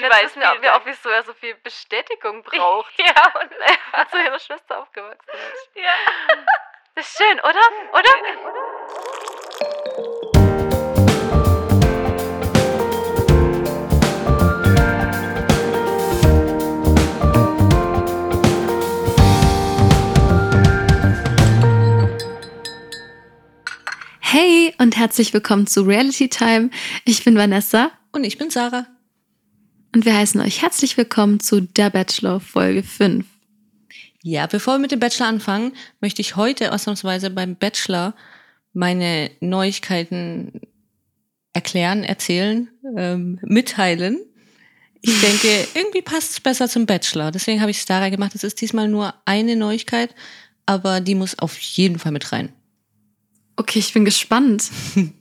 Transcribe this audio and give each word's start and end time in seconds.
ich 0.00 0.10
weiß 0.10 0.36
nicht, 0.36 0.62
wie 0.62 0.68
oft 0.70 0.86
wieso 0.86 1.08
er 1.10 1.22
so 1.22 1.32
viel 1.34 1.54
Bestätigung 1.56 2.42
braucht. 2.44 2.92
ja, 2.98 3.32
und 3.40 3.50
Als 3.92 4.10
so 4.10 4.18
ihre 4.18 4.40
Schwester 4.40 4.80
aufgewachsen 4.80 5.28
ist. 5.28 5.70
ja. 5.76 5.92
Das 6.94 7.06
ist 7.08 7.16
schön, 7.18 7.38
oder? 7.40 7.60
Oder? 7.92 8.10
Hey 24.20 24.74
und 24.78 24.96
herzlich 24.96 25.32
willkommen 25.32 25.66
zu 25.66 25.82
Reality 25.82 26.28
Time. 26.28 26.70
Ich 27.04 27.24
bin 27.24 27.36
Vanessa 27.36 27.90
Und 28.12 28.24
ich 28.24 28.38
bin 28.38 28.50
Sarah. 28.50 28.86
Und 29.94 30.04
wir 30.04 30.16
heißen 30.16 30.40
euch 30.40 30.62
herzlich 30.62 30.96
willkommen 30.96 31.40
zu 31.40 31.60
Der 31.60 31.90
Bachelor 31.90 32.40
Folge 32.40 32.82
5. 32.82 33.26
Ja, 34.22 34.46
bevor 34.46 34.74
wir 34.74 34.78
mit 34.78 34.92
dem 34.92 35.00
Bachelor 35.00 35.26
anfangen, 35.26 35.72
möchte 36.00 36.20
ich 36.20 36.36
heute 36.36 36.72
ausnahmsweise 36.72 37.30
beim 37.30 37.56
Bachelor 37.56 38.14
meine 38.72 39.30
Neuigkeiten 39.40 40.60
erklären, 41.52 42.04
erzählen, 42.04 42.68
ähm, 42.96 43.40
mitteilen. 43.42 44.18
Ich 45.00 45.20
denke, 45.22 45.66
irgendwie 45.74 46.02
passt 46.02 46.32
es 46.32 46.40
besser 46.40 46.68
zum 46.68 46.86
Bachelor. 46.86 47.32
Deswegen 47.32 47.60
habe 47.60 47.70
ich 47.70 47.78
es 47.78 47.86
daran 47.86 48.10
gemacht. 48.10 48.34
Es 48.34 48.44
ist 48.44 48.60
diesmal 48.60 48.86
nur 48.86 49.14
eine 49.24 49.56
Neuigkeit, 49.56 50.14
aber 50.66 51.00
die 51.00 51.16
muss 51.16 51.38
auf 51.38 51.58
jeden 51.58 51.98
Fall 51.98 52.12
mit 52.12 52.30
rein. 52.30 52.52
Okay, 53.56 53.80
ich 53.80 53.92
bin 53.92 54.04
gespannt. 54.04 54.70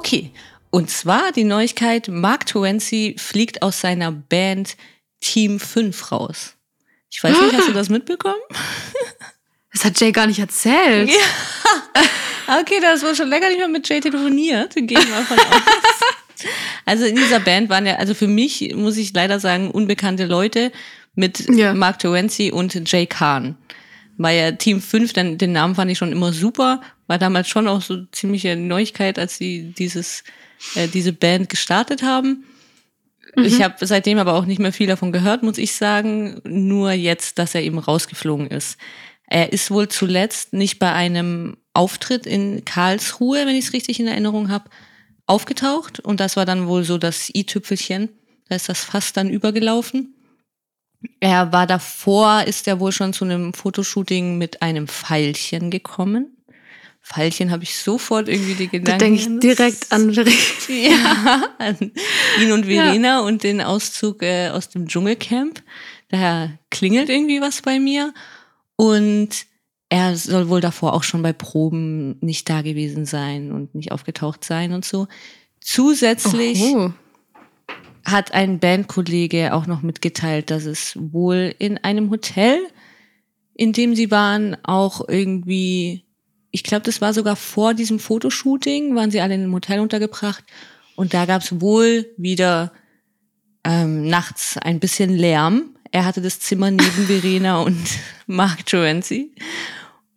Okay, 0.00 0.30
und 0.70 0.88
zwar 0.88 1.30
die 1.30 1.44
Neuigkeit, 1.44 2.08
Mark 2.08 2.46
Terenzi 2.46 3.16
fliegt 3.18 3.60
aus 3.60 3.82
seiner 3.82 4.10
Band 4.10 4.78
Team 5.20 5.60
5 5.60 6.10
raus. 6.10 6.54
Ich 7.10 7.22
weiß 7.22 7.38
nicht, 7.38 7.52
hast 7.52 7.68
du 7.68 7.74
das 7.74 7.90
mitbekommen? 7.90 8.40
Das 9.72 9.84
hat 9.84 10.00
Jay 10.00 10.10
gar 10.10 10.26
nicht 10.26 10.38
erzählt. 10.40 11.10
Okay, 12.60 12.80
das 12.82 13.04
war 13.04 13.14
schon 13.14 13.28
länger 13.28 13.48
nicht 13.48 13.58
mehr 13.58 13.68
mit 13.68 13.88
Jay 13.88 14.00
telefoniert. 14.00 14.74
Gehen 14.74 14.88
wir 14.88 15.24
von 15.24 15.38
aus. 15.38 15.44
Also 16.86 17.04
in 17.04 17.14
dieser 17.14 17.38
Band 17.38 17.68
waren 17.68 17.84
ja, 17.86 17.96
also 17.96 18.14
für 18.14 18.26
mich 18.26 18.74
muss 18.74 18.96
ich 18.96 19.12
leider 19.12 19.38
sagen, 19.38 19.70
unbekannte 19.70 20.24
Leute 20.24 20.72
mit 21.14 21.46
Ja. 21.54 21.74
Mark 21.74 21.98
Terenzi 21.98 22.50
und 22.50 22.90
Jay 22.90 23.06
Kahn. 23.06 23.58
War 24.22 24.32
ja 24.32 24.52
Team 24.52 24.82
5, 24.82 25.14
denn 25.14 25.38
den 25.38 25.52
Namen 25.52 25.74
fand 25.74 25.90
ich 25.90 25.96
schon 25.96 26.12
immer 26.12 26.34
super. 26.34 26.82
War 27.06 27.16
damals 27.16 27.48
schon 27.48 27.66
auch 27.66 27.80
so 27.80 28.04
ziemliche 28.12 28.54
Neuigkeit, 28.54 29.18
als 29.18 29.38
sie 29.38 29.72
dieses, 29.72 30.24
äh, 30.74 30.88
diese 30.88 31.14
Band 31.14 31.48
gestartet 31.48 32.02
haben. 32.02 32.44
Ich 33.36 33.62
habe 33.62 33.86
seitdem 33.86 34.18
aber 34.18 34.34
auch 34.34 34.44
nicht 34.44 34.58
mehr 34.58 34.74
viel 34.74 34.88
davon 34.88 35.10
gehört, 35.10 35.42
muss 35.42 35.56
ich 35.56 35.74
sagen. 35.74 36.40
Nur 36.44 36.92
jetzt, 36.92 37.38
dass 37.38 37.54
er 37.54 37.62
eben 37.62 37.78
rausgeflogen 37.78 38.48
ist. 38.48 38.76
Er 39.26 39.54
ist 39.54 39.70
wohl 39.70 39.88
zuletzt 39.88 40.52
nicht 40.52 40.78
bei 40.78 40.92
einem 40.92 41.56
Auftritt 41.72 42.26
in 42.26 42.64
Karlsruhe, 42.66 43.46
wenn 43.46 43.54
ich 43.54 43.66
es 43.66 43.72
richtig 43.72 44.00
in 44.00 44.08
Erinnerung 44.08 44.50
habe, 44.50 44.68
aufgetaucht. 45.26 45.98
Und 46.00 46.20
das 46.20 46.36
war 46.36 46.44
dann 46.44 46.66
wohl 46.66 46.84
so 46.84 46.98
das 46.98 47.30
i-Tüpfelchen. 47.34 48.10
Da 48.50 48.56
ist 48.56 48.68
das 48.68 48.84
fast 48.84 49.16
dann 49.16 49.30
übergelaufen. 49.30 50.14
Er 51.20 51.52
war 51.52 51.66
davor, 51.66 52.44
ist 52.46 52.68
er 52.68 52.78
wohl 52.80 52.92
schon 52.92 53.12
zu 53.12 53.24
einem 53.24 53.54
Fotoshooting 53.54 54.36
mit 54.38 54.60
einem 54.62 54.86
Pfeilchen 54.86 55.70
gekommen. 55.70 56.36
Pfeilchen 57.02 57.50
habe 57.50 57.62
ich 57.62 57.78
sofort 57.78 58.28
irgendwie 58.28 58.54
die 58.54 58.66
Da 58.66 58.70
Gedanken. 58.72 58.98
denke 58.98 59.20
ich 59.20 59.40
direkt 59.40 59.90
an 59.92 60.12
Ja, 60.68 61.42
an 61.58 61.92
ihn 62.42 62.52
und 62.52 62.66
Verena 62.66 63.20
und 63.20 63.42
den 63.42 63.62
Auszug 63.62 64.22
äh, 64.22 64.50
aus 64.50 64.68
dem 64.68 64.86
Dschungelcamp. 64.86 65.62
Daher 66.08 66.58
klingelt 66.70 67.08
irgendwie 67.08 67.40
was 67.40 67.62
bei 67.62 67.78
mir. 67.80 68.12
Und 68.76 69.46
er 69.88 70.16
soll 70.16 70.48
wohl 70.50 70.60
davor 70.60 70.92
auch 70.92 71.02
schon 71.02 71.22
bei 71.22 71.32
Proben 71.32 72.18
nicht 72.20 72.48
da 72.50 72.60
gewesen 72.62 73.06
sein 73.06 73.50
und 73.50 73.74
nicht 73.74 73.92
aufgetaucht 73.92 74.44
sein 74.44 74.72
und 74.72 74.84
so. 74.84 75.08
Zusätzlich 75.60 76.60
Oh. 76.62 76.90
Hat 78.04 78.32
ein 78.32 78.58
Bandkollege 78.58 79.54
auch 79.54 79.66
noch 79.66 79.82
mitgeteilt, 79.82 80.50
dass 80.50 80.64
es 80.64 80.96
wohl 80.98 81.54
in 81.58 81.78
einem 81.78 82.10
Hotel, 82.10 82.58
in 83.54 83.72
dem 83.72 83.94
sie 83.94 84.10
waren, 84.10 84.56
auch 84.64 85.06
irgendwie, 85.08 86.04
ich 86.50 86.62
glaube, 86.62 86.84
das 86.84 87.00
war 87.00 87.12
sogar 87.12 87.36
vor 87.36 87.74
diesem 87.74 87.98
Fotoshooting, 87.98 88.94
waren 88.94 89.10
sie 89.10 89.20
alle 89.20 89.34
in 89.34 89.42
einem 89.42 89.54
Hotel 89.54 89.80
untergebracht 89.80 90.44
und 90.96 91.14
da 91.14 91.26
gab 91.26 91.42
es 91.42 91.60
wohl 91.60 92.06
wieder 92.16 92.72
ähm, 93.64 94.08
nachts 94.08 94.56
ein 94.58 94.80
bisschen 94.80 95.16
Lärm. 95.16 95.76
Er 95.92 96.04
hatte 96.04 96.20
das 96.20 96.40
Zimmer 96.40 96.70
neben 96.70 97.06
Verena 97.06 97.60
und 97.62 97.86
Mark 98.26 98.66
Terenzi. 98.66 99.32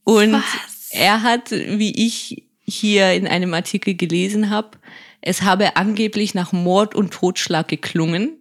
Und 0.04 0.34
Was? 0.34 0.90
er 0.92 1.24
hat, 1.24 1.52
wie 1.52 2.06
ich 2.06 2.46
hier 2.66 3.14
in 3.14 3.28
einem 3.28 3.54
Artikel 3.54 3.96
gelesen 3.96 4.50
habe, 4.50 4.78
es 5.26 5.42
habe 5.42 5.78
angeblich 5.78 6.34
nach 6.34 6.52
Mord 6.52 6.96
und 6.96 7.12
Totschlag 7.14 7.70
geklungen. 7.70 8.38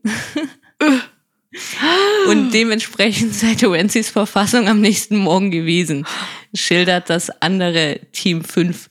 und 2.29 2.51
dementsprechend 2.53 3.35
sei 3.35 3.55
Terenzis 3.55 4.11
Verfassung 4.11 4.69
am 4.69 4.81
nächsten 4.81 5.17
Morgen 5.17 5.51
gewesen, 5.53 6.05
schildert 6.55 7.09
das 7.09 7.31
andere 7.41 8.01
Team 8.13 8.43
5 8.43 8.91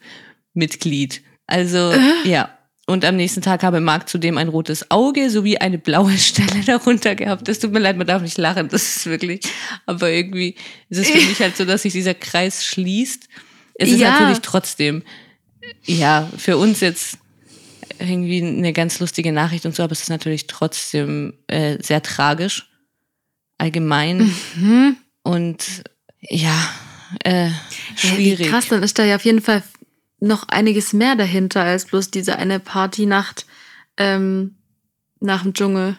Mitglied. 0.53 1.21
Also, 1.47 1.93
ja. 2.23 2.57
Und 2.87 3.05
am 3.05 3.15
nächsten 3.15 3.41
Tag 3.41 3.63
habe 3.63 3.79
Marc 3.79 4.07
zudem 4.09 4.37
ein 4.37 4.47
rotes 4.47 4.89
Auge 4.89 5.29
sowie 5.29 5.57
eine 5.57 5.77
blaue 5.77 6.17
Stelle 6.17 6.61
darunter 6.65 7.15
gehabt. 7.15 7.47
Es 7.49 7.59
tut 7.59 7.71
mir 7.73 7.79
leid, 7.79 7.97
man 7.97 8.07
darf 8.07 8.21
nicht 8.21 8.37
lachen, 8.37 8.69
das 8.69 8.97
ist 8.97 9.05
wirklich. 9.05 9.41
Aber 9.85 10.09
irgendwie 10.09 10.55
ist 10.89 10.97
es 10.99 11.09
für 11.09 11.17
mich 11.27 11.39
halt 11.41 11.57
so, 11.57 11.65
dass 11.65 11.81
sich 11.83 11.93
dieser 11.93 12.13
Kreis 12.13 12.65
schließt. 12.65 13.27
Es 13.75 13.89
ist 13.89 13.99
Ja. 13.99 14.11
natürlich 14.11 14.39
trotzdem, 14.39 15.03
ja, 15.85 16.29
für 16.37 16.57
uns 16.57 16.79
jetzt 16.79 17.17
irgendwie 17.99 18.41
eine 18.43 18.73
ganz 18.73 18.99
lustige 18.99 19.31
Nachricht 19.31 19.65
und 19.65 19.75
so, 19.75 19.83
aber 19.83 19.91
es 19.93 20.01
ist 20.01 20.09
natürlich 20.09 20.47
trotzdem 20.47 21.33
äh, 21.47 21.77
sehr 21.81 22.01
tragisch. 22.01 22.69
Allgemein. 23.57 24.33
Mhm. 24.55 24.97
Und 25.23 25.83
ja, 26.19 26.55
äh, 27.23 27.47
Ja, 27.47 27.53
wie 28.01 28.07
schwierig. 28.35 28.47
krass, 28.47 28.67
dann 28.67 28.83
ist 28.83 28.97
da 28.97 29.03
ja 29.03 29.15
auf 29.15 29.25
jeden 29.25 29.41
Fall 29.41 29.63
noch 30.19 30.47
einiges 30.49 30.93
mehr 30.93 31.15
dahinter 31.15 31.63
als 31.63 31.85
bloß 31.85 32.11
diese 32.11 32.37
eine 32.37 32.59
Partynacht 32.59 33.45
ähm, 33.97 34.55
nach 35.19 35.43
dem 35.43 35.53
Dschungel. 35.53 35.97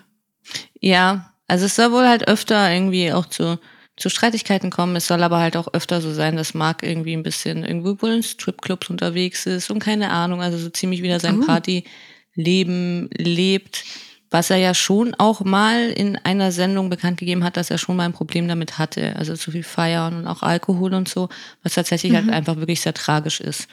Ja, 0.81 1.33
also 1.47 1.67
es 1.67 1.77
soll 1.77 1.93
wohl 1.93 2.09
halt 2.09 2.27
öfter 2.29 2.73
irgendwie 2.73 3.13
auch 3.13 3.27
zu, 3.27 3.59
zu 3.97 4.09
Streitigkeiten 4.09 4.71
kommen. 4.71 4.97
Es 4.97 5.07
soll 5.07 5.23
aber 5.23 5.39
halt 5.39 5.57
auch 5.57 5.73
öfter 5.75 6.01
so 6.01 6.13
sein, 6.13 6.37
dass 6.37 6.55
Marc 6.55 6.83
irgendwie 6.83 7.13
ein 7.15 7.23
bisschen 7.23 7.65
irgendwo 7.65 8.01
wohl 8.03 8.13
in 8.13 8.23
Stripclubs 8.23 8.91
unterwegs 8.91 9.47
ist 9.47 9.71
und 9.71 9.81
keine 9.81 10.11
Ahnung, 10.11 10.41
also 10.41 10.57
so 10.59 10.71
ziemlich 10.71 11.03
wieder 11.03 11.21
sein 11.21 11.41
Oh. 11.41 11.47
Partyleben 11.47 13.11
lebt. 13.13 13.85
Was 14.31 14.49
er 14.49 14.57
ja 14.57 14.73
schon 14.73 15.15
auch 15.19 15.45
mal 15.45 15.91
in 15.91 16.17
einer 16.17 16.53
Sendung 16.53 16.89
bekannt 16.89 17.19
gegeben 17.19 17.45
hat, 17.45 17.59
dass 17.59 17.71
er 17.71 17.77
schon 17.77 17.97
mal 17.97 18.07
ein 18.07 18.15
Problem 18.15 18.49
damit 18.49 18.79
hatte. 18.79 19.15
Also 19.17 19.37
zu 19.37 19.51
viel 19.51 19.63
Feiern 19.63 20.17
und 20.17 20.27
auch 20.27 20.43
Alkohol 20.43 20.95
und 20.95 21.07
so, 21.07 21.29
was 21.63 21.75
tatsächlich 21.75 22.15
halt 22.15 22.31
einfach 22.31 22.57
wirklich 22.57 22.81
sehr 22.81 22.95
tragisch 22.95 23.43
ist. 23.43 23.69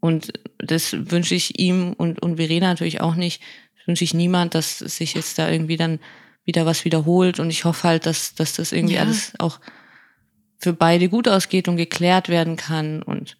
Und 0.00 0.32
das 0.56 0.94
wünsche 0.94 1.34
ich 1.34 1.58
ihm 1.58 1.92
und, 1.92 2.22
und 2.22 2.36
Verena 2.36 2.68
natürlich 2.68 3.02
auch 3.02 3.16
nicht. 3.16 3.42
Das 3.76 3.86
wünsche 3.86 4.04
ich 4.04 4.14
niemand, 4.14 4.54
dass 4.54 4.78
sich 4.78 5.12
jetzt 5.12 5.38
da 5.38 5.50
irgendwie 5.50 5.76
dann 5.76 5.98
wieder 6.48 6.66
was 6.66 6.84
wiederholt. 6.84 7.38
Und 7.38 7.50
ich 7.50 7.64
hoffe 7.64 7.86
halt, 7.86 8.06
dass, 8.06 8.34
dass 8.34 8.54
das 8.54 8.72
irgendwie 8.72 8.96
Ja. 8.96 9.02
alles 9.02 9.32
auch 9.38 9.60
für 10.58 10.72
beide 10.72 11.08
gut 11.08 11.28
ausgeht 11.28 11.68
und 11.68 11.76
geklärt 11.76 12.28
werden 12.28 12.56
kann. 12.56 13.02
Und 13.04 13.36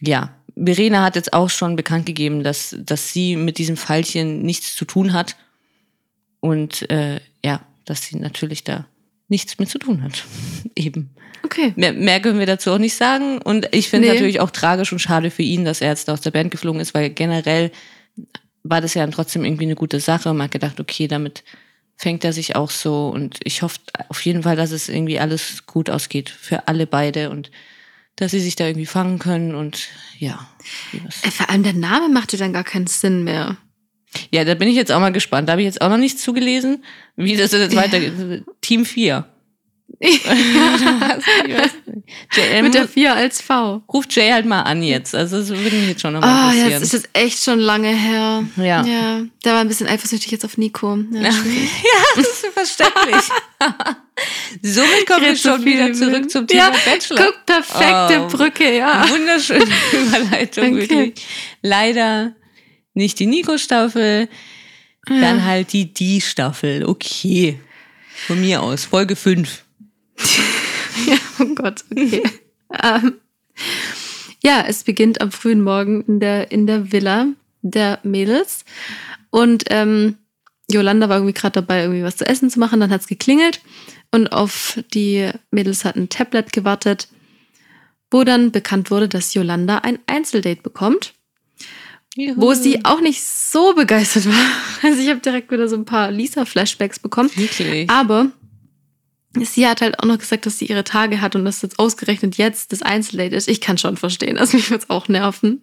ja, 0.00 0.32
Verena 0.56 1.02
hat 1.02 1.16
jetzt 1.16 1.32
auch 1.32 1.50
schon 1.50 1.74
bekannt 1.74 2.06
gegeben, 2.06 2.44
dass, 2.44 2.76
dass 2.78 3.12
sie 3.12 3.34
mit 3.34 3.58
diesem 3.58 3.76
Pfeilchen 3.76 4.42
nichts 4.42 4.76
zu 4.76 4.84
tun 4.84 5.12
hat. 5.12 5.34
Und 6.38 6.88
äh, 6.90 7.20
ja, 7.44 7.62
dass 7.86 8.02
sie 8.02 8.16
natürlich 8.18 8.62
da 8.62 8.86
nichts 9.28 9.58
mit 9.58 9.68
zu 9.70 9.78
tun 9.78 10.02
hat. 10.02 10.24
Eben. 10.76 11.10
Okay. 11.42 11.72
Mehr, 11.76 11.92
mehr 11.92 12.20
können 12.20 12.38
wir 12.38 12.46
dazu 12.46 12.70
auch 12.70 12.78
nicht 12.78 12.94
sagen. 12.94 13.38
Und 13.42 13.68
ich 13.72 13.88
finde 13.88 14.08
Nee. 14.08 14.14
natürlich 14.14 14.40
auch 14.40 14.50
tragisch 14.50 14.92
und 14.92 14.98
schade 15.00 15.30
für 15.30 15.42
ihn, 15.42 15.64
dass 15.64 15.80
er 15.80 15.88
jetzt 15.88 16.08
aus 16.08 16.20
der 16.20 16.30
Band 16.30 16.50
geflogen 16.50 16.80
ist, 16.80 16.94
weil 16.94 17.10
generell 17.10 17.70
war 18.62 18.80
das 18.80 18.94
ja 18.94 19.02
dann 19.02 19.10
trotzdem 19.12 19.44
irgendwie 19.44 19.64
eine 19.64 19.74
gute 19.74 20.00
Sache. 20.00 20.32
Man 20.32 20.44
hat 20.44 20.50
gedacht, 20.52 20.78
okay, 20.80 21.06
damit 21.08 21.42
fängt 21.96 22.24
er 22.24 22.32
sich 22.32 22.56
auch 22.56 22.70
so. 22.70 23.08
Und 23.08 23.38
ich 23.44 23.62
hoffe 23.62 23.78
auf 24.08 24.24
jeden 24.24 24.42
Fall, 24.42 24.56
dass 24.56 24.70
es 24.70 24.88
irgendwie 24.88 25.18
alles 25.18 25.66
gut 25.66 25.90
ausgeht 25.90 26.30
für 26.30 26.68
alle 26.68 26.86
beide 26.86 27.30
und 27.30 27.50
dass 28.16 28.30
sie 28.30 28.40
sich 28.40 28.56
da 28.56 28.66
irgendwie 28.66 28.86
fangen 28.86 29.18
können. 29.18 29.54
Und 29.54 29.88
ja. 30.18 30.48
Äh, 30.92 31.30
Vor 31.30 31.50
allem 31.50 31.62
der 31.62 31.72
Name 31.72 32.08
machte 32.08 32.36
dann 32.36 32.52
gar 32.52 32.64
keinen 32.64 32.86
Sinn 32.86 33.24
mehr. 33.24 33.56
Ja, 34.30 34.44
da 34.44 34.54
bin 34.54 34.68
ich 34.68 34.76
jetzt 34.76 34.92
auch 34.92 35.00
mal 35.00 35.12
gespannt. 35.12 35.48
Da 35.48 35.52
habe 35.52 35.62
ich 35.62 35.66
jetzt 35.66 35.80
auch 35.80 35.88
noch 35.88 35.98
nichts 35.98 36.22
zugelesen, 36.22 36.84
wie 37.16 37.36
das 37.36 37.52
jetzt 37.52 37.76
weitergeht. 37.76 38.44
Team 38.60 38.84
4. 38.84 39.26
Jay, 42.34 42.62
Mit 42.62 42.74
der 42.74 42.88
4 42.88 43.14
als 43.14 43.40
V. 43.40 43.82
ruft 43.92 44.14
Jay 44.14 44.30
halt 44.30 44.44
mal 44.46 44.62
an 44.62 44.82
jetzt. 44.82 45.14
Also 45.14 45.38
das 45.38 45.48
würde 45.48 45.76
mich 45.76 45.88
jetzt 45.88 46.02
schon 46.02 46.12
nochmal 46.14 46.54
ja, 46.56 46.64
interessieren. 46.64 46.80
das 46.80 46.94
ist 46.94 47.08
echt 47.12 47.42
schon 47.42 47.58
lange 47.60 47.88
her. 47.94 48.44
Ja. 48.56 48.84
Ja, 48.84 49.22
der 49.44 49.52
war 49.52 49.60
ein 49.60 49.68
bisschen 49.68 49.86
eifersüchtig 49.86 50.30
jetzt 50.32 50.44
auf 50.44 50.58
Nico. 50.58 50.96
Ja, 51.12 51.20
ja, 51.22 51.30
das 52.16 52.26
ist 52.26 52.46
verständlich. 52.52 53.22
Somit 54.62 55.06
kommen 55.06 55.22
wir 55.24 55.36
schon 55.36 55.64
wieder 55.64 55.92
zurück 55.92 56.30
zum 56.30 56.46
Thema 56.46 56.70
ja, 56.70 56.72
Bachelor. 56.84 57.24
Guck, 57.26 57.46
perfekte 57.46 58.20
Oh. 58.22 58.28
Brücke, 58.28 58.76
ja. 58.76 59.08
Wunderschöne 59.08 59.64
Überleitung, 59.92 60.76
Danke. 60.78 60.80
wirklich. 60.90 61.26
Leider 61.62 62.34
nicht 62.94 63.18
die 63.18 63.26
Nico-Staffel, 63.26 64.28
dann 65.06 65.44
halt 65.44 65.72
die 65.72 65.92
Die-Staffel. 65.92 66.84
Okay. 66.86 67.58
Von 68.26 68.40
mir 68.40 68.62
aus. 68.62 68.84
Folge 68.84 69.16
5. 69.16 69.63
Ja, 71.06 71.16
oh 71.40 71.54
Gott, 71.54 71.84
okay. 71.90 72.22
ähm, 72.82 73.14
ja, 74.42 74.64
es 74.66 74.84
beginnt 74.84 75.20
am 75.20 75.32
frühen 75.32 75.62
Morgen 75.62 76.02
in 76.02 76.20
der, 76.20 76.52
in 76.52 76.66
der 76.66 76.92
Villa 76.92 77.28
der 77.62 77.98
Mädels. 78.02 78.64
Und 79.30 79.64
ähm, 79.70 80.18
Jolanda 80.70 81.08
war 81.08 81.16
irgendwie 81.16 81.34
gerade 81.34 81.60
dabei, 81.60 81.82
irgendwie 81.82 82.04
was 82.04 82.16
zu 82.16 82.26
essen 82.26 82.50
zu 82.50 82.58
machen. 82.58 82.80
Dann 82.80 82.90
hat's 82.90 83.06
geklingelt 83.06 83.60
und 84.12 84.28
auf 84.28 84.78
die 84.92 85.30
Mädels 85.50 85.84
hat 85.84 85.96
ein 85.96 86.08
Tablet 86.08 86.52
gewartet, 86.52 87.08
wo 88.10 88.22
dann 88.22 88.52
bekannt 88.52 88.90
wurde, 88.90 89.08
dass 89.08 89.34
Jolanda 89.34 89.78
ein 89.78 89.98
Einzeldate 90.06 90.62
bekommt, 90.62 91.14
wo 92.36 92.54
sie 92.54 92.84
auch 92.84 93.00
nicht 93.00 93.24
so 93.24 93.74
begeistert 93.74 94.26
war. 94.26 94.34
Also 94.82 95.00
ich 95.00 95.08
habe 95.08 95.20
direkt 95.20 95.50
wieder 95.50 95.66
so 95.66 95.76
ein 95.76 95.86
paar 95.86 96.10
Lisa-Flashbacks 96.10 96.98
bekommen. 96.98 97.30
Wirklich. 97.34 97.88
Aber 97.88 98.30
sie 99.42 99.66
hat 99.66 99.80
halt 99.80 99.98
auch 100.00 100.04
noch 100.04 100.18
gesagt, 100.18 100.46
dass 100.46 100.58
sie 100.58 100.66
ihre 100.66 100.84
Tage 100.84 101.20
hat 101.20 101.34
und 101.34 101.44
dass 101.44 101.62
jetzt 101.62 101.78
ausgerechnet 101.78 102.36
jetzt 102.36 102.72
das 102.72 102.82
Einzeldate 102.82 103.34
ist. 103.34 103.48
Ich 103.48 103.60
kann 103.60 103.78
schon 103.78 103.96
verstehen, 103.96 104.38
also 104.38 104.56
mich 104.56 104.70
würde 104.70 104.84
es 104.84 104.90
auch 104.90 105.08
nerven. 105.08 105.60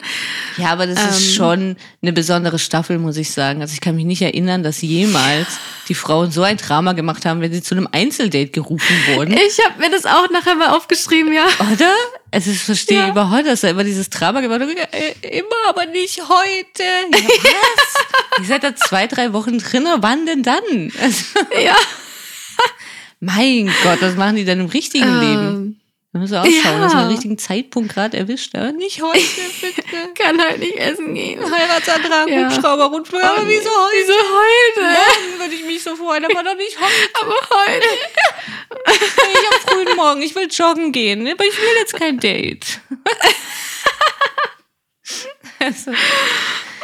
Ja, 0.58 0.68
aber 0.72 0.88
das 0.88 1.00
ist 1.18 1.28
Ähm. 1.30 1.34
schon 1.36 1.76
eine 2.02 2.14
besondere 2.14 2.60
Staffel, 2.60 2.98
muss 3.00 3.18
ich 3.18 3.32
sagen. 3.32 3.62
Also 3.62 3.74
ich 3.74 3.82
kann 3.82 3.96
mich 3.96 4.06
nicht 4.06 4.22
erinnern, 4.22 4.64
dass 4.64 4.82
jemals 4.82 5.48
die 5.88 5.94
Frauen 5.96 6.32
so 6.32 6.44
ein 6.44 6.58
Drama 6.58 6.94
gemacht 6.94 7.26
haben, 7.26 7.42
wenn 7.42 7.52
sie 7.54 7.62
zu 7.62 7.76
einem 7.76 7.88
Einzeldate 7.92 8.48
gerufen 8.52 8.96
wurden. 9.14 9.34
Ich 9.34 9.60
habe 9.66 9.80
mir 9.80 9.90
das 9.90 10.06
auch 10.06 10.30
nachher 10.32 10.56
mal 10.56 10.70
aufgeschrieben, 10.76 11.34
ja. 11.34 11.46
Oder? 11.74 11.94
Also 12.32 12.52
ich 12.52 12.60
verstehe 12.60 13.00
Ja. 13.00 13.10
überhaupt, 13.10 13.46
dass 13.46 13.62
da 13.62 13.70
immer 13.70 13.84
dieses 13.84 14.10
Drama 14.10 14.42
gemacht 14.42 14.62
wird. 14.62 14.78
Äh, 14.94 15.38
Immer, 15.40 15.70
aber 15.70 15.86
nicht 15.88 16.22
heute. 16.22 16.84
Ja, 16.84 17.20
was? 17.44 18.40
Ihr 18.40 18.46
seid 18.46 18.64
da 18.64 18.76
zwei, 18.76 19.08
drei 19.08 19.34
Wochen 19.34 19.58
drin, 19.60 19.86
wann 19.98 20.26
denn 20.26 20.44
dann? 20.44 20.92
Also, 21.02 21.24
Ja. 21.62 21.76
mein 23.22 23.72
Gott, 23.84 24.02
was 24.02 24.16
machen 24.16 24.36
die 24.36 24.44
denn 24.46 24.60
im 24.60 24.66
richtigen 24.66 25.20
Leben? 25.20 25.48
Ähm, 25.48 25.76
Da 26.12 26.20
müssen 26.20 26.34
wir 26.34 26.42
auch 26.42 26.46
schauen, 26.46 26.80
ja. 26.80 26.82
dass 26.82 26.94
man 26.94 27.04
den 27.06 27.12
richtigen 27.14 27.38
Zeitpunkt 27.38 27.94
gerade 27.94 28.18
erwischt. 28.18 28.54
Aber 28.56 28.72
nicht 28.74 29.02
heute, 29.02 29.22
bitte. 29.62 29.84
kann 30.16 30.42
halt 30.42 30.60
nicht 30.60 30.76
essen 30.76 31.14
gehen. 31.14 31.40
Heiratsantrag, 31.40 32.28
Ja. 32.30 32.50
Hubschrauber, 32.50 32.86
Rundflug. 32.88 33.24
Aber 33.24 33.44
Oh, 33.44 33.48
wieso 33.48 33.70
heute? 33.70 33.96
Wieso 33.96 34.14
heute? 34.18 34.82
Morgen 34.98 35.40
würde 35.40 35.54
ich 35.56 35.64
mich 35.66 35.82
so 35.84 35.96
freuen, 35.96 36.26
aber 36.26 36.44
doch 36.44 36.56
nicht 36.58 36.78
heute. 36.80 37.10
Aber 37.22 37.36
heute. 37.56 37.88
Ich 38.90 39.48
am 39.48 39.60
frühen 39.70 39.96
Morgen. 39.96 40.22
Ich 40.22 40.36
will 40.36 40.48
joggen 40.52 40.92
gehen, 40.92 41.26
aber 41.28 41.46
ich 41.46 41.56
will 41.58 41.76
jetzt 41.80 41.94
kein 41.94 42.20
Date. 42.20 42.82
also, 45.60 45.92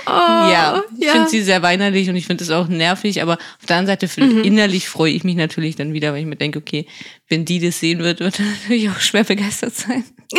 Oh, 0.07 0.11
ja, 0.11 0.83
ich 0.97 1.09
finde 1.09 1.29
sie 1.29 1.41
sehr 1.41 1.61
weinerlich 1.61 2.09
und 2.09 2.15
ich 2.15 2.25
finde 2.25 2.43
es 2.43 2.49
auch 2.49 2.67
nervig, 2.67 3.21
aber 3.21 3.33
auf 3.33 3.65
der 3.67 3.77
anderen 3.77 3.95
Seite 3.97 4.07
find, 4.07 4.45
innerlich 4.45 4.87
freue 4.87 5.11
ich 5.11 5.25
mich 5.25 5.35
natürlich 5.35 5.75
dann 5.75 5.93
wieder, 5.93 6.13
weil 6.13 6.21
ich 6.21 6.25
mir 6.25 6.37
denke, 6.37 6.59
okay, 6.59 6.87
wenn 7.27 7.43
die 7.43 7.59
das 7.59 7.79
sehen 7.79 7.99
wird, 7.99 8.21
wird 8.21 8.39
er 8.39 8.45
natürlich 8.61 8.89
auch 8.89 8.99
schwer 8.99 9.25
begeistert 9.25 9.75
sein. 9.75 10.05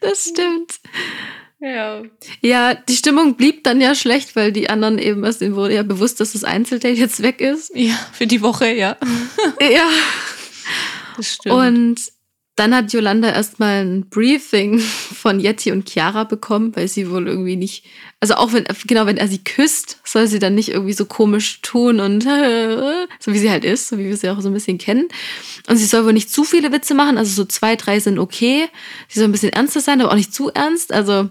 das 0.00 0.28
stimmt. 0.30 0.78
Ja. 1.58 2.02
Ja, 2.40 2.74
die 2.74 2.96
Stimmung 2.96 3.34
blieb 3.36 3.64
dann 3.64 3.80
ja 3.80 3.94
schlecht, 3.94 4.36
weil 4.36 4.52
die 4.52 4.70
anderen 4.70 4.98
eben, 4.98 5.24
also 5.24 5.40
denen 5.40 5.56
wurde 5.56 5.74
ja 5.74 5.82
bewusst, 5.82 6.20
dass 6.20 6.32
das 6.32 6.44
Einzeldate 6.44 6.94
jetzt 6.94 7.22
weg 7.22 7.40
ist. 7.40 7.72
Ja, 7.74 7.98
für 8.12 8.26
die 8.26 8.40
Woche, 8.40 8.72
ja. 8.72 8.96
Ja. 9.60 9.88
Das 11.16 11.34
stimmt. 11.34 11.54
Und 11.54 12.00
dann 12.60 12.74
hat 12.74 12.92
Yolanda 12.92 13.32
erstmal 13.32 13.86
ein 13.86 14.10
Briefing 14.10 14.80
von 14.80 15.40
Yeti 15.40 15.72
und 15.72 15.88
Chiara 15.88 16.24
bekommen, 16.24 16.76
weil 16.76 16.88
sie 16.88 17.10
wohl 17.10 17.26
irgendwie 17.26 17.56
nicht, 17.56 17.86
also 18.20 18.34
auch 18.34 18.52
wenn, 18.52 18.64
genau, 18.86 19.06
wenn 19.06 19.16
er 19.16 19.28
sie 19.28 19.42
küsst, 19.42 19.98
soll 20.04 20.26
sie 20.26 20.38
dann 20.38 20.56
nicht 20.56 20.68
irgendwie 20.68 20.92
so 20.92 21.06
komisch 21.06 21.62
tun 21.62 22.00
und 22.00 22.22
so 23.18 23.32
wie 23.32 23.38
sie 23.38 23.50
halt 23.50 23.64
ist, 23.64 23.88
so 23.88 23.96
wie 23.96 24.04
wir 24.04 24.16
sie 24.18 24.28
auch 24.28 24.42
so 24.42 24.50
ein 24.50 24.52
bisschen 24.52 24.76
kennen. 24.76 25.08
Und 25.68 25.78
sie 25.78 25.86
soll 25.86 26.04
wohl 26.04 26.12
nicht 26.12 26.30
zu 26.30 26.44
viele 26.44 26.70
Witze 26.70 26.92
machen, 26.92 27.16
also 27.16 27.32
so 27.32 27.46
zwei, 27.46 27.76
drei 27.76 27.98
sind 27.98 28.18
okay. 28.18 28.68
Sie 29.08 29.20
soll 29.20 29.28
ein 29.28 29.32
bisschen 29.32 29.54
ernster 29.54 29.80
sein, 29.80 30.02
aber 30.02 30.10
auch 30.10 30.16
nicht 30.16 30.34
zu 30.34 30.50
ernst. 30.50 30.92
Also, 30.92 31.30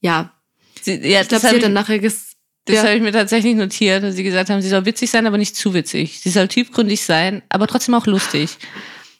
ja, 0.00 0.32
sie, 0.80 0.92
ja, 0.92 1.22
ich 1.22 1.28
glaube, 1.28 1.28
das 1.28 1.40
sie 1.40 1.46
habe 1.48 1.56
hat 1.56 1.64
dann 1.64 1.72
nachher 1.72 1.98
ges 1.98 2.36
das 2.66 2.76
ja. 2.76 2.82
hab 2.84 2.94
ich 2.94 3.02
mir 3.02 3.10
tatsächlich 3.10 3.56
notiert, 3.56 4.04
dass 4.04 4.14
sie 4.14 4.22
gesagt 4.22 4.48
haben, 4.48 4.62
sie 4.62 4.68
soll 4.68 4.86
witzig 4.86 5.10
sein, 5.10 5.26
aber 5.26 5.38
nicht 5.38 5.56
zu 5.56 5.74
witzig. 5.74 6.20
Sie 6.20 6.30
soll 6.30 6.46
tiefgründig 6.46 7.02
sein, 7.02 7.42
aber 7.48 7.66
trotzdem 7.66 7.96
auch 7.96 8.06
lustig. 8.06 8.50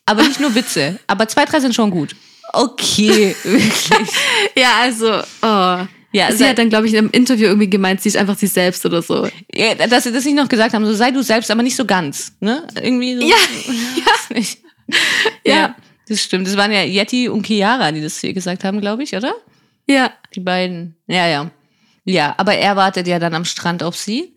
Aber 0.05 0.23
nicht 0.23 0.39
nur 0.39 0.53
Witze. 0.55 0.99
Aber 1.07 1.27
zwei, 1.27 1.45
drei 1.45 1.59
sind 1.59 1.73
schon 1.75 1.91
gut. 1.91 2.15
Okay, 2.53 3.35
wirklich. 3.43 3.89
Ja, 4.57 4.77
also, 4.81 5.21
oh. 5.41 5.87
Ja, 6.15 6.31
sie 6.31 6.37
sei- 6.37 6.49
hat 6.49 6.57
dann, 6.59 6.69
glaube 6.69 6.85
ich, 6.87 6.93
in 6.93 6.99
einem 6.99 7.09
Interview 7.09 7.45
irgendwie 7.47 7.69
gemeint, 7.69 8.01
sie 8.01 8.09
ist 8.09 8.17
einfach 8.17 8.37
sie 8.37 8.45
selbst 8.47 8.85
oder 8.85 9.01
so. 9.01 9.27
Ja, 9.53 9.73
dass 9.87 10.03
sie 10.03 10.11
das 10.11 10.25
nicht 10.25 10.35
noch 10.35 10.47
gesagt 10.47 10.73
haben, 10.75 10.85
so 10.85 10.93
sei 10.93 11.09
du 11.09 11.23
selbst, 11.23 11.49
aber 11.49 11.63
nicht 11.63 11.75
so 11.75 11.85
ganz. 11.85 12.33
Ne? 12.39 12.67
Irgendwie 12.75 13.15
so. 13.15 13.21
Ja, 13.21 13.35
ja. 13.97 14.35
Nicht. 14.37 14.59
Ja. 15.43 15.55
ja. 15.55 15.75
Das 16.07 16.21
stimmt. 16.21 16.45
Das 16.45 16.55
waren 16.57 16.71
ja 16.71 16.83
Yeti 16.83 17.29
und 17.29 17.47
Chiara, 17.47 17.91
die 17.91 18.01
das 18.01 18.19
hier 18.19 18.33
gesagt 18.33 18.63
haben, 18.63 18.79
glaube 18.81 19.01
ich, 19.03 19.15
oder? 19.15 19.33
Ja, 19.87 20.11
Die 20.35 20.41
beiden. 20.41 20.95
Ja, 21.07 21.27
ja. 21.27 21.49
Ja, 22.05 22.35
aber 22.37 22.55
er 22.55 22.75
wartet 22.75 23.07
ja 23.07 23.17
dann 23.17 23.33
am 23.33 23.45
Strand 23.45 23.81
auf 23.81 23.95
sie. 23.95 24.35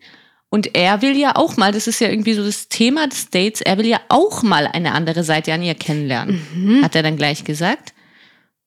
Und 0.49 0.75
er 0.75 1.01
will 1.01 1.17
ja 1.17 1.35
auch 1.35 1.57
mal, 1.57 1.71
das 1.73 1.87
ist 1.87 1.99
ja 1.99 2.09
irgendwie 2.09 2.33
so 2.33 2.43
das 2.43 2.69
Thema 2.69 3.07
des 3.07 3.29
Dates, 3.29 3.61
er 3.61 3.77
will 3.77 3.85
ja 3.85 3.99
auch 4.07 4.43
mal 4.43 4.65
eine 4.67 4.93
andere 4.93 5.23
Seite 5.23 5.53
an 5.53 5.61
ihr 5.61 5.75
kennenlernen. 5.75 6.81
Hat 6.83 6.95
er 6.95 7.03
dann 7.03 7.17
gleich 7.17 7.43
gesagt. 7.43 7.93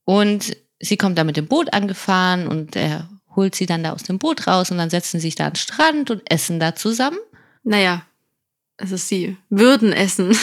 Und 0.05 0.57
sie 0.79 0.97
kommt 0.99 1.17
da 1.17 1.25
mit 1.25 1.37
dem 1.39 1.47
Boot 1.47 1.73
angefahren 1.73 2.47
und 2.49 2.77
er 2.77 3.09
holt 3.35 3.55
sie 3.55 3.67
dann 3.67 3.83
da 3.83 3.93
aus 3.93 4.03
dem 4.03 4.19
Boot 4.19 4.47
raus 4.47 4.71
und 4.71 4.79
dann 4.79 4.91
setzen 4.91 5.21
sie 5.21 5.29
sich 5.29 5.37
da 5.37 5.47
an 5.47 5.53
den 5.53 5.57
Strand 5.57 6.11
und 6.11 6.23
essen 6.31 6.61
da 6.61 6.75
zusammen. 6.75 7.19
naja, 7.63 8.03
also 8.77 8.97
sie 8.97 9.37
würden 9.51 9.93
essen. 9.93 10.35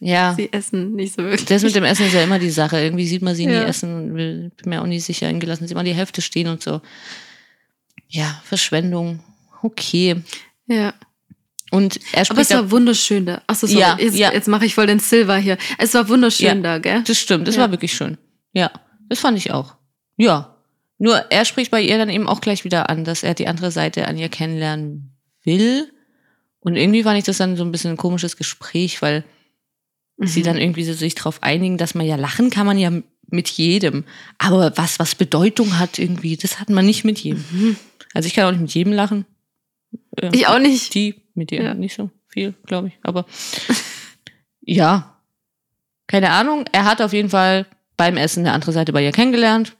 Ja. 0.00 0.34
Sie 0.36 0.50
essen 0.52 0.94
nicht 0.94 1.14
so 1.14 1.22
wirklich. 1.22 1.44
Das 1.46 1.62
mit 1.62 1.74
dem 1.74 1.84
Essen 1.84 2.06
ist 2.06 2.12
ja 2.14 2.22
immer 2.22 2.38
die 2.38 2.50
Sache. 2.50 2.78
Irgendwie 2.80 3.06
sieht 3.06 3.20
man 3.22 3.34
sie 3.34 3.46
nie 3.46 3.52
Ja. 3.52 3.64
essen 3.64 3.94
und 3.94 4.14
will, 4.14 4.50
bin 4.56 4.70
mir 4.70 4.80
auch 4.82 4.86
nicht 4.86 5.04
sicher, 5.04 5.28
irgendwie 5.28 5.46
lassen 5.46 5.66
sie 5.66 5.72
immer 5.74 5.84
die 5.84 5.94
Hälfte 5.94 6.20
stehen 6.22 6.48
und 6.48 6.62
so. 6.62 6.80
Ja, 8.08 8.40
Verschwendung. 8.44 9.20
Okay. 9.62 10.16
Ja. 10.70 10.94
Und 11.72 11.96
er 12.12 12.20
Aber 12.30 12.40
es 12.40 12.46
spricht 12.48 12.50
war 12.50 12.70
wunderschön 12.70 13.26
da. 13.26 13.42
Achso, 13.46 13.66
sorry. 13.66 13.80
Ja, 13.80 13.96
jetzt 14.00 14.16
ja. 14.16 14.32
jetzt 14.32 14.48
mache 14.48 14.66
ich 14.66 14.74
voll 14.74 14.86
den 14.86 14.98
Silver 14.98 15.36
hier. 15.36 15.56
Es 15.78 15.94
war 15.94 16.08
wunderschön 16.08 16.46
Ja. 16.46 16.54
da, 16.62 16.78
gell? 16.78 17.02
das 17.04 17.18
stimmt, 17.18 17.46
das 17.46 17.56
Ja. 17.56 17.62
war 17.62 17.70
wirklich 17.70 17.92
schön. 17.92 18.18
Ja, 18.52 18.70
das 19.08 19.20
fand 19.20 19.38
ich 19.38 19.52
auch. 19.52 19.76
Ja. 20.16 20.56
Nur 20.98 21.16
er 21.30 21.44
spricht 21.44 21.70
bei 21.70 21.80
ihr 21.80 21.96
dann 21.96 22.10
eben 22.10 22.28
auch 22.28 22.40
gleich 22.40 22.64
wieder 22.64 22.90
an, 22.90 23.04
dass 23.04 23.22
er 23.22 23.34
die 23.34 23.46
andere 23.46 23.70
Seite 23.70 24.06
an 24.08 24.18
ihr 24.18 24.28
kennenlernen 24.28 25.16
will. 25.44 25.90
Und 26.58 26.76
irgendwie 26.76 27.02
fand 27.04 27.18
ich 27.18 27.24
das 27.24 27.38
dann 27.38 27.56
so 27.56 27.64
ein 27.64 27.72
bisschen 27.72 27.92
ein 27.92 27.96
komisches 27.96 28.36
Gespräch, 28.36 29.00
weil 29.00 29.24
sie 30.18 30.40
Mhm. 30.40 30.44
dann 30.44 30.58
irgendwie 30.58 30.84
so 30.84 30.92
sich 30.92 31.14
darauf 31.14 31.42
einigen, 31.42 31.78
dass 31.78 31.94
man 31.94 32.04
ja 32.04 32.16
lachen 32.16 32.50
kann 32.50 32.66
man 32.66 32.78
ja 32.78 32.90
mit 33.28 33.48
jedem. 33.48 34.04
Aber 34.38 34.72
was, 34.76 34.98
was 34.98 35.14
Bedeutung 35.14 35.78
hat 35.78 35.98
irgendwie, 35.98 36.36
das 36.36 36.60
hat 36.60 36.68
man 36.68 36.84
nicht 36.84 37.04
mit 37.04 37.18
jedem. 37.20 37.76
Also 38.12 38.26
ich 38.26 38.34
kann 38.34 38.44
auch 38.44 38.50
nicht 38.50 38.60
mit 38.60 38.74
jedem 38.74 38.92
lachen. 38.92 39.24
Äh, 40.20 40.26
Mhm. 40.26 40.34
Ich 40.34 40.46
auch 40.46 40.58
nicht. 40.58 40.94
Die 40.94 41.22
mit 41.34 41.50
dir 41.50 41.62
Ja. 41.62 41.74
nicht 41.74 41.94
so 41.94 42.10
viel, 42.28 42.54
glaube 42.66 42.88
ich. 42.88 42.94
Aber 43.02 43.26
ja, 44.60 45.16
keine 46.06 46.30
Ahnung. 46.30 46.64
Er 46.72 46.84
hat 46.84 47.00
auf 47.02 47.12
jeden 47.12 47.30
Fall 47.30 47.66
beim 47.96 48.16
Essen 48.16 48.40
eine 48.46 48.52
andere 48.54 48.72
Seite 48.72 48.92
bei 48.92 49.02
ihr 49.04 49.12
kennengelernt. 49.12 49.76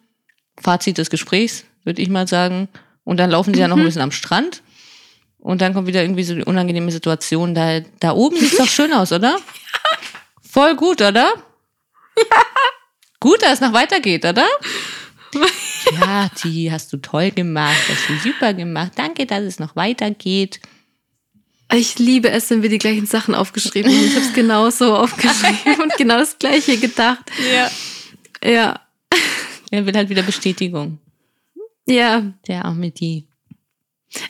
Fazit 0.61 0.99
des 0.99 1.11
Gesprächs, 1.11 1.65
würde 1.85 2.03
ich 2.03 2.09
mal 2.09 2.29
sagen. 2.29 2.69
Und 3.05 3.17
dann 3.19 3.31
laufen 3.31 3.55
sie 3.55 3.61
ja 3.61 3.69
noch 3.69 3.77
ein 3.77 3.83
Mhm. 3.83 3.87
bisschen 3.87 4.03
am 4.03 4.13
Strand. 4.13 4.63
Und 5.39 5.63
dann 5.63 5.73
kommt 5.73 5.87
wieder 5.87 6.03
irgendwie 6.03 6.23
so 6.25 6.35
die 6.35 6.45
unangenehme 6.45 6.93
Situation. 6.93 7.55
Da, 7.55 7.81
da 7.99 8.13
oben 8.13 8.37
sieht's 8.37 8.59
doch 8.59 8.67
schön 8.69 8.93
aus, 8.93 9.11
oder? 9.13 9.39
Voll 10.43 10.77
gut, 10.77 11.01
oder? 11.01 11.33
Gut, 13.21 13.41
dass 13.43 13.55
es 13.55 13.61
noch 13.61 13.73
weitergeht, 13.73 14.25
oder? 14.27 14.47
ja, 15.99 16.31
die 16.43 16.71
hast 16.71 16.93
du 16.93 16.99
toll 16.99 17.31
gemacht, 17.31 17.77
hast 17.89 18.09
du 18.09 18.17
super 18.29 18.55
gemacht. 18.55 18.93
Danke, 18.97 19.27
dass 19.27 19.43
es 19.43 19.59
noch 19.59 19.77
weitergeht. 19.77 20.61
Ich 21.73 21.99
liebe 21.99 22.31
es, 22.31 22.51
wenn 22.51 22.63
wir 22.63 22.69
die 22.69 22.79
gleichen 22.79 23.07
Sachen 23.07 23.35
aufgeschrieben 23.35 23.93
haben. 23.93 24.05
Ich 24.05 24.17
habe 24.17 24.27
es 24.27 24.33
genauso 24.33 24.97
aufgeschrieben 24.97 25.81
und 25.83 25.97
genau 25.97 26.19
das 26.19 26.39
Gleiche 26.39 26.79
gedacht. 26.79 27.31
Ja. 27.53 27.71
Ja. 28.49 28.81
Er 29.71 29.87
will 29.87 29.95
halt 29.95 30.09
wieder 30.09 30.23
Bestätigung. 30.23 30.99
Ja. 31.87 32.33
Der 32.49 32.65
arme 32.65 32.91
die. 32.91 33.27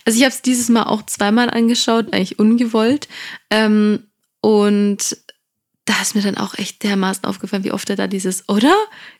Also 0.04 0.18
ich 0.18 0.24
habe 0.24 0.34
es 0.34 0.42
dieses 0.42 0.68
Mal 0.68 0.82
auch 0.82 1.06
zweimal 1.06 1.48
angeschaut, 1.48 2.12
eigentlich 2.12 2.38
ungewollt. 2.38 3.08
Ähm, 3.48 4.04
Und 4.42 5.16
da 5.86 6.00
ist 6.02 6.14
mir 6.14 6.22
dann 6.22 6.36
auch 6.36 6.54
echt 6.58 6.82
dermaßen 6.82 7.24
aufgefallen, 7.24 7.64
wie 7.64 7.72
oft 7.72 7.88
er 7.90 7.96
da 7.96 8.06
dieses 8.06 8.48
oder 8.48 8.74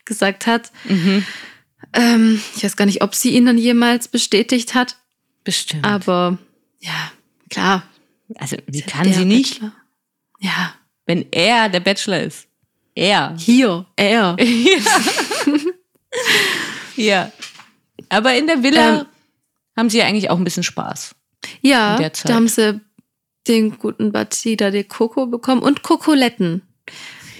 gesagt 0.05 0.47
hat. 0.47 0.71
Mhm. 0.85 1.25
Ähm, 1.93 2.41
ich 2.55 2.63
weiß 2.63 2.75
gar 2.75 2.85
nicht, 2.85 3.01
ob 3.01 3.15
sie 3.15 3.31
ihn 3.31 3.45
dann 3.45 3.57
jemals 3.57 4.07
bestätigt 4.07 4.75
hat. 4.75 4.97
Bestimmt. 5.43 5.85
Aber 5.85 6.37
ja, 6.79 7.11
klar. 7.49 7.83
also, 8.35 8.57
wie 8.67 8.79
ja 8.79 8.85
kann 8.85 9.11
sie 9.11 9.25
nicht, 9.25 9.59
Bachelor. 9.59 9.75
Ja, 10.39 10.73
wenn 11.05 11.25
er 11.31 11.69
der 11.69 11.79
Bachelor 11.79 12.21
ist? 12.21 12.47
Er. 12.95 13.35
hier, 13.37 13.85
er. 13.95 14.35
Ja. 16.95 17.31
Aber 18.09 18.35
in 18.35 18.47
der 18.47 18.63
Villa 18.63 18.99
Ähm. 18.99 19.05
haben 19.77 19.89
sie 19.89 19.99
ja 19.99 20.05
eigentlich 20.05 20.29
auch 20.29 20.37
ein 20.37 20.43
bisschen 20.43 20.63
Spaß. 20.63 21.15
Ja, 21.61 21.97
da 21.97 22.33
haben 22.33 22.47
sie 22.47 22.79
den 23.47 23.77
guten 23.77 24.11
Batida 24.11 24.69
de 24.69 24.83
Coco 24.83 25.25
bekommen 25.25 25.61
und 25.61 25.81
Kokoletten. 25.81 26.61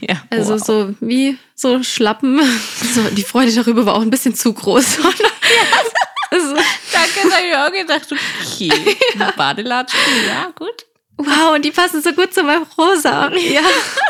Ja. 0.10 0.16
Also 0.30 0.54
wow. 0.54 0.66
so 0.66 0.96
wie 1.00 1.38
so 1.56 1.84
Schlappen. 1.84 2.40
So, 2.94 3.04
die 3.12 3.24
Freude 3.24 3.54
darüber 3.54 3.86
war 3.86 3.96
auch 3.96 4.02
ein 4.02 4.10
bisschen 4.10 4.36
zu 4.36 4.52
groß. 4.52 4.98
also, 6.32 6.56
Danke, 6.92 7.36
habe 7.36 7.48
ich 7.48 7.56
auch 7.56 7.72
gedacht, 7.72 8.08
okay. 8.12 8.98
Badelatschen, 9.38 10.00
ja, 10.28 10.52
gut. 10.54 10.86
wow, 11.18 11.56
und 11.56 11.64
die 11.64 11.72
passen 11.72 12.02
so 12.02 12.12
gut 12.12 12.34
zu 12.34 12.44
meinem 12.44 12.66
Rosa. 12.78 13.32
Ja, 13.34 13.62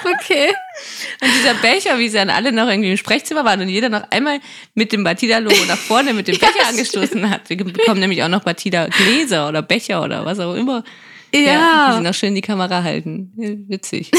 okay. 0.03 0.49
Und 1.21 1.29
dieser 1.35 1.53
Becher, 1.55 1.99
wie 1.99 2.09
sie 2.09 2.17
dann 2.17 2.31
alle 2.31 2.51
noch 2.51 2.67
irgendwie 2.67 2.91
im 2.91 2.97
Sprechzimmer 2.97 3.45
waren 3.45 3.61
und 3.61 3.69
jeder 3.69 3.89
noch 3.89 4.09
einmal 4.09 4.39
mit 4.73 4.93
dem 4.93 5.03
Batida-Logo 5.03 5.65
nach 5.67 5.77
vorne 5.77 6.13
mit 6.13 6.27
dem 6.27 6.39
Becher 6.39 6.53
Ja, 6.59 6.69
angestoßen 6.69 7.29
hat. 7.29 7.49
Wir 7.49 7.57
bekommen 7.57 7.99
nämlich 7.99 8.23
auch 8.23 8.29
noch 8.29 8.43
Batida-Gläser 8.43 9.49
oder 9.49 9.61
Becher 9.61 10.01
oder 10.03 10.25
was 10.25 10.39
auch 10.39 10.55
immer. 10.55 10.83
die 11.33 11.43
Ja, 11.43 11.93
sie 11.97 12.03
noch 12.03 12.15
schön 12.15 12.33
die 12.33 12.41
Kamera 12.41 12.81
halten. 12.81 13.33
Ja, 13.37 13.49
Witzig. 13.67 14.11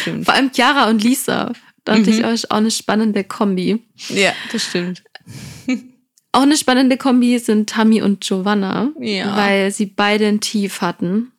Stimmt. 0.00 0.24
vor 0.24 0.34
allem 0.34 0.50
Chiara 0.54 0.88
und 0.90 1.02
Lisa. 1.02 1.52
Dachte 1.84 2.02
Mhm. 2.02 2.08
ich 2.08 2.24
auch, 2.24 2.50
auch 2.50 2.56
eine 2.58 2.70
spannende 2.70 3.24
Kombi. 3.24 3.82
Ja, 4.08 4.32
das 4.52 4.64
stimmt. 4.64 5.02
Auch 6.32 6.42
eine 6.42 6.56
spannende 6.56 6.96
Kombi 6.96 7.38
sind 7.40 7.68
Tammy 7.70 8.02
und 8.02 8.20
Giovanna, 8.20 8.90
Ja. 9.00 9.36
weil 9.36 9.72
sie 9.72 9.86
beide 9.86 10.26
ein 10.28 10.40
Tief 10.40 10.80
hatten. 10.80 11.32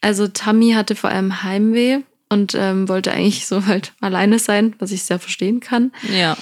Also 0.00 0.26
Tammy 0.26 0.72
hatte 0.72 0.96
vor 0.96 1.10
allem 1.10 1.44
Heimweh 1.44 1.98
und 2.28 2.54
ähm, 2.56 2.88
wollte 2.88 3.12
eigentlich 3.12 3.46
so 3.46 3.66
halt 3.66 3.92
alleine 4.00 4.40
sein, 4.40 4.74
was 4.80 4.90
ich 4.90 5.04
sehr 5.04 5.20
verstehen 5.20 5.60
kann. 5.60 5.92
Ja. 6.12 6.36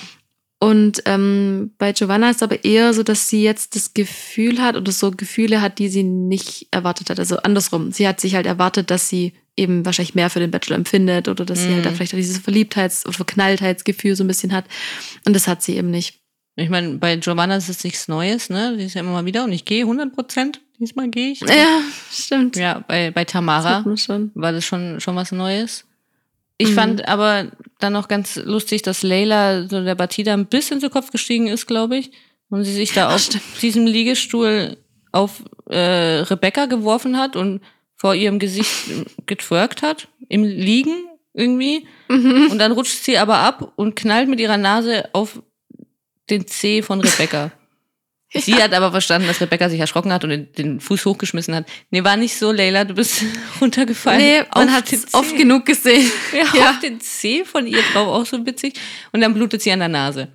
Und 0.61 1.02
ähm, 1.04 1.73
bei 1.76 1.92
Giovanna 1.92 2.30
ist 2.30 2.42
aber 2.42 2.64
eher 2.64 2.94
so, 2.94 3.02
dass 3.02 3.28
sie 3.28 3.42
jetzt 3.42 3.76
das 3.76 3.92
Gefühl 3.92 4.62
hat 4.62 4.76
oder 4.76 4.90
so 4.92 5.11
Gefühle 5.11 5.61
hat, 5.61 5.78
die 5.78 5.88
sie 5.90 6.04
nicht 6.04 6.68
erwartet 6.70 7.11
hat. 7.11 7.18
Also 7.18 7.37
andersrum. 7.38 7.92
Sie 7.92 8.08
hat 8.08 8.18
sich 8.18 8.34
halt 8.34 8.46
erwartet, 8.46 8.90
dass 8.90 9.11
sie 9.11 9.34
eben 9.56 9.84
wahrscheinlich 9.84 10.14
mehr 10.14 10.30
für 10.30 10.40
den 10.40 10.50
Bachelor 10.50 10.76
empfindet 10.76 11.28
oder 11.28 11.44
dass 11.44 11.62
sie 11.62 11.73
halt 11.73 11.84
da 11.87 11.90
Mhm. 11.90 11.94
vielleicht 11.96 12.14
auch 12.14 12.18
dieses 12.18 12.40
Verliebtheits- 12.40 13.04
oder 13.06 13.14
Verknalltheitsgefühl 13.14 14.16
so 14.16 14.25
ein 14.25 14.28
bisschen 14.28 14.52
hat. 14.52 14.64
Und 15.26 15.34
das 15.34 15.46
hat 15.46 15.62
sie 15.62 15.76
eben 15.76 15.90
nicht. 15.90 16.20
Ich 16.56 16.70
meine, 16.70 16.94
bei 16.99 17.16
Giovanna 17.16 17.56
ist 17.56 17.68
es 17.68 17.82
nichts 17.84 18.06
Neues, 18.08 18.49
ne? 18.50 18.76
Die 18.78 18.84
ist 18.84 18.94
ja 18.94 19.00
immer 19.00 19.12
mal 19.12 19.25
wieder 19.25 19.44
und 19.44 19.52
ich 19.52 19.64
gehe 19.64 19.84
100 19.84 20.12
Prozent. 20.12 20.61
Diesmal 20.78 21.08
gehe 21.08 21.30
ich. 21.32 21.40
Ja, 21.40 21.80
stimmt. 22.12 22.56
Ja, 22.56 22.84
bei, 22.87 23.11
bei 23.11 23.25
Das 23.25 23.32
Tamara. 23.32 23.84
schon. 23.96 24.30
war 24.34 24.52
das 24.52 24.64
schon, 24.64 25.00
schon 25.00 25.14
was 25.16 25.30
Neues. 25.32 25.84
Ich 26.58 26.70
Mhm. 26.70 26.75
fand 26.75 27.08
aber 27.08 27.50
dann 27.80 27.92
noch 27.92 28.06
ganz 28.08 28.37
lustig, 28.37 28.82
dass 28.82 29.02
Leila 29.02 29.68
so 29.68 29.82
der 29.84 29.94
Batida 29.96 30.32
ein 30.32 30.46
bisschen 30.46 30.80
zu 30.80 30.90
Kopf 30.90 31.11
gestiegen 31.11 31.46
ist, 31.49 31.66
glaube 31.66 31.96
ich. 31.96 32.11
Und 32.50 32.64
sie 32.64 32.73
sich 32.75 32.92
da 32.92 33.08
Ach, 33.08 33.14
auf 33.14 33.23
stimmt. 33.23 33.42
diesem 33.62 33.87
Liegestuhl 33.87 34.76
auf 35.11 35.42
äh, 35.70 35.76
Rebecca 35.78 36.66
geworfen 36.66 37.18
hat 37.18 37.34
und 37.37 37.61
vor 37.97 38.15
ihrem 38.15 38.39
Gesicht 38.39 38.73
getwerkt 39.27 39.83
hat. 39.83 40.09
Im 40.29 40.43
Liegen 40.45 41.07
irgendwie. 41.33 41.87
Mhm. 42.09 42.49
Und 42.51 42.59
dann 42.59 42.73
rutscht 42.73 43.03
sie 43.05 43.19
aber 43.19 43.39
ab 43.39 43.73
und 43.77 43.97
knallt 43.97 44.29
mit 44.29 44.41
ihrer 44.41 44.57
Nase 44.57 45.09
auf 45.13 45.41
den 46.31 46.47
Zeh 46.47 46.83
von 46.83 47.01
Rebecca. 47.01 47.53
Sie 48.37 48.57
hat 48.57 48.73
aber 48.75 48.91
verstanden, 48.91 49.29
dass 49.29 49.41
Rebecca 49.41 49.69
sich 49.69 49.79
erschrocken 49.79 50.13
hat 50.13 50.25
und 50.25 50.31
den, 50.31 50.53
den 50.55 50.81
Fuß 50.81 51.05
hochgeschmissen 51.07 51.55
hat. 51.55 51.67
Nee, 51.91 52.03
war 52.03 52.17
nicht 52.17 52.35
so, 52.37 52.51
Leila, 52.51 52.85
du 52.85 52.95
bist 52.95 53.23
runtergefallen. 53.61 54.21
Nee, 54.21 54.43
man 54.53 54.73
hat 54.73 54.93
es 54.93 55.15
oft 55.15 55.37
genug 55.37 55.67
gesehen. 55.67 56.11
Ja, 56.33 56.59
Ja. 56.59 56.71
auf 56.71 56.81
den 56.81 57.01
Zeh 57.01 57.45
von 57.45 57.65
ihr 57.67 57.79
drauf, 57.93 58.09
auch 58.09 58.27
so 58.27 58.45
witzig. 58.45 58.75
Und 59.13 59.21
dann 59.21 59.35
blutet 59.35 59.63
sie 59.63 59.71
an 59.71 59.79
der 59.79 59.89
Nase. 59.89 60.29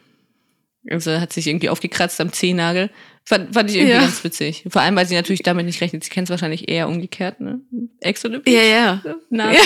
Also 0.89 1.19
hat 1.19 1.33
sich 1.33 1.47
irgendwie 1.47 1.67
aufgekratzt 1.67 2.21
am 2.21 2.31
Zehennagel. 2.31 2.89
Fand, 3.29 3.53
fand 3.53 3.69
ich 3.69 3.75
irgendwie 3.75 3.93
Ja. 3.93 4.01
ganz 4.01 4.23
witzig. 4.23 4.63
Vor 4.69 4.81
allem, 4.81 4.95
weil 4.95 5.05
sie 5.07 5.13
natürlich 5.13 5.43
damit 5.43 5.63
nicht 5.67 5.79
rechnet. 5.81 6.03
Sie 6.03 6.09
kennt 6.09 6.25
es 6.25 6.31
wahrscheinlich 6.31 6.67
eher 6.67 6.87
umgekehrt, 6.89 7.39
ne? 7.39 7.59
Ex 7.99 8.21
the 8.23 8.41
Ja, 8.47 8.61
ja. 8.63 9.03
Nase 9.29 9.55
Ja. 9.55 9.61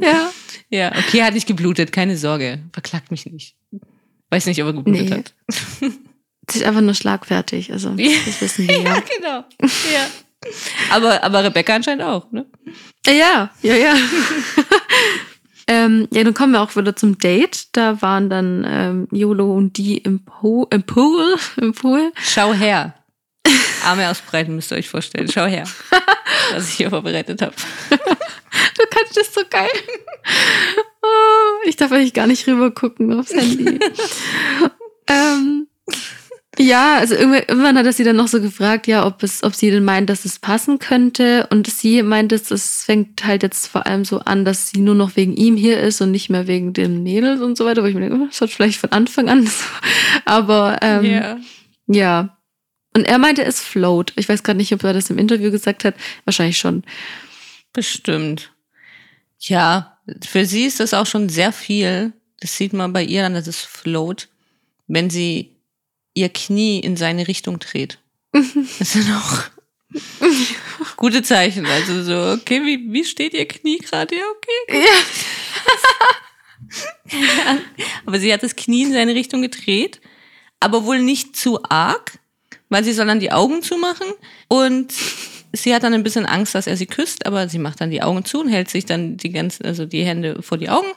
Ja. 0.00 0.32
Ja, 0.70 0.92
okay, 0.96 1.22
hat 1.22 1.34
nicht 1.34 1.46
geblutet, 1.46 1.90
keine 1.92 2.16
Sorge. 2.16 2.60
Verklagt 2.72 3.10
mich 3.10 3.26
nicht. 3.26 3.56
Weiß 4.30 4.46
nicht, 4.46 4.60
ob 4.62 4.68
er 4.68 4.72
geblutet 4.74 5.10
Nee. 5.10 5.16
hat. 5.16 5.34
Sie 6.50 6.58
ist 6.60 6.64
einfach 6.64 6.80
nur 6.82 6.94
schlagfertig. 6.94 7.72
Also, 7.72 7.94
Ja. 7.96 8.10
das 8.24 8.40
wissen 8.40 8.68
wir 8.68 8.80
ja. 8.82 9.00
genau. 9.00 9.44
Ja. 9.92 10.06
Aber, 10.90 11.22
aber 11.24 11.42
Rebecca 11.44 11.74
anscheinend 11.74 12.04
auch, 12.04 12.30
ne? 12.30 12.46
Ja, 13.06 13.50
ja, 13.62 13.74
ja. 13.74 13.96
Ähm, 15.68 16.06
ja, 16.12 16.22
dann 16.22 16.34
kommen 16.34 16.52
wir 16.52 16.60
auch 16.62 16.76
wieder 16.76 16.94
zum 16.94 17.18
Date. 17.18 17.68
Da 17.72 18.00
waren 18.00 18.30
dann 18.30 18.64
ähm, 18.68 19.08
Jolo 19.10 19.52
und 19.54 19.76
die 19.76 19.98
im, 19.98 20.24
po 20.24 20.66
im 20.70 20.84
Pool. 20.84 21.36
Im 21.56 21.72
Pool. 21.72 22.12
Schau 22.22 22.52
her. 22.52 22.94
Arme 23.84 24.08
ausbreiten 24.08 24.54
müsst 24.54 24.72
ihr 24.72 24.78
euch 24.78 24.88
vorstellen. 24.88 25.28
Schau 25.30 25.46
her. 25.46 25.64
Was 26.52 26.68
ich 26.68 26.74
hier 26.76 26.90
vorbereitet 26.90 27.42
habe. 27.42 27.54
Du 27.90 28.82
kannst 28.90 29.16
das 29.16 29.32
so 29.32 29.42
geil. 29.48 29.68
Oh, 31.02 31.68
ich 31.68 31.76
darf 31.76 31.92
eigentlich 31.92 32.14
gar 32.14 32.26
nicht 32.26 32.46
rüber 32.46 32.70
gucken 32.70 33.18
aufs 33.18 33.32
Handy. 33.32 33.78
ähm, 35.06 35.65
ja, 36.58 36.96
also 36.98 37.14
irgendwann, 37.14 37.76
hat 37.76 37.86
er 37.86 37.92
sie 37.92 38.04
dann 38.04 38.16
noch 38.16 38.28
so 38.28 38.40
gefragt, 38.40 38.86
ja, 38.86 39.06
ob 39.06 39.22
es, 39.22 39.42
ob 39.42 39.54
sie 39.54 39.70
denn 39.70 39.84
meint, 39.84 40.08
dass 40.08 40.24
es 40.24 40.38
passen 40.38 40.78
könnte. 40.78 41.46
Und 41.50 41.66
sie 41.66 42.02
meint, 42.02 42.32
es, 42.32 42.50
es 42.50 42.84
fängt 42.84 43.24
halt 43.24 43.42
jetzt 43.42 43.66
vor 43.66 43.86
allem 43.86 44.04
so 44.04 44.20
an, 44.20 44.44
dass 44.44 44.70
sie 44.70 44.80
nur 44.80 44.94
noch 44.94 45.16
wegen 45.16 45.34
ihm 45.36 45.56
hier 45.56 45.80
ist 45.80 46.00
und 46.00 46.10
nicht 46.10 46.30
mehr 46.30 46.46
wegen 46.46 46.72
den 46.72 47.02
Mädels 47.02 47.40
und 47.40 47.56
so 47.56 47.64
weiter. 47.64 47.82
Wo 47.82 47.86
ich 47.86 47.94
mir 47.94 48.00
denke, 48.00 48.16
oh, 48.16 48.26
das 48.26 48.40
hat 48.40 48.50
vielleicht 48.50 48.78
von 48.78 48.92
Anfang 48.92 49.28
an 49.28 49.46
so. 49.46 49.64
Aber 50.24 50.78
ähm, 50.82 51.04
Ja. 51.04 51.38
ja. 51.86 52.38
Und 52.94 53.04
er 53.04 53.18
meinte, 53.18 53.44
es 53.44 53.60
float. 53.60 54.12
Ich 54.16 54.28
weiß 54.28 54.42
gerade 54.42 54.56
nicht, 54.56 54.72
ob 54.72 54.82
er 54.82 54.94
das 54.94 55.10
im 55.10 55.18
Interview 55.18 55.50
gesagt 55.50 55.84
hat. 55.84 55.94
Wahrscheinlich 56.24 56.56
schon. 56.58 56.82
Bestimmt. 57.72 58.52
Ja, 59.38 59.98
für 60.24 60.46
sie 60.46 60.64
ist 60.64 60.80
das 60.80 60.94
auch 60.94 61.06
schon 61.06 61.28
sehr 61.28 61.52
viel. 61.52 62.12
Das 62.40 62.56
sieht 62.56 62.72
man 62.72 62.92
bei 62.92 63.02
ihr 63.02 63.26
an, 63.26 63.34
dass 63.34 63.46
es 63.46 63.60
float, 63.60 64.28
wenn 64.86 65.10
sie 65.10 65.55
ihr 66.16 66.30
Knie 66.30 66.80
in 66.80 66.96
seine 66.96 67.28
Richtung 67.28 67.58
dreht. 67.58 67.98
Das 68.78 68.92
sind 68.92 69.10
auch 69.12 69.44
gute 70.96 71.22
Zeichen. 71.22 71.64
Also 71.66 72.02
so, 72.02 72.32
okay, 72.32 72.60
wie, 72.64 72.92
wie 72.92 73.04
steht 73.04 73.34
ihr 73.34 73.46
Knie 73.46 73.78
gerade? 73.78 74.16
Ja, 74.16 74.24
okay. 74.36 74.84
Ja. 74.84 74.96
Aber 78.06 78.18
sie 78.18 78.32
hat 78.32 78.42
das 78.42 78.56
Knie 78.56 78.82
in 78.82 78.92
seine 78.92 79.14
Richtung 79.14 79.42
gedreht, 79.42 80.00
aber 80.58 80.84
wohl 80.84 81.00
nicht 81.00 81.36
zu 81.36 81.62
arg, 81.62 82.18
weil 82.68 82.82
sie 82.82 82.92
soll 82.92 83.06
dann 83.06 83.20
die 83.20 83.30
Augen 83.30 83.62
zumachen 83.62 84.08
und 84.48 84.92
sie 85.52 85.74
hat 85.74 85.82
dann 85.82 85.94
ein 85.94 86.02
bisschen 86.02 86.26
Angst, 86.26 86.54
dass 86.54 86.66
er 86.66 86.76
sie 86.76 86.86
küsst, 86.86 87.26
aber 87.26 87.48
sie 87.48 87.58
macht 87.58 87.80
dann 87.80 87.90
die 87.90 88.02
Augen 88.02 88.24
zu 88.24 88.40
und 88.40 88.48
hält 88.48 88.68
sich 88.68 88.86
dann 88.86 89.16
die 89.16 89.30
ganzen, 89.30 89.64
also 89.64 89.86
die 89.86 90.04
Hände 90.04 90.42
vor 90.42 90.58
die 90.58 90.70
Augen 90.70 90.90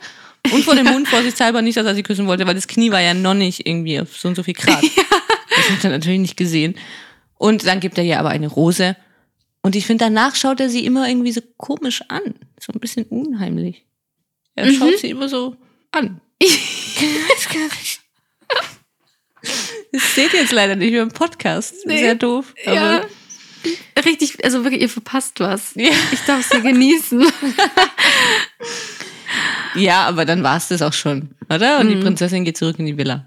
und 0.51 0.63
vor 0.63 0.75
den 0.75 0.85
Mund 0.85 1.07
vorsichtshalber 1.07 1.61
nicht, 1.61 1.77
dass 1.77 1.85
er 1.85 1.95
sie 1.95 2.03
küssen 2.03 2.27
wollte, 2.27 2.47
weil 2.47 2.55
das 2.55 2.67
Knie 2.67 2.91
war 2.91 3.01
ja 3.01 3.13
noch 3.13 3.33
nicht 3.33 3.67
irgendwie 3.67 3.99
auf 3.99 4.15
so 4.17 4.27
und 4.29 4.35
so 4.35 4.43
viel 4.43 4.53
Grad. 4.53 4.83
Das 5.49 5.69
hat 5.71 5.83
er 5.83 5.89
natürlich 5.89 6.19
nicht 6.19 6.37
gesehen. 6.37 6.75
Und 7.37 7.65
dann 7.65 7.79
gibt 7.81 7.97
er 7.97 8.03
ihr 8.05 8.17
aber 8.19 8.29
eine 8.29 8.47
Rose. 8.47 8.95
Und 9.61 9.75
ich 9.75 9.85
finde, 9.85 10.05
danach 10.05 10.35
schaut 10.35 10.61
er 10.61 10.69
sie 10.69 10.85
immer 10.85 11.09
irgendwie 11.09 11.33
so 11.33 11.41
komisch 11.57 12.01
an. 12.07 12.21
So 12.61 12.71
ein 12.71 12.79
bisschen 12.79 13.03
unheimlich. 13.05 13.83
Er 14.55 14.67
Mhm. 14.67 14.75
schaut 14.75 14.97
sie 14.99 15.09
immer 15.09 15.27
so 15.27 15.55
an. 15.91 16.21
Ich 16.41 17.01
weiß 17.01 17.49
gar 17.53 17.63
nicht. 17.63 18.01
Das 19.91 20.15
seht 20.15 20.33
ihr 20.33 20.41
jetzt 20.41 20.51
leider 20.53 20.75
nicht 20.77 20.91
mehr 20.91 21.01
im 21.03 21.09
Podcast. 21.09 21.73
Nee. 21.85 21.99
Sehr 21.99 22.15
doof. 22.15 22.53
Ja. 22.65 23.03
Richtig, 24.05 24.43
also 24.45 24.63
wirklich, 24.63 24.81
ihr 24.81 24.89
verpasst 24.89 25.39
was. 25.41 25.71
ja. 25.75 25.91
Ich 26.13 26.21
darf 26.21 26.39
es 26.45 26.49
ja 26.53 26.59
genießen. 26.59 27.25
ja, 29.75 30.05
aber 30.07 30.25
dann 30.25 30.43
war 30.43 30.57
es 30.57 30.67
das 30.69 30.81
auch 30.81 30.93
schon, 30.93 31.29
oder? 31.53 31.79
Und 31.79 31.89
die 31.89 31.95
Mhm. 31.95 32.01
Prinzessin 32.01 32.43
geht 32.45 32.57
zurück 32.57 32.77
in 32.79 32.85
die 32.85 32.97
Villa. 32.97 33.25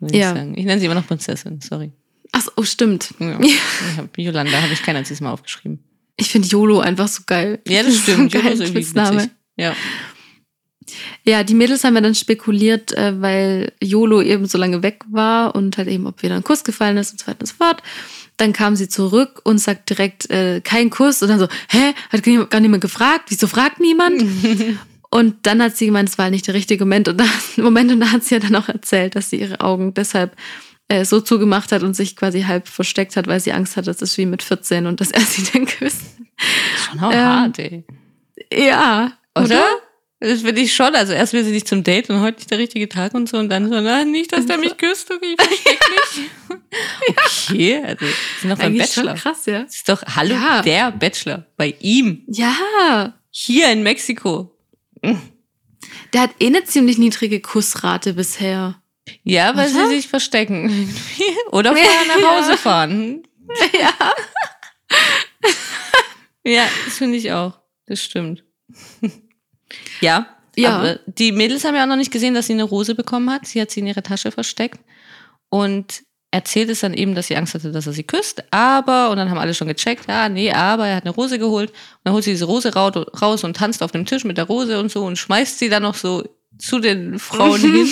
Ja. 0.00 0.34
Ich, 0.34 0.58
ich 0.58 0.64
nenne 0.64 0.78
sie 0.80 0.86
immer 0.86 0.94
noch 0.94 1.06
Prinzessin, 1.06 1.60
sorry. 1.60 1.92
Ach 2.32 2.42
so, 2.42 2.50
oh, 2.56 2.62
stimmt. 2.64 3.14
Ja. 3.18 3.38
Ich 3.40 3.58
hab, 3.96 4.16
Yolanda 4.18 4.60
habe 4.60 4.72
ich 4.72 4.82
kein 4.82 4.96
einziges 4.96 5.20
Mal 5.20 5.30
aufgeschrieben. 5.30 5.78
Ich 6.16 6.30
finde 6.30 6.48
YOLO 6.48 6.80
einfach 6.80 7.08
so 7.08 7.22
geil. 7.26 7.60
Ja, 7.68 7.82
das 7.82 7.96
stimmt. 8.02 8.32
So 8.32 8.38
ein 8.38 8.44
Yolo 8.44 8.54
ist 8.54 8.60
irgendwie 8.60 8.82
Spitzname. 8.82 9.16
witzig. 9.18 9.30
Ja. 9.56 9.74
Ja, 11.24 11.42
die 11.44 11.54
Mädels 11.54 11.82
haben 11.84 11.94
ja 11.94 12.00
dann 12.02 12.14
spekuliert, 12.14 12.92
äh, 12.92 13.20
weil 13.20 13.72
YOLO 13.82 14.20
eben 14.20 14.46
so 14.46 14.58
lange 14.58 14.82
weg 14.82 15.02
war 15.10 15.54
und 15.54 15.78
halt 15.78 15.88
eben, 15.88 16.06
ob 16.06 16.22
wieder 16.22 16.34
ein 16.36 16.44
Kuss 16.44 16.62
gefallen 16.62 16.96
ist 16.98 17.12
und 17.12 17.20
so 17.20 17.26
weiter 17.26 17.40
und 17.40 17.46
so 17.46 17.54
fort. 17.54 17.82
Dann 18.36 18.52
kam 18.52 18.76
sie 18.76 18.88
zurück 18.88 19.40
und 19.44 19.58
sagt 19.58 19.88
direkt, 19.90 20.28
äh, 20.30 20.60
kein 20.62 20.90
Kuss. 20.90 21.22
Und 21.22 21.28
dann 21.28 21.38
so, 21.38 21.48
hä, 21.70 21.94
hat 22.10 22.22
gar 22.50 22.60
niemand 22.60 22.82
gefragt? 22.82 23.26
Wieso 23.28 23.46
fragt 23.46 23.80
niemand? 23.80 24.22
und 25.14 25.46
dann 25.46 25.62
hat 25.62 25.76
sie 25.76 25.86
gemeint, 25.86 26.08
es 26.08 26.18
war 26.18 26.28
nicht 26.28 26.48
der 26.48 26.54
richtige 26.54 26.84
Moment. 26.84 27.06
Und, 27.06 27.20
da, 27.20 27.24
Moment, 27.62 27.92
und 27.92 28.00
da 28.00 28.10
hat 28.10 28.24
sie 28.24 28.34
ja 28.34 28.40
dann 28.40 28.56
auch 28.56 28.68
erzählt, 28.68 29.14
dass 29.14 29.30
sie 29.30 29.36
ihre 29.36 29.60
Augen 29.60 29.94
deshalb 29.94 30.34
äh, 30.88 31.04
so 31.04 31.20
zugemacht 31.20 31.70
hat 31.70 31.84
und 31.84 31.94
sich 31.94 32.16
quasi 32.16 32.42
halb 32.42 32.66
versteckt 32.66 33.14
hat, 33.14 33.28
weil 33.28 33.38
sie 33.38 33.52
Angst 33.52 33.76
hat, 33.76 33.86
dass 33.86 34.02
es 34.02 34.18
wie 34.18 34.26
mit 34.26 34.42
14 34.42 34.88
und 34.88 35.00
dass 35.00 35.12
er 35.12 35.20
sie 35.24 35.46
dann 35.52 35.66
küsst. 35.66 36.02
Schon 36.90 36.98
auch 36.98 37.12
ähm, 37.12 37.18
hart, 37.18 37.60
ey. 37.60 37.84
Ja. 38.52 39.12
Oder? 39.36 39.44
oder? 39.44 39.64
Das 40.18 40.42
finde 40.42 40.62
ich 40.62 40.74
schon. 40.74 40.92
Also 40.96 41.12
erst 41.12 41.32
will 41.32 41.44
sie 41.44 41.52
nicht 41.52 41.68
zum 41.68 41.84
Date 41.84 42.10
und 42.10 42.20
heute 42.20 42.38
nicht 42.38 42.50
der 42.50 42.58
richtige 42.58 42.88
Tag 42.88 43.14
und 43.14 43.28
so 43.28 43.36
und 43.36 43.50
dann 43.50 43.68
so, 43.68 43.80
na, 43.80 44.04
nicht, 44.04 44.32
dass 44.32 44.46
der 44.46 44.58
mich 44.58 44.76
küsst, 44.76 45.12
okay, 45.12 45.36
ich 45.38 45.44
versteck 45.44 45.80
mich. 45.90 46.30
okay, 47.50 47.82
also 47.84 48.04
sie 48.04 48.40
sind 48.40 48.50
doch 48.50 48.58
beim 48.58 48.76
Bachelor. 48.76 49.16
Schon 49.16 49.32
krass, 49.32 49.46
ja. 49.46 49.62
Das 49.62 49.76
ist 49.76 49.88
doch, 49.88 50.02
hallo, 50.16 50.34
ja. 50.34 50.60
der 50.62 50.90
Bachelor. 50.90 51.46
Bei 51.56 51.72
ihm. 51.78 52.24
Ja. 52.26 53.14
Hier 53.30 53.70
in 53.70 53.84
Mexiko. 53.84 54.53
Der 56.12 56.20
hat 56.20 56.30
eh 56.40 56.46
eine 56.46 56.64
ziemlich 56.64 56.98
niedrige 56.98 57.40
Kussrate 57.40 58.14
bisher. 58.14 58.80
Ja, 59.22 59.54
weil 59.56 59.66
Was? 59.66 59.72
sie 59.72 59.96
sich 59.96 60.08
verstecken. 60.08 60.94
Oder 61.52 61.74
vorher 61.74 62.20
nach 62.20 62.38
Hause 62.38 62.56
fahren. 62.56 63.26
Ja. 63.78 63.92
ja, 66.44 66.66
das 66.86 66.96
finde 66.96 67.18
ich 67.18 67.30
auch. 67.30 67.60
Das 67.86 68.02
stimmt. 68.02 68.42
Ja. 70.00 70.34
Ja. 70.56 70.70
Aber 70.70 70.98
die 71.06 71.30
Mädels 71.30 71.64
haben 71.64 71.74
ja 71.74 71.84
auch 71.84 71.88
noch 71.88 71.96
nicht 71.96 72.10
gesehen, 72.10 72.34
dass 72.34 72.46
sie 72.46 72.54
eine 72.54 72.64
Rose 72.64 72.94
bekommen 72.94 73.30
hat. 73.30 73.46
Sie 73.46 73.60
hat 73.60 73.70
sie 73.70 73.80
in 73.80 73.86
ihre 73.86 74.02
Tasche 74.02 74.32
versteckt 74.32 74.80
und 75.50 76.04
erzählt 76.34 76.68
es 76.68 76.80
dann 76.80 76.94
eben, 76.94 77.14
dass 77.14 77.28
sie 77.28 77.36
Angst 77.36 77.54
hatte, 77.54 77.70
dass 77.70 77.86
er 77.86 77.92
sie 77.92 78.02
küsst. 78.02 78.42
Aber, 78.50 79.10
und 79.10 79.18
dann 79.18 79.30
haben 79.30 79.38
alle 79.38 79.54
schon 79.54 79.68
gecheckt, 79.68 80.08
ja, 80.08 80.28
nee, 80.28 80.52
aber 80.52 80.88
er 80.88 80.96
hat 80.96 81.04
eine 81.04 81.14
Rose 81.14 81.38
geholt. 81.38 81.70
Und 81.70 82.00
dann 82.02 82.12
holt 82.12 82.24
sie 82.24 82.32
diese 82.32 82.46
Rose 82.46 82.74
raus 82.74 83.44
und 83.44 83.56
tanzt 83.56 83.84
auf 83.84 83.92
dem 83.92 84.04
Tisch 84.04 84.24
mit 84.24 84.36
der 84.36 84.46
Rose 84.46 84.80
und 84.80 84.90
so 84.90 85.04
und 85.04 85.16
schmeißt 85.16 85.60
sie 85.60 85.68
dann 85.68 85.84
noch 85.84 85.94
so 85.94 86.28
zu 86.58 86.80
den 86.80 87.20
Frauen 87.20 87.60
hin. 87.72 87.88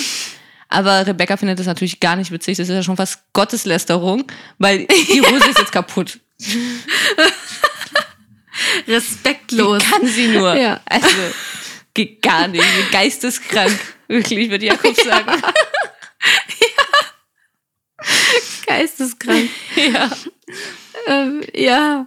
Aber 0.69 1.07
Rebecca 1.07 1.37
findet 1.37 1.61
das 1.61 1.67
natürlich 1.67 2.01
gar 2.01 2.17
nicht 2.17 2.33
witzig. 2.33 2.57
Das 2.57 2.69
ist 2.69 2.75
ja 2.75 2.83
schon 2.83 2.97
fast 2.97 3.21
Gotteslästerung, 3.33 4.25
weil 4.59 4.87
die 4.87 5.21
Rose 5.21 5.49
ist 5.49 5.61
jetzt 5.61 5.73
kaputt. 5.73 6.19
Respektlos. 8.89 9.85
Wie 9.85 9.91
kann 9.91 10.07
sie 10.07 10.27
nur? 10.29 10.57
Ja. 10.57 10.81
Also, 10.87 11.07
geht 11.95 12.21
gar 12.23 12.49
nicht. 12.49 12.65
Geisteskrank. 12.91 13.79
Wirklich, 14.09 14.51
würde 14.51 14.67
Jakob 14.67 14.97
sagen. 14.97 15.31
Geisteskrank. 18.67 19.49
Ja. 19.77 20.11
Ähm, 21.07 21.43
ja. 21.55 22.07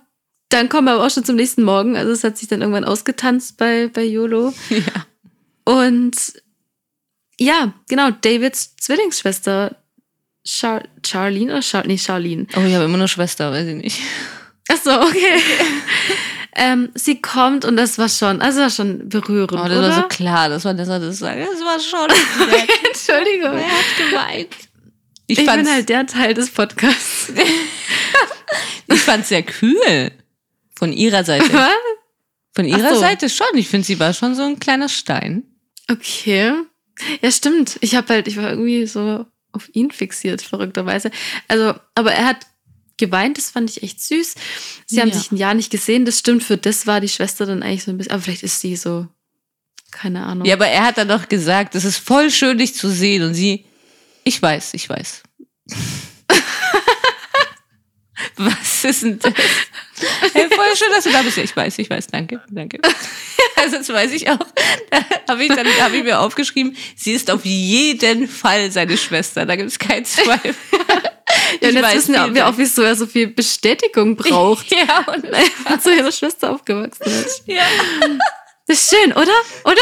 Dann 0.49 0.69
kommen 0.69 0.87
wir 0.87 0.93
aber 0.93 1.05
auch 1.05 1.09
schon 1.09 1.25
zum 1.25 1.35
nächsten 1.35 1.63
Morgen. 1.63 1.97
Also 1.97 2.11
es 2.11 2.23
hat 2.23 2.37
sich 2.37 2.47
dann 2.47 2.61
irgendwann 2.61 2.85
ausgetanzt 2.85 3.57
bei, 3.57 3.87
bei 3.87 4.03
YOLO. 4.03 4.53
Ja. 4.69 5.05
Und 5.65 6.15
ja, 7.39 7.73
genau, 7.89 8.11
Davids 8.11 8.75
Zwillingsschwester 8.77 9.75
Char 10.45 10.83
Charlene 11.03 11.51
oder 11.51 11.61
Char 11.63 11.85
nee, 11.87 11.97
Charlene. 11.97 12.45
Oh, 12.55 12.61
ich 12.61 12.73
habe 12.75 12.85
immer 12.85 12.97
nur 12.97 13.07
Schwester, 13.07 13.51
weiß 13.51 13.67
ich 13.67 13.75
nicht. 13.75 13.99
Ach 14.69 14.77
so, 14.77 14.91
okay. 14.91 15.41
ähm, 16.55 16.89
sie 16.93 17.19
kommt 17.19 17.65
und 17.65 17.77
das 17.77 17.97
war 17.97 18.09
schon, 18.09 18.41
also 18.41 18.61
war 18.61 18.69
schon 18.69 19.09
berührend, 19.09 19.53
Oh, 19.59 19.67
das 19.67 19.77
oder? 19.77 19.89
war 19.89 19.95
so 19.95 20.07
klar, 20.07 20.49
dass 20.49 20.63
man 20.63 20.77
das 20.77 20.87
das 20.87 21.17
sagen. 21.17 21.45
Das 21.51 21.61
war 21.61 21.79
schon. 21.79 22.11
okay, 22.47 22.67
Entschuldigung. 22.87 23.57
Er 23.57 23.71
hat 23.71 23.97
geweint. 23.97 24.64
Ich, 25.27 25.39
ich 25.39 25.45
bin 25.45 25.67
halt 25.69 25.89
der 25.89 26.05
Teil 26.05 26.33
des 26.33 26.49
Podcasts. 26.51 27.31
ich 28.87 28.99
fand's 28.99 29.29
sehr 29.29 29.43
kühl. 29.43 30.11
Von 30.77 30.93
ihrer 30.93 31.23
Seite. 31.23 31.51
Was? 31.53 31.71
Von 32.53 32.65
ihrer 32.65 32.93
so. 32.93 32.99
Seite 32.99 33.29
schon. 33.29 33.47
Ich 33.55 33.67
finde, 33.67 33.85
sie 33.85 33.99
war 33.99 34.13
schon 34.13 34.35
so 34.35 34.43
ein 34.43 34.59
kleiner 34.59 34.89
Stein. 34.89 35.43
Okay. 35.89 36.53
Ja, 37.21 37.31
stimmt. 37.31 37.77
Ich 37.81 37.95
habe 37.95 38.13
halt, 38.13 38.27
ich 38.27 38.37
war 38.37 38.49
irgendwie 38.49 38.85
so 38.85 39.25
auf 39.51 39.69
ihn 39.73 39.91
fixiert, 39.91 40.41
verrückterweise. 40.41 41.11
Also, 41.47 41.73
aber 41.95 42.13
er 42.13 42.25
hat 42.25 42.45
geweint, 42.97 43.37
das 43.37 43.51
fand 43.51 43.69
ich 43.69 43.83
echt 43.83 44.01
süß. 44.01 44.35
Sie 44.85 45.01
haben 45.01 45.09
Ja. 45.09 45.15
sich 45.15 45.31
ein 45.31 45.37
Jahr 45.37 45.53
nicht 45.53 45.71
gesehen, 45.71 46.05
das 46.05 46.19
stimmt. 46.19 46.43
Für 46.43 46.57
das 46.57 46.87
war 46.87 47.01
die 47.01 47.09
Schwester 47.09 47.45
dann 47.45 47.63
eigentlich 47.63 47.83
so 47.83 47.91
ein 47.91 47.97
bisschen, 47.97 48.13
aber 48.13 48.21
vielleicht 48.21 48.43
ist 48.43 48.61
sie 48.61 48.75
so, 48.75 49.07
keine 49.91 50.23
Ahnung. 50.25 50.45
Ja, 50.45 50.55
aber 50.55 50.67
er 50.67 50.85
hat 50.85 50.97
dann 50.97 51.07
doch 51.07 51.27
gesagt, 51.27 51.75
es 51.75 51.83
ist 51.85 51.97
voll 51.97 52.29
schön, 52.31 52.57
dich 52.57 52.75
zu 52.75 52.89
sehen. 52.89 53.23
Und 53.23 53.33
sie, 53.33 53.65
ich 54.25 54.41
weiß, 54.41 54.73
ich 54.73 54.89
weiß. 54.89 55.23
Was 58.37 58.83
ist 58.83 59.03
denn 59.03 59.19
das? 59.19 59.33
Hey, 60.33 60.47
voll 60.49 60.75
schön, 60.75 60.89
dass 60.91 61.03
du 61.05 61.11
da 61.11 61.21
bist. 61.21 61.37
Ja, 61.37 61.43
Ich 61.43 61.55
weiß, 61.55 61.77
ich 61.79 61.89
weiß, 61.89 62.07
danke, 62.07 62.41
danke. 62.49 62.79
Also 63.57 63.77
das 63.77 63.87
weiß 63.89 64.11
ich 64.11 64.29
auch. 64.29 64.37
Da 64.91 65.33
habe 65.33 65.43
ich, 65.45 65.49
dann 65.49 65.65
hab 65.79 65.93
ich 65.93 66.03
mir 66.03 66.19
aufgeschrieben, 66.19 66.75
sie 66.95 67.13
ist 67.13 67.31
auf 67.31 67.45
jeden 67.45 68.27
Fall 68.27 68.69
seine 68.69 68.97
Schwester. 68.97 69.45
Da 69.45 69.55
gibt 69.55 69.69
es 69.69 69.79
keinen 69.79 70.03
Zweifel. 70.03 70.53
ja, 70.73 70.89
und 71.61 71.61
Ich 71.61 71.71
jetzt 71.71 71.81
weiß, 71.81 71.95
wissen 71.95 72.35
wir, 72.35 72.47
auch, 72.47 72.57
wieso 72.57 72.81
er 72.81 72.95
so 72.95 73.07
viel 73.07 73.27
Bestätigung 73.27 74.17
braucht. 74.17 74.69
Ja, 74.71 75.05
und 75.07 75.23
Weil 75.31 75.79
zu 75.79 75.95
ihrer 75.95 76.11
Schwester 76.11 76.51
aufgewachsen 76.51 77.03
ist. 77.05 77.43
ja. 77.45 77.63
Das 78.67 78.81
ist 78.81 78.93
schön, 78.93 79.13
oder? 79.13 79.33
Oder? 79.63 79.81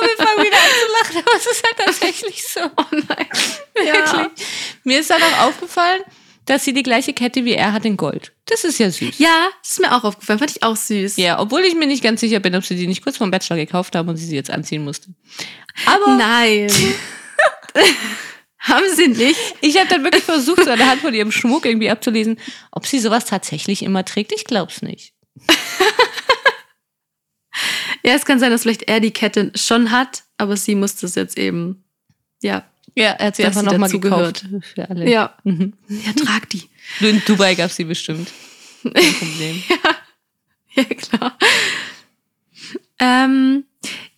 Und 0.00 0.08
wir 0.08 0.26
fangen 0.26 0.44
wieder 0.44 0.56
an 0.56 0.70
zu 0.80 0.86
lachen, 1.00 1.26
aber 1.26 1.36
es 1.36 1.46
ist 1.46 1.64
halt 1.64 1.76
tatsächlich 1.78 2.46
so. 2.46 2.60
Oh 2.76 2.84
nein. 2.90 3.28
Wirklich. 3.74 4.46
Mir 4.84 5.00
ist 5.00 5.10
dann 5.10 5.22
auch 5.22 5.48
aufgefallen, 5.48 6.02
dass 6.46 6.64
sie 6.64 6.72
die 6.72 6.82
gleiche 6.82 7.12
Kette 7.12 7.44
wie 7.44 7.54
er 7.54 7.72
hat 7.72 7.84
in 7.84 7.96
Gold. 7.96 8.32
Das 8.46 8.64
ist 8.64 8.78
ja 8.78 8.90
süß. 8.90 9.18
Ja, 9.18 9.48
das 9.62 9.72
ist 9.72 9.80
mir 9.80 9.92
auch 9.92 10.04
aufgefallen. 10.04 10.38
Fand 10.38 10.52
ich 10.52 10.62
auch 10.62 10.76
süß. 10.76 11.16
Ja, 11.16 11.40
obwohl 11.40 11.62
ich 11.62 11.74
mir 11.74 11.86
nicht 11.86 12.02
ganz 12.02 12.20
sicher 12.20 12.40
bin, 12.40 12.54
ob 12.54 12.64
sie 12.64 12.76
die 12.76 12.86
nicht 12.86 13.02
kurz 13.02 13.16
vom 13.16 13.30
Bachelor 13.30 13.56
gekauft 13.56 13.94
haben 13.96 14.08
und 14.08 14.16
sie 14.16 14.26
sie 14.26 14.36
jetzt 14.36 14.50
anziehen 14.50 14.84
musste. 14.84 15.08
Aber 15.86 16.16
Nein. 16.16 16.70
Haben 18.58 18.86
sie 18.94 19.08
nicht. 19.08 19.38
ich 19.60 19.78
habe 19.78 19.88
dann 19.88 20.02
wirklich 20.02 20.24
versucht, 20.24 20.64
so 20.64 20.70
anhand 20.70 21.00
von 21.00 21.14
ihrem 21.14 21.30
Schmuck 21.30 21.66
irgendwie 21.66 21.90
abzulesen, 21.90 22.38
ob 22.72 22.84
sie 22.86 22.98
sowas 22.98 23.24
tatsächlich 23.24 23.82
immer 23.82 24.04
trägt. 24.04 24.32
Ich 24.32 24.44
glaub's 24.44 24.82
nicht. 24.82 25.12
Ja, 28.06 28.14
es 28.14 28.24
kann 28.24 28.38
sein, 28.38 28.52
dass 28.52 28.62
vielleicht 28.62 28.84
er 28.84 29.00
die 29.00 29.10
Kette 29.10 29.50
schon 29.56 29.90
hat, 29.90 30.22
aber 30.38 30.56
sie 30.56 30.76
musste 30.76 31.06
es 31.06 31.16
jetzt 31.16 31.36
eben. 31.36 31.82
Ja. 32.40 32.64
Ja, 32.94 33.10
er 33.10 33.26
hat 33.26 33.36
sie 33.36 33.44
einfach 33.44 33.62
nochmal 33.62 33.90
gekauft. 33.90 34.46
Für 34.74 34.88
alle. 34.88 35.10
Ja. 35.10 35.34
Mhm. 35.42 35.72
Ja, 35.88 36.12
trag 36.12 36.48
die. 36.50 36.62
In 37.00 37.20
Dubai 37.26 37.54
gab's 37.56 37.76
sie 37.76 37.84
bestimmt. 37.84 38.30
Kein 38.82 39.14
Problem. 39.18 39.62
Ja, 40.74 40.84
klar. 40.84 41.38
Ähm, 42.98 43.64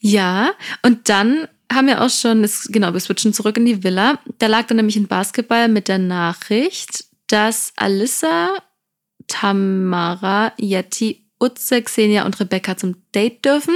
ja, 0.01 0.53
und 0.83 1.09
dann 1.09 1.48
haben 1.72 1.87
wir 1.87 2.03
auch 2.03 2.11
schon, 2.11 2.42
das, 2.42 2.68
genau, 2.70 2.92
wir 2.92 3.01
switchen 3.01 3.33
zurück 3.33 3.57
in 3.57 3.64
die 3.64 3.83
Villa. 3.83 4.20
Da 4.38 4.46
lag 4.48 4.66
dann 4.66 4.77
nämlich 4.77 4.96
ein 4.96 5.09
Basketball 5.09 5.68
mit 5.68 5.88
der 5.88 5.98
Nachricht, 5.98 7.07
dass 7.27 7.72
Alyssa, 7.77 8.55
Tamara, 9.29 10.53
Yeti, 10.59 11.27
Utze, 11.40 11.83
Xenia 11.83 12.24
und 12.24 12.38
Rebecca 12.40 12.77
zum 12.77 12.96
Date 13.14 13.44
dürfen. 13.44 13.74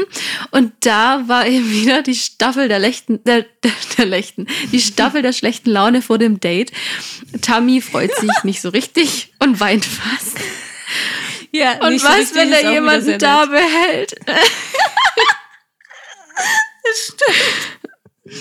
Und 0.50 0.72
da 0.80 1.28
war 1.28 1.46
eben 1.46 1.70
wieder 1.70 2.02
die 2.02 2.14
Staffel 2.14 2.68
der 2.68 2.78
Lechten, 2.78 3.22
der, 3.24 3.46
der, 3.62 3.72
der 3.98 4.06
Lechten, 4.06 4.46
die 4.72 4.80
Staffel 4.80 5.22
der 5.22 5.32
schlechten 5.32 5.70
Laune 5.70 6.02
vor 6.02 6.18
dem 6.18 6.40
Date. 6.40 6.72
Tammy 7.40 7.80
freut 7.80 8.14
sich 8.16 8.30
nicht 8.44 8.60
so 8.60 8.70
richtig 8.70 9.32
und 9.38 9.60
weint 9.60 9.84
fast. 9.84 10.38
Ja, 11.52 11.84
Und 11.86 11.98
so 11.98 12.06
was, 12.06 12.34
wenn 12.34 12.52
er 12.52 12.72
jemanden 12.72 13.18
da 13.18 13.46
behält? 13.46 14.14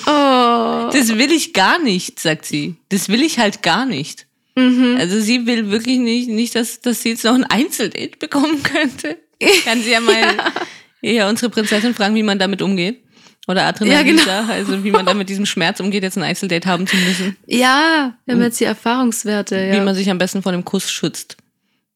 Oh. 0.06 0.90
Das 0.94 1.18
will 1.18 1.32
ich 1.32 1.54
gar 1.54 1.80
nicht, 1.80 2.20
sagt 2.20 2.46
sie. 2.46 2.78
Das 2.90 3.10
will 3.10 3.22
ich 3.22 3.40
halt 3.40 3.62
gar 3.62 3.86
nicht. 3.86 4.28
Mhm. 4.56 4.98
Also 5.00 5.20
sie 5.20 5.46
will 5.46 5.72
wirklich 5.72 6.00
nicht, 6.00 6.30
nicht 6.30 6.56
dass, 6.56 6.82
dass 6.82 7.02
sie 7.02 7.10
jetzt 7.10 7.24
noch 7.24 7.36
ein 7.36 7.46
Einzeldate 7.46 8.18
bekommen 8.18 8.62
könnte. 8.64 9.18
Kann 9.64 9.82
sie 9.82 9.92
ja 9.92 10.00
mal 10.00 10.16
ja. 11.02 11.30
unsere 11.30 11.50
Prinzessin 11.50 11.94
fragen, 11.94 12.16
wie 12.16 12.24
man 12.24 12.40
damit 12.40 12.62
umgeht. 12.62 13.04
Oder 13.48 13.66
Adriana 13.66 13.94
Ja, 13.94 14.04
genau. 14.04 14.22
Lisa, 14.22 14.48
also 14.48 14.84
wie 14.84 14.92
man 14.92 15.06
da 15.06 15.14
mit 15.14 15.30
diesem 15.30 15.46
Schmerz 15.46 15.80
umgeht, 15.80 16.04
jetzt 16.04 16.18
ein 16.18 16.24
Einzeldate 16.24 16.70
haben 16.70 16.86
zu 16.86 16.96
müssen. 16.96 17.38
Ja, 17.48 18.16
wir 18.26 18.36
haben 18.36 18.42
jetzt 18.42 18.60
die 18.60 18.66
Erfahrungswerte. 18.66 19.56
Ja. 19.56 19.74
Wie 19.74 19.82
man 19.82 19.96
sich 19.96 20.10
am 20.12 20.20
besten 20.20 20.44
vor 20.44 20.52
dem 20.52 20.64
Kuss 20.64 20.92
schützt. 20.92 21.38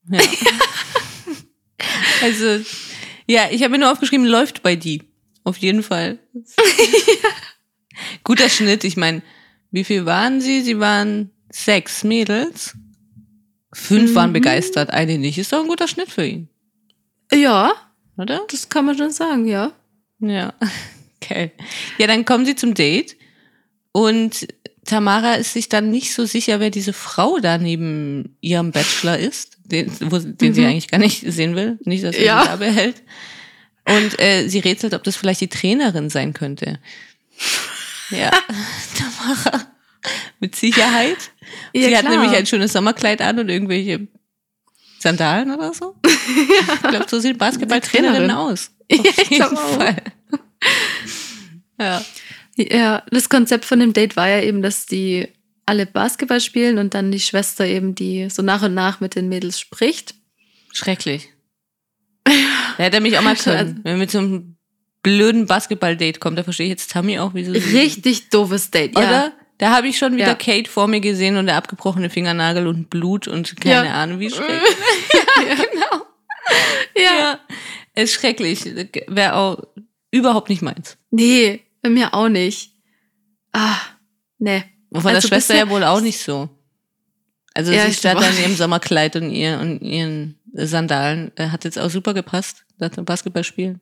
Ja. 0.10 0.20
also, 2.24 2.66
ja, 3.28 3.44
ich 3.52 3.62
habe 3.62 3.74
mir 3.74 3.80
nur 3.80 3.92
aufgeschrieben, 3.92 4.26
läuft 4.26 4.64
bei 4.64 4.76
die. 4.76 5.04
Auf 5.44 5.58
jeden 5.58 5.84
Fall. 5.84 6.18
Guter 8.24 8.50
Schnitt. 8.50 8.84
Ich 8.84 8.98
meine, 8.98 9.22
wie 9.70 9.84
viel 9.84 10.08
waren 10.08 10.42
sie? 10.42 10.62
Sie 10.62 10.80
waren 10.80 11.30
sechs 11.50 12.04
Mädels. 12.04 12.76
Fünf 13.74 14.16
waren 14.16 14.30
Mhm. 14.30 14.34
begeistert, 14.34 14.90
eine 14.92 15.18
nicht. 15.18 15.38
Ist 15.38 15.52
doch 15.52 15.62
ein 15.62 15.68
guter 15.68 15.88
Schnitt 15.88 16.10
für 16.10 16.26
ihn, 16.26 16.48
ja, 17.34 17.74
oder? 18.18 18.42
das 18.50 18.70
kann 18.70 18.86
man 18.86 18.98
schon 18.98 19.12
sagen, 19.12 19.46
ja. 19.48 19.72
Ja. 20.20 20.54
Okay. 21.22 21.52
Ja, 21.98 22.06
dann 22.06 22.24
kommen 22.24 22.46
sie 22.46 22.56
zum 22.56 22.76
Date 22.76 23.16
und 23.94 24.48
Tamara 24.86 25.34
ist 25.36 25.54
sich 25.54 25.70
dann 25.70 25.90
nicht 25.90 26.14
so 26.14 26.26
sicher, 26.26 26.60
wer 26.60 26.70
diese 26.70 26.94
Frau 26.94 27.40
da 27.40 27.58
neben 27.58 28.38
ihrem 28.42 28.72
Bachelor 28.72 29.18
ist, 29.18 29.58
den, 29.64 29.92
wo, 30.12 30.20
den 30.20 30.54
sie 30.54 30.62
Mhm. 30.62 30.68
eigentlich 30.68 30.88
gar 30.90 31.00
nicht 31.00 31.22
sehen 31.26 31.56
will. 31.56 31.80
Nicht, 31.84 32.04
dass 32.04 32.16
er 32.16 32.24
Ja. 32.26 32.42
sie 32.44 32.48
da 32.50 32.56
behält. 32.58 33.02
Und 33.88 34.20
äh, 34.20 34.48
sie 34.48 34.60
rätselt, 34.60 34.94
ob 34.94 35.04
das 35.04 35.16
vielleicht 35.16 35.42
die 35.42 35.48
Trainerin 35.48 36.12
sein 36.12 36.34
könnte. 36.34 36.80
Ja, 38.12 38.30
Tamara. 38.96 39.66
Mit 40.40 40.56
Sicherheit. 40.56 41.32
Ja, 41.74 41.88
sie 41.90 41.96
hat 41.98 42.06
klar. 42.06 42.18
nämlich 42.20 42.38
ein 42.38 42.46
schönes 42.46 42.74
Sommerkleid 42.74 43.22
an 43.22 43.40
und 43.40 43.50
irgendwelche 43.50 44.08
Sandalen 45.00 45.52
oder 45.54 45.74
so. 45.74 45.96
Ich 46.06 46.90
glaube, 46.90 47.06
so 47.10 47.20
sieht 47.20 47.38
Basketballtrainerin 47.38 48.28
Trainerin. 48.28 48.32
aus. 48.32 48.72
Ja, 48.92 49.00
Auf 49.00 49.18
ich 49.22 49.30
jeden. 49.30 49.58
Fall. 49.58 49.96
Ja. 51.80 52.04
Ja, 52.58 53.04
das 53.12 53.28
Konzept 53.30 53.66
von 53.66 53.80
dem 53.80 53.92
Date 53.94 54.16
war 54.16 54.30
ja 54.30 54.42
eben, 54.42 54.62
dass 54.62 54.86
die 54.86 55.28
alle 55.66 55.86
Basketball 55.86 56.40
spielen 56.40 56.78
und 56.78 56.94
dann 56.94 57.12
die 57.12 57.20
Schwester 57.20 57.66
eben, 57.66 57.96
die 57.96 58.30
so 58.30 58.42
nach 58.42 58.62
und 58.64 58.74
nach 58.74 59.00
mit 59.02 59.16
den 59.16 59.28
Mädels 59.28 59.60
spricht. 59.60 60.16
Schrecklich. 60.74 61.30
Da 62.78 62.84
hätte 62.84 62.98
er 62.98 63.02
mich 63.02 63.18
auch 63.18 63.22
mal 63.22 63.36
können. 63.38 63.80
Wenn 63.84 64.06
so 64.10 64.18
einem 64.18 64.58
blöden 65.02 65.46
Basketball-Date 65.46 66.20
kommt, 66.20 66.38
da 66.38 66.44
verstehe 66.44 66.66
ich 66.66 66.72
jetzt 66.72 66.92
Tammy 66.92 67.20
auch, 67.20 67.34
wieso. 67.34 67.54
sie- 67.54 67.78
Richtig 67.78 68.30
doofes 68.30 68.70
Date, 68.70 68.96
ja. 68.98 69.02
Oder? 69.02 69.34
Da 69.58 69.72
habe 69.76 69.88
ich 69.88 69.98
schon 69.98 70.16
wieder 70.16 70.28
Ja. 70.28 70.36
Kate 70.36 70.70
vor 70.70 70.88
mir 70.88 71.00
gesehen 71.00 71.38
und 71.38 71.46
der 71.46 71.56
abgebrochene 71.56 72.10
Fingernagel 72.10 72.68
und 72.68 72.90
Blut 72.90 73.28
und 73.28 73.56
keine 73.62 73.88
Ja. 73.88 73.94
Ahnung, 73.94 74.20
wie 74.20 74.30
schrecklich. 74.32 74.62
genau. 75.38 76.06
Ja. 76.96 77.18
Ja. 77.20 77.40
Ist 77.96 78.14
schrecklich. 78.14 78.66
Wäre 79.08 79.36
auch 79.36 79.64
überhaupt 80.12 80.50
nicht 80.50 80.62
meins. 80.62 80.98
Nee, 81.12 81.62
bei 81.82 81.90
mir 81.90 82.14
auch 82.14 82.28
nicht. 82.30 82.74
Ah, 83.54 83.78
nee. 84.40 84.64
Und 84.90 85.02
von 85.02 85.12
Also 85.16 85.28
der 85.30 85.36
Schwester 85.36 85.56
ja 85.56 85.70
wohl 85.70 85.84
auch 85.84 86.02
nicht 86.02 86.20
so. 86.20 86.50
Also 87.54 87.72
Ja, 87.72 87.90
sie 87.90 88.00
glaub 88.00 88.18
auch 88.18 88.22
an 88.24 88.38
ihrem. 88.38 88.56
Sommerkleid 88.56 89.16
und, 89.16 89.32
ihr, 89.32 89.60
und 89.60 89.82
ihren 89.82 90.38
Sandalen 90.54 91.32
äh, 91.38 91.48
hat 91.50 91.64
jetzt 91.64 91.80
auch 91.80 91.90
super 91.90 92.14
gepasst, 92.14 92.66
das 92.78 92.92
Basketball 92.98 93.46
spielen. 93.46 93.80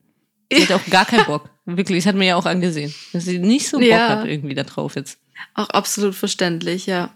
Sie 0.52 0.62
hat 0.68 0.72
auch 0.74 0.86
gar 0.92 1.06
keinen 1.06 1.26
Bock. 1.26 1.50
Wirklich, 1.66 2.04
das 2.04 2.10
hat 2.10 2.16
mir 2.16 2.26
ja 2.28 2.36
auch 2.36 2.46
angesehen. 2.46 2.94
Dass 3.14 3.26
sie 3.26 3.40
nicht 3.40 3.68
so 3.68 3.80
Bock 3.80 3.88
Ja. 3.88 4.10
hat 4.10 4.26
irgendwie 4.28 4.54
da 4.54 4.64
drauf 4.64 4.96
jetzt. 4.96 5.18
Auch 5.54 5.70
absolut 5.70 6.16
verständlich, 6.16 6.86
ja. 6.86 7.12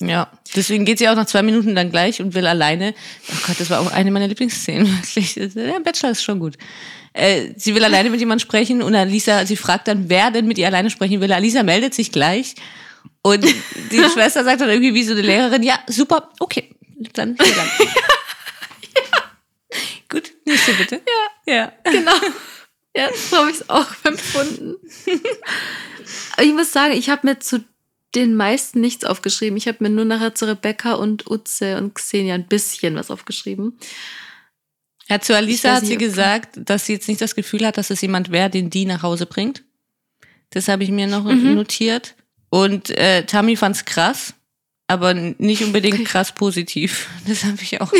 Ja, 0.00 0.30
deswegen 0.56 0.84
geht 0.84 0.98
sie 0.98 1.08
auch 1.08 1.14
nach 1.14 1.26
zwei 1.26 1.42
Minuten 1.42 1.74
dann 1.74 1.90
gleich 1.90 2.20
und 2.20 2.34
will 2.34 2.46
alleine. 2.46 2.94
Oh 3.30 3.46
Gott, 3.46 3.60
das 3.60 3.70
war 3.70 3.80
auch 3.80 3.92
eine 3.92 4.10
meiner 4.10 4.26
Lieblingsszenen. 4.26 4.86
Wirklich. 5.02 5.34
Der 5.34 5.80
Bachelor 5.80 6.10
ist 6.10 6.22
schon 6.22 6.40
gut. 6.40 6.56
Äh, 7.12 7.52
sie 7.56 7.74
will 7.74 7.84
alleine 7.84 8.10
mit 8.10 8.18
jemandem 8.18 8.44
sprechen 8.44 8.82
und 8.82 8.94
Alisa, 8.94 9.46
sie 9.46 9.56
fragt 9.56 9.86
dann, 9.86 10.08
wer 10.08 10.32
denn 10.32 10.46
mit 10.46 10.58
ihr 10.58 10.66
alleine 10.66 10.90
sprechen 10.90 11.20
will. 11.20 11.32
Alisa 11.32 11.62
meldet 11.62 11.94
sich 11.94 12.10
gleich 12.10 12.56
und 13.22 13.44
die 13.44 13.98
Schwester 14.12 14.42
sagt 14.42 14.60
dann 14.60 14.68
irgendwie 14.68 14.94
wie 14.94 15.04
so 15.04 15.12
eine 15.12 15.22
Lehrerin, 15.22 15.62
ja, 15.62 15.78
super, 15.86 16.30
okay, 16.40 16.74
dann 17.12 17.36
hier 17.40 17.56
lang. 17.56 17.68
Gut, 20.08 20.32
nächste 20.44 20.72
bitte. 20.74 21.00
Ja. 21.46 21.54
Ja. 21.54 21.72
Genau. 21.84 22.12
Ja, 22.96 23.08
so 23.12 23.36
habe 23.38 23.50
ich 23.50 23.56
es 23.60 23.68
auch 23.70 23.86
empfunden. 24.04 24.76
Ich 26.40 26.52
muss 26.52 26.72
sagen, 26.72 26.94
ich 26.94 27.08
habe 27.10 27.26
mir 27.26 27.38
zu 27.40 27.64
den 28.14 28.36
meisten 28.36 28.80
nichts 28.80 29.04
aufgeschrieben. 29.04 29.56
Ich 29.56 29.66
habe 29.66 29.78
mir 29.80 29.90
nur 29.90 30.04
nachher 30.04 30.34
zu 30.34 30.46
Rebecca 30.46 30.92
und 30.94 31.28
Utze 31.28 31.76
und 31.78 31.94
Xenia 31.94 32.34
ein 32.36 32.46
bisschen 32.46 32.94
was 32.94 33.10
aufgeschrieben. 33.10 33.78
Ja, 35.08 35.20
zu 35.20 35.36
Alisa 35.36 35.74
hat 35.74 35.86
sie 35.86 35.98
gesagt, 35.98 36.58
dass 36.64 36.86
sie 36.86 36.92
jetzt 36.94 37.08
nicht 37.08 37.20
das 37.20 37.34
Gefühl 37.34 37.66
hat, 37.66 37.76
dass 37.76 37.90
es 37.90 38.00
jemand 38.00 38.30
wäre, 38.30 38.48
den 38.50 38.70
die 38.70 38.86
nach 38.86 39.02
Hause 39.02 39.26
bringt. 39.26 39.64
Das 40.50 40.68
habe 40.68 40.84
ich 40.84 40.90
mir 40.90 41.06
noch 41.08 41.24
Mhm. 41.24 41.54
notiert. 41.54 42.14
Und 42.48 42.90
äh, 42.90 43.26
Tammy 43.26 43.56
fand's 43.56 43.84
krass, 43.84 44.34
aber 44.86 45.12
nicht 45.12 45.64
unbedingt 45.64 46.04
krass 46.06 46.32
positiv. 46.32 47.08
Das 47.26 47.42
habe 47.44 47.58
ich 47.60 47.80
auch. 47.80 47.92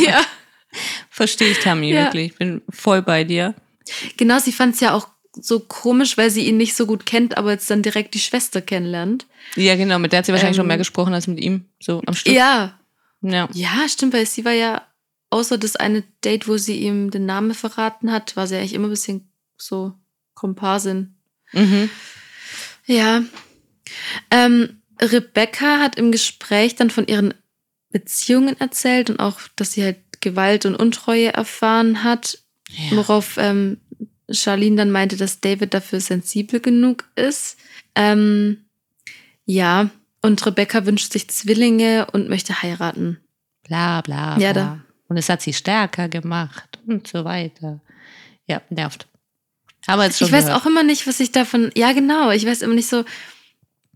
Verstehe 1.11 1.51
ich, 1.51 1.59
Tammy, 1.59 1.91
Ja. 1.93 2.05
wirklich. 2.05 2.33
Ich 2.33 2.39
bin 2.39 2.63
voll 2.71 3.03
bei 3.03 3.25
dir. 3.25 3.55
Genau, 4.17 4.39
sie 4.39 4.53
fand 4.53 4.75
es 4.75 4.81
ja 4.81 4.93
auch 4.95 5.09
so 5.33 5.61
komisch, 5.61 6.17
weil 6.17 6.31
sie 6.31 6.47
ihn 6.47 6.57
nicht 6.57 6.77
so 6.77 6.87
gut 6.87 7.07
kennt, 7.07 7.37
aber 7.37 7.51
jetzt 7.53 7.69
dann 7.71 7.83
direkt 7.83 8.15
die 8.15 8.21
Schwester 8.21 8.61
kennenlernt. 8.61 9.27
Ja, 9.57 9.75
genau, 9.75 9.99
mit 9.99 10.13
der 10.13 10.19
hat 10.19 10.27
sie 10.27 10.33
wahrscheinlich 10.33 10.57
schon 10.57 10.65
Ähm, 10.65 10.69
mehr 10.69 10.79
gesprochen 10.79 11.13
als 11.13 11.27
mit 11.27 11.41
ihm. 11.41 11.65
So 11.81 12.03
am 12.07 12.15
Stück. 12.15 12.33
Ja, 12.33 12.79
Ja. 13.21 13.49
ja, 13.53 13.89
stimmt, 13.89 14.13
weil 14.15 14.27
sie 14.27 14.45
war 14.45 14.53
ja, 14.53 14.87
außer 15.31 15.59
das 15.59 15.75
eine 15.77 16.05
Date, 16.25 16.47
wo 16.47 16.57
sie 16.57 16.77
ihm 16.79 17.11
den 17.11 17.27
Namen 17.27 17.53
verraten 17.55 18.13
hat, 18.13 18.37
war 18.37 18.47
sie 18.47 18.57
eigentlich 18.57 18.75
immer 18.75 18.87
ein 18.87 18.91
bisschen 18.91 19.29
so 19.57 19.95
Komparsin. 20.35 21.15
Mhm. 21.53 21.91
Ja. 22.87 23.23
Ähm, 24.31 24.81
Rebecca 25.01 25.79
hat 25.81 25.97
im 25.97 26.13
Gespräch 26.13 26.77
dann 26.77 26.91
von 26.91 27.07
ihren 27.07 27.35
Beziehungen 27.91 28.59
erzählt 28.61 29.11
und 29.11 29.19
auch, 29.21 29.41
dass 29.57 29.73
sie 29.73 29.83
halt 29.85 29.99
Gewalt 30.21 30.65
und 30.67 30.75
Untreue 30.77 31.33
erfahren 31.33 32.05
hat, 32.05 32.39
ja. 32.77 32.97
worauf 32.97 33.37
ähm, 33.39 33.79
Charlene 34.31 34.77
dann 34.77 34.91
meinte, 34.91 35.17
dass 35.17 35.41
David 35.41 35.75
dafür 35.75 36.01
sensibel 36.01 36.61
genug 36.61 37.05
ist. 37.17 37.57
Ähm, 37.95 38.65
ja, 39.47 39.91
und 40.23 40.45
Rebecca 40.47 40.87
wünscht 40.87 41.13
sich 41.13 41.29
Zwillinge 41.29 42.07
und 42.13 42.29
möchte 42.29 42.63
heiraten. 42.63 43.19
Bla 43.67 44.01
bla 44.01 44.35
bla. 44.37 44.45
Ja, 44.45 44.53
da- 44.53 44.81
Und 45.09 45.17
es 45.19 45.29
hat 45.29 45.43
sie 45.43 45.53
stärker 45.53 46.09
gemacht 46.09 46.79
und 46.87 47.07
so 47.07 47.25
weiter. 47.25 47.81
Ja, 48.47 48.63
nervt. 48.71 49.07
Aber 49.87 50.05
jetzt 50.05 50.19
schon 50.19 50.29
Ich 50.29 50.33
weiß 50.33 50.47
gehört. 50.47 50.63
auch 50.63 50.67
immer 50.67 50.83
nicht, 50.83 51.07
was 51.07 51.21
ich 51.21 51.31
davon. 51.33 51.71
Ja, 51.77 51.93
genau. 51.93 52.31
Ich 52.31 52.47
weiß 52.47 52.63
immer 52.63 52.75
nicht 52.75 52.89
so. 52.89 53.05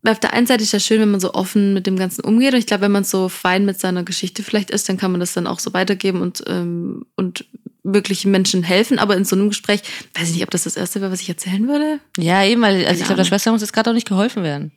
Auf 0.06 0.20
der 0.20 0.32
einen 0.34 0.46
Seite 0.46 0.62
ist 0.62 0.72
ja 0.72 0.78
schön, 0.80 1.00
wenn 1.00 1.10
man 1.10 1.20
so 1.20 1.32
offen 1.34 1.72
mit 1.74 1.86
dem 1.86 1.96
Ganzen 1.96 2.22
umgeht. 2.24 2.52
Und 2.52 2.58
ich 2.60 2.66
glaube, 2.66 2.82
wenn 2.82 2.92
man 2.92 3.04
so 3.04 3.28
fein 3.30 3.64
mit 3.64 3.80
seiner 3.80 4.04
Geschichte 4.04 4.42
vielleicht 4.42 4.70
ist, 4.70 4.88
dann 4.88 4.96
kann 4.98 5.10
man 5.10 5.20
das 5.20 5.32
dann 5.32 5.46
auch 5.46 5.58
so 5.58 5.72
weitergeben 5.72 6.20
und, 6.20 6.44
ähm, 6.46 7.06
und 7.16 7.46
wirklich 7.94 8.24
Menschen 8.24 8.62
helfen. 8.62 8.98
Aber 8.98 9.16
in 9.16 9.24
so 9.24 9.36
einem 9.36 9.48
Gespräch, 9.48 9.80
weiß 10.14 10.28
ich 10.28 10.34
nicht, 10.34 10.42
ob 10.44 10.50
das 10.50 10.64
das 10.64 10.76
Erste 10.76 11.00
wäre, 11.00 11.10
was 11.12 11.20
ich 11.20 11.28
erzählen 11.28 11.66
würde. 11.68 12.00
Ja, 12.18 12.44
eben, 12.44 12.62
weil 12.62 12.86
also 12.86 13.00
ich 13.00 13.06
glaube, 13.06 13.16
der. 13.22 13.24
Schwester 13.24 13.52
muss 13.52 13.60
jetzt 13.60 13.72
gerade 13.72 13.90
auch 13.90 13.94
nicht 13.94 14.08
geholfen 14.08 14.42
werden. 14.42 14.72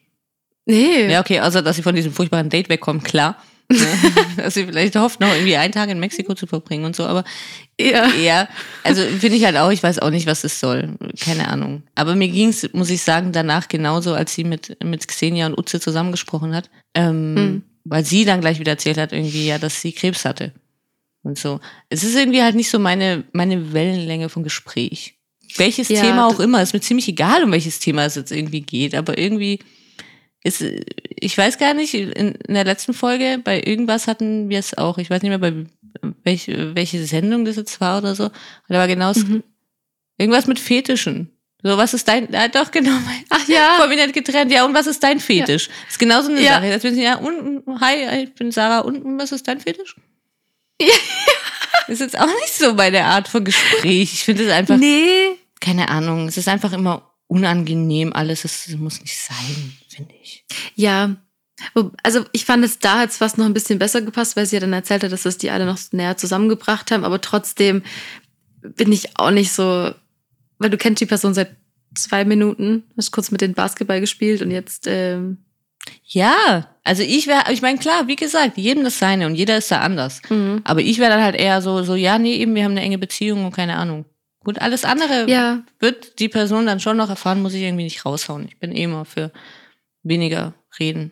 Nee. 0.66 1.12
Ja, 1.12 1.22
okay, 1.22 1.40
außer 1.42 1.62
dass 1.62 1.76
sie 1.76 1.82
von 1.82 1.96
diesem 1.96 2.14
furchtbaren 2.14 2.50
Date 2.50 2.70
wegkommt, 2.70 3.04
klar. 3.04 3.38
Ne? 3.70 3.78
dass 4.38 4.54
sie 4.54 4.66
vielleicht 4.66 4.96
hofft, 4.96 5.20
noch 5.20 5.34
irgendwie 5.34 5.56
einen 5.56 5.72
Tag 5.74 5.90
in 5.90 6.00
Mexiko 6.00 6.34
zu 6.36 6.46
verbringen 6.46 6.86
und 6.86 6.96
so, 6.96 7.04
aber 7.06 7.24
Ja. 7.80 8.08
ja, 8.22 8.48
also 8.84 9.02
finde 9.02 9.38
ich 9.38 9.46
halt 9.46 9.58
auch, 9.58 9.72
ich 9.72 9.82
weiß 9.82 10.00
auch 10.00 10.10
nicht, 10.12 10.28
was 10.28 10.44
es 10.44 10.60
soll. 10.60 10.98
Keine 11.20 11.48
Ahnung. 11.48 11.84
Aber 11.96 12.16
mir 12.16 12.28
ging 12.28 12.50
es, 12.50 12.72
muss 12.74 12.90
ich 12.90 13.02
sagen, 13.02 13.32
danach 13.32 13.68
genauso, 13.70 14.14
als 14.14 14.36
sie 14.36 14.44
mit, 14.44 14.78
mit 14.84 15.08
Xenia 15.08 15.48
und 15.48 15.58
Utze 15.58 15.80
zusammengesprochen 15.80 16.54
hat, 16.54 16.70
ähm, 16.94 17.34
Mhm. 17.34 17.64
weil 17.86 18.06
sie 18.06 18.26
dann 18.26 18.42
gleich 18.42 18.60
wieder 18.60 18.74
erzählt 18.74 18.98
hat, 18.98 19.14
irgendwie, 19.14 19.48
ja, 19.48 19.58
dass 19.58 19.82
sie 19.82 19.94
Krebs 19.94 20.26
hatte. 20.26 20.52
Und 21.24 21.38
so. 21.38 21.60
Es 21.90 22.04
ist 22.04 22.16
irgendwie 22.16 22.42
halt 22.42 22.56
nicht 22.56 22.70
so 22.70 22.80
meine, 22.80 23.24
meine 23.32 23.74
Wellenlänge 23.74 24.30
von 24.30 24.44
Gespräch. 24.44 25.16
Welches 25.58 25.90
Ja, 25.90 26.02
Thema 26.02 26.26
auch 26.28 26.38
das- 26.38 26.46
immer, 26.46 26.62
ist 26.62 26.74
mir 26.74 26.82
ziemlich 26.82 27.08
egal, 27.08 27.44
um 27.44 27.52
welches 27.52 27.80
Thema 27.80 28.06
es 28.06 28.16
jetzt 28.16 28.32
irgendwie 28.32 28.62
geht, 28.62 28.96
aber 28.96 29.18
irgendwie 29.18 29.60
ist, 30.44 30.64
ich 31.10 31.38
weiß 31.38 31.60
gar 31.60 31.74
nicht, 31.76 31.94
in, 31.94 32.12
in 32.34 32.54
der 32.56 32.64
letzten 32.64 32.94
Folge, 32.94 33.40
bei 33.44 33.62
irgendwas 33.62 34.08
hatten 34.08 34.50
wir 34.50 34.58
es 34.58 34.76
auch, 34.78 34.98
ich 34.98 35.10
weiß 35.10 35.22
nicht 35.22 35.30
mehr, 35.30 35.38
bei 35.38 35.54
welch, 36.24 36.48
welche 36.48 37.06
Sendung 37.06 37.46
das 37.46 37.58
jetzt 37.58 37.80
war 37.82 38.00
oder 38.00 38.16
so, 38.16 38.30
da 38.70 38.76
war 38.80 38.88
genau 38.88 39.10
das- 39.14 39.24
Mhm. 39.24 39.44
irgendwas 40.18 40.48
mit 40.48 40.58
Fetischen. 40.58 41.30
So, 41.64 41.78
was 41.78 41.94
ist 41.94 42.08
dein, 42.08 42.32
ja, 42.34 42.48
doch, 42.48 42.72
genau, 42.72 42.90
mein, 43.06 43.24
Ach 43.30 43.48
ja. 43.48 43.76
prominent 43.80 44.14
getrennt, 44.14 44.52
ja, 44.52 44.66
und 44.66 44.74
was 44.74 44.88
ist 44.88 45.04
dein 45.04 45.20
Fetisch? 45.20 45.70
Ist 45.88 46.00
genau 46.00 46.24
so 46.24 46.32
eine 46.32 46.42
Ja. 46.42 46.54
Sache. 46.56 46.72
Als 46.72 46.84
wenn 46.84 46.96
sie, 46.96 47.04
ja, 47.04 47.18
und, 47.18 47.62
hi, 47.80 48.24
ich 48.24 48.34
bin 48.34 48.52
Sarah, 48.52 48.80
und, 48.80 49.04
und 49.06 49.20
was 49.20 49.32
ist 49.32 49.48
dein 49.48 49.60
Fetisch? 49.60 49.96
Ja. 50.88 50.94
Ist 51.88 52.00
jetzt 52.00 52.18
auch 52.20 52.26
nicht 52.28 52.54
so 52.54 52.74
meine 52.74 53.04
Art 53.06 53.28
von 53.28 53.44
Gespräch. 53.44 54.14
Ich 54.14 54.24
finde 54.24 54.46
es 54.46 54.52
einfach, 54.52 54.78
Nee. 54.78 55.38
keine 55.60 55.90
Ahnung, 55.90 56.28
es 56.28 56.38
ist 56.38 56.48
einfach 56.48 56.72
immer 56.74 57.12
unangenehm 57.28 58.14
alles. 58.14 58.46
Es 58.46 58.68
muss 58.78 59.02
nicht 59.02 59.18
sein, 59.18 59.74
finde 59.90 60.14
ich. 60.22 60.46
Ja. 60.76 61.16
Also 62.04 62.26
ich 62.32 62.46
fand 62.46 62.64
es 62.66 62.80
da 62.80 63.04
es 63.04 63.18
fast 63.18 63.38
noch 63.38 63.46
ein 63.46 63.54
bisschen 63.54 63.78
besser 63.80 64.02
gepasst, 64.02 64.36
weil 64.36 64.46
sie 64.46 64.56
ja 64.56 64.60
dann 64.62 64.74
erzählt 64.74 65.04
hat, 65.04 65.12
dass 65.12 65.24
das 65.24 65.38
die 65.38 65.52
alle 65.52 65.66
noch 65.66 65.78
näher 65.92 66.18
zusammengebracht 66.18 66.92
haben. 66.92 67.04
Aber 67.04 67.20
trotzdem 67.22 67.84
bin 68.62 68.92
ich 68.92 69.18
auch 69.18 69.32
nicht 69.32 69.52
so, 69.52 69.92
weil 70.60 70.70
du 70.70 70.78
kennst 70.78 71.02
die 71.02 71.06
Person 71.06 71.34
seit 71.34 71.56
zwei 71.96 72.26
Minuten, 72.26 72.84
hast 72.98 73.12
kurz 73.12 73.32
mit 73.32 73.42
den 73.42 73.54
Basketball 73.54 74.00
gespielt 74.00 74.42
und 74.42 74.52
jetzt 74.52 74.86
ähm, 74.88 75.40
Ja, 76.06 76.68
also 76.84 77.04
ich 77.04 77.28
wäre, 77.28 77.52
ich 77.52 77.62
meine, 77.62 77.78
klar, 77.80 78.08
wie 78.08 78.16
gesagt, 78.16 78.58
jedem 78.58 78.84
das 78.84 79.00
seine 79.00 79.26
und 79.28 79.36
jeder 79.36 79.58
ist 79.58 79.72
da 79.72 79.80
anders. 79.80 80.22
mhm. 80.30 80.62
Aber 80.64 80.82
ich 80.82 81.00
wäre 81.00 81.12
dann 81.12 81.24
halt 81.24 81.36
eher 81.36 81.62
so, 81.62 81.84
so, 81.84 81.96
ja, 81.96 82.18
nee, 82.20 82.36
eben, 82.36 82.54
wir 82.56 82.64
haben 82.64 82.72
eine 82.72 82.82
enge 82.82 82.98
Beziehung 82.98 83.46
und 83.46 83.52
keine 83.56 83.78
Ahnung. 83.78 84.06
Gut, 84.44 84.60
alles 84.60 84.86
andere 84.86 85.30
ja, 85.30 85.62
wird 85.80 86.20
die 86.20 86.30
Person 86.30 86.66
dann 86.66 86.80
schon 86.80 86.98
noch 86.98 87.10
erfahren, 87.10 87.42
muss 87.42 87.54
ich 87.54 87.62
irgendwie 87.62 87.84
nicht 87.84 88.06
raushauen. 88.06 88.46
Ich 88.48 88.58
bin 88.58 88.76
eh 88.76 88.84
immer 88.84 89.06
für 89.06 89.32
weniger 90.04 90.54
reden. 90.80 91.12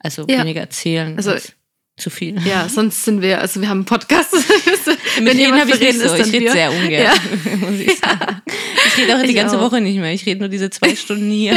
Also 0.00 0.26
Ja. 0.28 0.40
weniger 0.40 0.60
erzählen. 0.62 1.16
Also- 1.16 1.30
als 1.32 1.52
zu 1.96 2.10
viel. 2.10 2.36
ja, 2.46 2.68
sonst 2.72 3.04
sind 3.04 3.22
wir, 3.22 3.40
also 3.40 3.60
wir 3.60 3.68
haben 3.68 3.78
einen 3.78 3.84
Podcast. 3.86 4.32
Mit 5.18 5.26
Wenn 5.26 5.38
jemand 5.38 5.62
habe 5.62 5.70
ich 5.72 5.80
reden 5.80 6.00
so. 6.00 6.06
ist, 6.06 6.12
Ich 6.14 6.20
dann 6.22 6.30
rede 6.30 6.44
wir. 6.46 6.52
sehr 6.52 6.72
ungern, 6.72 7.18
muss 7.60 7.78
ich 7.80 7.98
sagen. 7.98 8.42
Ich 8.88 8.98
rede 8.98 9.16
auch 9.16 9.22
die 9.22 9.28
Ich 9.30 9.34
ganze 9.36 9.58
auch. 9.58 9.62
Woche 9.62 9.80
nicht 9.80 9.96
mehr. 9.98 10.12
Ich 10.12 10.26
rede 10.26 10.40
nur 10.40 10.48
diese 10.48 10.70
zwei 10.70 10.94
Stunden 10.96 11.30
hier. 11.30 11.54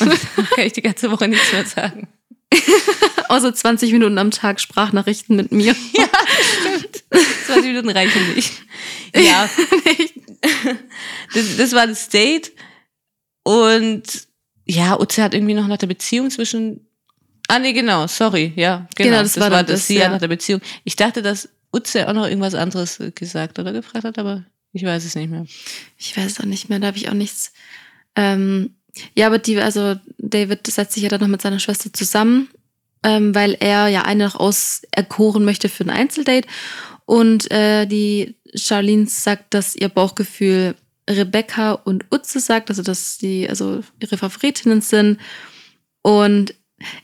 Und 0.00 0.08
dann 0.36 0.46
kann 0.56 0.66
ich 0.66 0.72
die 0.72 0.82
ganze 0.82 1.10
Woche 1.10 1.28
nichts 1.28 1.52
mehr 1.52 1.64
sagen. 1.66 2.08
Außer 3.28 3.54
20 3.54 3.92
Minuten 3.92 4.18
am 4.18 4.30
Tag 4.32 4.60
Sprachnachrichten 4.60 5.36
mit 5.36 5.52
mir. 5.52 5.76
Ja, 5.96 6.08
stimmt. 6.60 7.04
20 7.46 7.64
Minuten 7.66 7.90
reichen 7.90 8.34
nicht. 8.34 8.52
Ja. 9.14 9.48
das, 11.34 11.56
das 11.58 11.72
war 11.72 11.86
das 11.86 12.08
Date. 12.08 12.50
Und 13.44 14.02
ja, 14.66 14.98
Utze 14.98 15.22
hat 15.22 15.34
irgendwie 15.34 15.54
noch 15.54 15.66
nach 15.68 15.78
der 15.78 15.86
Beziehung 15.86 16.30
zwischen. 16.30 16.86
Ah, 17.50 17.58
nee, 17.58 17.72
genau, 17.72 18.06
sorry, 18.06 18.52
ja, 18.54 18.86
genau. 18.94 19.10
Genau, 19.10 19.22
das 19.22 19.40
war 19.40 19.50
dann 19.50 19.66
das, 19.66 19.88
sie 19.88 19.98
ja. 19.98 20.08
nach 20.08 20.20
der 20.20 20.28
Beziehung. 20.28 20.60
Ich 20.84 20.94
dachte, 20.94 21.20
dass 21.20 21.48
Utze 21.72 22.08
auch 22.08 22.12
noch 22.12 22.26
irgendwas 22.26 22.54
anderes 22.54 23.00
äh, 23.00 23.10
gesagt 23.10 23.58
oder 23.58 23.72
gefragt 23.72 24.04
hat, 24.04 24.18
aber 24.20 24.44
ich 24.72 24.84
weiß 24.84 25.04
es 25.04 25.16
nicht 25.16 25.30
mehr. 25.30 25.46
Ich 25.98 26.16
weiß 26.16 26.38
auch 26.38 26.44
nicht 26.44 26.68
mehr, 26.68 26.78
da 26.78 26.86
habe 26.86 26.96
ich 26.96 27.08
auch 27.08 27.14
nichts. 27.14 27.52
Ähm, 28.14 28.76
ja, 29.16 29.26
aber 29.26 29.38
die, 29.38 29.58
also 29.58 29.96
David 30.18 30.64
setzt 30.68 30.92
sich 30.92 31.02
ja 31.02 31.08
dann 31.08 31.20
noch 31.20 31.26
mit 31.26 31.42
seiner 31.42 31.58
Schwester 31.58 31.92
zusammen, 31.92 32.48
ähm, 33.02 33.34
weil 33.34 33.56
er 33.58 33.88
ja 33.88 34.02
eine 34.02 34.26
noch 34.26 34.36
auserkoren 34.36 35.44
möchte 35.44 35.68
für 35.68 35.82
ein 35.82 35.90
Einzeldate. 35.90 36.46
Und 37.04 37.50
äh, 37.50 37.86
die 37.86 38.36
Charlene 38.54 39.08
sagt, 39.08 39.54
dass 39.54 39.74
ihr 39.74 39.88
Bauchgefühl 39.88 40.76
Rebecca 41.08 41.72
und 41.72 42.04
Utze 42.12 42.38
sagt, 42.38 42.70
also 42.70 42.84
dass 42.84 43.18
die 43.18 43.48
also 43.48 43.80
ihre 43.98 44.16
Favoritinnen 44.18 44.82
sind. 44.82 45.18
Und 46.02 46.54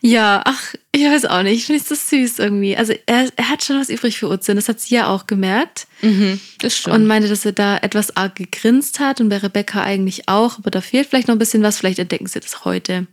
ja, 0.01 0.43
ach, 0.45 0.75
ich 0.93 1.03
weiß 1.05 1.27
auch 1.27 1.43
nicht, 1.43 1.55
ich 1.59 1.67
finde 1.67 1.83
es 1.83 1.89
so 1.89 1.95
süß 1.95 2.39
irgendwie. 2.39 2.77
Also 2.77 2.95
er, 3.07 3.29
er 3.37 3.49
hat 3.51 3.63
schon 3.65 3.79
was 3.79 3.89
übrig 3.91 4.19
für 4.19 4.29
Utze, 4.31 4.53
und 4.53 4.57
das 4.57 4.69
hat 4.69 4.81
sie 4.81 4.95
ja 4.95 5.09
auch 5.09 5.27
gemerkt. 5.27 5.87
Mhm, 6.03 6.41
das 6.61 6.77
stimmt. 6.79 6.97
Und 6.97 7.07
meinte, 7.07 7.29
dass 7.29 7.45
er 7.45 7.53
da 7.53 7.77
etwas 7.79 8.17
arg 8.17 8.37
gegrinst 8.37 9.01
hat 9.01 9.21
und 9.21 9.29
bei 9.29 9.39
Rebecca 9.39 9.83
eigentlich 9.83 10.29
auch, 10.29 10.59
aber 10.59 10.71
da 10.71 10.81
fehlt 10.81 11.09
vielleicht 11.09 11.29
noch 11.29 11.35
ein 11.35 11.39
bisschen 11.39 11.63
was, 11.63 11.79
vielleicht 11.79 11.99
entdecken 11.99 12.27
sie 12.27 12.41
das 12.41 12.65
heute. 12.65 13.07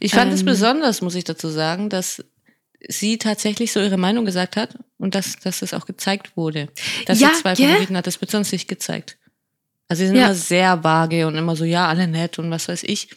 Ich 0.00 0.12
fand 0.14 0.32
es 0.32 0.40
Ähm. 0.40 0.46
besonders, 0.46 1.02
muss 1.02 1.14
ich 1.14 1.24
dazu 1.24 1.48
sagen, 1.48 1.90
dass 1.90 2.24
sie 2.88 3.18
tatsächlich 3.18 3.72
so 3.72 3.80
ihre 3.80 3.96
Meinung 3.98 4.24
gesagt 4.24 4.56
hat 4.56 4.78
und 4.98 5.14
dass, 5.14 5.36
dass 5.36 5.60
das 5.60 5.74
auch 5.74 5.86
gezeigt 5.86 6.36
wurde. 6.36 6.68
Dass 7.06 7.20
Ja, 7.20 7.30
sie 7.34 7.42
zwei 7.42 7.54
gell? 7.54 7.68
Favoriten 7.68 7.96
hat, 7.96 8.06
das 8.06 8.20
wird 8.20 8.30
sonst 8.30 8.52
nicht 8.52 8.68
gezeigt. 8.68 9.16
Also 9.88 10.00
sie 10.00 10.06
sind 10.08 10.16
Ja. 10.16 10.26
immer 10.26 10.34
sehr 10.34 10.82
vage 10.84 11.26
und 11.26 11.34
immer 11.36 11.56
so, 11.56 11.64
ja, 11.64 11.88
alle 11.88 12.06
nett 12.08 12.38
und 12.38 12.50
was 12.50 12.68
weiß 12.68 12.84
ich. 12.84 13.08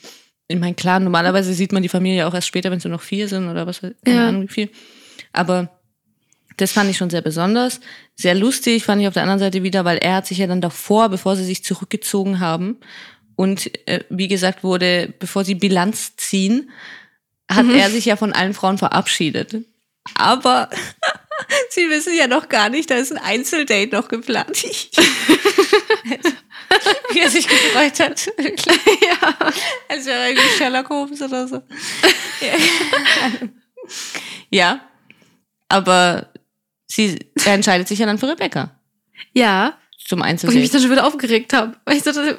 In 0.49 0.59
meinem 0.59 0.75
Clan, 0.75 1.03
normalerweise 1.03 1.53
sieht 1.53 1.71
man 1.73 1.83
die 1.83 1.89
Familie 1.89 2.25
auch 2.27 2.33
erst 2.33 2.47
später, 2.47 2.71
wenn 2.71 2.79
nur 2.83 2.91
noch 2.93 3.01
vier 3.01 3.27
sind 3.27 3.49
oder 3.49 3.67
was 3.67 3.81
keine 3.81 3.95
Ja. 4.05 4.27
Ahnung 4.29 4.43
wie 4.43 4.47
viel. 4.53 4.69
Aber 5.33 5.69
das 6.55 6.71
fand 6.71 6.89
ich 6.89 6.97
schon 6.97 7.09
sehr 7.09 7.21
besonders. 7.21 7.79
Sehr 8.15 8.33
lustig 8.33 8.83
fand 8.85 9.01
ich 9.01 9.07
auf 9.07 9.13
der 9.13 9.23
anderen 9.23 9.39
Seite 9.39 9.61
wieder, 9.63 9.83
weil 9.85 9.97
er 9.97 10.15
hat 10.15 10.27
sich 10.27 10.37
ja 10.37 10.47
dann 10.47 10.61
davor, 10.61 11.09
bevor 11.09 11.35
sie 11.35 11.43
sich 11.43 11.63
zurückgezogen 11.63 12.39
haben 12.39 12.77
und 13.35 13.69
äh, 13.87 14.03
wie 14.09 14.27
gesagt 14.27 14.63
wurde, 14.63 15.13
bevor 15.19 15.43
sie 15.43 15.55
Bilanz 15.55 16.15
ziehen, 16.15 16.69
hat 17.51 17.65
Mhm. 17.65 17.75
er 17.75 17.89
sich 17.89 18.05
ja 18.05 18.15
von 18.15 18.33
allen 18.33 18.53
Frauen 18.53 18.77
verabschiedet. 18.77 19.57
Aber 20.15 20.69
sie 21.69 21.89
wissen 21.89 22.13
ja 22.17 22.27
noch 22.27 22.47
gar 22.49 22.69
nicht, 22.69 22.89
da 22.89 22.95
ist 22.95 23.11
ein 23.11 23.17
Einzeldate 23.19 23.93
noch 23.95 24.07
geplant. 24.07 24.63
wie 27.11 27.19
er 27.19 27.29
sich 27.29 27.47
gefreut 27.47 27.99
hat. 27.99 28.25
ja. 28.37 29.51
Als 29.89 30.05
wäre 30.05 30.19
er 30.19 30.29
irgendwie 30.29 30.57
Sherlock 30.57 30.89
Holmes 30.89 31.21
oder 31.21 31.47
so. 31.47 31.61
ja, 34.49 34.81
aber 35.69 36.31
sie 36.87 37.19
er 37.45 37.53
entscheidet 37.53 37.87
sich 37.87 37.99
ja 37.99 38.05
dann 38.05 38.17
für 38.17 38.29
Rebecca 38.29 38.71
Ja, 39.33 39.77
zum 40.05 40.19
wo 40.19 40.25
ich 40.25 40.55
mich 40.55 40.69
dann 40.69 40.81
schon 40.81 40.91
wieder 40.91 41.05
aufgeregt 41.05 41.53
habe. 41.53 41.75
Weil 41.85 41.97
ich 41.97 42.03
dachte, 42.03 42.37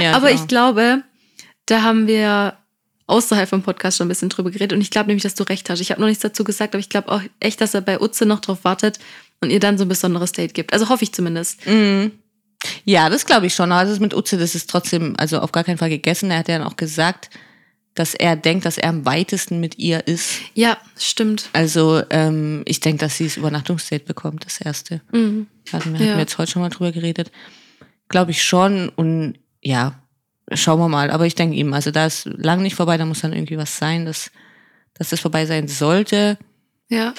Ja, 0.00 0.12
aber 0.12 0.28
genau. 0.28 0.40
ich 0.40 0.48
glaube, 0.48 1.02
da 1.66 1.82
haben 1.82 2.06
wir 2.06 2.56
außerhalb 3.06 3.48
vom 3.48 3.62
Podcast 3.62 3.98
schon 3.98 4.06
ein 4.06 4.08
bisschen 4.08 4.30
drüber 4.30 4.50
geredet 4.50 4.72
und 4.72 4.80
ich 4.80 4.90
glaube 4.90 5.08
nämlich, 5.08 5.22
dass 5.22 5.34
du 5.34 5.44
recht 5.44 5.68
hast. 5.70 5.80
Ich 5.80 5.90
habe 5.90 6.00
noch 6.00 6.08
nichts 6.08 6.22
dazu 6.22 6.44
gesagt, 6.44 6.74
aber 6.74 6.80
ich 6.80 6.88
glaube 6.88 7.10
auch 7.10 7.20
echt, 7.40 7.60
dass 7.60 7.74
er 7.74 7.82
bei 7.82 8.00
Utze 8.00 8.26
noch 8.26 8.40
drauf 8.40 8.64
wartet 8.64 8.98
und 9.40 9.50
ihr 9.50 9.60
dann 9.60 9.76
so 9.76 9.84
ein 9.84 9.88
besonderes 9.88 10.32
Date 10.32 10.54
gibt. 10.54 10.72
Also 10.72 10.88
hoffe 10.88 11.04
ich 11.04 11.12
zumindest. 11.12 11.66
Mhm. 11.66 12.12
Ja, 12.84 13.08
das 13.10 13.26
glaube 13.26 13.46
ich 13.46 13.54
schon. 13.54 13.72
Also 13.72 13.92
das 13.92 14.00
mit 14.00 14.14
Utze, 14.14 14.36
das 14.38 14.54
ist 14.54 14.70
trotzdem, 14.70 15.14
also 15.18 15.38
auf 15.40 15.52
gar 15.52 15.64
keinen 15.64 15.78
Fall 15.78 15.90
gegessen. 15.90 16.30
Er 16.30 16.38
hat 16.38 16.48
ja 16.48 16.58
dann 16.58 16.66
auch 16.66 16.76
gesagt, 16.76 17.30
dass 17.94 18.14
er 18.14 18.36
denkt, 18.36 18.64
dass 18.64 18.78
er 18.78 18.88
am 18.88 19.04
weitesten 19.04 19.60
mit 19.60 19.78
ihr 19.78 20.06
ist. 20.06 20.40
Ja, 20.54 20.78
stimmt. 20.98 21.50
Also 21.52 22.02
ähm, 22.10 22.62
ich 22.64 22.80
denke, 22.80 23.00
dass 23.00 23.16
sie 23.18 23.24
das 23.24 23.36
Übernachtungsdate 23.36 24.04
bekommt, 24.06 24.46
das 24.46 24.60
erste. 24.60 25.00
Mhm. 25.12 25.46
Hatten 25.72 25.92
wir, 25.92 25.98
hatten 25.98 26.06
Ja. 26.08 26.14
wir 26.14 26.20
jetzt 26.20 26.38
heute 26.38 26.50
schon 26.52 26.62
mal 26.62 26.70
drüber 26.70 26.92
geredet. 26.92 27.30
Glaube 28.08 28.30
ich 28.30 28.42
schon. 28.42 28.88
Und 28.90 29.34
ja, 29.60 30.00
schauen 30.52 30.78
wir 30.80 30.88
mal. 30.88 31.10
Aber 31.10 31.26
ich 31.26 31.34
denke 31.34 31.56
ihm, 31.56 31.74
also 31.74 31.90
da 31.90 32.06
ist 32.06 32.24
lang 32.24 32.62
nicht 32.62 32.76
vorbei, 32.76 32.96
da 32.96 33.04
muss 33.04 33.20
dann 33.20 33.32
irgendwie 33.34 33.58
was 33.58 33.76
sein, 33.76 34.06
dass, 34.06 34.30
dass 34.94 35.10
das 35.10 35.20
vorbei 35.20 35.44
sein 35.46 35.68
sollte. 35.68 36.38
Ja. 36.88 37.12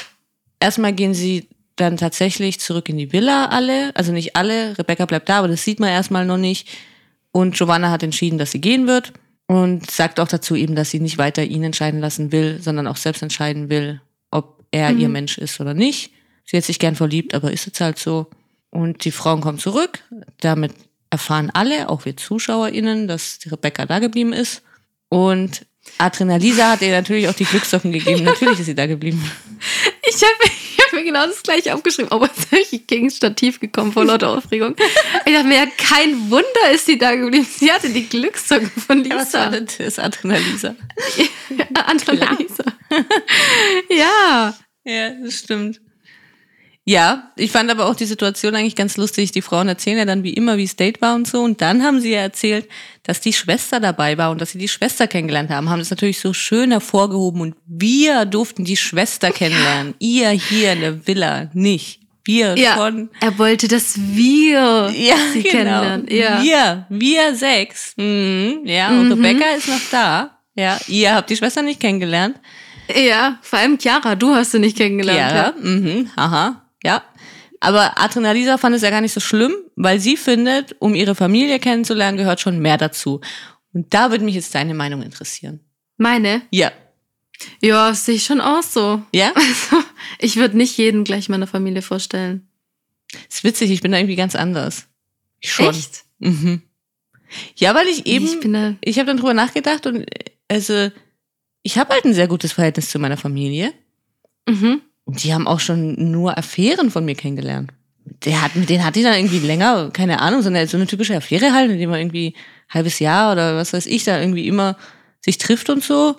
Erstmal 0.60 0.94
gehen 0.94 1.14
sie 1.14 1.50
dann 1.76 1.98
tatsächlich 1.98 2.60
zurück 2.60 2.90
in 2.90 2.98
die 2.98 3.12
Villa 3.12 3.48
alle. 3.48 3.96
Also 3.96 4.12
nicht 4.12 4.36
alle. 4.36 4.78
Rebecca 4.78 5.06
bleibt 5.06 5.30
da, 5.30 5.40
aber 5.40 5.48
das 5.48 5.64
sieht 5.64 5.80
man 5.80 5.90
erstmal 5.90 6.26
noch 6.26 6.38
nicht. 6.38 6.68
Und 7.32 7.56
Giovanna 7.56 7.90
hat 7.90 8.04
entschieden, 8.04 8.38
dass 8.38 8.52
sie 8.52 8.62
gehen 8.62 8.88
wird. 8.88 9.14
Und 9.48 9.92
sagt 9.92 10.20
auch 10.20 10.28
dazu 10.28 10.56
eben, 10.56 10.74
dass 10.76 10.92
sie 10.92 11.00
nicht 11.00 11.18
weiter 11.18 11.44
ihn 11.44 11.64
entscheiden 11.64 12.00
lassen 12.00 12.32
will, 12.32 12.60
sondern 12.62 12.88
auch 12.88 12.96
selbst 12.96 13.22
entscheiden 13.22 13.70
will, 13.70 14.02
ob 14.32 14.64
er 14.72 14.92
Mhm. 14.94 15.00
ihr 15.00 15.10
Mensch 15.10 15.38
ist 15.38 15.60
oder 15.60 15.74
nicht. 15.74 16.12
Sie 16.46 16.56
hat 16.58 16.64
sich 16.64 16.80
gern 16.80 16.96
verliebt, 16.96 17.34
aber 17.34 17.52
ist 17.52 17.66
jetzt 17.66 17.82
halt 17.82 18.00
so. 18.00 18.28
Und 18.70 19.04
die 19.06 19.12
Frauen 19.12 19.42
kommen 19.42 19.60
zurück. 19.60 20.00
Damit 20.40 20.72
erfahren 21.10 21.52
alle, 21.54 21.90
auch 21.90 22.06
wir 22.06 22.16
ZuschauerInnen, 22.18 23.08
dass 23.08 23.38
die 23.40 23.50
Rebecca 23.50 23.86
da 23.86 24.00
geblieben 24.00 24.34
ist. 24.34 24.62
Und 25.10 25.66
Adrenalisa 25.98 26.72
hat 26.72 26.82
ihr 26.82 26.92
natürlich 26.92 27.28
auch 27.28 27.34
die 27.36 27.46
Glückssocken 27.46 27.92
gegeben. 27.92 28.24
Natürlich 28.24 28.60
ist 28.60 28.66
sie 28.66 28.76
da 28.76 28.88
geblieben. 28.88 29.24
Ich 30.08 30.16
habe 30.16 30.52
ich 30.94 31.00
hab 31.00 31.06
mir 31.06 31.12
genau 31.12 31.26
das 31.28 31.42
gleiche 31.44 31.74
aufgeschrieben, 31.74 32.12
aber 32.12 32.30
ich 32.72 32.86
gegen 32.88 33.08
das 33.08 33.18
Stativ 33.18 33.60
gekommen 33.60 33.92
vor 33.92 34.06
lauter 34.06 34.30
Aufregung. 34.30 34.76
Ich 35.26 35.34
dachte 35.34 35.48
mir, 35.48 35.56
ja, 35.58 35.66
kein 35.78 36.30
Wunder 36.30 36.72
ist 36.74 36.86
sie 36.86 36.98
da 36.98 37.16
geblieben. 37.16 37.46
Sie 37.50 37.72
hatte 37.72 37.90
die 37.90 38.08
Glückssocken 38.08 38.70
von 38.70 39.04
Ja, 39.04 39.16
was 39.18 39.34
war 39.34 39.50
Lisa. 39.50 39.60
denn 39.66 39.86
das 39.86 40.00
Adrenalisa? 40.00 40.76
Andere 41.86 42.16
Lisa. 42.40 42.64
ja. 43.90 44.54
Ja, 44.86 45.10
das 45.24 45.40
stimmt. 45.40 45.80
Ja, 46.86 47.32
ich 47.38 47.50
fand 47.52 47.72
aber 47.72 47.86
auch 47.86 47.96
die 47.96 48.06
Situation 48.06 48.56
eigentlich 48.56 48.76
ganz 48.76 48.98
lustig. 48.98 49.32
Die 49.32 49.42
Frauen 49.42 49.70
erzählen 49.70 50.00
ja 50.00 50.06
dann 50.06 50.24
wie 50.24 50.34
immer, 50.34 50.58
wie 50.58 50.66
es 50.66 50.76
Date 50.76 51.02
war 51.02 51.16
und 51.16 51.26
so. 51.28 51.42
Und 51.42 51.62
dann 51.62 51.82
haben 51.82 52.02
sie 52.02 52.12
ja 52.12 52.20
erzählt, 52.20 52.68
dass 53.04 53.22
die 53.22 53.32
Schwester 53.32 53.80
dabei 53.80 54.18
war 54.18 54.32
und 54.32 54.42
dass 54.42 54.52
sie 54.52 54.58
die 54.58 54.68
Schwester 54.68 55.08
kennengelernt 55.08 55.50
haben. 55.50 55.70
Haben 55.70 55.80
das 55.80 55.92
natürlich 55.92 56.20
so 56.20 56.34
schön 56.34 56.72
hervorgehoben. 56.72 57.40
Und 57.40 57.56
wir 57.66 58.26
durften 58.26 58.66
die 58.66 58.76
Schwester 58.76 59.32
kennenlernen. 59.32 59.94
Ihr 60.00 60.30
hier 60.32 60.74
in 60.74 60.82
der 60.82 61.08
Villa 61.08 61.50
nicht. 61.54 62.02
Wir 62.26 62.58
Ja. 62.58 62.76
schon. 62.76 63.10
Er 63.22 63.38
wollte, 63.40 63.70
dass 63.70 63.96
wir 63.98 64.92
Ja, 64.94 65.16
sie 65.34 65.42
genau. 65.44 65.52
kennenlernen. 65.82 66.08
Ja. 66.10 66.42
Wir, 66.44 66.86
wir 66.90 67.36
sechs. 67.36 67.94
Mhm. 67.96 68.62
Ja, 68.66 68.90
und 68.90 69.06
Mhm. 69.08 69.24
Rebecca 69.26 69.46
ist 69.58 69.70
noch 69.70 69.82
da. 69.90 70.38
Ja, 70.56 70.78
ihr 70.88 71.16
habt 71.16 71.30
die 71.30 71.36
Schwester 71.38 71.62
nicht 71.62 71.80
kennengelernt. 71.80 72.36
ja, 72.94 73.40
vor 73.42 73.60
allem 73.60 73.78
Chiara, 73.80 74.16
du 74.16 74.36
hast 74.36 74.52
sie 74.52 74.60
nicht 74.60 74.76
kennengelernt. 74.78 75.32
Ja, 75.34 75.54
mhm, 75.70 76.10
aha, 76.18 76.62
ja. 76.84 77.04
Aber 77.60 77.98
Adrenalisa 77.98 78.58
fand 78.58 78.76
es 78.76 78.82
ja 78.82 78.90
gar 78.90 79.00
nicht 79.00 79.14
so 79.14 79.22
schlimm, 79.22 79.54
weil 79.78 80.00
sie 80.00 80.18
findet, 80.18 80.76
um 80.80 80.96
ihre 80.96 81.16
Familie 81.16 81.60
kennenzulernen, 81.60 82.18
gehört 82.18 82.42
schon 82.42 82.60
mehr 82.60 82.78
dazu. 82.78 83.22
Und 83.74 83.94
da 83.94 84.12
würde 84.12 84.26
mich 84.26 84.36
jetzt 84.36 84.54
deine 84.54 84.74
Meinung 84.74 85.02
interessieren. 85.02 85.62
Meine? 85.98 86.42
Ja. 86.52 86.72
Ja, 87.62 87.90
das 87.90 88.06
sehe 88.06 88.16
ich 88.16 88.26
schon 88.26 88.42
auch 88.42 88.64
so. 88.64 89.02
Ja? 89.14 89.32
Also, 89.72 89.84
ich 90.20 90.36
würde 90.36 90.58
nicht 90.58 90.78
jeden 90.78 91.04
gleich 91.06 91.30
meiner 91.30 91.48
Familie 91.48 91.82
vorstellen. 91.82 92.48
Ist 93.30 93.44
witzig, 93.44 93.72
ich 93.72 93.82
bin 93.82 93.92
da 93.92 93.98
irgendwie 93.98 94.16
ganz 94.16 94.36
anders. 94.36 94.88
Ich 95.40 95.52
schon. 95.54 95.70
Echt? 95.70 96.04
Mhm. 96.20 96.62
Ja, 97.56 97.74
weil 97.76 97.88
ich 97.88 98.06
eben, 98.06 98.26
Ich 98.26 98.40
bin 98.42 98.54
da. 98.54 98.76
ich 98.82 98.98
habe 99.00 99.08
dann 99.08 99.18
drüber 99.18 99.34
nachgedacht 99.34 99.86
und 99.88 100.02
äh, 100.02 100.32
also 100.50 100.92
ich 101.64 101.78
habe 101.78 101.94
halt 101.94 102.06
ein 102.06 102.14
sehr 102.14 102.28
gutes 102.28 102.52
Verhältnis 102.54 102.90
zu 102.90 103.00
meiner 103.00 103.18
Familie. 103.18 103.74
Mhm. 104.48 104.82
Und 105.06 105.24
die 105.24 105.34
haben 105.34 105.48
auch 105.48 105.60
schon 105.60 106.12
nur 106.12 106.38
Affären 106.38 106.90
von 106.92 107.04
mir 107.06 107.16
kennengelernt. 107.16 107.72
Der 108.26 108.42
hat, 108.42 108.56
mit 108.56 108.70
denen 108.70 108.84
hatte 108.86 109.00
ich 109.00 109.06
dann 109.06 109.16
irgendwie 109.16 109.40
länger, 109.40 109.90
keine 109.92 110.22
Ahnung, 110.22 110.42
so 110.42 110.50
eine, 110.50 110.66
so 110.68 110.78
eine 110.78 110.88
typische 110.88 111.16
Affäre 111.16 111.54
halt, 111.54 111.72
in 111.72 111.78
dem 111.80 111.90
man 111.90 112.00
irgendwie 112.00 112.30
ein 112.70 112.74
halbes 112.74 113.00
Jahr 113.00 113.32
oder 113.34 113.56
was 113.58 113.74
weiß 113.74 113.86
ich, 113.86 114.04
da 114.04 114.20
irgendwie 114.20 114.48
immer 114.48 114.78
sich 115.22 115.38
trifft 115.38 115.70
und 115.70 115.84
so. 115.84 116.16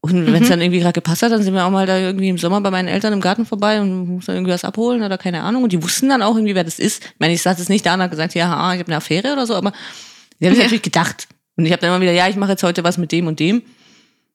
Und 0.00 0.26
wenn 0.26 0.34
es 0.42 0.48
Mhm. 0.48 0.50
dann 0.50 0.60
irgendwie 0.60 0.78
gerade 0.78 0.92
gepasst 0.92 1.22
hat, 1.22 1.32
dann 1.32 1.42
sind 1.42 1.54
wir 1.54 1.64
auch 1.66 1.70
mal 1.70 1.86
da 1.86 1.98
irgendwie 1.98 2.28
im 2.28 2.38
Sommer 2.38 2.60
bei 2.60 2.70
meinen 2.70 2.86
Eltern 2.86 3.12
im 3.12 3.20
Garten 3.20 3.44
vorbei 3.46 3.80
und 3.80 4.06
mussten 4.06 4.30
irgendwie 4.32 4.52
was 4.52 4.64
abholen 4.64 5.02
oder 5.02 5.18
keine 5.18 5.42
Ahnung. 5.42 5.64
Und 5.64 5.72
die 5.72 5.82
wussten 5.82 6.08
dann 6.08 6.22
auch 6.22 6.36
irgendwie, 6.36 6.54
wer 6.54 6.62
das 6.64 6.78
ist. 6.78 7.04
Ich 7.04 7.10
meine, 7.18 7.34
ich 7.34 7.42
saß 7.42 7.58
jetzt 7.58 7.68
nicht 7.68 7.84
da 7.84 7.94
und 7.94 8.02
hab 8.02 8.10
gesagt, 8.10 8.34
ja, 8.34 8.46
ah, 8.52 8.72
ich 8.74 8.78
habe 8.78 8.88
eine 8.88 8.96
Affäre 8.98 9.32
oder 9.32 9.44
so, 9.46 9.54
aber 9.56 9.72
die 10.40 10.46
haben 10.46 10.52
sich 10.54 10.58
Ja. 10.58 10.64
natürlich 10.66 10.82
gedacht. 10.82 11.26
Und 11.56 11.66
ich 11.66 11.72
habe 11.72 11.80
dann 11.80 11.90
immer 11.90 12.00
wieder, 12.00 12.12
ja, 12.12 12.28
ich 12.28 12.36
mache 12.36 12.52
jetzt 12.52 12.62
heute 12.62 12.84
was 12.84 12.96
mit 12.98 13.10
dem 13.10 13.26
und 13.26 13.40
dem. 13.40 13.62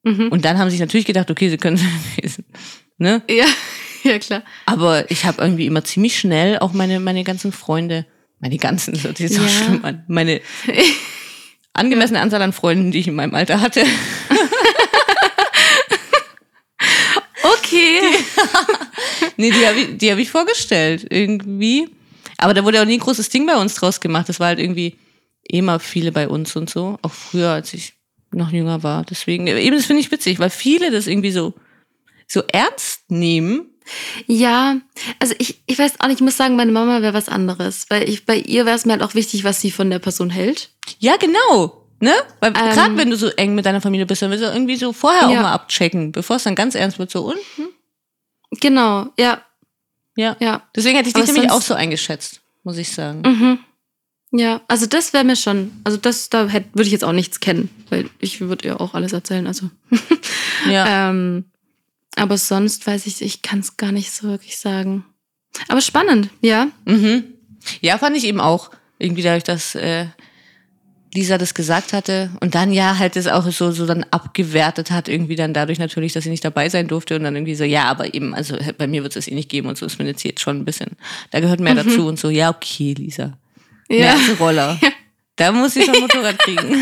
Mhm. 0.04 0.28
Und 0.30 0.44
dann 0.44 0.58
haben 0.58 0.68
sie 0.70 0.74
sich 0.76 0.82
natürlich 0.82 1.06
gedacht, 1.06 1.32
okay, 1.32 1.50
sie 1.50 1.58
können, 1.58 1.80
ne? 2.98 3.22
Ja, 3.30 3.46
ja 4.04 4.20
klar. 4.20 4.44
Aber 4.66 5.10
ich 5.12 5.26
habe 5.26 5.42
irgendwie 5.42 5.66
immer 5.66 5.84
ziemlich 5.84 6.18
schnell 6.20 6.60
auch 6.60 6.74
meine, 6.74 7.00
meine 7.00 7.24
ganzen 7.24 7.52
Freunde, 7.52 8.06
meine 8.40 8.58
ganzen, 8.58 8.94
das 8.94 9.04
hört 9.04 9.18
sich 9.18 9.32
so 9.34 9.42
Ja. 9.42 9.48
schlimm 9.50 9.86
an, 9.86 10.04
meine 10.08 10.42
angemessene 11.74 12.22
Anzahl 12.22 12.42
an 12.42 12.54
Freunden, 12.54 12.92
die 12.92 13.00
ich 13.00 13.08
in 13.08 13.16
meinem 13.16 13.36
Alter 13.36 13.62
hatte. 13.62 13.84
nee, 19.38 19.52
die 19.52 19.68
habe 19.68 19.80
ich, 19.80 19.98
die 19.98 20.12
hab 20.12 20.18
ich 20.18 20.32
vorgestellt, 20.32 21.08
irgendwie. 21.10 21.90
Aber 22.38 22.54
da 22.54 22.64
wurde 22.64 22.82
auch 22.82 22.86
nie 22.86 22.96
ein 22.98 23.00
großes 23.00 23.30
Ding 23.30 23.46
bei 23.46 23.56
uns 23.56 23.76
draus 23.76 24.02
gemacht. 24.02 24.30
Das 24.30 24.40
war 24.40 24.48
halt 24.48 24.60
irgendwie 24.60 24.98
immer 25.44 25.80
viele 25.80 26.12
bei 26.12 26.28
uns 26.28 26.56
und 26.56 26.70
so. 26.70 26.98
Auch 27.02 27.14
früher, 27.14 27.50
als 27.50 27.74
ich 27.74 27.94
noch 28.32 28.52
jünger 28.52 28.84
war. 28.84 29.04
Deswegen, 29.04 29.48
eben 29.48 29.76
das 29.76 29.86
finde 29.86 30.02
ich 30.02 30.12
witzig, 30.12 30.40
weil 30.40 30.50
viele 30.50 30.92
das 30.92 31.08
irgendwie 31.08 31.32
so, 31.32 31.54
so 32.28 32.44
ernst 32.52 33.10
nehmen. 33.10 33.70
Ja, 34.28 34.78
also 35.20 35.34
ich, 35.40 35.62
ich 35.66 35.78
weiß 35.78 36.00
auch 36.00 36.08
nicht, 36.08 36.18
ich 36.20 36.24
muss 36.24 36.38
sagen, 36.38 36.56
meine 36.56 36.72
Mama 36.72 37.02
wäre 37.02 37.14
was 37.14 37.30
anderes. 37.30 37.86
Weil 37.90 38.08
ich, 38.10 38.26
bei 38.26 38.38
ihr 38.38 38.66
wäre 38.66 38.76
es 38.76 38.86
mir 38.86 38.94
halt 38.94 39.04
auch 39.04 39.16
wichtig, 39.16 39.44
was 39.44 39.62
sie 39.62 39.72
von 39.72 39.90
der 39.90 40.00
Person 40.00 40.30
hält. 40.30 40.70
Ja, 41.00 41.18
genau. 41.18 41.86
Ne? 42.00 42.14
Weil 42.40 42.50
Ähm. 42.56 42.72
gerade 42.74 42.98
wenn 42.98 43.10
du 43.10 43.16
so 43.18 43.28
eng 43.30 43.56
mit 43.56 43.66
deiner 43.66 43.82
Familie 43.82 44.06
bist, 44.06 44.22
dann 44.22 44.32
willst 44.32 44.44
du 44.44 44.50
irgendwie 44.52 44.76
so 44.76 44.92
vorher 44.94 45.28
auch 45.28 45.34
Ja. 45.34 45.42
mal 45.42 45.54
abchecken, 45.54 46.12
bevor 46.12 46.36
es 46.38 46.44
dann 46.44 46.56
ganz 46.56 46.76
ernst 46.76 47.00
wird. 47.00 47.12
So, 47.12 47.26
und? 47.26 47.38
Hm? 47.56 47.68
Genau, 48.60 49.08
ja, 49.18 49.42
Ja. 50.16 50.36
ja. 50.40 50.62
Deswegen 50.76 50.96
hätte 50.98 51.08
ich 51.10 51.16
dich 51.16 51.26
nämlich 51.28 51.50
auch 51.52 51.62
so 51.62 51.74
eingeschätzt, 51.74 52.42
muss 52.64 52.78
ich 52.78 52.92
sagen. 52.92 53.22
Mhm. 53.26 53.60
Ja, 54.36 54.62
also 54.68 54.86
das 54.88 55.14
wäre 55.14 55.24
mir 55.24 55.36
schon, 55.36 55.72
also 55.84 55.98
das, 55.98 56.30
da 56.30 56.48
hätte, 56.48 56.70
würde 56.74 56.86
ich 56.88 56.92
jetzt 56.92 57.04
auch 57.04 57.12
nichts 57.14 57.40
kennen, 57.40 57.70
weil 57.90 58.10
ich 58.20 58.42
würde 58.42 58.68
ihr 58.68 58.82
auch 58.82 58.94
alles 58.96 59.14
erzählen, 59.14 59.48
also. 59.48 59.70
Ja. 60.70 61.10
ähm, 61.10 61.46
aber 62.16 62.38
sonst 62.38 62.86
weiß 62.86 63.06
ich, 63.06 63.22
ich 63.22 63.42
kann 63.42 63.60
es 63.60 63.78
gar 63.78 63.92
nicht 63.92 64.12
so 64.12 64.28
wirklich 64.28 64.58
sagen. 64.58 65.06
Aber 65.68 65.82
spannend, 65.82 66.30
ja. 66.42 66.68
Mhm. 66.86 67.24
Ja, 67.82 67.98
fand 67.98 68.18
ich 68.18 68.26
eben 68.26 68.40
auch. 68.40 68.72
Irgendwie 69.00 69.22
dadurch, 69.22 69.44
dass 69.44 69.76
äh, 69.76 70.08
Lisa 71.14 71.38
das 71.38 71.54
gesagt 71.54 71.94
hatte 71.94 72.32
und 72.40 72.56
dann 72.56 72.72
ja 72.72 72.98
halt 72.98 73.16
das 73.16 73.28
auch 73.28 73.50
so, 73.52 73.72
so 73.72 73.86
dann 73.86 74.04
abgewertet 74.12 74.92
hat, 74.92 75.08
irgendwie 75.08 75.36
dann 75.36 75.54
dadurch 75.54 75.80
natürlich, 75.80 76.14
dass 76.14 76.24
sie 76.24 76.30
nicht 76.30 76.46
dabei 76.46 76.70
sein 76.70 76.88
durfte 76.88 77.16
und 77.16 77.24
dann 77.24 77.36
irgendwie 77.36 77.56
so, 77.56 77.64
ja, 77.64 77.86
aber 77.86 78.14
eben, 78.14 78.34
also 78.34 78.58
bei 78.78 78.88
mir 78.88 79.04
wird 79.04 79.16
es 79.16 79.28
eh 79.28 79.36
nicht 79.36 79.50
geben 79.50 79.68
und 79.68 79.78
so 79.78 79.86
ist 79.86 80.00
mir 80.00 80.06
jetzt 80.06 80.24
jetzt 80.24 80.42
schon 80.42 80.58
ein 80.58 80.66
bisschen, 80.66 80.92
da 81.32 81.40
gehört 81.40 81.60
mehr 81.60 81.76
dazu 81.76 82.08
und 82.08 82.20
so, 82.20 82.30
ja, 82.30 82.50
okay, 82.50 82.94
Lisa. 82.94 83.38
Mehr 83.90 84.14
als 84.14 84.40
Roller. 84.40 84.80
Da 85.36 85.52
muss 85.52 85.76
ich 85.76 85.86
schon 85.86 86.00
Motorrad 86.00 86.38
kriegen. 86.38 86.62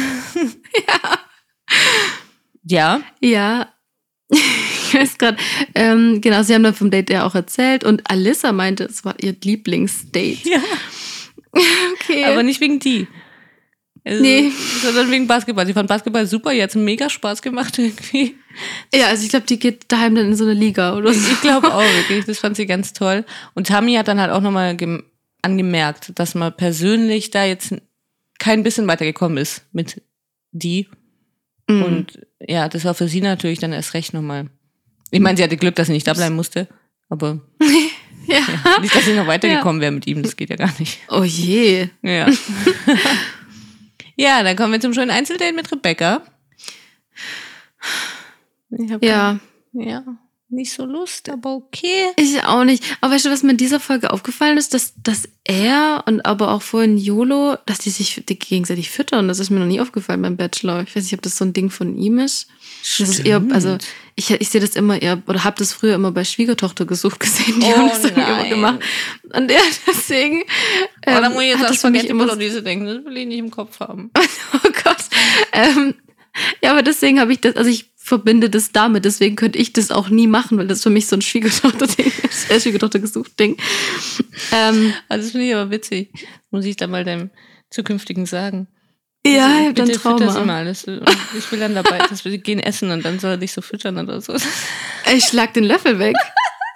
ja. 2.66 3.02
Ja. 3.22 3.74
Ich 4.92 5.00
weiß 5.00 5.18
gerade, 5.18 5.38
ähm, 5.74 6.20
genau, 6.20 6.44
sie 6.44 6.54
haben 6.54 6.64
dann 6.64 6.74
vom 6.74 6.92
Date 6.92 7.10
ja 7.10 7.26
auch 7.26 7.36
erzählt 7.36 7.84
und 7.86 8.10
Alissa 8.10 8.52
meinte, 8.52 8.84
es 8.84 9.06
war 9.06 9.16
ihr 9.22 9.36
Lieblingsdate. 9.42 10.46
Ja. 10.46 10.60
Okay. 11.54 12.24
Aber 12.24 12.44
nicht 12.44 12.62
wegen 12.62 12.80
die. 12.80 13.10
Also, 14.06 14.24
Nee. 14.24 14.52
Sondern 14.82 15.12
wegen 15.12 15.28
Basketball. 15.28 15.66
Sie 15.66 15.74
fand 15.74 15.90
Basketball 15.90 16.26
super, 16.26 16.52
hat 16.52 16.76
mega 16.76 17.10
Spaß 17.10 17.42
gemacht 17.42 17.78
irgendwie. 17.78 18.36
ja, 18.94 19.08
also 19.08 19.24
ich 19.24 19.30
glaube, 19.30 19.46
die 19.46 19.60
geht 19.60 19.92
daheim 19.92 20.16
dann 20.16 20.28
in 20.28 20.36
so 20.36 20.46
eine 20.46 20.54
Liga 20.54 20.96
oder 20.96 21.14
so. 21.14 21.32
Ich 21.32 21.42
glaube 21.42 21.74
auch 21.74 21.82
wirklich, 21.82 22.26
das 22.26 22.40
fand 22.40 22.56
sie 22.56 22.66
ganz 22.66 22.94
toll. 22.94 23.26
Und 23.54 23.68
Tammy 23.68 23.96
hat 23.96 24.08
dann 24.08 24.22
halt 24.22 24.32
auch 24.32 24.42
nochmal 24.42 24.78
angemerkt, 25.42 26.14
dass 26.16 26.36
man 26.36 26.56
persönlich 26.56 27.32
da 27.32 27.44
jetzt 27.44 27.76
kein 28.40 28.64
bisschen 28.64 28.88
weitergekommen 28.88 29.38
ist 29.38 29.66
mit 29.72 30.02
die. 30.52 30.88
Mhm. 31.68 31.84
Und 31.84 32.28
ja, 32.40 32.70
das 32.70 32.86
war 32.86 32.94
für 32.94 33.08
sie 33.08 33.22
natürlich 33.22 33.60
dann 33.60 33.74
erst 33.74 33.94
recht 33.94 34.14
nochmal. 34.14 34.50
Ich 35.12 35.20
meine, 35.20 35.38
sie 35.38 35.44
hatte 35.44 35.58
Glück, 35.58 35.76
dass 35.76 35.88
sie 35.88 35.94
nicht 35.94 36.08
da 36.08 36.14
bleiben 36.14 36.36
musste, 36.36 36.68
aber 37.10 37.42
ja. 38.28 38.40
nicht, 38.82 38.96
dass 38.96 39.06
sie 39.06 39.14
noch 39.14 39.28
weitergekommen 39.28 39.82
wäre 39.82 39.92
mit 39.92 40.08
ihm, 40.08 40.24
das 40.24 40.36
geht 40.36 40.50
ja 40.50 40.56
gar 40.56 40.74
nicht. 40.80 41.00
Oh 41.10 41.24
je. 41.24 41.90
Ja. 42.02 42.28
ja, 44.16 44.42
dann 44.44 44.56
kommen 44.56 44.74
wir 44.74 44.80
zum 44.80 44.94
schönen 44.94 45.12
Einzeldate 45.12 45.54
mit 45.54 45.72
Rebecca. 45.72 46.24
Ja. 48.70 49.00
kein- 49.00 49.42
ja, 49.74 50.04
nicht 50.50 50.74
so 50.74 50.86
Lust, 50.86 51.30
aber 51.30 51.56
okay. 51.56 52.08
Ich 52.18 52.44
auch 52.44 52.64
nicht. 52.66 52.84
Aber 53.00 53.14
weißt 53.14 53.26
du, 53.26 53.30
was 53.30 53.42
mir 53.44 53.52
in 53.52 53.58
dieser 53.58 53.80
Folge 53.80 54.12
aufgefallen 54.12 54.58
ist, 54.58 54.74
dass, 54.74 54.94
dass 55.02 55.30
er 55.46 56.04
und 56.08 56.26
aber 56.26 56.52
auch 56.52 56.62
vorhin 56.62 56.98
Yolo, 56.98 57.58
dass 57.66 57.80
die 57.80 57.90
sich 57.90 58.24
die 58.28 58.38
gegenseitig 58.38 58.90
füttern. 58.90 59.30
Das 59.30 59.40
ist 59.40 59.50
mir 59.50 59.60
noch 59.60 59.66
nie 59.66 59.80
aufgefallen 59.80 60.22
beim 60.22 60.36
Bachelor. 60.38 60.84
Ich 60.84 60.96
weiß 60.96 61.04
nicht, 61.04 61.14
ob 61.14 61.22
das 61.22 61.38
so 61.38 61.46
ein 61.46 61.54
Ding 61.54 61.70
von 61.70 61.98
ihm 61.98 62.20
ist. 62.20 62.48
Das 62.98 63.08
ist 63.08 63.26
eher, 63.26 63.42
also 63.52 63.78
ich, 64.16 64.30
ich 64.32 64.50
sehe 64.50 64.62
das 64.62 64.76
immer 64.76 65.02
eher, 65.02 65.22
oder 65.28 65.44
habe 65.44 65.58
das 65.58 65.74
früher 65.74 65.96
immer 65.96 66.12
bei 66.12 66.24
Schwiegertochter 66.24 66.86
gesucht 66.86 67.20
gesehen. 67.20 67.60
Die 67.60 67.66
Oh 67.68 67.78
haben 67.78 67.90
das 67.90 68.04
irgendwie 68.04 68.22
immer 68.22 68.50
gemacht. 68.50 68.80
Und 69.34 69.52
ja, 69.52 69.60
deswegen. 69.88 70.44
Aber 71.06 71.22
da 71.22 71.28
ähm, 71.28 71.34
muss 71.34 71.42
ich 71.44 71.50
jetzt 71.50 71.60
hat 71.60 71.66
an 71.66 71.72
das 71.72 71.80
Spaghetti 71.80 72.08
immer 72.08 72.26
Bolognese 72.26 72.64
denken, 72.64 72.86
das 72.86 73.06
will 73.06 73.18
ich 73.18 73.28
nicht 73.28 73.40
im 73.40 73.52
Kopf 73.52 73.80
haben. 73.80 74.12
Oh 74.54 74.70
Gott. 74.84 74.98
Ähm, 75.54 75.96
ja, 76.62 76.72
aber 76.72 76.82
deswegen 76.84 77.20
habe 77.20 77.32
ich 77.34 77.40
das, 77.40 77.56
also 77.56 77.70
ich 77.70 77.92
verbinde 77.96 78.50
das 78.50 78.72
damit, 78.72 79.06
deswegen 79.06 79.36
könnte 79.36 79.60
ich 79.60 79.74
das 79.74 79.92
auch 79.92 80.10
nie 80.10 80.28
machen, 80.28 80.58
weil 80.58 80.68
das 80.68 80.84
für 80.84 80.90
mich 80.90 81.08
so 81.08 81.16
ein 81.16 81.22
Schwiegertochter-Ding 81.22 82.12
ist, 82.24 82.52
äh, 82.52 82.60
Schwiegertochter 82.60 83.00
gesucht 83.00 83.40
Ding. 83.40 83.58
Ähm, 84.52 84.94
Also 85.08 85.24
das 85.24 85.32
finde 85.32 85.48
ich 85.48 85.56
aber 85.56 85.72
witzig. 85.72 86.12
Muss 86.50 86.66
ich 86.66 86.76
dann 86.76 86.92
mal 86.92 87.06
deinem 87.06 87.30
zukünftigen 87.70 88.26
sagen. 88.26 88.68
Ja, 89.26 89.32
ich 89.34 89.40
Also, 89.42 89.54
habe 89.66 89.74
dann 89.74 89.88
bitte 89.88 90.00
fütter 90.00 90.18
sie 90.18 90.26
Trauma. 90.34 90.46
mal. 90.46 90.66
Das, 90.66 90.84
und 90.86 91.02
ich 91.38 91.52
will 91.52 91.60
dann 91.60 91.76
dabei, 91.76 92.00
dass 92.00 92.26
wir 92.26 92.38
gehen 92.38 92.60
essen 92.60 92.92
und 92.92 93.04
dann 93.06 93.20
soll 93.20 93.32
er 93.32 93.38
dich 93.38 93.52
so 93.54 93.62
füttern 93.62 93.98
oder 93.98 94.20
so. 94.22 94.34
Ich 95.14 95.26
schlag 95.26 95.54
den 95.54 95.64
Löffel 95.66 96.00
weg. 96.00 96.16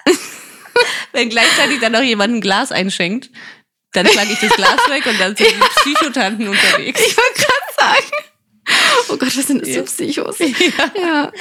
Wenn 1.13 1.29
gleichzeitig 1.29 1.79
dann 1.79 1.93
noch 1.93 2.01
jemand 2.01 2.33
ein 2.35 2.41
Glas 2.41 2.71
einschenkt, 2.71 3.29
dann 3.93 4.05
schlage 4.07 4.33
ich 4.33 4.39
das 4.39 4.51
Glas 4.55 4.77
weg 4.89 5.05
und 5.05 5.19
dann 5.19 5.35
sind 5.35 5.49
die 5.51 5.55
Psychotanten 5.93 6.47
unterwegs. 6.49 6.99
Ich 7.05 7.15
wollte 7.17 7.33
gerade 7.41 7.73
sagen. 7.77 8.11
Oh 9.09 9.17
Gott, 9.17 9.37
was 9.37 9.47
sind 9.47 9.61
das 9.61 9.69
Ja. 9.69 9.75
für 9.75 9.83
Psychos? 9.83 10.39
Ja. 10.39 10.47
Ja. 11.01 11.31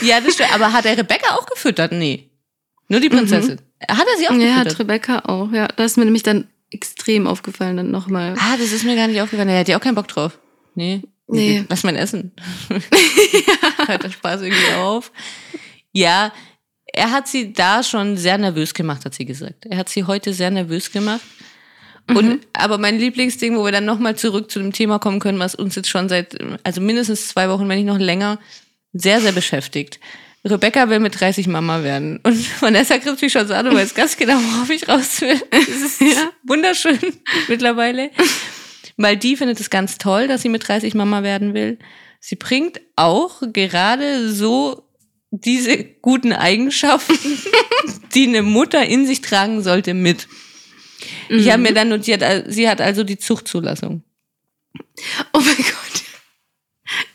ja, 0.00 0.20
das 0.20 0.34
stimmt. 0.34 0.52
Aber 0.54 0.72
hat 0.72 0.86
er 0.86 0.96
Rebecca 0.98 1.34
auch 1.36 1.46
gefüttert? 1.46 1.92
Nee. 1.92 2.30
Nur 2.88 3.00
die 3.00 3.08
Prinzessin. 3.10 3.60
Hat 3.88 4.06
er 4.06 4.18
sie 4.18 4.28
auch 4.28 4.32
Ja, 4.32 4.38
gefüttert? 4.62 4.72
hat 4.72 4.78
Rebecca 4.80 5.18
auch. 5.26 5.52
Ja, 5.52 5.68
da 5.68 5.84
ist 5.84 5.96
mir 5.96 6.04
nämlich 6.04 6.22
dann 6.22 6.48
extrem 6.74 7.26
aufgefallen, 7.26 7.76
dann 7.76 7.90
nochmal. 7.90 8.34
Ah, 8.38 8.56
das 8.58 8.72
ist 8.72 8.84
mir 8.84 8.96
gar 8.96 9.08
nicht 9.08 9.20
aufgefallen. 9.20 9.48
Er 9.48 9.60
hat 9.60 9.68
ja 9.68 9.78
auch 9.78 9.82
keinen 9.82 9.94
Bock 9.94 10.08
drauf. 10.08 10.38
Nee. 10.74 11.02
Nee. 11.26 11.64
Lass 11.68 11.84
mein 11.84 11.96
Essen. 11.96 12.32
Hört 13.86 14.02
der 14.02 14.10
Spaß 14.10 14.42
irgendwie 14.42 14.74
auf. 14.74 15.10
Ja, 15.92 16.32
er 16.86 17.10
hat 17.10 17.28
sie 17.28 17.52
da 17.52 17.82
schon 17.82 18.16
sehr 18.16 18.38
nervös 18.38 18.74
gemacht, 18.74 19.04
hat 19.04 19.14
sie 19.14 19.24
gesagt. 19.24 19.66
Er 19.66 19.78
hat 19.78 19.88
sie 19.88 20.04
heute 20.04 20.34
sehr 20.34 20.50
nervös 20.50 20.92
gemacht. 20.92 21.22
Und, 22.08 22.46
aber 22.52 22.76
mein 22.76 22.98
Lieblingsding, 22.98 23.56
wo 23.56 23.64
wir 23.64 23.72
dann 23.72 23.86
nochmal 23.86 24.16
zurück 24.16 24.50
zu 24.50 24.58
dem 24.58 24.72
Thema 24.72 24.98
kommen 24.98 25.20
können, 25.20 25.38
was 25.38 25.54
uns 25.54 25.74
jetzt 25.74 25.88
schon 25.88 26.08
seit, 26.08 26.36
also 26.62 26.80
mindestens 26.82 27.28
zwei 27.28 27.48
Wochen, 27.48 27.68
wenn 27.68 27.78
nicht 27.78 27.86
noch 27.86 27.98
länger, 27.98 28.38
sehr, 28.92 29.20
sehr 29.20 29.32
beschäftigt. 29.32 30.00
Rebecca 30.44 30.90
will 30.90 31.00
mit 31.00 31.18
30 31.18 31.46
Mama 31.46 31.82
werden. 31.82 32.20
Und 32.22 32.62
Vanessa 32.62 32.98
grinst 32.98 33.22
mich 33.22 33.32
schon 33.32 33.48
so 33.48 33.54
an 33.54 33.66
und 33.66 33.74
weiß 33.74 33.94
ganz 33.94 34.16
genau, 34.16 34.34
worauf 34.34 34.68
ich 34.70 34.88
raus 34.88 35.20
will. 35.22 35.40
Das 35.50 35.68
ist 35.68 36.00
wunderschön 36.42 36.98
mittlerweile. 37.48 38.10
Weil 38.96 39.16
die 39.16 39.36
findet 39.36 39.58
es 39.58 39.70
ganz 39.70 39.98
toll, 39.98 40.28
dass 40.28 40.42
sie 40.42 40.50
mit 40.50 40.68
30 40.68 40.94
Mama 40.94 41.22
werden 41.22 41.54
will. 41.54 41.78
Sie 42.20 42.36
bringt 42.36 42.80
auch 42.96 43.42
gerade 43.52 44.30
so 44.32 44.88
diese 45.30 45.82
guten 45.82 46.32
Eigenschaften, 46.32 47.18
die 48.14 48.26
eine 48.28 48.42
Mutter 48.42 48.84
in 48.86 49.06
sich 49.06 49.20
tragen 49.20 49.62
sollte, 49.62 49.94
mit. 49.94 50.28
Ich 51.28 51.50
habe 51.50 51.62
mir 51.62 51.74
dann 51.74 51.88
notiert, 51.88 52.22
äh, 52.22 52.44
sie 52.46 52.68
hat 52.68 52.80
also 52.80 53.02
die 53.02 53.18
Zuchtzulassung. 53.18 54.04
Oh 55.32 55.40
mein 55.40 55.56
Gott. 55.56 56.04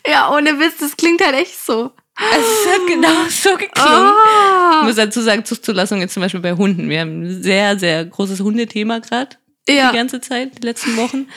Ja, 0.06 0.34
ohne 0.34 0.58
Witz, 0.58 0.78
das 0.80 0.96
klingt 0.96 1.24
halt 1.24 1.34
echt 1.34 1.64
so. 1.64 1.92
Also 2.32 2.46
es 2.46 2.72
hat 2.72 2.86
genau 2.86 3.28
so 3.28 3.50
geklungen. 3.56 4.12
Ich 4.12 4.76
Ah. 4.76 4.82
muss 4.84 4.96
dazu 4.96 5.20
sagen, 5.20 5.44
Zuchtzulassung 5.44 6.00
jetzt 6.00 6.14
zum 6.14 6.22
Beispiel 6.22 6.40
bei 6.40 6.52
Hunden. 6.52 6.88
Wir 6.88 7.00
haben 7.00 7.22
ein 7.22 7.42
sehr, 7.42 7.78
sehr 7.78 8.04
großes 8.04 8.40
Hundethema 8.40 8.98
gerade 9.00 9.36
Ja. 9.68 9.90
die 9.90 9.96
ganze 9.96 10.20
Zeit, 10.20 10.58
die 10.62 10.66
letzten 10.66 10.96
Wochen. 10.96 11.28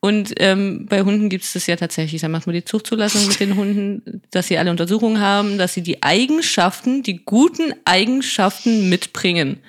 Und 0.00 0.34
ähm, 0.38 0.84
bei 0.86 1.00
Hunden 1.02 1.30
gibt 1.30 1.44
es 1.44 1.54
das 1.54 1.66
ja 1.66 1.76
tatsächlich. 1.76 2.20
Da 2.20 2.28
macht 2.28 2.46
man 2.46 2.54
die 2.54 2.64
Zuchtzulassung 2.64 3.26
mit 3.26 3.40
den 3.40 3.56
Hunden, 3.56 4.22
dass 4.30 4.48
sie 4.48 4.58
alle 4.58 4.70
Untersuchungen 4.70 5.18
haben, 5.20 5.56
dass 5.56 5.72
sie 5.74 5.82
die 5.82 6.02
Eigenschaften, 6.02 7.02
die 7.02 7.24
guten 7.24 7.72
Eigenschaften 7.86 8.90
mitbringen, 8.90 9.60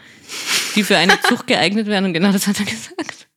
die 0.76 0.84
für 0.84 0.98
eine 0.98 1.20
Zucht 1.22 1.48
geeignet 1.48 1.88
werden. 1.88 2.06
Und 2.06 2.14
genau 2.14 2.34
das 2.34 2.48
hat 2.48 2.60
er 2.60 2.66
gesagt. 2.66 3.28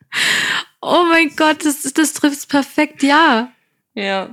Oh 0.83 1.05
mein 1.09 1.31
Gott, 1.37 1.65
das, 1.65 1.83
das 1.93 2.15
trifft 2.15 2.49
perfekt, 2.49 3.03
ja. 3.05 3.53
Ja. 3.95 4.31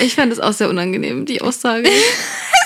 Ich 0.00 0.14
fand 0.14 0.30
das 0.32 0.40
auch 0.40 0.52
sehr 0.52 0.68
unangenehm, 0.68 1.26
die 1.26 1.40
Aussage. 1.42 1.88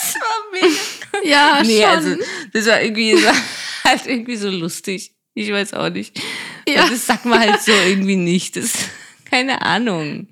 Das 0.05 0.15
war 0.17 0.53
mega. 0.53 1.29
ja, 1.31 1.63
Nee, 1.63 1.81
schon. 1.81 1.89
also 1.91 2.17
das 2.53 2.67
war 2.67 2.83
irgendwie 2.83 3.13
das 3.13 3.23
war 3.25 3.35
halt 3.85 4.07
irgendwie 4.07 4.37
so 4.37 4.49
lustig. 4.51 5.13
Ich 5.35 5.51
weiß 5.51 5.75
auch 5.75 5.89
nicht. 5.91 6.21
Ja. 6.69 6.89
Das 6.89 7.07
sagt 7.07 7.25
man 7.25 7.39
halt 7.39 7.63
so 7.63 7.73
irgendwie 7.73 8.17
nicht. 8.17 8.57
Das 8.57 8.73
keine 9.31 9.63
Ahnung. 9.63 10.27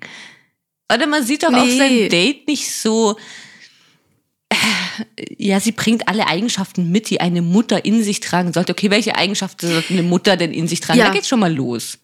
Oder 0.93 1.07
man 1.07 1.23
sieht 1.25 1.43
doch 1.43 1.53
auch 1.53 1.65
Nee. 1.65 1.77
sein 1.77 2.09
Date 2.09 2.47
nicht 2.47 2.69
so. 2.71 3.17
äh, 4.49 4.55
Ja, 5.37 5.59
sie 5.59 5.71
bringt 5.71 6.07
alle 6.07 6.27
Eigenschaften 6.27 6.91
mit, 6.91 7.09
die 7.09 7.21
eine 7.21 7.41
Mutter 7.41 7.85
in 7.85 8.03
sich 8.03 8.19
tragen 8.19 8.51
sollte. 8.53 8.73
Okay, 8.73 8.89
welche 8.91 9.15
Eigenschaften 9.15 9.67
sollte 9.71 9.93
eine 9.93 10.03
Mutter 10.03 10.35
denn 10.37 10.51
in 10.53 10.67
sich 10.67 10.81
tragen? 10.81 10.99
Ja. 10.99 11.07
Da 11.07 11.13
geht's 11.13 11.27
schon 11.29 11.39
mal 11.39 11.53
los. 11.53 11.97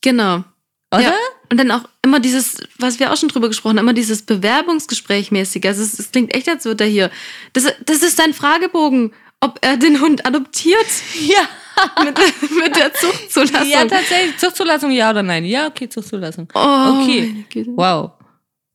Genau. 0.00 0.44
Oder? 0.92 1.02
Ja. 1.02 1.12
Und 1.50 1.58
dann 1.58 1.70
auch 1.70 1.84
immer 2.02 2.20
dieses, 2.20 2.58
was 2.78 2.98
wir 2.98 3.12
auch 3.12 3.16
schon 3.16 3.28
drüber 3.28 3.48
gesprochen 3.48 3.78
haben, 3.78 3.84
immer 3.84 3.92
dieses 3.94 4.22
Bewerbungsgespräch 4.22 5.30
mäßig. 5.30 5.66
Also 5.66 5.82
es, 5.82 5.98
es 5.98 6.10
klingt 6.10 6.34
echt, 6.34 6.48
als 6.48 6.64
würde 6.64 6.84
er 6.84 6.90
hier. 6.90 7.10
Das, 7.52 7.64
das 7.84 8.02
ist 8.02 8.18
dein 8.18 8.34
Fragebogen. 8.34 9.12
ob 9.40 9.58
er 9.62 9.76
den 9.76 10.00
Hund 10.00 10.26
adoptiert 10.26 10.86
Ja. 11.20 11.48
mit, 12.04 12.18
mit 12.64 12.76
der 12.76 12.92
Zuchtzulassung. 12.92 13.70
Ja, 13.70 13.84
tatsächlich. 13.84 14.36
Zuchtzulassung, 14.38 14.90
ja 14.90 15.10
oder 15.10 15.22
nein? 15.22 15.44
Ja, 15.44 15.68
okay, 15.68 15.88
Zuchtzulassung. 15.88 16.48
oh, 16.54 17.02
okay. 17.02 17.44
Wow. 17.68 18.12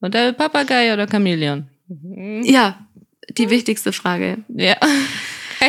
Und 0.00 0.14
der 0.14 0.32
Papagei 0.32 0.92
oder 0.92 1.06
Chamäleon? 1.06 1.68
Ja, 2.42 2.78
die 3.36 3.50
wichtigste 3.50 3.92
Frage. 3.92 4.38
Ja. 4.48 4.76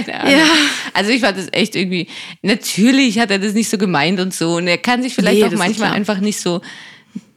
Keine 0.04 0.20
Ahnung. 0.22 0.32
Ja. 0.40 0.46
Also 0.94 1.12
ich 1.12 1.22
fand 1.22 1.38
das 1.38 1.48
echt 1.52 1.76
irgendwie, 1.76 2.08
natürlich 2.42 3.20
hat 3.20 3.32
er 3.32 3.40
das 3.40 3.54
nicht 3.54 3.70
so 3.70 3.78
gemeint 3.78 4.20
und 4.20 4.34
so. 4.34 4.56
Und 4.56 4.68
er 4.68 4.78
kann 4.78 5.02
sich 5.02 5.14
vielleicht 5.16 5.40
Nee, 5.40 5.46
auch 5.46 5.52
manchmal 5.52 5.92
einfach 5.92 6.20
nicht 6.20 6.40
so, 6.40 6.62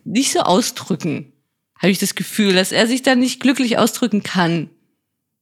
nicht 0.04 0.32
so 0.32 0.40
ausdrücken. 0.40 1.32
Habe 1.80 1.90
ich 1.90 1.98
das 1.98 2.14
Gefühl, 2.14 2.54
dass 2.54 2.72
er 2.72 2.86
sich 2.86 3.02
dann 3.02 3.18
nicht 3.20 3.40
glücklich 3.40 3.78
ausdrücken 3.78 4.22
kann. 4.22 4.70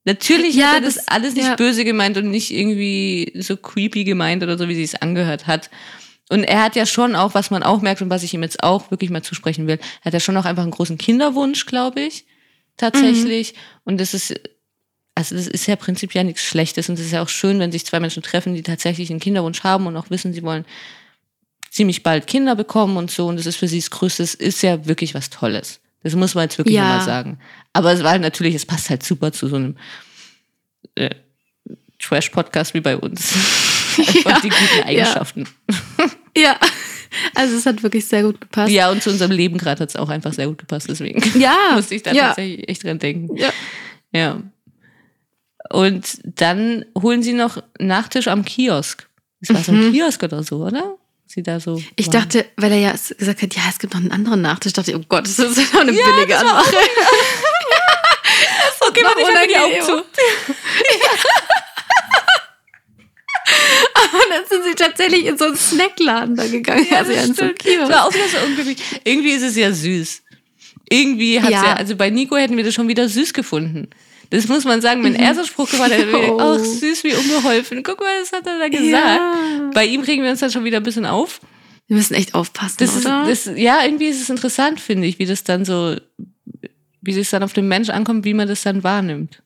Natürlich 0.05 0.55
Ja, 0.55 0.69
hat 0.69 0.75
er 0.77 0.81
das, 0.83 0.95
das- 0.97 1.09
alles 1.09 1.35
nicht 1.35 1.47
ja. 1.47 1.57
böse 1.57 1.85
gemeint 1.85 2.17
und 2.17 2.31
nicht 2.31 2.53
irgendwie 2.53 3.33
so 3.39 3.57
creepy 3.57 4.05
gemeint 4.05 4.43
oder 4.43 4.57
so, 4.57 4.69
wie 4.69 4.75
sie 4.75 4.83
es 4.85 4.95
angehört 4.95 5.47
hat. 5.47 5.71
Und 6.29 6.45
er 6.45 6.63
hat 6.63 6.77
ja 6.77 6.87
schon 6.87 7.15
auch, 7.15 7.35
was 7.35 7.51
man 7.51 7.63
auch 7.63 7.81
merkt 7.83 8.03
und 8.03 8.11
was 8.11 8.23
ich 8.23 8.35
ihm 8.35 8.43
jetzt 8.43 8.63
auch 8.63 8.91
wirklich 8.91 9.11
mal 9.11 9.23
zusprechen 9.23 9.67
will, 9.67 9.79
er 10.01 10.05
hat 10.07 10.13
ja 10.13 10.21
schon 10.21 10.37
auch 10.37 10.45
einfach 10.45 10.63
einen 10.65 10.73
großen 10.73 10.99
Kinderwunsch, 10.99 11.67
glaube 11.67 12.01
ich, 12.01 12.25
tatsächlich. 12.77 13.55
Und 13.85 14.01
das 14.01 14.13
ist, 14.15 14.35
also 15.17 15.35
das 15.35 15.49
ist 15.49 15.67
ja 15.67 15.75
prinzipiell 15.75 16.23
nichts 16.25 16.43
Schlechtes 16.45 16.89
und 16.89 16.95
es 16.99 17.07
ist 17.07 17.13
ja 17.13 17.23
auch 17.23 17.29
schön, 17.29 17.59
wenn 17.59 17.73
sich 17.73 17.85
zwei 17.85 17.99
Menschen 17.99 18.23
treffen, 18.23 18.55
die 18.55 18.63
tatsächlich 18.63 19.11
einen 19.11 19.19
Kinderwunsch 19.19 19.65
haben 19.65 19.87
und 19.89 19.97
auch 19.97 20.11
wissen, 20.11 20.33
sie 20.33 20.43
wollen 20.45 20.65
ziemlich 21.71 22.03
bald 22.05 22.27
Kinder 22.29 22.55
bekommen 22.55 22.97
und 22.97 23.11
so. 23.11 23.27
Und 23.27 23.37
das 23.39 23.47
ist 23.47 23.57
für 23.57 23.67
sie 23.67 23.81
das 23.81 23.91
Größte, 23.91 24.23
es 24.23 24.35
ist 24.35 24.63
ja 24.63 24.87
wirklich 24.87 25.15
was 25.15 25.29
Tolles. 25.31 25.81
Das 26.03 26.15
muss 26.15 26.35
man 26.35 26.45
jetzt 26.45 26.59
wirklich 26.59 26.77
Ja. 26.77 26.85
mal 26.85 27.01
sagen. 27.05 27.39
Aber 27.73 27.93
es 27.93 28.03
war 28.05 28.13
halt 28.13 28.23
natürlich, 28.23 28.55
es 28.55 28.65
passt 28.65 28.89
halt 28.91 29.03
super 29.03 29.33
zu 29.33 29.49
so 29.49 29.57
einem 29.57 29.77
äh, 30.95 31.11
Trash-Podcast 31.99 32.75
wie 32.75 32.81
bei 32.81 32.97
uns. 32.97 33.35
Ja, 33.97 34.35
und 34.37 34.45
die 34.45 34.51
guten 34.51 34.83
Eigenschaften. 34.85 35.49
Ja, 36.37 36.61
also 37.35 37.57
es 37.57 37.65
hat 37.65 37.83
wirklich 37.83 38.05
sehr 38.05 38.23
gut 38.23 38.39
gepasst. 38.43 38.71
Ja. 38.71 38.91
und 38.91 39.03
zu 39.03 39.09
unserem 39.09 39.31
Leben 39.31 39.57
gerade 39.57 39.81
hat 39.81 39.89
es 39.89 39.97
auch 39.97 40.11
einfach 40.11 40.35
sehr 40.35 40.49
gut 40.49 40.59
gepasst, 40.59 40.87
deswegen 40.91 41.23
Ja, 41.41 41.57
musste 41.75 41.95
ich 41.95 42.03
da 42.03 42.13
ja. 42.13 42.27
tatsächlich 42.27 42.69
echt 42.69 42.85
dran 42.85 42.99
denken. 42.99 43.35
Ja. 43.39 43.49
Ja. 44.13 44.43
Und 45.71 46.19
dann 46.25 46.85
holen 47.01 47.23
sie 47.23 47.33
noch 47.33 47.63
Nachtisch 47.79 48.29
am 48.29 48.45
Kiosk. 48.45 49.07
Das 49.41 49.55
war 49.55 49.63
so 49.65 49.73
ein 49.73 49.89
Mhm. 49.89 49.93
Kiosk 49.93 50.23
oder 50.23 50.43
so, 50.43 50.57
oder? 50.65 50.97
Sie 51.27 51.43
da 51.43 51.59
so. 51.61 51.83
Ich 51.97 52.07
waren. 52.07 52.13
dachte, 52.23 52.47
weil 52.57 52.73
er 52.73 52.79
ja 52.79 52.93
gesagt 52.93 53.43
hat, 53.43 53.55
ja, 53.55 53.63
es 53.69 53.79
gibt 53.79 53.95
noch 53.95 54.01
einen 54.01 54.13
anderen 54.13 54.43
Nachtisch, 54.43 54.73
dachte 54.73 54.93
ich, 54.93 54.97
oh 54.97 55.03
Gott, 55.09 55.25
das 55.25 55.39
ist 55.39 55.57
ja 55.59 55.65
noch 55.73 55.81
eine 55.81 55.93
billige 55.93 56.27
das 56.29 56.45
war 56.45 56.61
auch- 56.61 56.67
Anmache. 56.67 56.77
okay, 58.89 59.03
warte, 59.05 59.21
ich 59.21 59.49
die 59.49 59.57
Augen 59.59 59.83
zu. 59.85 59.97
Und 64.13 64.31
dann 64.31 64.45
sind 64.49 64.65
sie 64.65 64.75
tatsächlich 64.75 65.27
in 65.27 65.39
so 65.39 65.45
einen 65.47 65.57
Snackladen 65.57 66.37
da 66.37 66.47
gegangen. 66.47 66.87
Ja, 66.91 66.99
also 66.99 67.13
ja, 67.13 67.27
das 67.27 67.37
so. 67.37 67.45
Das 67.47 67.55
Kiosk. 67.59 67.93
war 67.93 68.07
auch 68.07 68.15
wieder 68.15 68.29
so 68.29 68.39
unglücklich. 68.45 68.79
Irgendwie 69.05 69.31
ist 69.33 69.43
es 69.43 69.57
ja 69.57 69.73
süß. 69.73 70.23
Irgendwie 70.89 71.41
hat 71.41 71.51
Ja. 71.51 71.65
ja, 71.65 71.73
also 71.75 71.97
bei 71.97 72.11
Nico 72.11 72.37
hätten 72.37 72.57
wir 72.57 72.65
das 72.65 72.75
schon 72.75 72.89
wieder 72.89 73.09
süß 73.09 73.33
gefunden. 73.35 73.89
Das 74.31 74.49
muss 74.49 74.65
man 74.65 74.81
sagen, 74.81 75.03
wenn 75.05 75.15
er 75.15 75.35
so 75.35 75.41
einen 75.41 75.49
Spruch 75.49 75.71
gemacht 75.71 75.91
wir 75.91 76.05
gedacht, 76.07 76.23
Oh. 76.31 76.41
ach, 76.41 76.59
süß 76.59 77.05
wie 77.05 77.15
unbeholfen. 77.15 77.83
Guck 77.83 78.01
mal, 78.01 78.19
das 78.21 78.33
hat 78.33 78.47
er 78.47 78.59
da 78.59 78.69
gesagt. 78.69 78.93
Ja. 78.93 79.71
Bei 79.73 79.85
ihm 79.87 80.01
regen 80.01 80.23
wir 80.23 80.31
uns 80.31 80.41
dann 80.41 80.51
schon 80.51 80.65
wieder 80.65 80.79
ein 80.79 80.83
bisschen 80.83 81.07
auf. 81.07 81.41
Wir 81.87 81.97
müssen 81.97 82.15
echt 82.15 82.35
aufpassen, 82.35 82.77
Das 82.79 82.97
ist, 82.97 83.07
oder? 83.07 83.27
das, 83.29 83.49
ja, 83.55 83.85
irgendwie 83.85 84.07
ist 84.09 84.21
es 84.21 84.29
interessant, 84.31 84.81
finde 84.81 85.07
ich, 85.07 85.19
wie 85.21 85.27
das 85.27 85.45
dann 85.45 85.65
so, 85.65 85.95
wie 87.01 87.19
es 87.19 87.31
dann 87.31 87.45
auf 87.45 87.53
den 87.53 87.69
Mensch 87.69 87.91
ankommt, 87.91 88.25
wie 88.25 88.35
man 88.35 88.49
das 88.49 88.63
dann 88.63 88.83
wahrnimmt. 88.83 89.43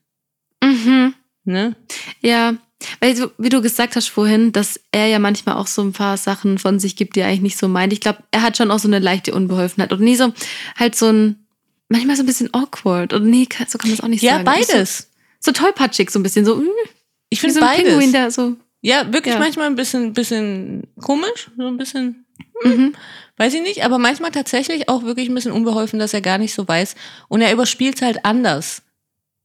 mhm. 0.63 1.13
Ne? 1.43 1.75
Ja, 2.21 2.55
weil 2.99 3.15
so, 3.15 3.31
wie 3.39 3.49
du 3.49 3.61
gesagt 3.61 3.95
hast 3.95 4.09
vorhin, 4.09 4.51
dass 4.51 4.79
er 4.91 5.07
ja 5.07 5.17
manchmal 5.19 5.55
auch 5.55 5.65
so 5.67 5.81
ein 5.83 5.91
paar 5.93 6.17
Sachen 6.17 6.57
von 6.59 6.79
sich 6.79 6.95
gibt, 6.95 7.15
die 7.15 7.19
er 7.21 7.27
eigentlich 7.27 7.41
nicht 7.41 7.57
so 7.57 7.67
meint. 7.67 7.93
Ich 7.93 7.99
glaube, 7.99 8.19
er 8.31 8.41
hat 8.43 8.57
schon 8.57 8.69
auch 8.71 8.79
so 8.79 8.87
eine 8.87 8.99
leichte 8.99 9.33
Unbeholfenheit. 9.33 9.91
Oder 9.91 10.01
nie 10.03 10.15
so, 10.15 10.33
halt 10.77 10.95
so 10.95 11.07
ein, 11.07 11.45
manchmal 11.91 12.15
so 12.15 12.23
ein 12.23 12.25
bisschen 12.25 12.53
awkward. 12.53 13.13
Oder 13.13 13.23
nee, 13.23 13.47
so 13.67 13.77
kann 13.77 13.89
man 13.89 13.97
es 13.97 14.03
auch 14.03 14.07
nicht 14.07 14.23
Ja, 14.23 14.33
sagen. 14.33 14.45
beides. 14.45 15.09
So, 15.39 15.51
so 15.51 15.51
tollpatschig, 15.51 16.09
so 16.09 16.19
ein 16.19 16.23
bisschen 16.23 16.45
so, 16.45 16.55
mm, 16.55 16.67
Ich 17.29 17.37
wie 17.39 17.47
finde 17.47 17.55
so 17.55 17.61
ein 17.61 17.67
beides. 17.67 17.89
Pinguin, 17.89 18.11
der 18.11 18.31
so. 18.31 18.55
Ja, 18.81 19.11
wirklich 19.13 19.33
Ja. 19.35 19.39
manchmal 19.39 19.67
ein 19.67 19.75
bisschen, 19.75 20.13
bisschen 20.13 20.87
komisch, 21.01 21.51
so 21.57 21.67
ein 21.67 21.77
bisschen, 21.77 22.25
Mhm. 22.63 22.93
weiß 23.37 23.53
ich 23.53 23.61
nicht, 23.61 23.83
aber 23.85 23.97
manchmal 23.99 24.31
tatsächlich 24.31 24.89
auch 24.89 25.03
wirklich 25.03 25.29
ein 25.29 25.35
bisschen 25.35 25.51
unbeholfen, 25.51 25.99
dass 25.99 26.13
er 26.13 26.21
gar 26.21 26.37
nicht 26.37 26.53
so 26.53 26.67
weiß. 26.67 26.95
Und 27.27 27.41
er 27.41 27.51
überspielt 27.53 27.95
es 27.95 28.01
halt 28.01 28.25
anders. 28.25 28.81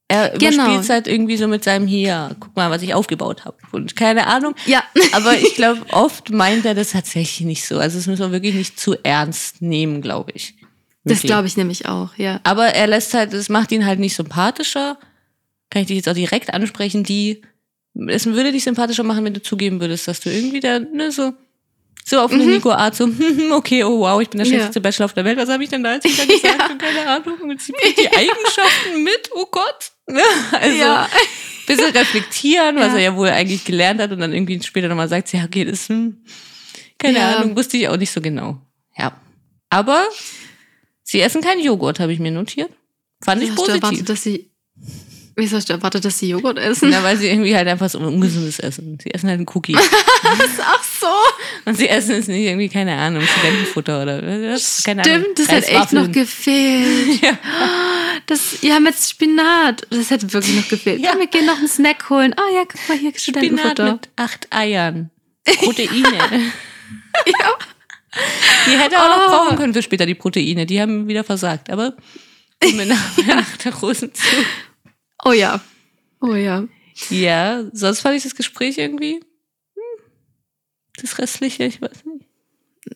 Er 0.09 0.31
Genau. 0.39 0.53
überspielt 0.63 0.81
es 0.83 0.89
halt 0.91 1.07
irgendwie 1.09 1.37
so 1.37 1.49
mit 1.49 1.65
seinem 1.65 1.87
hier, 1.87 2.37
guck 2.39 2.55
mal, 2.57 2.71
was 2.71 2.81
ich 2.83 2.95
aufgebaut 2.95 3.45
habe. 3.45 3.57
Und 3.73 3.97
keine 3.97 4.27
Ahnung. 4.29 4.55
Ja. 4.67 4.83
Aber 5.13 5.37
ich 5.37 5.55
glaube, 5.57 5.81
oft 5.93 6.31
meint 6.31 6.65
er 6.65 6.75
das 6.75 6.91
tatsächlich 6.93 7.45
nicht 7.47 7.67
so. 7.67 7.79
Also 7.79 7.99
das 7.99 8.07
müssen 8.07 8.21
wir 8.23 8.33
wirklich 8.33 8.55
nicht 8.55 8.79
zu 8.79 8.95
ernst 9.03 9.61
nehmen, 9.63 10.01
glaube 10.03 10.31
ich. 10.35 10.55
Das 11.09 11.23
glaube 11.23 11.47
ich 11.47 11.57
nämlich 11.57 11.87
auch, 11.87 12.11
ja. 12.17 12.41
Aber 12.45 12.67
er 12.67 12.87
lässt 12.87 13.15
halt, 13.15 13.33
das 13.33 13.49
macht 13.49 13.71
ihn 13.73 13.87
halt 13.87 13.99
nicht 14.01 14.15
sympathischer. 14.17 14.99
Kann 15.71 15.83
ich 15.83 15.89
dich 15.89 15.97
jetzt 15.97 16.09
auch 16.09 16.15
direkt 16.15 16.53
ansprechen, 16.53 17.05
die, 17.05 17.43
es 18.09 18.27
würde 18.27 18.53
dich 18.53 18.65
sympathischer 18.65 19.03
machen, 19.05 19.25
wenn 19.25 19.35
du 19.35 19.41
zugeben 19.43 19.81
würdest, 19.81 20.09
dass 20.09 20.21
du 20.21 20.31
irgendwie 20.31 20.61
da, 20.61 20.79
ne, 20.81 21.11
so, 21.13 21.33
so 22.05 22.21
auf 22.21 22.33
eine 22.33 22.43
Mhm. 22.45 22.51
Nico-Art, 22.55 22.95
so, 22.97 23.09
okay, 23.53 23.85
oh 23.85 24.01
wow, 24.01 24.21
ich 24.21 24.29
bin 24.31 24.39
der 24.39 24.47
Ja. 24.47 24.53
schlechteste 24.55 24.81
Bachelor 24.81 25.07
auf 25.07 25.13
der 25.15 25.25
Welt, 25.25 25.39
was 25.39 25.49
habe 25.49 25.63
ich 25.65 25.71
denn 25.71 25.83
da 25.83 25.95
jetzt 25.95 26.05
wieder 26.05 26.27
gesagt? 26.27 26.43
Ja. 26.71 26.77
Keine 26.77 27.09
Ahnung, 27.09 27.41
und 27.51 27.61
sie 27.61 27.73
bringt 27.73 27.99
die 27.99 28.09
Eigenschaften 28.09 29.03
mit, 29.03 29.31
oh 29.35 29.47
Gott. 29.51 29.93
Ne? 30.09 30.21
Also, 30.61 30.77
ja. 30.77 31.09
bisschen 31.67 31.91
reflektieren, 31.97 32.77
was 32.77 32.93
Ja. 32.93 32.95
er 32.99 33.01
ja 33.03 33.17
wohl 33.17 33.29
eigentlich 33.29 33.65
gelernt 33.65 34.01
hat 34.01 34.11
und 34.13 34.21
dann 34.21 34.33
irgendwie 34.33 34.61
später 34.63 34.89
nochmal 34.89 35.09
sagt, 35.09 35.33
ja, 35.33 35.45
okay, 35.45 35.65
das, 35.65 35.89
hm, 35.89 36.17
keine 36.99 37.19
Ja. 37.19 37.37
Ahnung, 37.37 37.57
wusste 37.57 37.77
ich 37.77 37.89
auch 37.89 37.97
nicht 37.97 38.11
so 38.13 38.21
genau. 38.21 38.59
Ja. 38.97 39.13
Aber 39.69 40.05
sie 41.07 41.21
essen 41.21 41.41
keinen 41.41 41.63
Joghurt, 41.63 42.01
habe 42.01 42.13
ich 42.13 42.19
mir 42.19 42.31
notiert. 42.33 42.71
Fand 43.25 43.43
ich 43.43 43.49
hast 43.51 43.59
du 43.59 43.63
positiv. 43.63 43.83
erwartet, 43.83 44.09
dass 44.11 44.23
sie, 44.23 44.51
wieso 45.37 45.57
hast 45.57 45.69
du 45.71 45.73
erwartet, 45.73 46.05
dass 46.05 46.19
sie 46.19 46.29
Joghurt 46.29 46.59
essen? 46.59 46.91
Na, 46.91 47.03
weil 47.03 47.17
sie 47.17 47.29
irgendwie 47.29 47.57
halt 47.57 47.67
einfach 47.69 47.89
so 47.89 47.99
ungesundes 47.99 48.59
essen. 48.59 48.99
Sie 49.03 49.11
essen 49.15 49.29
halt 49.31 49.39
einen 49.39 49.49
Cookie. 49.55 49.77
Ach 50.23 50.83
so. 50.85 51.07
und 51.65 51.77
sie 51.77 51.89
essen 51.89 52.17
es 52.17 52.27
nicht 52.29 52.45
irgendwie, 52.45 52.69
keine 52.69 52.97
Ahnung, 52.97 53.23
Studentenfutter 53.23 54.03
oder 54.03 54.21
keine 54.21 55.03
Ahnung. 55.03 55.23
Stimmt, 55.23 55.39
das 55.39 55.49
hat 55.49 55.69
echt 55.69 55.93
noch 55.93 56.11
gefehlt. 56.13 57.21
Ja. 57.23 57.39
Das, 58.27 58.61
ja, 58.63 58.81
mit 58.81 58.97
Spinat. 58.97 59.87
Das 59.91 60.11
hätte 60.11 60.31
wirklich 60.33 60.57
noch 60.57 60.69
gefehlt. 60.69 61.01
Ja. 61.01 61.11
Komm, 61.13 61.21
wir 61.21 61.27
gehen 61.29 61.47
noch 61.47 61.59
einen 61.59 61.69
Snack 61.69 62.11
holen. 62.11 62.35
Ah 62.37 62.53
ja, 62.53 62.65
guck 62.67 62.89
mal 62.89 62.99
hier, 62.99 63.13
Spinat 63.17 63.21
Studentenfutter. 63.21 63.93
mit 63.93 64.09
acht 64.17 64.49
Eiern. 64.53 65.11
Proteine. 65.45 66.53
Ja. 67.27 67.49
Die 68.67 68.79
hätte 68.79 69.01
auch 69.01 69.09
noch 69.09 69.27
Oh. 69.27 69.31
brauchen 69.31 69.57
können 69.57 69.75
für 69.75 69.83
später, 69.83 70.07
die 70.07 70.15
Proteine. 70.15 70.67
Die 70.67 70.81
haben 70.81 71.09
wieder 71.09 71.25
versagt. 71.25 71.71
Aber 71.71 71.95
kommen 72.63 72.89
nachher 72.89 73.37
nach 73.37 73.57
der 73.59 73.75
Rosen 73.75 74.13
zu. 74.15 74.25
Oh 75.25 75.33
ja. 75.33 75.61
Oh 76.21 76.35
ja. 76.35 76.65
Ja, 77.11 77.65
sonst 77.73 78.01
fand 78.01 78.17
ich 78.17 78.23
das 78.23 78.35
Gespräch 78.35 78.79
irgendwie. 78.79 79.15
hm, 79.75 80.05
Das 81.01 81.19
restliche, 81.19 81.65
ich 81.65 81.81
weiß 81.83 82.05
nicht. 82.07 82.25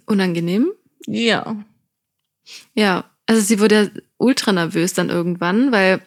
Unangenehm. 0.07 0.71
Ja. 1.07 1.57
Ja. 2.75 3.05
Also 3.27 3.43
sie 3.43 3.61
wurde 3.61 3.75
ja 3.95 4.01
ultra 4.17 4.53
nervös 4.53 4.93
dann 4.95 5.09
irgendwann, 5.11 5.71
weil 5.73 6.01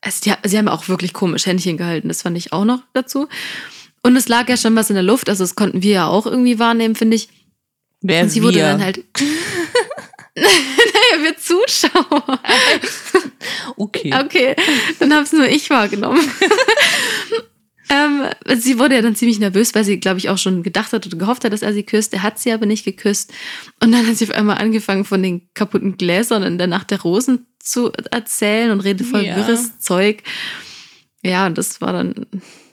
also 0.00 0.20
die, 0.30 0.48
sie 0.48 0.58
haben 0.58 0.68
auch 0.68 0.88
wirklich 0.88 1.12
komisch 1.12 1.46
Händchen 1.46 1.76
gehalten. 1.76 2.08
Das 2.08 2.22
fand 2.22 2.36
ich 2.36 2.52
auch 2.52 2.64
noch 2.64 2.82
dazu. 2.92 3.28
Und 4.02 4.14
es 4.16 4.28
lag 4.28 4.48
ja 4.48 4.56
schon 4.56 4.76
was 4.76 4.90
in 4.90 4.94
der 4.94 5.02
Luft, 5.02 5.28
also 5.28 5.42
das 5.42 5.56
konnten 5.56 5.82
wir 5.82 5.90
ja 5.92 6.06
auch 6.06 6.24
irgendwie 6.26 6.58
wahrnehmen, 6.60 6.94
finde 6.94 7.16
ich. 7.16 7.28
Wer 8.00 8.22
Und 8.22 8.30
sie 8.30 8.42
wurde 8.42 8.56
wir? 8.56 8.62
dann 8.64 8.82
halt. 8.82 9.04
naja, 10.36 11.22
wir 11.22 11.36
Zuschauer. 11.36 12.40
Okay. 13.76 14.12
Okay, 14.24 14.56
dann 14.98 15.12
habe 15.14 15.22
es 15.22 15.32
nur 15.32 15.46
ich 15.48 15.70
wahrgenommen. 15.70 16.20
ähm, 17.90 18.22
sie 18.58 18.78
wurde 18.78 18.96
ja 18.96 19.02
dann 19.02 19.14
ziemlich 19.14 19.38
nervös, 19.38 19.74
weil 19.74 19.84
sie, 19.84 20.00
glaube 20.00 20.18
ich, 20.18 20.28
auch 20.28 20.38
schon 20.38 20.62
gedacht 20.62 20.92
hat 20.92 21.06
oder 21.06 21.16
gehofft 21.16 21.44
hat, 21.44 21.52
dass 21.52 21.62
er 21.62 21.72
sie 21.72 21.84
küsst. 21.84 22.12
Er 22.12 22.22
hat 22.22 22.38
sie 22.38 22.52
aber 22.52 22.66
nicht 22.66 22.84
geküsst. 22.84 23.32
Und 23.82 23.92
dann 23.92 24.06
hat 24.06 24.16
sie 24.16 24.24
auf 24.24 24.34
einmal 24.34 24.58
angefangen, 24.58 25.04
von 25.04 25.22
den 25.22 25.48
kaputten 25.54 25.96
Gläsern 25.96 26.42
in 26.42 26.58
der 26.58 26.66
Nacht 26.66 26.90
der 26.90 27.00
Rosen 27.00 27.46
zu 27.60 27.92
erzählen 28.10 28.70
und 28.72 28.80
redet 28.80 29.06
voll 29.06 29.24
Ja. 29.24 29.36
wirres 29.36 29.78
Zeug. 29.78 30.22
Ja, 31.24 31.46
und 31.46 31.58
das 31.58 31.80
war 31.80 31.92
dann 31.92 32.14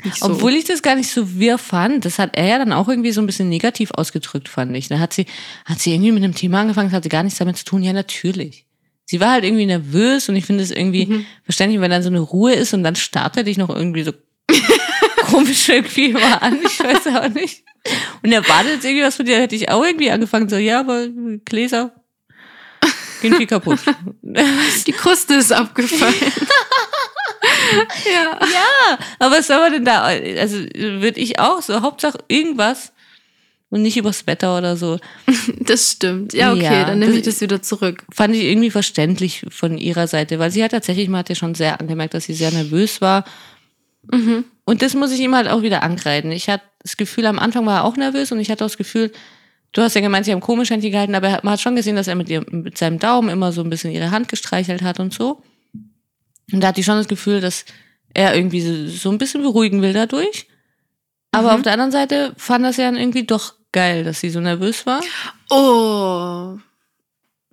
nicht 0.04 0.18
so. 0.18 0.26
Obwohl 0.28 0.54
ich 0.54 0.66
das 0.66 0.82
gar 0.84 0.96
nicht 0.96 1.10
so 1.10 1.34
wirr 1.40 1.58
fand, 1.58 2.06
das 2.06 2.20
hat 2.20 2.38
er 2.38 2.46
ja 2.48 2.58
dann 2.60 2.74
auch 2.74 2.88
irgendwie 2.88 3.12
so 3.12 3.20
ein 3.22 3.26
bisschen 3.26 3.50
negativ 3.50 3.92
ausgedrückt, 3.92 4.48
fand 4.50 4.76
ich. 4.78 4.88
Da 4.88 5.00
hat 5.00 5.14
sie, 5.14 5.26
hat 5.66 5.80
sie 5.80 5.94
irgendwie 5.94 6.12
mit 6.12 6.24
einem 6.24 6.36
Thema 6.36 6.62
angefangen, 6.62 6.90
das 6.90 6.96
hatte 6.98 7.10
gar 7.10 7.24
nichts 7.24 7.40
damit 7.40 7.58
zu 7.58 7.66
tun. 7.66 7.82
Ja, 7.82 7.92
natürlich. 7.94 8.66
Sie 9.08 9.20
war 9.20 9.32
halt 9.32 9.44
irgendwie 9.46 9.66
nervös 9.66 10.30
und 10.30 10.36
ich 10.36 10.46
finde 10.46 10.64
es 10.64 10.72
irgendwie 10.72 11.06
Mhm. 11.08 11.26
verständlich, 11.44 11.82
wenn 11.82 11.92
dann 11.92 12.04
so 12.04 12.10
eine 12.10 12.20
Ruhe 12.20 12.54
ist 12.54 12.74
und 12.74 12.84
dann 12.84 12.96
starrt 12.96 13.38
er 13.38 13.44
dich 13.44 13.58
noch 13.58 13.70
irgendwie 13.70 14.04
so 14.04 14.14
komisch 15.26 15.70
irgendwie 15.70 16.14
mal 16.14 16.34
an. 16.36 16.60
Ich 16.64 16.80
weiß 16.84 17.08
auch 17.16 17.30
nicht. 17.30 17.64
Und 18.24 18.32
er 18.32 18.48
wartet 18.48 18.74
jetzt 18.76 18.86
irgendwie 18.86 19.04
was 19.04 19.16
von 19.16 19.26
dir, 19.26 19.40
hätte 19.40 19.56
ich 19.56 19.70
auch 19.70 19.84
irgendwie 19.84 20.10
angefangen, 20.12 20.50
so, 20.50 20.56
ja, 20.58 20.80
aber 20.80 21.08
Gläser 21.46 21.94
gehen 23.22 23.36
viel 23.36 23.46
kaputt. 23.48 23.80
die 24.88 24.92
Kruste 24.92 25.36
ist 25.36 25.52
abgefallen. 25.52 26.14
Ja. 28.06 28.40
Ja, 28.42 28.98
aber 29.20 29.36
was 29.38 29.48
soll 29.48 29.58
man 29.60 29.72
denn 29.72 29.86
da? 29.86 30.04
Also 30.04 30.58
würde 30.58 31.20
ich 31.20 31.40
auch 31.40 31.62
so, 31.62 31.82
Hauptsache 31.82 32.20
irgendwas 32.28 32.92
und 33.70 33.82
nicht 33.82 33.98
übers 33.98 34.26
Wetter 34.28 34.58
oder 34.58 34.78
so. 34.78 35.00
Das 35.60 35.92
stimmt. 35.94 36.34
Ja, 36.34 36.54
okay, 36.54 36.64
Ja, 36.64 36.86
dann 36.86 37.00
nehme 37.00 37.14
ich 37.14 37.24
das- 37.24 37.42
wieder 37.42 37.62
zurück. 37.62 38.04
Fand 38.14 38.36
ich 38.36 38.44
irgendwie 38.44 38.70
verständlich 38.72 39.46
von 39.50 39.78
ihrer 39.78 40.08
Seite, 40.08 40.38
weil 40.40 40.52
sie 40.52 40.64
hat 40.64 40.72
tatsächlich, 40.72 41.08
man 41.10 41.20
hat 41.20 41.30
ja 41.30 41.36
schon 41.36 41.56
sehr 41.56 41.80
angemerkt, 41.80 42.14
dass 42.14 42.26
sie 42.26 42.34
sehr 42.34 42.52
nervös 42.52 43.02
war. 43.02 43.26
Und 44.66 44.82
das 44.82 44.94
muss 44.94 45.12
ich 45.12 45.20
ihm 45.20 45.36
halt 45.36 45.48
auch 45.48 45.64
wieder 45.64 45.82
ankreiden. 45.84 46.32
Ich 46.32 46.48
hatte 46.48 46.64
das 46.84 46.96
Gefühl, 46.98 47.26
am 47.26 47.40
Anfang 47.40 47.66
war 47.66 47.80
er 47.80 47.84
auch 47.86 47.98
nervös 47.98 48.32
und 48.32 48.40
ich 48.40 48.52
hatte 48.52 48.64
auch 48.64 48.70
das 48.70 48.78
Gefühl, 48.78 49.12
du 49.72 49.82
hast 49.82 49.96
ja 49.96 50.02
gemeint, 50.02 50.26
sie 50.26 50.32
haben 50.32 50.42
komisch 50.42 50.70
Händchen 50.70 50.92
gehalten, 50.92 51.16
aber 51.16 51.40
man 51.42 51.54
hat 51.54 51.62
schon 51.62 51.76
gesehen, 51.76 51.96
dass 51.96 52.08
er 52.08 52.14
mit, 52.16 52.30
ihr, 52.30 52.46
mit 52.52 52.78
seinem 52.78 53.00
Daumen 53.00 53.30
immer 53.30 53.52
so 53.52 53.62
ein 53.62 53.70
bisschen 53.70 53.92
ihre 53.92 54.12
Hand 54.12 54.28
gestreichelt 54.28 54.84
hat 54.84 55.00
und 55.00 55.12
so. 55.14 55.42
Und 56.52 56.62
da 56.62 56.68
hatte 56.68 56.80
ich 56.80 56.86
schon 56.86 56.98
das 56.98 57.08
Gefühl, 57.08 57.42
dass 57.42 57.66
er 58.14 58.36
irgendwie 58.36 58.62
so, 58.62 58.88
so 58.88 59.10
ein 59.10 59.18
bisschen 59.18 59.42
beruhigen 59.42 59.82
will 59.82 59.94
dadurch. 59.94 60.48
Aber 61.32 61.54
auf 61.54 61.62
der 61.64 61.74
anderen 61.74 61.92
Seite 61.92 62.34
fand 62.38 62.64
das 62.64 62.78
ja 62.78 62.86
dann 62.86 62.98
irgendwie 62.98 63.26
doch 63.26 63.56
geil, 63.72 64.04
dass 64.06 64.22
sie 64.22 64.30
so 64.30 64.40
nervös 64.40 64.86
war. 64.86 65.02
Oh. 65.50 66.58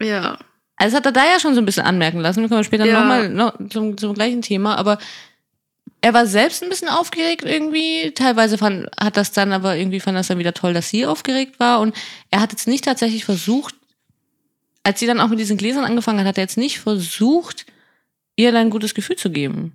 Ja. 0.01 0.39
Also 0.77 0.93
das 0.93 0.95
hat 0.95 1.07
er 1.07 1.13
da 1.13 1.25
ja 1.25 1.41
schon 1.41 1.55
so 1.55 1.61
ein 1.61 1.67
bisschen 1.67 1.85
anmerken 1.85 2.21
lassen. 2.21 2.43
Wir 2.43 2.49
kommen 2.49 2.65
später 2.65 2.87
Ja. 2.87 3.01
nochmal 3.01 3.29
noch 3.29 3.55
zum, 3.71 3.97
zum 3.97 4.15
gleichen 4.15 4.43
Thema. 4.43 4.77
Aber 4.77 4.99
er 6.01 6.15
war 6.15 6.27
selbst 6.27 6.63
ein 6.63 6.69
bisschen 6.69 6.89
aufgeregt 6.89 7.45
irgendwie. 7.45 8.13
Teilweise 8.13 8.59
fand, 8.59 8.89
hat 9.01 9.17
das 9.17 9.33
dann 9.33 9.53
aber 9.53 9.77
irgendwie 9.77 10.01
fand 10.01 10.17
das 10.17 10.29
dann 10.29 10.39
wieder 10.39 10.55
toll, 10.55 10.75
dass 10.75 10.89
sie 10.89 11.07
aufgeregt 11.07 11.59
war. 11.59 11.81
Und 11.81 11.95
er 12.31 12.41
hat 12.41 12.53
jetzt 12.53 12.69
nicht 12.69 12.85
tatsächlich 12.85 13.25
versucht, 13.25 13.75
als 14.85 15.01
sie 15.01 15.07
dann 15.07 15.21
auch 15.21 15.29
mit 15.29 15.39
diesen 15.39 15.57
Gläsern 15.57 15.85
angefangen 15.85 16.21
hat, 16.21 16.27
hat 16.27 16.39
er 16.39 16.45
jetzt 16.45 16.57
nicht 16.57 16.81
versucht, 16.81 17.67
ihr 18.37 18.53
dann 18.53 18.63
ein 18.67 18.71
gutes 18.71 18.95
Gefühl 18.95 19.17
zu 19.17 19.31
geben. 19.31 19.73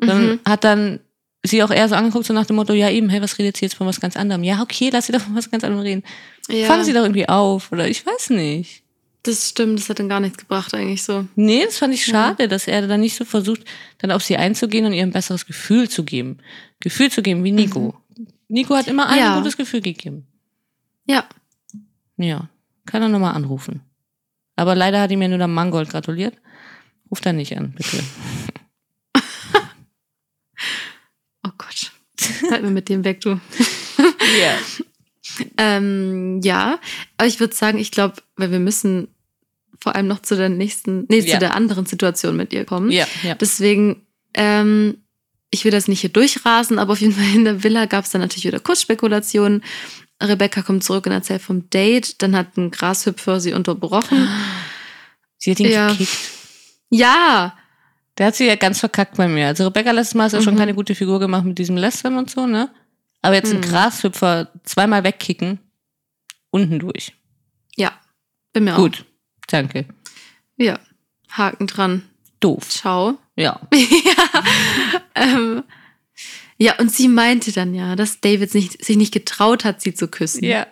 Dann 0.00 0.26
Mhm. 0.26 0.40
hat 0.44 0.64
dann 0.64 1.00
sie 1.42 1.62
auch 1.62 1.70
eher 1.70 1.88
so 1.88 1.94
angeguckt, 1.94 2.24
so 2.26 2.32
nach 2.32 2.46
dem 2.46 2.56
Motto, 2.56 2.72
ja 2.72 2.88
eben, 2.90 3.08
hey, 3.10 3.20
was 3.22 3.38
redet 3.38 3.56
sie 3.56 3.66
jetzt 3.66 3.74
von 3.74 3.86
was 3.86 4.00
ganz 4.00 4.16
anderem? 4.16 4.42
Ja, 4.44 4.62
okay, 4.62 4.90
lass 4.92 5.06
sie 5.06 5.12
doch 5.12 5.20
von 5.20 5.34
was 5.36 5.50
ganz 5.50 5.62
anderem 5.64 5.82
reden. 5.84 6.02
ja. 6.48 6.66
Fangen 6.66 6.84
sie 6.84 6.92
doch 6.92 7.02
irgendwie 7.02 7.28
auf. 7.28 7.70
Oder 7.72 7.88
ich 7.88 8.04
weiß 8.04 8.30
nicht. 8.30 8.82
Das 9.22 9.48
stimmt, 9.50 9.78
das 9.78 9.88
hat 9.88 9.98
dann 9.98 10.08
gar 10.10 10.20
nichts 10.20 10.36
gebracht 10.38 10.74
eigentlich 10.74 11.02
so. 11.02 11.26
Nee, 11.34 11.64
das 11.64 11.78
fand 11.78 11.94
ich 11.94 12.04
schade, 12.04 12.46
dass 12.48 12.66
er 12.68 12.86
dann 12.86 13.00
nicht 13.00 13.16
so 13.16 13.24
versucht, 13.24 13.62
dann 13.98 14.10
auf 14.10 14.22
sie 14.22 14.36
einzugehen 14.36 14.84
und 14.84 14.92
ihr 14.92 15.02
ein 15.02 15.12
besseres 15.12 15.46
Gefühl 15.46 15.88
zu 15.88 16.04
geben. 16.04 16.38
Gefühl 16.80 17.10
zu 17.10 17.22
geben 17.22 17.42
wie 17.44 17.52
Nico. 17.52 17.94
Nico 18.48 18.74
hat 18.74 18.86
immer 18.86 19.16
Ja. 19.16 19.32
ein 19.36 19.38
gutes 19.38 19.56
Gefühl 19.56 19.80
gegeben. 19.80 20.26
Ja. 21.06 21.24
Ja, 22.18 22.48
kann 22.86 23.00
er 23.02 23.08
nochmal 23.08 23.34
anrufen. 23.34 23.80
Aber 24.56 24.74
leider 24.74 25.00
hat 25.00 25.10
ihm 25.10 25.22
ja 25.22 25.28
nur 25.28 25.38
der 25.38 25.48
Mangold 25.48 25.88
gratuliert. 25.88 26.34
Ruft 27.10 27.26
er 27.26 27.32
nicht 27.32 27.56
an, 27.56 27.72
bitte. 27.72 28.02
Oh 31.46 31.50
Gott. 31.58 31.92
Halt 32.50 32.62
mir 32.62 32.70
mit 32.70 32.88
dem 32.88 33.04
weg, 33.04 33.20
du. 33.20 33.38
Ja. 34.40 34.56
Ähm, 35.58 36.40
ja, 36.42 36.78
aber 37.18 37.26
ich 37.28 37.38
würde 37.40 37.54
sagen, 37.54 37.78
ich 37.78 37.90
glaube, 37.90 38.16
weil 38.36 38.50
wir 38.50 38.58
müssen 38.58 39.08
vor 39.80 39.94
allem 39.94 40.06
noch 40.06 40.20
zu 40.22 40.34
der 40.36 40.48
nächsten, 40.48 41.04
nee, 41.08 41.18
Ja. 41.20 41.34
zu 41.34 41.38
der 41.40 41.54
anderen 41.54 41.86
Situation 41.86 42.36
mit 42.36 42.52
ihr 42.52 42.64
kommen. 42.64 42.90
Ja, 42.90 43.06
ja. 43.22 43.34
Deswegen, 43.34 44.02
ähm, 44.34 44.98
ich 45.50 45.64
will 45.64 45.70
das 45.72 45.88
nicht 45.88 46.00
hier 46.00 46.10
durchrasen, 46.10 46.78
aber 46.78 46.92
auf 46.94 47.00
jeden 47.00 47.12
Fall 47.14 47.34
in 47.34 47.44
der 47.44 47.62
Villa 47.62 47.84
gab 47.86 48.04
es 48.04 48.10
dann 48.10 48.20
natürlich 48.22 48.44
wieder 48.46 48.60
Kursspekulationen. 48.60 49.62
Rebecca 50.22 50.62
kommt 50.62 50.84
zurück 50.84 51.06
und 51.06 51.12
erzählt 51.12 51.42
vom 51.42 51.68
Date. 51.70 52.20
Dann 52.22 52.34
hat 52.36 52.56
ein 52.56 52.70
Grashüpfer 52.70 53.40
sie 53.40 53.52
unterbrochen. 53.52 54.28
Sie 55.38 55.50
hat 55.50 55.60
ihn 55.60 55.70
Ja. 55.70 55.88
gekickt. 55.90 56.16
Ja, 56.98 57.54
Der 58.16 58.26
hat 58.26 58.36
sie 58.36 58.46
ja 58.46 58.54
ganz 58.54 58.78
verkackt 58.78 59.16
bei 59.16 59.26
mir. 59.26 59.48
Also 59.48 59.64
Rebecca 59.64 59.90
letztes 59.90 60.14
Mal 60.14 60.26
hat 60.26 60.32
ja 60.34 60.40
schon 60.40 60.54
Mhm. 60.54 60.58
keine 60.58 60.74
gute 60.74 60.94
Figur 60.94 61.18
gemacht 61.18 61.44
mit 61.44 61.58
diesem 61.58 61.76
Lästern 61.76 62.16
und 62.16 62.30
so, 62.30 62.46
ne? 62.46 62.70
Aber 63.22 63.34
jetzt 63.34 63.52
Mhm. 63.52 63.60
Grashüpfer 63.60 64.52
zweimal 64.62 65.02
wegkicken, 65.02 65.58
unten 66.50 66.78
durch. 66.78 67.12
ja, 67.76 67.90
bin 68.52 68.62
mir 68.64 68.76
Gut, 68.76 69.04
danke. 69.48 69.86
auch. 69.88 70.62
Ja, 70.62 70.78
Haken 71.30 71.66
dran. 71.66 72.02
Doof. 72.38 72.68
Ciao. 72.68 73.18
Ja. 73.34 73.60
ja. 73.72 74.44
Ähm, 75.16 75.64
ja, 76.56 76.78
und 76.78 76.92
sie 76.92 77.08
meinte 77.08 77.50
dann 77.50 77.74
ja, 77.74 77.96
dass 77.96 78.20
David 78.20 78.54
nicht, 78.54 78.84
sich 78.84 78.96
nicht 78.96 79.12
getraut 79.12 79.64
hat, 79.64 79.80
sie 79.80 79.92
zu 79.94 80.06
küssen. 80.06 80.44
Ja. 80.44 80.68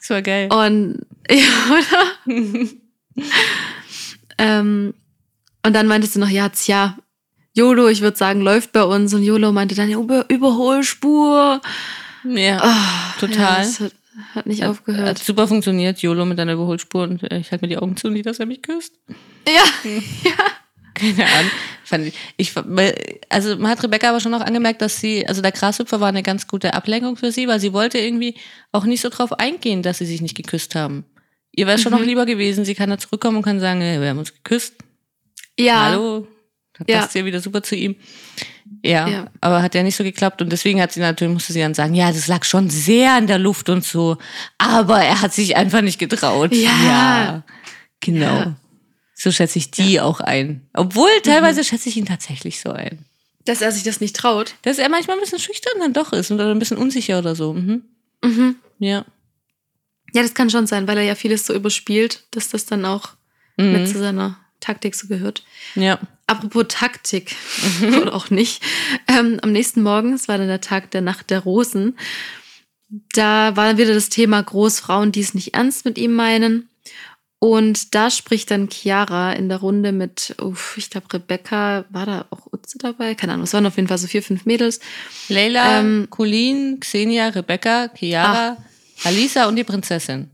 Das 0.00 0.08
war 0.08 0.22
geil. 0.22 0.48
Und, 0.50 1.04
ja, 1.30 1.44
oder? 2.26 2.26
ähm, 4.38 4.94
und 5.64 5.72
dann 5.74 5.86
meintest 5.86 6.16
du 6.16 6.20
noch, 6.20 6.28
ja, 6.28 6.48
tja, 6.48 6.96
YOLO, 7.54 7.88
ich 7.88 8.00
würde 8.00 8.16
sagen, 8.16 8.40
läuft 8.42 8.72
bei 8.72 8.82
uns. 8.84 9.12
Und 9.12 9.22
YOLO 9.22 9.52
meinte 9.52 9.74
dann, 9.74 9.88
ja, 9.90 9.98
Über 9.98 10.24
Überholspur. 10.28 11.60
Ja. 12.24 12.58
Ah, 12.62 13.14
Total. 13.18 13.36
Ja, 13.38 13.56
das 13.58 13.80
hat, 13.80 13.92
hat 14.34 14.46
nicht 14.46 14.62
Hat 14.62 14.70
aufgehört. 14.70 15.18
super 15.18 15.48
funktioniert, 15.48 16.00
YOLO 16.02 16.24
mit 16.26 16.38
deiner 16.38 16.52
Überholspur 16.54 17.02
und 17.04 17.22
äh, 17.30 17.38
ich 17.38 17.50
halte 17.50 17.64
mir 17.64 17.68
die 17.68 17.78
Augen 17.78 17.96
zu, 17.96 18.08
nicht, 18.10 18.26
dass 18.26 18.38
er 18.38 18.46
mich 18.46 18.62
küsst. 18.62 18.92
Ja, 19.48 19.62
Keine 20.94 21.24
Ahnung. 21.24 21.50
Fand 21.84 22.06
ich, 22.06 22.14
ich, 22.36 22.52
also 23.30 23.56
man 23.56 23.70
hat 23.70 23.82
Rebecca 23.82 24.10
aber 24.10 24.20
schon 24.20 24.34
auch 24.34 24.42
angemerkt, 24.42 24.82
dass 24.82 25.00
sie, 25.00 25.26
also 25.26 25.40
der 25.42 25.50
Grashüpfer 25.52 25.98
war 26.00 26.08
eine 26.08 26.22
ganz 26.22 26.46
gute 26.46 26.74
Ablenkung 26.74 27.16
für 27.16 27.32
sie, 27.32 27.48
weil 27.48 27.58
sie 27.58 27.72
wollte 27.72 27.98
irgendwie 27.98 28.34
auch 28.70 28.84
nicht 28.84 29.00
so 29.00 29.08
drauf 29.08 29.32
eingehen, 29.40 29.82
dass 29.82 29.98
sie 29.98 30.06
sich 30.06 30.20
nicht 30.20 30.36
geküsst 30.36 30.74
haben. 30.74 31.04
Ihr 31.52 31.66
wäre 31.66 31.76
es 31.76 31.82
schon 31.82 31.92
Mhm. 31.92 31.98
noch 32.00 32.04
lieber 32.06 32.26
gewesen, 32.26 32.64
sie 32.66 32.74
kann 32.74 32.90
da 32.90 32.98
zurückkommen 32.98 33.38
und 33.38 33.42
kann 33.42 33.58
sagen, 33.60 33.80
hey, 33.80 34.00
wir 34.00 34.10
haben 34.10 34.18
uns 34.18 34.34
geküsst. 34.34 34.74
Ja. 35.60 35.84
Hallo. 35.84 36.26
Da 36.78 36.84
Ja. 36.88 37.00
passt 37.00 37.14
ja 37.14 37.24
wieder 37.24 37.40
super 37.40 37.62
zu 37.62 37.76
ihm. 37.76 37.96
Ja, 38.82 39.06
Ja. 39.08 39.30
aber 39.40 39.62
hat 39.62 39.74
ja 39.74 39.82
nicht 39.82 39.96
so 39.96 40.04
geklappt 40.04 40.40
und 40.40 40.50
deswegen 40.50 40.80
hat 40.80 40.92
sie 40.92 41.00
natürlich, 41.00 41.32
musste 41.34 41.52
sie 41.52 41.60
dann 41.60 41.74
sagen, 41.74 41.94
ja, 41.94 42.10
das 42.12 42.26
lag 42.28 42.44
schon 42.44 42.70
sehr 42.70 43.18
in 43.18 43.26
der 43.26 43.38
Luft 43.38 43.68
und 43.68 43.84
so, 43.84 44.16
aber 44.58 45.00
er 45.02 45.20
hat 45.20 45.34
sich 45.34 45.56
einfach 45.56 45.82
nicht 45.82 45.98
getraut. 45.98 46.54
Ja. 46.54 47.42
genau. 48.00 48.26
Ja. 48.38 48.56
So 49.14 49.30
schätze 49.30 49.58
ich 49.58 49.70
die 49.70 50.00
auch 50.00 50.20
ein. 50.20 50.66
Obwohl, 50.72 51.10
teilweise 51.22 51.62
schätze 51.64 51.90
ich 51.90 51.96
ihn 51.98 52.06
tatsächlich 52.06 52.60
so 52.60 52.70
ein. 52.70 53.04
Dass 53.44 53.60
er 53.60 53.70
sich 53.72 53.82
das 53.82 54.00
nicht 54.00 54.16
traut. 54.16 54.54
Dass 54.62 54.78
er 54.78 54.88
manchmal 54.88 55.16
ein 55.16 55.20
bisschen 55.20 55.38
schüchtern 55.40 55.74
dann 55.80 55.92
doch 55.92 56.12
ist 56.14 56.30
oder 56.30 56.50
ein 56.50 56.58
bisschen 56.58 56.78
unsicher 56.78 57.18
oder 57.18 57.34
so. 57.34 57.52
Mhm. 57.52 57.82
Mhm. 58.24 58.56
Ja. 58.78 59.04
Ja, 60.14 60.22
das 60.22 60.32
kann 60.34 60.48
schon 60.48 60.66
sein, 60.66 60.88
weil 60.88 60.96
er 60.98 61.04
ja 61.04 61.14
vieles 61.14 61.44
so 61.44 61.52
überspielt, 61.54 62.24
dass 62.30 62.48
das 62.48 62.64
dann 62.64 62.84
auch 62.86 63.10
mit 63.58 63.80
Mhm. 63.82 63.86
zu 63.86 63.98
seiner 63.98 64.38
Taktik 64.60 64.94
so 64.94 65.08
gehört. 65.08 65.42
Ja. 65.74 65.98
Apropos 66.26 66.66
Taktik, 66.68 67.34
oder 68.00 68.14
auch 68.14 68.30
nicht. 68.30 68.62
Ähm, 69.08 69.38
am 69.42 69.52
nächsten 69.52 69.82
Morgen, 69.82 70.14
es 70.14 70.28
war 70.28 70.38
dann 70.38 70.48
der 70.48 70.60
Tag 70.60 70.90
der 70.92 71.00
Nacht 71.00 71.30
der 71.30 71.40
Rosen, 71.40 71.96
da 73.12 73.56
war 73.56 73.78
wieder 73.78 73.94
das 73.94 74.08
Thema 74.08 74.42
Großfrauen, 74.42 75.12
die 75.12 75.20
es 75.20 75.34
nicht 75.34 75.54
ernst 75.54 75.84
mit 75.84 75.96
ihm 75.98 76.12
meinen. 76.12 76.68
Und 77.42 77.94
da 77.94 78.10
spricht 78.10 78.50
dann 78.50 78.68
Chiara 78.68 79.32
in 79.32 79.48
der 79.48 79.58
Runde 79.58 79.92
mit, 79.92 80.34
uff, 80.42 80.74
ich 80.76 80.90
glaube, 80.90 81.06
Rebecca, 81.14 81.86
war 81.88 82.04
da 82.04 82.26
auch 82.28 82.52
Utze 82.52 82.76
dabei? 82.76 83.14
Keine 83.14 83.32
Ahnung, 83.32 83.44
es 83.44 83.54
waren 83.54 83.64
auf 83.64 83.76
jeden 83.76 83.88
Fall 83.88 83.96
so 83.96 84.08
vier, 84.08 84.22
fünf 84.22 84.44
Mädels. 84.44 84.78
Leila, 85.28 85.78
Ähm, 85.80 86.08
Colleen, 86.10 86.80
Xenia, 86.80 87.28
Rebecca, 87.28 87.88
Chiara, 87.94 88.58
Alisa 89.04 89.48
und 89.48 89.56
die 89.56 89.64
Prinzessin. 89.64 90.28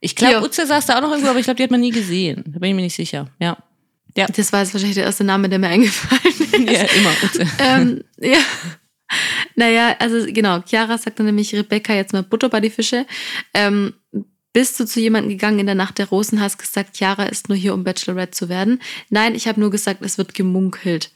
Ich 0.00 0.14
glaube. 0.16 0.44
Utze 0.44 0.66
saß 0.66 0.84
da 0.86 0.98
auch 0.98 1.02
noch 1.02 1.10
irgendwo, 1.10 1.30
aber 1.30 1.38
ich 1.38 1.44
glaube, 1.44 1.56
die 1.56 1.62
hat 1.62 1.70
man 1.70 1.80
nie 1.80 1.92
gesehen. 1.92 2.44
Da 2.46 2.58
bin 2.58 2.70
ich 2.70 2.74
mir 2.76 2.82
nicht 2.82 2.96
sicher. 2.96 3.28
Ja. 3.38 3.56
Ja. 4.16 4.26
Das 4.26 4.52
war 4.52 4.60
jetzt 4.60 4.72
wahrscheinlich 4.74 4.96
der 4.96 5.04
erste 5.04 5.24
Name, 5.24 5.48
der 5.48 5.58
mir 5.58 5.68
eingefallen 5.68 6.22
ist. 6.68 6.82
Ja, 6.82 6.86
immer 6.96 7.12
ähm, 7.58 8.04
ja. 8.20 8.38
Naja, 9.56 9.96
also 9.98 10.24
genau, 10.32 10.60
Chiara 10.62 10.96
sagt 10.98 11.18
dann 11.18 11.26
nämlich 11.26 11.54
Rebecca 11.54 11.92
jetzt 11.94 12.12
mal 12.12 12.22
Butter 12.22 12.48
bei 12.48 12.60
die 12.60 12.70
Fische. 12.70 13.06
Ähm, 13.54 13.94
bist 14.52 14.78
du 14.80 14.84
zu 14.84 15.00
jemandem 15.00 15.30
gegangen 15.30 15.58
in 15.60 15.66
der 15.66 15.74
Nacht 15.74 15.98
der 15.98 16.08
Rosen, 16.08 16.40
hast 16.40 16.58
gesagt, 16.58 16.96
Chiara 16.96 17.24
ist 17.24 17.48
nur 17.48 17.56
hier, 17.58 17.74
um 17.74 17.84
Bachelorette 17.84 18.32
zu 18.32 18.48
werden? 18.48 18.80
Nein, 19.08 19.34
ich 19.34 19.46
habe 19.48 19.60
nur 19.60 19.70
gesagt, 19.70 20.02
es 20.02 20.18
wird 20.18 20.34
gemunkelt. 20.34 21.10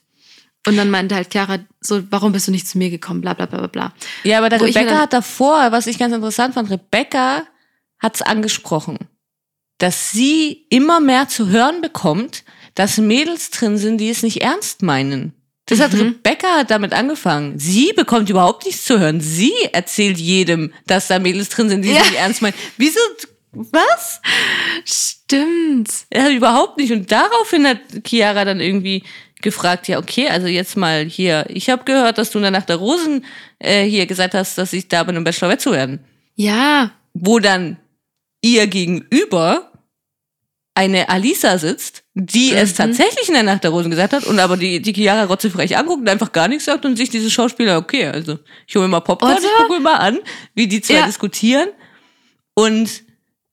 Und 0.66 0.76
dann 0.76 0.90
meinte 0.90 1.14
halt 1.14 1.30
Chiara 1.32 1.58
so, 1.80 2.02
warum 2.10 2.32
bist 2.32 2.48
du 2.48 2.52
nicht 2.52 2.66
zu 2.66 2.78
mir 2.78 2.90
gekommen? 2.90 3.20
Bla 3.20 3.34
bla 3.34 3.46
bla 3.46 3.58
bla 3.58 3.66
bla. 3.68 3.92
Ja, 4.22 4.38
aber 4.38 4.48
der 4.48 4.60
Wo 4.60 4.64
Rebecca 4.64 4.86
dann- 4.86 4.98
hat 5.00 5.12
davor, 5.12 5.72
was 5.72 5.86
ich 5.86 5.98
ganz 5.98 6.14
interessant 6.14 6.54
fand, 6.54 6.70
Rebecca 6.70 7.42
hat 7.98 8.14
es 8.14 8.22
angesprochen, 8.22 8.98
dass 9.78 10.10
sie 10.10 10.66
immer 10.70 11.00
mehr 11.00 11.28
zu 11.28 11.48
hören 11.48 11.80
bekommt, 11.80 12.44
dass 12.74 12.98
Mädels 12.98 13.50
drin 13.50 13.76
sind, 13.78 13.98
die 13.98 14.10
es 14.10 14.22
nicht 14.22 14.42
ernst 14.42 14.82
meinen. 14.82 15.32
Das 15.66 15.80
hat 15.80 15.92
Mhm. 15.94 16.00
Rebecca 16.00 16.48
hat 16.58 16.70
damit 16.70 16.92
angefangen. 16.92 17.58
Sie 17.58 17.92
bekommt 17.94 18.28
überhaupt 18.28 18.66
nichts 18.66 18.84
zu 18.84 18.98
hören. 18.98 19.20
Sie 19.20 19.52
erzählt 19.72 20.18
jedem, 20.18 20.72
dass 20.86 21.08
da 21.08 21.18
Mädels 21.18 21.48
drin 21.48 21.68
sind, 21.70 21.82
die 21.82 21.90
es 21.90 21.96
Ja. 21.96 22.02
nicht 22.04 22.14
ernst 22.18 22.42
meinen. 22.42 22.54
Wieso? 22.76 23.00
Was? 23.52 24.20
Stimmt. 24.84 25.88
Ja, 26.12 26.28
überhaupt 26.30 26.76
nicht. 26.78 26.92
Und 26.92 27.10
daraufhin 27.10 27.66
hat 27.66 27.78
Chiara 28.06 28.44
dann 28.44 28.60
irgendwie 28.60 29.02
gefragt, 29.40 29.88
ja, 29.88 29.98
okay, 29.98 30.28
also 30.28 30.46
jetzt 30.46 30.76
mal 30.76 31.04
hier, 31.04 31.46
ich 31.48 31.68
habe 31.70 31.84
gehört, 31.84 32.18
dass 32.18 32.30
du 32.30 32.38
in 32.38 32.42
der 32.42 32.50
Nacht 32.50 32.68
der 32.68 32.76
Rosen 32.76 33.24
äh, 33.58 33.84
hier 33.84 34.06
gesagt 34.06 34.34
hast, 34.34 34.56
dass 34.58 34.72
ich 34.72 34.88
da 34.88 35.02
bin, 35.04 35.16
um 35.16 35.24
Bachelorette 35.24 35.62
zu 35.62 35.72
werden. 35.72 36.00
Ja, 36.36 36.92
Wo 37.14 37.38
dann 37.38 37.76
ihr 38.42 38.66
gegenüber 38.66 39.70
eine 40.76 41.08
Alisa 41.08 41.56
sitzt, 41.58 42.02
die 42.14 42.50
Mhm. 42.50 42.56
es 42.58 42.74
tatsächlich 42.74 43.28
in 43.28 43.34
der 43.34 43.42
Nacht 43.44 43.62
der 43.62 43.70
Rosen 43.70 43.90
gesagt 43.90 44.12
hat 44.12 44.24
und 44.26 44.38
aber 44.40 44.56
die, 44.56 44.82
die 44.82 44.92
Chiara 44.92 45.24
rotzefrech 45.24 45.76
anguckt 45.76 46.00
und 46.00 46.08
einfach 46.08 46.32
gar 46.32 46.48
nichts 46.48 46.64
sagt 46.64 46.84
und 46.84 46.96
sich 46.96 47.10
diese 47.10 47.30
Schauspieler, 47.30 47.78
okay, 47.78 48.06
also 48.06 48.38
ich 48.66 48.74
hole 48.74 48.84
mir 48.86 48.90
mal 48.92 49.00
Popcorn, 49.00 49.32
Oder? 49.32 49.40
ich 49.42 49.50
gucke 49.56 49.74
mir 49.74 49.80
mal 49.80 49.96
an, 49.96 50.18
wie 50.54 50.66
die 50.66 50.80
zwei 50.80 50.94
Ja. 50.94 51.06
diskutieren. 51.06 51.68
Und 52.54 53.02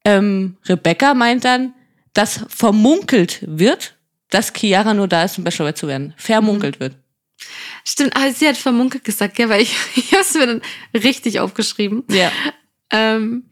ähm, 0.06 0.58
Rebecca 0.68 1.14
meint 1.14 1.46
dann, 1.46 1.74
dass 2.14 2.42
vermunkelt 2.50 3.40
wird, 3.48 3.96
dass 4.32 4.52
Chiara 4.54 4.94
nur 4.94 5.08
da 5.08 5.24
ist, 5.24 5.38
um 5.38 5.44
Bachelorette 5.44 5.80
zu 5.80 5.88
werden. 5.88 6.14
Vermunkelt 6.18 6.78
Mhm. 6.78 6.84
wird. 6.84 6.96
Stimmt, 7.86 8.16
ah, 8.16 8.32
sie 8.32 8.48
hat 8.48 8.58
vermunkelt 8.58 9.04
gesagt, 9.04 9.38
ja, 9.40 9.48
weil 9.50 9.62
ich, 9.62 9.76
ich 9.96 10.12
habe 10.14 10.22
es 10.22 10.34
mir 10.34 10.48
dann 10.48 10.62
richtig 10.94 11.40
aufgeschrieben. 11.40 12.04
Ja. 12.10 12.32
Ähm, 12.92 13.44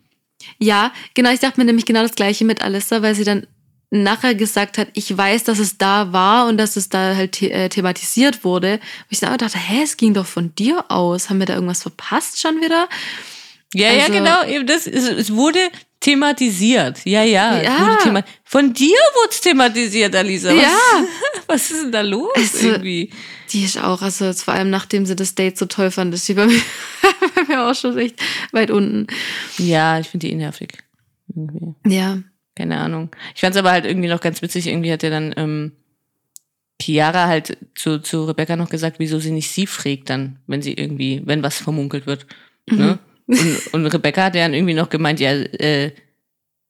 ja, 0.57 0.91
genau, 1.13 1.31
ich 1.31 1.39
dachte 1.39 1.59
mir 1.59 1.65
nämlich 1.65 1.85
genau 1.85 2.01
das 2.01 2.15
gleiche 2.15 2.45
mit 2.45 2.61
Alissa, 2.63 3.01
weil 3.01 3.13
sie 3.15 3.23
dann 3.23 3.45
nachher 3.91 4.35
gesagt 4.35 4.77
hat, 4.77 4.89
ich 4.93 5.15
weiß, 5.17 5.45
dass 5.45 5.57
es 5.59 5.77
da 5.77 6.13
war 6.13 6.47
und 6.47 6.57
dass 6.57 6.75
es 6.75 6.89
da 6.89 7.15
halt 7.15 7.35
the 7.37 7.51
äh, 7.51 7.69
thematisiert 7.69 8.43
wurde. 8.43 8.73
Und 8.73 8.81
ich 9.09 9.19
dann 9.19 9.29
aber 9.29 9.37
dachte, 9.39 9.57
hä, 9.57 9.81
es 9.83 9.97
ging 9.97 10.13
doch 10.13 10.25
von 10.27 10.53
dir 10.55 10.85
aus. 10.89 11.29
Haben 11.29 11.39
wir 11.39 11.45
da 11.47 11.55
irgendwas 11.55 11.81
verpasst 11.81 12.39
schon 12.39 12.61
wieder? 12.61 12.87
Ja, 13.73 13.91
ja, 13.91 14.03
Also- 14.03 14.13
genau. 14.13 14.43
Eben 14.45 14.67
das, 14.67 14.85
es, 14.87 15.07
es 15.07 15.33
wurde 15.33 15.59
thematisiert. 15.99 16.99
Ja, 17.05 17.23
ja. 17.23 17.61
Ja. 17.61 17.79
Wurde 17.87 17.97
thema 18.03 18.23
Von 18.43 18.73
dir 18.73 18.95
wurde 19.15 19.29
es 19.31 19.41
thematisiert, 19.41 20.15
Alisa. 20.15 20.49
Was, 20.55 20.61
Ja. 20.61 21.03
was 21.47 21.71
ist 21.71 21.83
denn 21.83 21.91
da 21.91 22.01
los 22.01 22.29
Also- 22.35 22.67
irgendwie? 22.69 23.11
Die 23.51 23.63
ist 23.63 23.81
auch, 23.83 24.03
also 24.03 24.31
vor 24.33 24.53
allem 24.53 24.69
nachdem 24.69 25.07
sie 25.07 25.15
das 25.15 25.33
Date 25.33 25.57
so 25.57 25.65
toll 25.65 25.89
fand, 25.89 26.13
ist 26.13 26.27
sie 26.27 26.35
bei 26.35 26.45
mir, 26.47 26.61
bei 27.33 27.43
mir 27.47 27.63
auch 27.67 27.73
schon 27.73 27.97
echt 27.97 28.21
weit 28.51 28.69
unten. 28.69 29.07
Ja, 29.57 29.99
ich 29.99 30.07
finde 30.07 30.27
die 30.27 30.33
eh 30.33 30.35
nervig. 30.35 30.77
Irgendwie. 31.35 31.73
Ja. 31.87 32.19
Keine 32.59 32.77
Ahnung. 32.77 33.09
Ich 33.35 33.39
fand 33.39 33.55
es 33.55 33.59
aber 33.59 33.71
halt 33.71 33.85
irgendwie 33.85 34.09
noch 34.09 34.19
ganz 34.19 34.41
witzig. 34.41 34.67
Irgendwie 34.67 34.91
hat 34.91 35.01
ja 35.01 35.09
dann 35.09 35.33
ähm, 35.37 35.71
Chiara 36.81 37.27
halt 37.27 37.57
zu, 37.73 37.99
zu 37.99 38.25
Rebecca 38.25 38.57
noch 38.57 38.67
gesagt, 38.69 38.99
wieso 38.99 39.17
sie 39.17 39.31
nicht 39.31 39.49
sie 39.49 39.65
fragt 39.65 40.09
dann, 40.09 40.39
wenn 40.45 40.61
sie 40.61 40.73
irgendwie, 40.73 41.21
wenn 41.23 41.41
was 41.41 41.55
vermunkelt 41.57 42.05
wird. 42.05 42.25
Ne? 42.69 42.99
Und, 43.27 43.73
und 43.73 43.85
Rebecca 43.85 44.25
hat 44.25 44.35
ja 44.35 44.41
dann 44.41 44.53
irgendwie 44.53 44.73
noch 44.73 44.89
gemeint, 44.89 45.21
ja, 45.21 45.31
äh, 45.31 45.93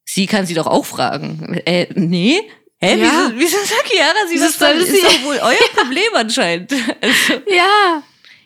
sie 0.04 0.26
kann 0.26 0.46
sie 0.46 0.54
doch 0.54 0.68
auch 0.68 0.86
fragen. 0.86 1.60
Äh, 1.66 1.88
nee? 1.94 2.40
Hä? 2.80 2.96
Ja. 2.96 3.32
Wieso, 3.34 3.40
wieso 3.40 3.56
sagt 3.64 3.88
Chiara 3.90 4.28
sie 4.28 4.38
das 4.38 4.56
soll 4.56 4.76
Ist 4.76 5.04
doch 5.04 5.24
wohl 5.24 5.40
euer 5.42 5.74
Problem 5.74 6.14
anscheinend. 6.14 6.72
Also, 7.00 7.32
Ja. 7.52 8.04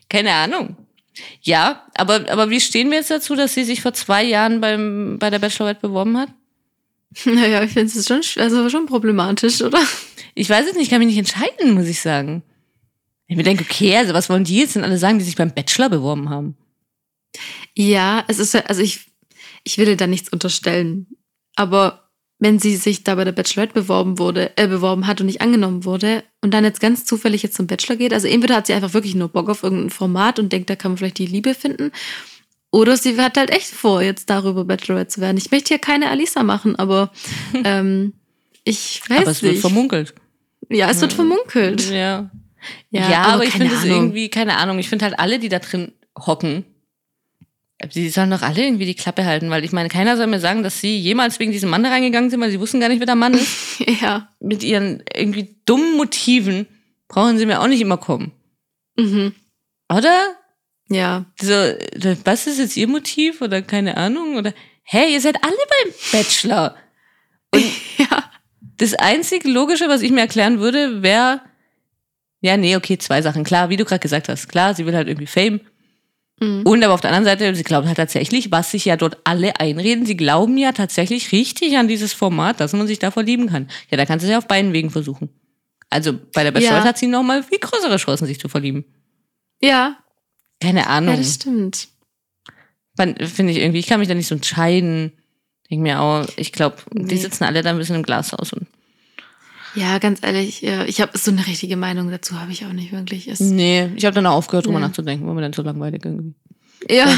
keine 0.09 0.33
Ahnung. 0.33 0.77
Ja, 1.43 1.87
aber, 1.95 2.25
aber 2.31 2.49
wie 2.49 2.61
stehen 2.61 2.91
wir 2.91 2.97
jetzt 2.99 3.11
dazu, 3.11 3.37
dass 3.37 3.53
sie 3.53 3.65
sich 3.65 3.83
vor 3.83 3.93
zwei 3.93 4.25
Jahren 4.25 4.63
beim, 4.63 5.19
bei 5.19 5.29
der 5.29 5.39
Bachelorette 5.41 5.83
beworben 5.83 6.17
hat? 6.19 6.31
Naja, 7.27 7.63
ich 7.63 7.73
finde 7.73 7.93
es 7.97 8.07
schon, 8.07 8.21
sch- 8.23 8.41
also 8.41 8.69
schon 8.69 8.87
problematisch, 8.87 9.63
oder? 9.63 9.81
Ich 10.35 10.51
weiß 10.51 10.67
es 10.67 10.75
nicht, 10.75 10.85
ich 10.85 10.91
kann 10.91 10.99
mich 10.99 11.09
nicht 11.09 11.19
entscheiden, 11.19 11.75
muss 11.75 11.87
ich 11.87 12.01
sagen. 12.01 12.43
Ich 13.27 13.37
mir 13.37 13.43
denke, 13.43 13.65
okay, 13.69 13.97
also 13.97 14.13
was 14.15 14.29
wollen 14.29 14.45
die 14.45 14.57
jetzt 14.59 14.77
denn 14.77 14.85
alle 14.85 14.99
sagen, 14.99 15.19
die 15.19 15.25
sich 15.25 15.37
beim 15.37 15.55
Bachelor 15.55 15.89
beworben 15.89 16.29
haben? 16.29 16.57
Ja, 17.75 18.25
es 18.29 18.39
ist 18.39 18.55
also 18.55 18.83
ich, 18.83 19.07
ich 19.65 19.79
will 19.79 19.89
ihr 19.89 19.97
da 19.97 20.07
nichts 20.07 20.29
unterstellen. 20.29 21.07
Aber 21.57 22.11
wenn 22.39 22.59
sie 22.59 22.77
sich 22.77 23.05
da 23.05 23.15
bei 23.15 23.25
der 23.25 23.33
Bachelorette 23.33 23.75
beworben 23.75 24.19
wurde, 24.19 24.57
äh, 24.57 24.67
beworben 24.67 25.07
hat 25.07 25.21
und 25.21 25.27
nicht 25.27 25.41
angenommen 25.41 25.85
wurde 25.85 26.25
und 26.43 26.53
dann 26.53 26.65
jetzt 26.65 26.81
ganz 26.81 27.05
zufällig 27.05 27.43
jetzt 27.43 27.57
zum 27.57 27.67
Bachelor 27.67 27.97
geht, 27.97 28.13
also 28.13 28.27
entweder 28.29 28.57
hat 28.57 28.67
sie 28.67 28.75
einfach 28.75 28.93
wirklich 28.93 29.15
nur 29.15 29.29
Bock 29.29 29.49
auf 29.49 29.63
irgendein 29.63 29.91
Format 29.91 30.39
und 30.39 30.53
denkt, 30.53 30.69
da 30.69 30.77
kann 30.77 30.91
man 30.93 30.99
vielleicht 30.99 31.19
die 31.19 31.27
Liebe 31.27 31.55
finden. 31.55 31.93
Oder 32.75 32.97
sie 32.97 33.17
hat 33.21 33.37
halt 33.37 33.51
echt 33.51 33.69
vor, 33.69 34.03
jetzt 34.03 34.29
darüber 34.31 34.65
Bachelorette 34.65 35.07
zu 35.07 35.21
werden. 35.21 35.37
Ich 35.37 35.53
möchte 35.53 35.69
hier 35.69 35.79
keine 35.79 36.11
Alisa 36.11 36.43
machen, 36.43 36.75
aber 36.75 37.13
ähm, 37.65 38.15
ich 38.65 39.01
weiß 39.09 39.21
aber 39.21 39.31
es 39.31 39.45
wird 39.45 39.53
nicht. 39.53 39.61
vermunkelt. 39.61 40.13
ja, 40.71 40.91
es 40.91 41.01
wird 41.01 41.13
vermunkelt. 41.13 41.89
Ja. 41.89 42.31
Ja, 42.91 43.11
Ja, 43.11 43.23
aber 43.23 43.33
aber, 43.35 43.45
ich 43.45 43.53
finde 43.53 43.73
es 43.73 43.85
irgendwie, 43.85 44.29
keine 44.29 44.57
Ahnung, 44.57 44.81
ich 44.81 44.89
finde 44.89 45.05
halt 45.05 45.21
alle, 45.21 45.39
die 45.39 45.49
da 45.49 45.61
drin 45.61 45.93
hocken, 46.19 46.65
die 47.95 48.09
sollen 48.09 48.31
doch 48.33 48.43
alle 48.43 48.65
irgendwie 48.65 48.87
die 48.87 48.97
Klappe 48.97 49.25
halten, 49.25 49.51
weil 49.51 49.65
ich 49.65 49.71
meine, 49.71 49.89
keiner 49.89 50.17
soll 50.17 50.27
mir 50.27 50.41
sagen, 50.41 50.65
dass 50.65 50.81
sie 50.81 50.99
jemals 50.99 51.39
wegen 51.39 51.53
diesem 51.53 51.71
Mann 51.71 51.85
da 51.85 51.91
reingegangen 51.91 52.29
sind, 52.29 52.41
weil 52.41 52.51
sie 52.51 52.59
wussten 52.59 52.81
gar 52.81 52.89
nicht, 52.89 52.99
wer 52.99 53.07
der 53.07 53.15
Mann 53.15 53.35
ist. 53.35 53.85
Ja. 54.01 54.31
Mit 54.41 54.65
ihren 54.65 55.05
irgendwie 55.15 55.55
dummen 55.65 55.97
Motiven 55.97 56.67
brauchen 57.07 57.39
sie 57.39 57.47
mir 57.47 57.61
auch 57.61 57.69
nicht 57.69 57.81
immer 57.81 57.99
kommen. 57.99 58.33
Mhm. 58.97 59.33
Oder? 59.93 60.35
Ja. 60.95 61.25
So, 61.41 61.53
was 62.25 62.47
ist 62.47 62.59
jetzt 62.59 62.77
ihr 62.77 62.87
Motiv 62.89 63.41
oder 63.41 63.63
keine 63.63 63.97
Ahnung? 63.97 64.37
Oder, 64.37 64.53
hey, 64.83 65.13
ihr 65.13 65.21
seid 65.21 65.37
alle 65.43 65.57
beim 65.83 65.93
Bachelor. 66.13 66.77
Ja. 67.99 68.25
Das 68.79 68.95
einzige 68.95 69.49
Logische, 69.49 69.89
was 69.89 70.03
ich 70.03 70.11
mir 70.11 70.23
erklären 70.23 70.59
würde, 70.59 71.03
wäre, 71.03 71.41
ja, 72.41 72.57
nee, 72.57 72.75
okay, 72.75 72.99
zwei 72.99 73.23
Sachen. 73.23 73.45
Klar, 73.45 73.69
wie 73.69 73.77
du 73.77 73.85
gerade 73.85 74.01
gesagt 74.01 74.29
hast, 74.29 74.49
klar, 74.49 74.75
sie 74.75 74.85
will 74.85 74.97
halt 74.97 75.07
irgendwie 75.07 75.29
Fame. 75.29 75.61
Mhm. 76.41 76.63
Und 76.65 76.83
aber 76.83 76.95
auf 76.95 77.01
der 77.01 77.11
anderen 77.13 77.25
Seite, 77.25 77.55
sie 77.55 77.63
glaubt 77.63 77.87
halt 77.87 77.97
tatsächlich, 77.97 78.51
was 78.51 78.73
sich 78.73 78.85
ja 78.87 78.97
dort 78.97 79.19
alle 79.23 79.61
einreden, 79.61 80.05
sie 80.05 80.17
glauben 80.17 80.59
ja 80.59 80.73
tatsächlich 80.73 81.31
richtig 81.31 81.77
an 81.79 81.87
dieses 81.87 82.13
Format, 82.13 82.59
dass 82.59 82.73
man 82.73 82.89
sich 82.89 82.99
da 82.99 83.13
verlieben 83.13 83.47
kann. 83.49 83.69
Ja, 83.91 83.97
da 83.97 84.05
kannst 84.07 84.25
du 84.25 84.27
es 84.27 84.33
ja 84.33 84.39
auf 84.39 84.49
beiden 84.49 84.73
Wegen 84.73 84.91
versuchen. 84.91 85.29
Also 85.91 86.13
bei 86.13 86.43
der 86.43 86.51
Bachelorette 86.51 86.83
Ja. 86.85 86.89
hat 86.89 86.99
sie 86.99 87.07
noch 87.07 87.23
mal 87.23 87.45
viel 87.45 87.59
größere 87.61 87.97
Chancen, 87.99 88.27
sich 88.27 88.41
zu 88.41 88.49
verlieben. 88.49 88.85
Ja. 89.63 89.97
Keine 90.61 90.87
Ahnung. 90.87 91.15
Ja, 91.15 91.21
das 91.21 91.35
stimmt. 91.35 91.89
Finde 92.97 93.51
ich 93.53 93.59
irgendwie, 93.59 93.81
ich 93.81 93.87
kann 93.87 93.99
mich 94.01 94.09
da 94.09 94.15
nicht 94.15 94.29
so 94.29 94.35
entscheiden. 94.37 95.13
Denk 95.71 95.83
mir 95.83 96.01
auch, 96.01 96.27
ich 96.37 96.53
glaube, 96.53 96.77
die 96.93 97.03
Nee. 97.03 97.17
sitzen 97.17 97.45
alle 97.45 97.63
da 97.63 97.71
ein 97.71 97.79
bisschen 97.79 97.97
im 97.97 98.03
Glashaus 98.03 98.53
und 98.53 98.67
Ja, 99.75 99.99
ganz 99.99 100.21
ehrlich, 100.23 100.63
ich 100.63 101.01
habe 101.01 101.19
so 101.19 101.33
eine 101.33 101.45
richtige 101.47 101.77
Meinung 101.77 102.09
dazu, 102.11 102.39
habe 102.41 102.53
ich 102.53 102.65
auch 102.65 102.73
nicht 102.73 102.93
wirklich. 102.93 103.27
Es, 103.27 103.41
Nee, 103.41 103.91
ich 103.97 104.05
habe 104.05 104.15
dann 104.15 104.27
auch 104.27 104.35
aufgehört, 104.37 104.67
drüber 104.67 104.79
Ja. 104.79 104.87
nachzudenken, 104.87 105.27
war 105.27 105.35
mir 105.35 105.41
dann 105.43 105.53
so 105.53 105.63
langweilig 105.63 106.05
irgendwie. 106.05 106.35
ja. 106.89 107.09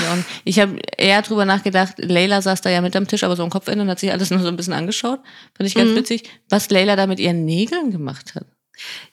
Ich 0.45 0.59
habe 0.61 0.79
eher 0.97 1.21
drüber 1.21 1.45
nachgedacht, 1.45 1.97
Leila 1.99 2.41
saß 2.41 2.63
da 2.63 2.71
ja 2.71 2.81
mit 2.81 2.97
am 2.97 3.07
Tisch, 3.09 3.25
aber 3.25 3.37
so 3.37 3.43
am 3.43 3.51
Kopfende 3.51 3.83
und 3.83 3.91
hat 3.91 3.99
sich 4.01 4.11
alles 4.13 4.31
nur 4.31 4.41
so 4.41 4.49
ein 4.49 4.57
bisschen 4.57 4.73
angeschaut. 4.73 5.21
Fand 5.55 5.69
ich 5.69 5.75
ganz 5.75 5.91
Mhm. 5.91 5.97
witzig, 5.97 6.23
was 6.49 6.71
Leila 6.71 6.97
da 6.97 7.07
mit 7.07 7.21
ihren 7.21 7.45
Nägeln 7.45 7.91
gemacht 7.91 8.35
hat. 8.35 8.47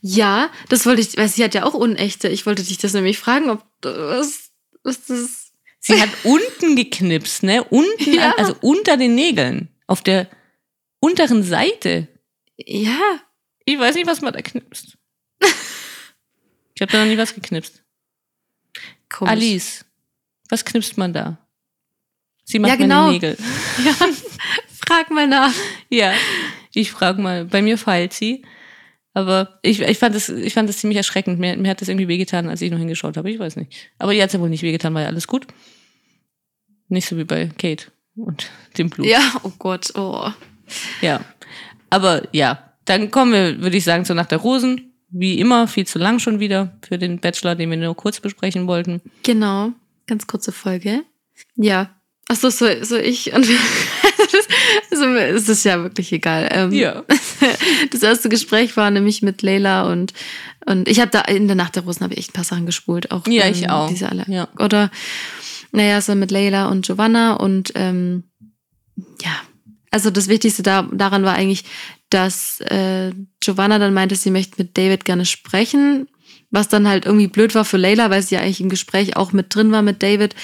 Ja, 0.01 0.51
das 0.69 0.85
wollte 0.85 1.01
ich, 1.01 1.15
weil 1.17 1.27
sie 1.29 1.43
hat 1.43 1.53
ja 1.53 1.63
auch 1.65 1.73
unechte. 1.73 2.27
Ich 2.29 2.45
wollte 2.45 2.63
dich 2.63 2.77
das 2.77 2.93
nämlich 2.93 3.17
fragen, 3.17 3.49
ob 3.49 3.63
was, 3.81 4.51
was 4.83 5.05
das. 5.05 5.51
Sie 5.79 6.01
hat 6.01 6.09
unten 6.23 6.75
geknipst, 6.75 7.43
ne? 7.43 7.63
Unten, 7.63 8.13
Ja. 8.13 8.33
also 8.37 8.55
unter 8.61 8.97
den 8.97 9.15
Nägeln. 9.15 9.69
Auf 9.87 10.01
der 10.01 10.29
unteren 10.99 11.43
Seite. 11.43 12.07
Ja, 12.57 12.99
Ich 13.65 13.77
weiß 13.77 13.95
nicht, 13.95 14.07
was 14.07 14.21
man 14.21 14.33
da 14.33 14.41
knipst. 14.41 14.97
Ich 16.75 16.81
habe 16.81 16.91
da 16.91 16.99
noch 17.03 17.11
nie 17.11 17.17
was 17.17 17.35
geknipst. 17.35 17.83
komisch. 19.09 19.31
Alice, 19.31 19.85
was 20.49 20.63
knipst 20.65 20.97
man 20.97 21.13
da? 21.13 21.37
Sie 22.45 22.59
macht 22.59 22.71
Ja, 22.71 22.75
genau. 22.77 23.01
meine 23.03 23.13
Nägel. 23.13 23.37
Ja, 23.85 23.93
frag 24.85 25.09
mal 25.11 25.27
nach. 25.27 25.53
Ja, 25.89 26.13
ich 26.73 26.91
frage 26.91 27.21
mal. 27.21 27.45
Bei 27.45 27.61
mir 27.61 27.77
feilt 27.77 28.13
sie. 28.13 28.43
Aber 29.13 29.59
ich, 29.61 29.79
ich, 29.79 29.99
fand 29.99 30.15
das, 30.15 30.29
ich 30.29 30.53
fand 30.53 30.67
das 30.67 30.77
ziemlich 30.77 30.97
erschreckend. 30.97 31.39
Mir, 31.39 31.55
mir 31.55 31.69
hat 31.69 31.81
das 31.81 31.87
irgendwie 31.87 32.07
wehgetan, 32.07 32.49
als 32.49 32.61
ich 32.61 32.71
noch 32.71 32.79
hingeschaut 32.79 33.15
habe. 33.15 33.29
Ich 33.29 33.39
weiß 33.39 33.57
nicht. 33.57 33.91
Aber 33.99 34.13
ihr 34.13 34.23
hat 34.23 34.29
es 34.29 34.33
ja 34.33 34.39
wohl 34.39 34.49
nicht 34.49 34.63
wehgetan, 34.63 34.93
war 34.93 35.01
ja 35.01 35.07
alles 35.07 35.27
gut. 35.27 35.47
Nicht 36.89 37.07
so 37.07 37.17
wie 37.17 37.23
bei 37.23 37.49
Kate 37.57 37.85
und 38.15 38.49
dem 38.77 38.89
Blut. 38.89 39.05
Ja, 39.05 39.21
oh 39.43 39.51
Gott, 39.59 39.91
oh. 39.95 40.29
ja. 41.01 41.21
Aber 41.89 42.23
ja, 42.31 42.73
dann 42.85 43.11
kommen 43.11 43.33
wir, 43.33 43.61
würde 43.61 43.77
ich 43.77 43.83
sagen, 43.83 44.05
zur 44.05 44.15
Nacht 44.15 44.31
der 44.31 44.39
Rosen. 44.39 44.93
Wie 45.15 45.39
immer, 45.39 45.67
viel 45.67 45.85
zu 45.85 45.99
lang 45.99 46.17
schon 46.17 46.39
wieder 46.39 46.75
für 46.81 46.97
den 46.97 47.19
Bachelor, 47.19 47.53
den 47.53 47.69
wir 47.69 47.77
nur 47.77 47.95
kurz 47.95 48.19
besprechen 48.19 48.65
wollten. 48.65 48.99
Genau, 49.21 49.71
ganz 50.07 50.25
kurze 50.25 50.51
Folge. 50.51 51.03
Ja. 51.55 51.91
Achso, 52.29 52.49
so, 52.49 52.65
so 52.81 52.97
ich 52.97 53.31
und 53.31 53.45
also, 54.91 55.05
es 55.05 55.49
ist 55.49 55.65
ja 55.65 55.83
wirklich 55.83 56.11
egal. 56.13 56.49
Ähm, 56.51 56.71
Ja. 56.71 57.03
Das 57.91 58.03
erste 58.03 58.29
Gespräch 58.29 58.75
war 58.77 58.89
nämlich 58.91 59.21
mit 59.21 59.41
Leila 59.41 59.91
und, 59.91 60.13
und 60.65 60.87
ich 60.87 60.99
habe 60.99 61.11
da 61.11 61.21
in 61.21 61.47
der 61.47 61.55
Nacht 61.55 61.75
der 61.75 61.83
Rosen 61.83 62.03
habe 62.03 62.13
ich 62.13 62.19
echt 62.19 62.29
ein 62.31 62.33
paar 62.33 62.43
Sachen 62.43 62.65
gespult. 62.65 63.11
Auch, 63.11 63.27
Ja, 63.27 63.47
ich 63.47 63.69
auch. 63.69 63.89
Diese 63.89 64.09
alle. 64.09 64.25
Ja. 64.27 64.47
Oder, 64.59 64.91
naja, 65.71 66.01
so 66.01 66.15
mit 66.15 66.31
Leila 66.31 66.67
und 66.69 66.85
Giovanna 66.85 67.33
und 67.33 67.71
ähm, 67.75 68.23
ja, 69.23 69.31
also 69.91 70.09
das 70.09 70.27
Wichtigste 70.27 70.63
da, 70.63 70.87
daran 70.91 71.23
war 71.23 71.35
eigentlich, 71.35 71.65
dass 72.09 72.59
äh, 72.61 73.11
Giovanna 73.39 73.79
dann 73.79 73.93
meinte, 73.93 74.15
sie 74.15 74.31
möchte 74.31 74.61
mit 74.61 74.77
David 74.77 75.05
gerne 75.05 75.25
sprechen, 75.25 76.07
was 76.51 76.67
dann 76.67 76.87
halt 76.87 77.05
irgendwie 77.05 77.27
blöd 77.27 77.55
war 77.55 77.65
für 77.65 77.77
Leila, 77.77 78.09
weil 78.09 78.21
sie 78.21 78.35
ja 78.35 78.41
eigentlich 78.41 78.61
im 78.61 78.69
Gespräch 78.69 79.15
auch 79.15 79.33
mit 79.33 79.53
drin 79.55 79.71
war 79.71 79.81
mit 79.81 80.03
David 80.03 80.35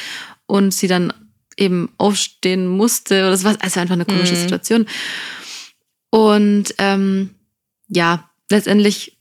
und 0.47 0.74
sie 0.74 0.88
dann 0.88 1.14
eben 1.57 1.89
aufstehen 1.97 2.66
musste. 2.68 3.20
Oder 3.22 3.32
das 3.32 3.43
war 3.43 3.55
also 3.60 3.80
einfach 3.80 3.93
eine 3.93 4.05
komische 4.05 4.34
Mhm. 4.34 4.38
Situation. 4.39 4.86
Und 6.12 6.74
ähm, 6.78 7.36
ja, 7.88 8.30
letztendlich 8.49 9.18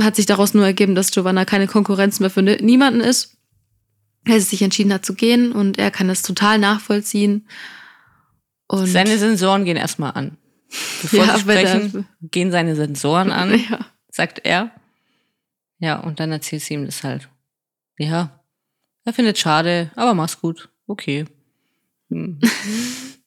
hat 0.00 0.16
sich 0.16 0.26
daraus 0.26 0.54
nur 0.54 0.64
ergeben, 0.64 0.94
dass 0.94 1.10
Giovanna 1.10 1.44
keine 1.44 1.66
Konkurrenz 1.66 2.20
mehr 2.20 2.30
für 2.30 2.42
ni- 2.42 2.62
niemanden 2.62 3.00
ist. 3.00 3.36
Er 4.24 4.40
sich 4.40 4.62
entschieden 4.62 4.92
hat 4.92 5.04
zu 5.04 5.14
gehen 5.14 5.52
und 5.52 5.78
er 5.78 5.90
kann 5.90 6.08
das 6.08 6.22
total 6.22 6.58
nachvollziehen. 6.58 7.48
Und 8.68 8.86
Seine 8.86 9.18
Sensoren 9.18 9.64
gehen 9.64 9.76
erstmal 9.76 10.12
an. 10.12 10.36
Bevor 11.02 11.24
Ja, 11.24 11.34
sie 11.34 11.40
sprechen, 11.40 12.06
gehen 12.20 12.50
seine 12.50 12.76
Sensoren 12.76 13.30
an, 13.30 13.58
Ja. 13.70 13.86
sagt 14.10 14.40
er. 14.44 14.70
Ja, 15.78 15.98
und 16.00 16.20
dann 16.20 16.30
erzählt 16.30 16.62
sie 16.62 16.74
ihm 16.74 16.84
das 16.84 17.02
halt. 17.02 17.28
Ja, 17.98 18.44
er 19.04 19.12
findet 19.14 19.38
schade, 19.38 19.90
aber 19.96 20.12
mach's 20.14 20.40
gut. 20.40 20.68
Okay. 20.86 21.24
Hm. 22.10 22.38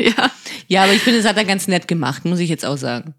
Ja. 0.16 0.30
Ja, 0.68 0.84
aber 0.84 0.92
ich 0.92 1.02
finde, 1.02 1.20
das 1.20 1.28
hat 1.28 1.36
er 1.36 1.44
ganz 1.44 1.66
nett 1.68 1.88
gemacht, 1.88 2.24
muss 2.24 2.38
ich 2.38 2.48
jetzt 2.48 2.64
auch 2.64 2.76
sagen. 2.76 3.14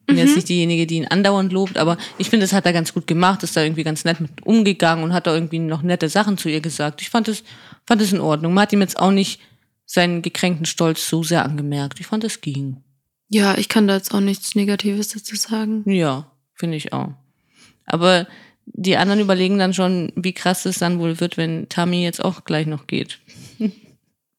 Ich 0.00 0.06
bin 0.06 0.16
jetzt 0.16 0.34
nicht 0.34 0.48
diejenige, 0.48 0.86
die 0.86 0.96
ihn 0.96 1.06
andauernd 1.06 1.52
lobt, 1.52 1.78
aber 1.78 1.96
ich 2.18 2.28
finde, 2.28 2.44
das 2.44 2.52
hat 2.52 2.66
er 2.66 2.72
ganz 2.72 2.92
gut 2.92 3.06
gemacht, 3.06 3.42
ist 3.42 3.56
da 3.56 3.62
irgendwie 3.62 3.84
ganz 3.84 4.04
nett 4.04 4.20
mit 4.20 4.44
umgegangen 4.44 5.04
und 5.04 5.12
hat 5.12 5.26
da 5.26 5.34
irgendwie 5.34 5.58
noch 5.58 5.82
nette 5.82 6.08
Sachen 6.08 6.38
zu 6.38 6.48
ihr 6.48 6.60
gesagt. 6.60 7.02
Ich 7.02 7.10
fand 7.10 7.28
es, 7.28 7.44
fand 7.86 8.00
es 8.02 8.12
in 8.12 8.20
Ordnung. 8.20 8.52
Man 8.52 8.62
hat 8.62 8.72
ihm 8.72 8.80
jetzt 8.80 8.98
auch 8.98 9.12
nicht 9.12 9.40
seinen 9.86 10.22
gekränkten 10.22 10.66
Stolz 10.66 11.08
so 11.08 11.22
sehr 11.22 11.44
angemerkt. 11.44 12.00
Ich 12.00 12.06
fand, 12.06 12.24
es 12.24 12.40
ging. 12.40 12.78
Ja, 13.28 13.56
ich 13.56 13.68
kann 13.68 13.86
da 13.86 13.94
jetzt 13.94 14.12
auch 14.12 14.20
nichts 14.20 14.54
Negatives 14.54 15.08
dazu 15.08 15.36
sagen. 15.36 15.88
Ja, 15.88 16.30
finde 16.54 16.76
ich 16.76 16.92
auch. 16.92 17.12
Aber 17.86 18.26
die 18.66 18.96
anderen 18.96 19.20
überlegen 19.20 19.58
dann 19.58 19.74
schon, 19.74 20.12
wie 20.16 20.32
krass 20.32 20.66
es 20.66 20.78
dann 20.78 20.98
wohl 20.98 21.20
wird, 21.20 21.36
wenn 21.36 21.68
Tammy 21.68 22.02
jetzt 22.02 22.24
auch 22.24 22.44
gleich 22.44 22.66
noch 22.66 22.86
geht. 22.86 23.20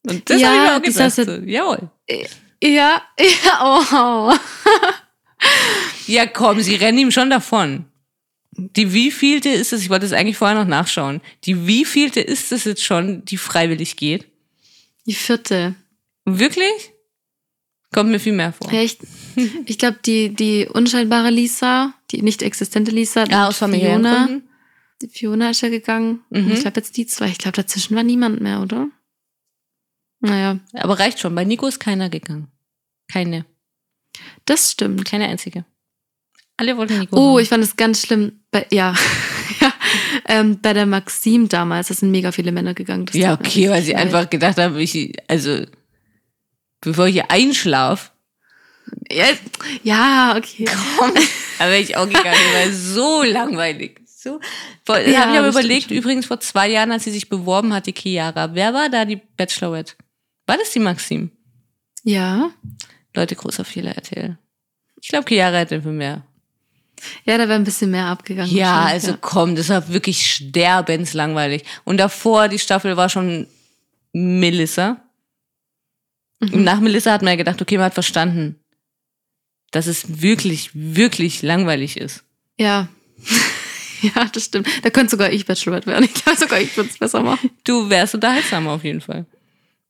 Und 0.08 0.30
das 0.30 0.42
Ja, 0.42 0.76
hab 0.76 0.88
ich 0.88 0.96
mir 0.96 1.06
auch 1.06 1.10
saß 1.10 1.26
So, 1.26 1.32
jawohl. 1.46 1.90
Ja, 2.62 3.02
ja, 3.20 3.60
oh. 3.62 4.34
Ja, 6.08 6.26
komm, 6.26 6.62
sie 6.62 6.76
rennen 6.76 6.98
ihm 6.98 7.12
schon 7.12 7.30
davon. 7.30 7.86
Die 8.56 8.94
wievielte 8.94 9.50
ist 9.50 9.74
es? 9.74 9.82
Ich 9.82 9.90
wollte 9.90 10.06
es 10.06 10.14
eigentlich 10.14 10.38
vorher 10.38 10.58
noch 10.58 10.68
nachschauen. 10.68 11.22
Die 11.46 11.66
wievielte 11.66 12.22
ist 12.22 12.52
es 12.52 12.66
jetzt 12.66 12.84
schon, 12.84 13.26
die 13.26 13.38
freiwillig 13.38 13.96
geht? 13.96 14.28
Die 15.06 15.14
vierte. 15.14 15.76
Wirklich? 16.26 16.94
Kommt 17.92 18.12
mir 18.12 18.20
viel 18.20 18.34
mehr 18.34 18.54
vor. 18.54 18.72
Echt? 18.72 19.00
Ich 19.66 19.78
glaube, 19.78 20.00
die, 20.06 20.30
die 20.30 20.68
unscheinbare 20.72 21.30
Lisa, 21.30 21.94
die 22.12 22.22
nicht 22.22 22.42
existente 22.42 22.92
Lisa, 22.92 23.26
Ja, 23.26 23.48
aus 23.48 23.58
Fiona, 23.58 24.30
die 25.02 25.08
Fiona 25.08 25.50
ist 25.50 25.62
ja 25.62 25.70
gegangen. 25.70 26.22
Mhm. 26.30 26.52
Ich 26.52 26.62
glaube 26.62 26.80
jetzt 26.80 26.96
die 26.98 27.08
zwei. 27.08 27.28
Ich 27.28 27.38
glaube, 27.40 27.56
dazwischen 27.56 27.96
war 27.96 28.04
niemand 28.04 28.42
mehr, 28.42 28.62
oder? 28.62 28.88
Naja, 30.26 30.60
Aber 30.74 31.00
reicht 31.00 31.20
schon. 31.20 31.36
Bei 31.36 31.44
Nico 31.44 31.68
ist 31.68 31.80
keiner 31.80 32.10
gegangen. 32.10 32.48
Keine. 33.12 33.46
das 34.46 34.72
stimmt. 34.72 35.04
Keine 35.06 35.28
einzige. 35.28 35.66
Alle 36.56 36.78
wollten 36.78 36.98
Nico. 37.00 37.18
Oh, 37.18 37.34
haben. 37.34 37.40
ich 37.44 37.50
fand 37.50 37.64
es 37.64 37.76
ganz 37.76 38.02
schlimm. 38.06 38.40
Bei, 38.50 38.66
ja, 38.72 38.96
ja 39.60 39.74
ähm, 40.28 40.60
bei 40.62 40.74
der 40.74 40.86
Maxim 40.86 41.50
damals, 41.50 41.90
da 41.90 41.94
sind 41.94 42.12
mega 42.12 42.32
viele 42.32 42.52
Männer 42.54 42.74
gegangen. 42.74 43.06
Das 43.06 43.16
Ja, 43.16 43.34
okay, 43.34 43.70
weil 43.70 43.82
sie 43.84 43.96
einfach 43.96 44.30
gedacht 44.30 44.58
haben, 44.58 44.78
ich, 44.78 45.14
also, 45.28 45.66
bevor 46.80 47.08
ich 47.08 47.14
hier 47.16 47.30
einschlaf, 47.30 48.14
Ja, 49.12 49.26
ja 49.84 50.36
okay. 50.38 50.66
da 51.60 51.66
wäre 51.66 51.80
ich 51.80 51.98
auch 51.98 52.08
gegangen, 52.08 52.40
weil 52.54 52.72
so 52.72 53.24
langweilig. 53.24 54.00
So. 54.06 54.40
Vor, 54.86 55.00
Ja, 55.00 55.22
habe 55.22 55.34
ich 55.34 55.40
aber 55.40 55.50
überlegt, 55.50 55.90
schon. 55.90 55.98
übrigens 55.98 56.28
vor 56.28 56.40
zwei 56.40 56.70
Jahren, 56.70 56.92
als 56.94 57.04
sie 57.04 57.12
sich 57.12 57.28
beworben 57.28 57.74
hat, 57.74 57.88
die 57.88 57.94
Chiara. 57.94 58.54
Wer 58.54 58.74
war 58.74 58.88
da 58.90 59.04
die 59.04 59.18
Bachelorette? 59.18 59.96
War 60.46 60.58
das 60.58 60.72
die 60.72 60.80
Maxim? 60.80 61.32
Ja. 62.04 62.52
Leute, 63.16 63.36
großer 63.36 63.66
Fehler, 63.66 63.96
RTL. 63.96 64.38
Ich 65.02 65.10
glaube, 65.10 65.28
Chiara 65.28 65.58
hätte 65.58 65.82
für 65.82 65.92
mehr. 65.92 66.24
Ja, 67.26 67.38
da 67.38 67.48
wäre 67.48 67.56
ein 67.56 67.64
bisschen 67.64 67.92
mehr 67.92 68.06
abgegangen. 68.06 68.54
Ja, 68.54 68.84
also 68.86 69.18
komm, 69.20 69.56
das 69.56 69.70
war 69.70 69.90
wirklich 69.90 70.26
sterbenslangweilig. 70.34 71.64
Und 71.84 71.98
davor, 71.98 72.48
die 72.48 72.60
Staffel 72.60 72.96
war 72.98 73.10
schon 73.10 73.48
Melissa. 74.14 75.02
Mhm. 76.40 76.54
Und 76.54 76.64
nach 76.64 76.80
Melissa 76.80 77.12
hat 77.12 77.22
man 77.22 77.32
ja 77.32 77.38
gedacht, 77.38 77.62
okay, 77.62 77.78
man 77.78 77.88
hat 77.88 77.94
verstanden, 77.94 78.60
dass 79.72 79.88
es 79.88 80.22
wirklich, 80.22 80.70
wirklich 80.74 81.42
langweilig 81.42 81.98
ist. 81.98 82.24
Ja. 82.58 82.88
ja, 84.02 84.26
das 84.32 84.46
stimmt. 84.46 84.68
Da 84.84 84.90
könnte 84.90 85.12
sogar 85.12 85.32
ich 85.32 85.46
Bachelorette 85.46 85.88
werden. 85.88 86.06
Ich 86.06 86.14
glaube, 86.14 86.40
sogar 86.40 86.60
ich 86.60 86.76
würde 86.78 86.90
es 86.90 86.98
besser 86.98 87.22
machen. 87.22 87.50
Du 87.64 87.90
wärst 87.90 88.16
unterhaltsamer 88.16 88.72
auf 88.72 88.84
jeden 88.84 89.02
Fall. 89.02 89.26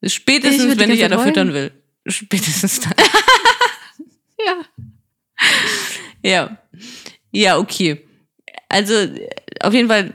Spätestens, 0.05 0.73
Ich 0.73 0.79
wenn 0.79 0.91
ich 0.91 1.03
einer 1.03 1.17
Zeit 1.17 1.27
füttern 1.27 1.53
will. 1.53 1.71
Spätestens 2.07 2.79
dann. 2.81 2.93
Ja. 4.45 4.55
ja. 6.21 6.57
Ja, 7.31 7.57
okay. 7.57 8.05
Also, 8.67 8.93
auf 9.61 9.73
jeden 9.73 9.87
Fall 9.87 10.13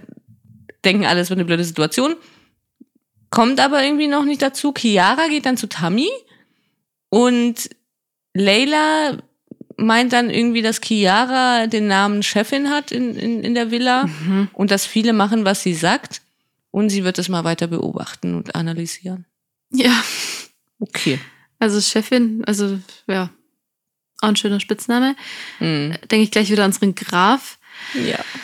denken 0.85 1.07
alle, 1.07 1.21
es 1.21 1.31
wird 1.31 1.39
eine 1.39 1.47
blöde 1.47 1.65
Situation. 1.65 2.15
Kommt 3.31 3.59
aber 3.61 3.83
irgendwie 3.83 4.07
noch 4.07 4.25
nicht 4.25 4.43
dazu. 4.43 4.73
Chiara 4.77 5.29
geht 5.29 5.47
dann 5.47 5.57
zu 5.57 5.67
Tammy 5.69 6.09
und 7.09 7.71
Leila 8.35 9.19
meint 9.77 10.13
dann 10.13 10.29
irgendwie, 10.31 10.61
dass 10.63 10.81
Chiara 10.83 11.67
den 11.67 11.87
Namen 11.87 12.23
Chefin 12.23 12.69
hat 12.71 12.93
in, 12.93 13.17
in, 13.17 13.43
in 13.45 13.55
der 13.55 13.71
Villa 13.71 14.07
Mhm. 14.07 14.49
und 14.53 14.71
dass 14.71 14.85
viele 14.87 15.13
machen, 15.13 15.45
was 15.45 15.63
sie 15.63 15.75
sagt. 15.75 16.21
Und 16.71 16.91
sie 16.91 17.03
wird 17.05 17.19
es 17.19 17.29
mal 17.31 17.45
weiter 17.45 17.67
beobachten 17.67 18.35
und 18.35 18.55
analysieren. 18.55 19.25
Ja. 19.71 20.03
Okay. 20.81 21.19
Also 21.59 21.81
Chefin, 21.81 22.45
also 22.47 22.79
ja, 23.09 23.31
auch 24.21 24.29
ein 24.29 24.37
schöner 24.37 24.61
Spitzname. 24.61 25.17
Mhm. 25.61 25.95
Denke 26.11 26.23
ich 26.25 26.31
gleich 26.31 26.51
wieder 26.51 26.65
an 26.65 26.71
unseren 26.71 26.95
Graf. 26.95 27.59
Ja. 27.95 28.19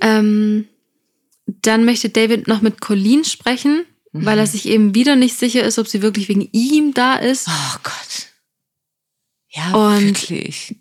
Ähm, 0.00 0.66
dann 1.46 1.84
möchte 1.84 2.08
David 2.08 2.48
noch 2.48 2.62
mit 2.62 2.80
Colleen 2.80 3.24
sprechen, 3.24 3.84
weil 4.12 4.38
er 4.38 4.46
sich 4.46 4.64
eben 4.66 4.94
wieder 4.94 5.16
nicht 5.16 5.36
sicher 5.36 5.62
ist, 5.62 5.78
ob 5.78 5.86
sie 5.86 6.00
wirklich 6.00 6.30
wegen 6.30 6.48
ihm 6.52 6.94
da 6.94 7.16
ist. 7.16 7.46
Oh 7.46 7.76
Gott. 7.82 8.28
Ja, 9.50 9.74
Und- 9.74 10.06
wirklich. 10.06 10.76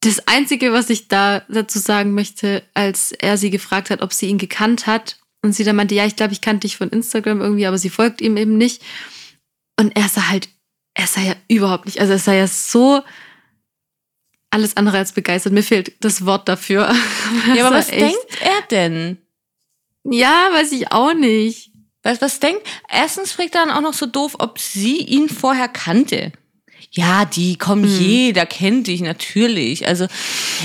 Das 0.00 0.28
Einzige, 0.28 0.72
was 0.72 0.88
ich 0.88 1.08
da 1.08 1.40
dazu 1.48 1.80
sagen 1.80 2.14
möchte, 2.14 2.62
als 2.74 3.10
er 3.10 3.36
sie 3.38 3.50
gefragt 3.50 3.90
hat, 3.90 4.02
ob 4.02 4.12
sie 4.12 4.26
ihn 4.26 4.38
gekannt 4.38 4.86
hat, 4.86 5.18
und 5.46 5.52
sie 5.54 5.64
dann 5.64 5.76
meinte, 5.76 5.94
ja, 5.94 6.04
ich 6.06 6.16
glaube, 6.16 6.32
ich 6.32 6.40
kannte 6.40 6.66
dich 6.66 6.76
von 6.76 6.90
Instagram 6.90 7.40
irgendwie, 7.40 7.66
aber 7.66 7.78
sie 7.78 7.90
folgt 7.90 8.20
ihm 8.20 8.36
eben 8.36 8.58
nicht. 8.58 8.82
Und 9.78 9.96
er 9.96 10.08
sah 10.08 10.28
halt, 10.28 10.48
er 10.94 11.06
sah 11.06 11.20
ja 11.22 11.34
überhaupt 11.48 11.86
nicht, 11.86 12.00
also 12.00 12.12
er 12.12 12.18
sah 12.18 12.34
ja 12.34 12.46
so 12.46 13.02
alles 14.50 14.76
andere 14.76 14.98
als 14.98 15.12
begeistert. 15.12 15.52
Mir 15.52 15.62
fehlt 15.62 15.92
das 16.00 16.24
Wort 16.26 16.48
dafür. 16.48 16.94
Ja, 17.54 17.66
aber 17.66 17.76
was 17.76 17.88
denkt 17.88 18.16
er 18.40 18.62
denn? 18.70 19.18
Ja, 20.04 20.48
weiß 20.52 20.72
ich 20.72 20.92
auch 20.92 21.14
nicht. 21.14 21.70
Was, 22.02 22.20
was 22.22 22.38
denkt? 22.40 22.62
Erstens 22.88 23.32
fragt 23.32 23.54
er 23.54 23.66
dann 23.66 23.70
auch 23.74 23.80
noch 23.80 23.92
so 23.94 24.06
doof, 24.06 24.36
ob 24.38 24.58
sie 24.58 24.98
ihn 24.98 25.28
vorher 25.28 25.68
kannte. 25.68 26.32
Ja, 26.92 27.24
die, 27.24 27.58
komm, 27.58 27.82
Hm. 27.82 27.98
jeder 27.98 28.46
kennt 28.46 28.86
dich, 28.86 29.00
natürlich. 29.00 29.86
Also, 29.86 30.06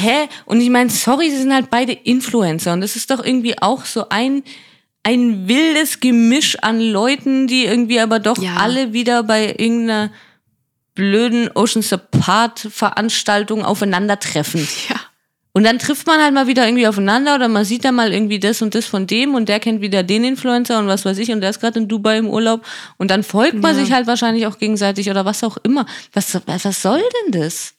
hä? 0.02 0.30
Und 0.46 0.62
ich 0.62 0.70
meine, 0.70 0.90
sorry, 0.90 1.30
sie 1.32 1.38
sind 1.38 1.54
halt 1.54 1.70
beide 1.72 1.92
Influencer. 1.94 2.74
Und 2.74 2.82
das 2.82 2.96
ist 2.96 3.10
doch 3.10 3.24
irgendwie 3.24 3.58
auch 3.62 3.86
so 3.86 4.08
ein, 4.10 4.44
ein 5.04 5.48
wildes 5.48 6.00
Gemisch 6.00 6.58
an 6.62 6.80
Leuten, 6.80 7.48
die 7.48 7.66
irgendwie 7.66 8.00
aber 8.00 8.20
doch 8.20 8.38
Ja. 8.38 8.58
alle 8.58 8.94
wieder 8.94 9.24
bei 9.24 9.48
irgendeiner 9.58 10.12
blöden 10.94 11.50
Ocean's 11.56 11.92
Apart 11.94 12.60
Veranstaltung 12.60 13.64
aufeinandertreffen. 13.64 14.68
Ja. 14.90 14.98
Und 15.54 15.64
dann 15.66 15.80
trifft 15.80 16.08
man 16.08 16.22
halt 16.22 16.34
mal 16.34 16.48
wieder 16.48 16.66
irgendwie 16.66 16.88
aufeinander 16.88 17.36
oder 17.36 17.48
man 17.50 17.66
sieht 17.66 17.84
dann 17.84 17.96
mal 17.96 18.14
irgendwie 18.14 18.40
das 18.40 18.62
und 18.62 18.74
das 18.74 18.86
von 18.86 19.06
dem 19.06 19.36
und 19.36 19.50
der 19.50 19.60
kennt 19.60 19.82
wieder 19.82 20.02
den 20.04 20.24
Influencer 20.24 20.80
und 20.80 20.88
was 20.88 21.04
weiß 21.04 21.18
ich 21.18 21.30
und 21.32 21.42
der 21.42 21.50
ist 21.50 21.60
gerade 21.60 21.80
in 21.80 21.90
Dubai 21.90 22.18
im 22.20 22.30
Urlaub 22.30 22.66
und 22.98 23.12
dann 23.12 23.24
folgt 23.24 23.56
man 23.62 23.76
Ja. 23.76 23.84
sich 23.84 23.92
halt 23.94 24.08
wahrscheinlich 24.08 24.48
auch 24.48 24.58
gegenseitig 24.60 25.10
oder 25.10 25.26
was 25.26 25.44
auch 25.44 25.58
immer. 25.64 25.86
Was, 26.14 26.40
was 26.46 26.82
soll 26.82 27.02
denn 27.26 27.42
das? 27.42 27.74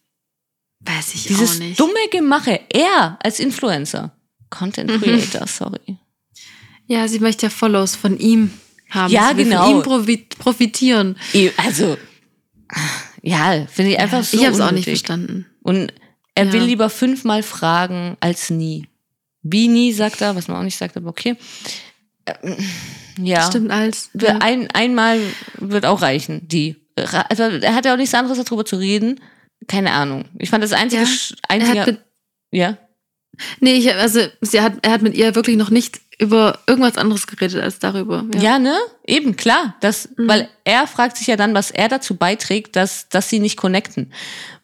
Weiß 0.81 1.15
ich 1.15 1.25
Dieses 1.29 1.57
auch 1.57 1.59
nicht. 1.61 1.81
dumme 1.81 1.95
Gemache. 2.11 2.61
Er 2.69 3.17
als 3.23 3.41
Influencer. 3.41 4.11
Content 4.51 4.91
Mhm. 4.91 5.01
Creator, 5.01 5.47
sorry. 5.47 5.97
Ja, 6.93 7.09
sie 7.09 7.21
möchte 7.21 7.47
ja 7.47 7.51
Follows 7.51 7.97
von 7.97 8.19
ihm 8.19 8.51
haben. 8.91 9.11
Ja, 9.13 9.31
sie 9.35 9.45
genau. 9.45 9.65
Von 9.65 9.77
ihm 9.77 9.83
profi 9.83 10.17
profitieren. 10.39 11.17
Also, 11.57 11.97
ja, 13.23 13.67
finde 13.71 13.93
ich 13.93 13.99
einfach 13.99 14.23
so 14.25 14.37
ich 14.37 14.45
habe 14.45 14.55
es 14.55 14.61
auch 14.61 14.73
nicht 14.73 14.85
verstanden. 14.85 15.47
Und 15.63 15.93
er 16.35 16.47
Ja. 16.47 16.53
will 16.53 16.63
lieber 16.65 16.91
fünfmal 16.91 17.43
fragen 17.43 18.17
als 18.21 18.51
nie. 18.51 18.87
Wie 19.43 19.69
nie, 19.69 19.93
sagt 19.93 20.21
er, 20.21 20.37
was 20.37 20.49
man 20.49 20.59
auch 20.59 20.63
nicht 20.63 20.77
sagt, 20.77 20.97
aber 20.97 21.09
okay. 21.09 21.37
Ähm, 22.27 22.57
Ja. 23.19 23.47
Stimmt. 23.47 23.71
Wir- 24.15 24.29
Ja. 24.29 24.39
Ein, 24.39 24.71
einmal 24.73 25.19
wird 25.59 25.85
auch 25.87 26.03
reichen, 26.03 26.47
die. 26.49 26.77
Also, 27.29 27.43
er 27.45 27.75
hat 27.75 27.85
ja 27.87 27.95
auch 27.95 27.97
nichts 27.99 28.15
anderes 28.15 28.43
darüber 28.45 28.65
zu 28.67 28.77
reden. 28.77 29.19
Keine 29.67 29.93
Ahnung. 29.93 30.27
Ich 30.39 30.51
fand 30.51 30.63
das 30.63 30.73
einzige, 30.73 31.03
Ja. 31.05 31.09
Einzige 31.49 31.99
ja. 32.51 32.77
Nee, 33.61 33.75
ich, 33.75 33.95
also 33.95 34.21
sie 34.41 34.61
hat, 34.61 34.75
er 34.83 34.93
hat 34.93 35.03
mit 35.03 35.15
ihr 35.15 35.35
wirklich 35.35 35.57
noch 35.57 35.71
nicht 35.71 36.01
über 36.19 36.61
irgendwas 36.69 36.99
anderes 36.99 37.27
geredet 37.27 37.61
als 37.63 37.79
darüber. 37.81 38.25
ja, 38.39 38.59
ne? 38.59 38.77
Eben, 39.07 39.35
klar. 39.37 39.75
Das, 39.81 40.09
Mhm. 40.17 40.29
Weil 40.29 40.49
er 40.65 40.87
fragt 40.87 41.17
sich 41.17 41.27
ja 41.27 41.37
dann, 41.37 41.55
was 41.55 41.71
er 41.71 41.89
dazu 41.89 42.15
beiträgt, 42.17 42.77
dass, 42.77 43.09
dass 43.09 43.29
sie 43.29 43.41
nicht 43.41 43.57
connecten. 43.57 44.13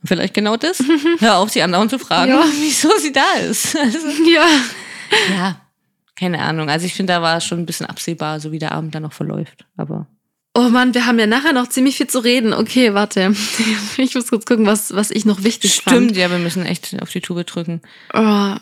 Vielleicht 0.05 0.35
genau 0.35 0.57
das. 0.57 0.79
Hör 1.19 1.39
auf, 1.39 1.51
sie 1.51 1.63
andauernd 1.63 1.91
zu 1.91 1.99
fragen, 1.99 2.31
Ja. 2.33 2.45
wieso 2.61 2.91
sie 2.99 3.13
da 3.13 3.33
ist. 3.49 3.77
Also, 3.79 3.99
ja. 4.31 4.47
ja, 5.31 5.61
keine 6.19 6.41
Ahnung. 6.43 6.69
Also 6.71 6.87
ich 6.87 6.95
finde, 6.95 7.15
da 7.15 7.23
war 7.23 7.41
schon 7.41 7.59
ein 7.61 7.67
bisschen 7.67 7.87
absehbar, 7.87 8.39
so 8.41 8.53
wie 8.53 8.59
der 8.59 8.73
Abend 8.73 8.95
dann 8.95 9.03
noch 9.03 9.13
verläuft. 9.15 9.65
Aber 9.77 10.07
Oh 10.55 10.69
Mann, 10.71 10.95
wir 10.95 11.07
haben 11.07 11.19
ja 11.19 11.27
nachher 11.27 11.53
noch 11.53 11.69
ziemlich 11.69 11.97
viel 11.97 12.09
zu 12.09 12.19
reden. 12.19 12.53
Okay, 12.53 12.95
warte. 12.95 13.35
Ich 13.99 14.15
muss 14.15 14.29
kurz 14.29 14.47
gucken, 14.47 14.67
was, 14.67 14.95
was 14.95 15.11
ich 15.11 15.25
noch 15.25 15.43
wichtig 15.45 15.75
Stimmt, 15.75 16.09
fand. 16.09 16.17
ja, 16.17 16.31
wir 16.31 16.39
müssen 16.39 16.65
echt 16.67 17.01
auf 17.03 17.11
die 17.11 17.21
Tube 17.21 17.45
drücken. 17.47 17.81
Oh. 18.15 18.55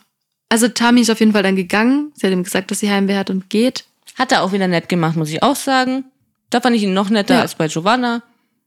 Also 0.49 0.69
Tami 0.69 1.01
ist 1.03 1.11
auf 1.11 1.21
jeden 1.21 1.33
Fall 1.33 1.43
dann 1.43 1.57
gegangen. 1.57 2.13
Sie 2.15 2.27
hat 2.27 2.33
ihm 2.33 2.45
gesagt, 2.45 2.71
dass 2.71 2.81
sie 2.81 2.91
Heimweh 2.91 3.17
hat 3.17 3.31
und 3.31 3.51
geht. 3.51 3.85
Hat 4.17 4.33
er 4.33 4.43
auch 4.43 4.53
wieder 4.53 4.69
nett 4.69 4.89
gemacht, 4.89 5.17
muss 5.17 5.31
ich 5.31 5.43
auch 5.43 5.57
sagen. 5.57 6.05
Da 6.51 6.61
fand 6.61 6.77
ich 6.77 6.83
ihn 6.83 6.95
noch 6.95 7.11
netter 7.11 7.35
Ja. 7.35 7.41
als 7.43 7.55
bei 7.57 7.69
Giovanna. 7.69 8.23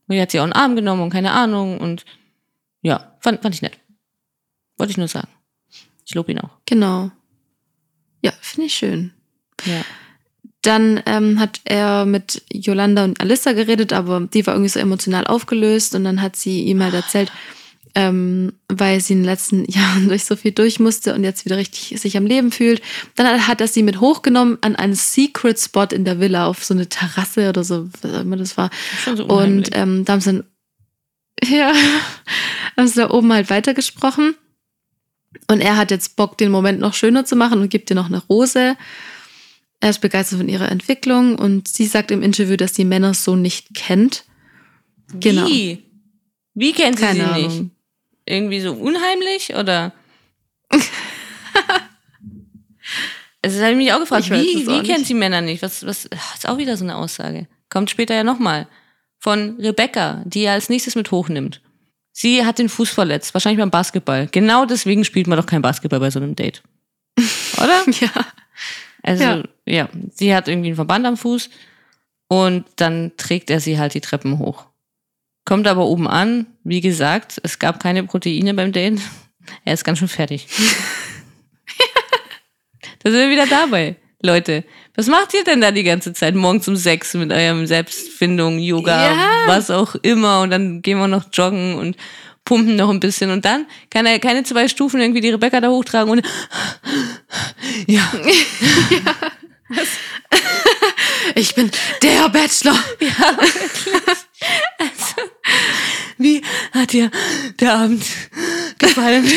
Und 0.07 0.15
die 0.15 0.21
hat 0.21 0.31
sie 0.31 0.39
auch 0.39 0.43
einen 0.43 0.53
Arm 0.53 0.75
genommen 0.75 1.01
und 1.03 1.09
keine 1.11 1.31
Ahnung. 1.31 1.79
Und 1.79 2.05
ja, 2.81 3.15
fand, 3.21 3.41
fand 3.41 3.55
ich 3.55 3.61
nett. 3.61 3.77
Wollte 4.77 4.91
ich 4.91 4.97
nur 4.97 5.07
sagen. 5.07 5.29
Ich 6.05 6.13
lobe 6.15 6.31
ihn 6.31 6.39
auch. 6.39 6.57
Genau. 6.65 7.11
Ja, 8.21 8.31
finde 8.41 8.67
ich 8.67 8.75
schön. 8.75 9.13
Ja. 9.65 9.81
Dann 10.61 11.01
ähm, 11.05 11.39
hat 11.39 11.61
er 11.63 12.05
mit 12.05 12.41
Yolanda 12.51 13.05
und 13.05 13.21
Alissa 13.21 13.53
geredet, 13.53 13.93
aber 13.93 14.27
die 14.33 14.45
war 14.45 14.55
irgendwie 14.55 14.69
so 14.69 14.79
emotional 14.79 15.25
aufgelöst 15.25 15.95
und 15.95 16.03
dann 16.03 16.21
hat 16.21 16.35
sie 16.35 16.63
ihm 16.63 16.83
halt 16.83 16.93
erzählt, 16.93 17.31
ähm, 17.95 18.53
weil 18.67 18.99
sie 18.99 19.13
in 19.13 19.19
den 19.19 19.25
letzten 19.25 19.65
Jahren 19.71 20.09
durch 20.09 20.25
so 20.25 20.35
viel 20.35 20.51
durch 20.51 20.79
musste 20.79 21.15
und 21.15 21.23
jetzt 21.23 21.45
wieder 21.45 21.57
richtig 21.57 21.99
sich 21.99 22.17
am 22.17 22.25
Leben 22.25 22.51
fühlt. 22.51 22.81
Dann 23.15 23.47
hat 23.47 23.61
er 23.61 23.67
sie 23.67 23.83
mit 23.83 24.01
hochgenommen 24.01 24.57
an 24.61 24.75
einen 24.75 24.95
Secret 24.95 25.59
Spot 25.59 25.87
in 25.91 26.03
der 26.05 26.19
Villa 26.19 26.45
auf 26.45 26.63
so 26.63 26.73
eine 26.73 26.89
Terrasse 26.89 27.49
oder 27.49 27.63
so, 27.63 27.89
was 28.01 28.13
auch 28.13 28.21
immer 28.21 28.37
das 28.37 28.57
war. 28.57 28.69
Schon 29.03 29.17
so 29.17 29.25
Und 29.25 29.69
ähm, 29.73 30.03
da 30.03 30.13
haben 30.13 30.21
sie 30.21 30.31
dann, 30.33 30.43
ja, 31.49 31.73
haben 32.77 32.87
sie 32.87 32.99
da 32.99 33.09
oben 33.11 33.31
halt 33.31 33.49
weitergesprochen. 33.49 34.35
Und 35.47 35.61
er 35.61 35.77
hat 35.77 35.91
jetzt 35.91 36.15
Bock, 36.15 36.37
den 36.37 36.51
Moment 36.51 36.79
noch 36.79 36.93
schöner 36.93 37.23
zu 37.23 37.35
machen 37.35 37.61
und 37.61 37.69
gibt 37.69 37.89
ihr 37.89 37.95
noch 37.95 38.07
eine 38.07 38.21
Rose. 38.25 38.75
Er 39.81 39.89
ist 39.91 39.99
begeistert 40.01 40.39
von 40.39 40.49
ihrer 40.49 40.69
Entwicklung 40.69 41.35
und 41.35 41.67
sie 41.67 41.85
sagt 41.85 42.11
im 42.11 42.21
Interview, 42.21 42.57
dass 42.57 42.75
sie 42.75 42.85
Männer 42.85 43.13
so 43.13 43.35
nicht 43.35 43.73
kennt. 43.73 44.25
genau. 45.19 45.47
Wie? 45.47 45.83
Wie 46.53 46.73
kennt 46.73 46.97
sie 46.99 47.05
Keine 47.05 47.19
sie 47.19 47.25
Ahnung. 47.25 47.57
nicht? 47.61 47.71
Irgendwie 48.25 48.59
so 48.59 48.73
unheimlich 48.73 49.55
oder? 49.55 49.93
Also, 53.41 53.55
das 53.57 53.63
habe 53.63 53.71
ich 53.71 53.77
mich 53.77 53.93
auch 53.93 53.99
gefragt, 53.99 54.25
Ich 54.25 54.31
wie, 54.31 54.67
auch 54.67 54.83
wie 54.83 54.83
kennt 54.85 55.07
sie 55.07 55.13
Männer 55.13 55.39
nicht? 55.41 55.61
Was, 55.61 55.85
was, 55.85 56.05
ist 56.05 56.47
auch 56.49 56.57
wieder 56.57 56.75
so 56.75 56.83
eine 56.83 56.95
Aussage. 56.97 57.47
Kommt 57.69 57.89
später 57.89 58.13
ja 58.13 58.23
nochmal. 58.25 58.67
Von 59.17 59.57
Rebecca, 59.59 60.23
die 60.25 60.41
er 60.41 60.53
als 60.53 60.67
nächstes 60.69 60.95
mit 60.95 61.11
hochnimmt. 61.11 61.61
Sie 62.11 62.45
hat 62.45 62.59
den 62.59 62.67
Fuß 62.67 62.89
verletzt, 62.89 63.33
wahrscheinlich 63.33 63.59
beim 63.59 63.69
Basketball. 63.71 64.27
Genau 64.29 64.65
deswegen 64.65 65.05
spielt 65.05 65.27
man 65.27 65.37
doch 65.37 65.45
kein 65.45 65.61
Basketball 65.61 66.01
bei 66.01 66.11
so 66.11 66.19
einem 66.19 66.35
Date. 66.35 66.63
Oder? 67.57 67.85
Ja. 68.01 68.11
Also, 69.03 69.23
ja. 69.23 69.43
Ja. 69.69 69.89
sie 70.11 70.35
hat 70.35 70.47
irgendwie 70.47 70.69
einen 70.69 70.75
Verband 70.75 71.05
am 71.05 71.17
Fuß 71.17 71.49
und 72.27 72.65
dann 72.77 73.11
trägt 73.17 73.49
er 73.49 73.59
sie 73.59 73.79
halt 73.79 73.93
die 73.93 74.01
Treppen 74.01 74.39
hoch. 74.39 74.65
Kommt 75.45 75.67
aber 75.67 75.85
oben 75.85 76.07
an, 76.07 76.45
wie 76.63 76.81
gesagt, 76.81 77.39
es 77.43 77.59
gab 77.59 77.81
keine 77.81 78.03
Proteine 78.03 78.53
beim 78.53 78.71
Date. 78.71 78.99
Er 79.65 79.73
ist 79.73 79.83
ganz 79.83 79.97
schön 79.97 80.07
fertig. 80.07 80.45
da 83.03 83.09
sind 83.09 83.19
wir 83.19 83.31
wieder 83.31 83.47
dabei. 83.47 83.95
Leute, 84.21 84.63
was 84.95 85.07
macht 85.07 85.33
ihr 85.33 85.43
denn 85.43 85.61
da 85.61 85.71
die 85.71 85.83
ganze 85.83 86.13
Zeit 86.13 86.35
morgens 86.35 86.67
um 86.67 86.75
sechs 86.75 87.15
mit 87.15 87.31
eurem 87.31 87.65
Selbstfindung, 87.65 88.59
Yoga, 88.59 89.11
Ja. 89.11 89.27
was 89.47 89.71
auch 89.71 89.95
immer 89.95 90.41
und 90.41 90.51
dann 90.51 90.81
gehen 90.83 90.99
wir 90.99 91.07
noch 91.07 91.25
joggen 91.33 91.75
und 91.75 91.95
pumpen 92.45 92.75
noch 92.75 92.89
ein 92.89 92.99
bisschen 92.99 93.31
und 93.31 93.45
dann 93.45 93.65
kann 93.89 94.05
er 94.05 94.19
keine 94.19 94.43
zwei 94.43 94.67
Stufen 94.67 94.99
irgendwie 94.99 95.21
die 95.21 95.29
Rebecca 95.29 95.61
da 95.61 95.69
hochtragen 95.69 96.11
und 96.11 96.21
ja, 97.87 98.01
Ich 101.35 101.53
bin 101.55 101.69
der 102.01 102.29
Bachelor. 102.29 102.77
Wie 106.17 106.41
hat 106.73 106.91
dir 106.93 107.11
der 107.59 107.73
Abend 107.73 108.03
gefallen? 108.77 109.29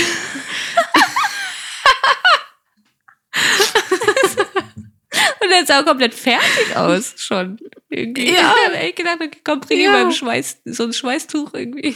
Und 5.41 5.51
er 5.51 5.67
sah 5.67 5.83
komplett 5.83 6.15
fertig 6.15 6.75
aus 6.77 7.15
schon. 7.17 7.59
Irgendwie. 7.91 8.31
Ja. 8.33 8.55
Ich 8.59 8.67
habe 8.67 8.77
echt 8.79 8.97
gedacht, 8.97 9.17
okay, 9.21 9.39
komm, 9.45 9.61
bring 9.61 9.79
ihm 9.79 9.85
Ja. 9.85 9.91
mal 9.93 10.05
ein 10.07 10.13
Schweiß, 10.13 10.59
so 10.65 10.85
ein 10.85 10.93
Schweißtuch 10.93 11.53
irgendwie. 11.55 11.95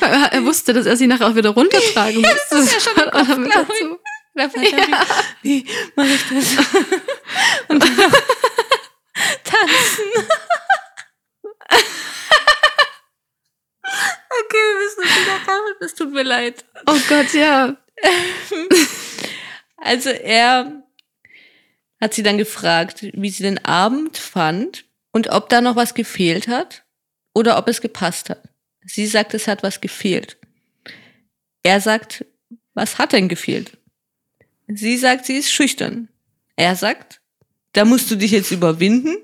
Er 0.00 0.44
wusste, 0.44 0.72
dass 0.72 0.86
er 0.86 0.96
sie 0.96 1.06
nachher 1.06 1.28
auch 1.28 1.34
wieder 1.36 1.50
runtertragen 1.50 2.20
musste. 2.22 2.38
Das 2.50 2.72
ja 2.72 2.80
schon 2.80 2.94
mit 3.40 3.52
Kopf, 3.52 3.68
er 4.34 4.58
mich, 4.58 4.72
wie 5.42 5.66
mache 5.94 6.08
ich 6.08 6.28
das? 6.28 6.56
Und 7.68 7.82
dann 7.82 7.96
tanzen. 9.44 10.04
Okay, 14.30 14.56
wir 14.56 14.78
müssen 14.82 15.00
uns 15.02 15.20
wieder 15.20 15.38
machen. 15.38 15.74
Es 15.80 15.94
tut 15.94 16.12
mir 16.12 16.22
leid. 16.22 16.64
Oh 16.86 16.98
Gott, 17.08 17.32
ja. 17.32 17.76
Also 19.76 20.10
er 20.10 20.82
hat 22.00 22.14
sie 22.14 22.22
dann 22.22 22.38
gefragt, 22.38 23.06
wie 23.12 23.30
sie 23.30 23.44
den 23.44 23.64
Abend 23.64 24.18
fand 24.18 24.84
und 25.12 25.28
ob 25.28 25.48
da 25.48 25.60
noch 25.60 25.76
was 25.76 25.94
gefehlt 25.94 26.48
hat 26.48 26.84
oder 27.34 27.56
ob 27.56 27.68
es 27.68 27.80
gepasst 27.80 28.30
hat. 28.30 28.42
Sie 28.84 29.06
sagt, 29.06 29.32
es 29.34 29.46
hat 29.46 29.62
was 29.62 29.80
gefehlt. 29.80 30.36
Er 31.62 31.80
sagt, 31.80 32.24
was 32.74 32.98
hat 32.98 33.12
denn 33.12 33.28
gefehlt? 33.28 33.78
Sie 34.68 34.96
sagt, 34.96 35.26
sie 35.26 35.34
ist 35.36 35.50
schüchtern. 35.52 36.08
Er 36.56 36.76
sagt, 36.76 37.20
da 37.72 37.84
musst 37.84 38.10
du 38.10 38.16
dich 38.16 38.30
jetzt 38.30 38.50
überwinden 38.50 39.16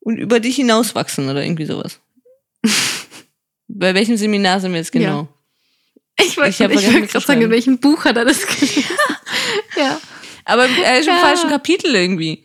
und 0.00 0.16
über 0.18 0.40
dich 0.40 0.56
hinauswachsen 0.56 1.28
oder 1.28 1.42
irgendwie 1.42 1.66
sowas. 1.66 2.00
Bei 3.68 3.94
welchem 3.94 4.16
Seminar 4.16 4.60
sind 4.60 4.72
wir 4.72 4.78
jetzt 4.78 4.92
genau? 4.92 5.28
Ich 6.18 6.28
Ich 6.28 6.36
wollte 6.36 6.56
gerade 6.56 7.20
sagen, 7.20 7.42
in 7.42 7.50
welchem 7.50 7.78
Buch 7.78 8.04
hat 8.04 8.16
er 8.16 8.24
das 8.24 8.46
gelesen? 8.46 8.84
ja. 9.76 10.00
Aber 10.44 10.66
er 10.68 10.98
ist 11.00 11.08
im 11.08 11.14
Ja. 11.14 11.20
falschen 11.20 11.50
Kapitel 11.50 11.94
irgendwie. 11.94 12.44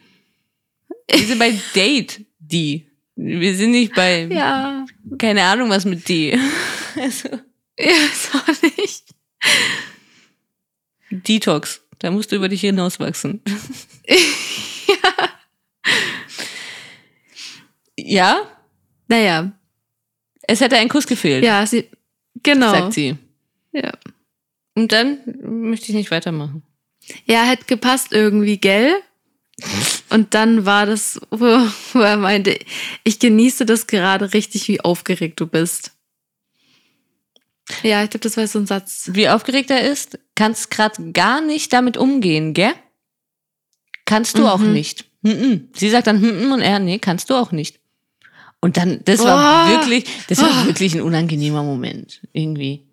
Wir 1.10 1.26
sind 1.26 1.40
bei 1.40 1.58
Date, 1.76 2.26
die. 2.40 2.88
Wir 3.16 3.56
sind 3.56 3.72
nicht 3.72 3.94
bei, 3.94 4.24
Ja. 4.26 4.86
keine 5.18 5.44
Ahnung, 5.44 5.70
was 5.70 5.86
mit 5.86 6.08
die. 6.10 6.38
Also, 6.98 7.30
Ja, 7.80 7.94
ist 8.12 8.36
auch 8.36 8.62
nicht. 8.78 9.06
Detox. 11.10 11.82
Da 12.02 12.10
musst 12.10 12.32
du 12.32 12.36
über 12.36 12.50
dich 12.50 12.62
hinauswachsen. 12.62 13.42
ja, 17.98 18.42
Naja. 19.08 19.52
es 20.48 20.62
hätte 20.62 20.78
ein 20.78 20.90
Kuss 20.90 21.06
gefehlt, 21.06 21.44
Ja, 21.44 21.66
sie. 21.66 21.88
Genau. 22.44 22.72
sagt 22.72 22.94
sie. 22.94 23.18
Ja. 23.72 23.92
Und 24.74 24.92
dann 24.92 25.20
möchte 25.70 25.90
ich 25.90 25.96
nicht 25.96 26.10
weitermachen. 26.12 26.64
Ja, 27.26 27.44
hätte 27.44 27.66
gepasst 27.66 28.12
irgendwie, 28.14 28.58
gell? 28.58 28.96
Und 30.10 30.34
dann 30.34 30.66
war 30.66 30.86
das, 30.88 31.20
wo 31.30 32.00
er 32.00 32.18
meinte, 32.18 32.58
ich 33.04 33.20
genieße 33.20 33.66
das 33.66 33.86
gerade 33.86 34.34
richtig, 34.34 34.68
wie 34.70 34.82
aufgeregt 34.82 35.40
du 35.40 35.46
bist. 35.46 35.92
Ja, 37.84 38.04
ich 38.04 38.10
glaube, 38.10 38.24
das 38.24 38.38
war 38.38 38.46
so 38.48 38.60
ein 38.60 38.68
Satz. 38.68 39.10
Wie 39.14 39.30
aufgeregt 39.30 39.70
er 39.72 39.82
ist, 39.90 40.20
kannst 40.36 40.72
gerade 40.72 41.12
gar 41.12 41.42
nicht 41.42 41.72
damit 41.74 41.98
umgehen, 41.98 42.54
gell? 42.54 42.74
Kannst 44.06 44.38
du 44.38 44.48
auch 44.48 44.60
Mhm. 44.60 44.74
nicht. 44.74 45.06
Mhm. 45.22 45.70
Sie 45.76 45.90
sagt 45.90 46.08
dann, 46.08 46.20
mhm, 46.22 46.52
und 46.52 46.62
er, 46.62 46.80
nee, 46.80 47.00
kannst 47.00 47.30
du 47.30 47.36
auch 47.36 47.52
nicht. 47.52 47.80
Und 48.60 48.78
dann, 48.78 49.00
das 49.06 49.24
war 49.24 49.68
Oh. 49.68 49.70
wirklich, 49.72 50.06
das 50.28 50.40
war 50.42 50.50
Oh. 50.64 50.66
wirklich 50.68 50.94
ein 50.94 51.02
unangenehmer 51.02 51.64
Moment, 51.64 52.22
irgendwie. 52.34 52.86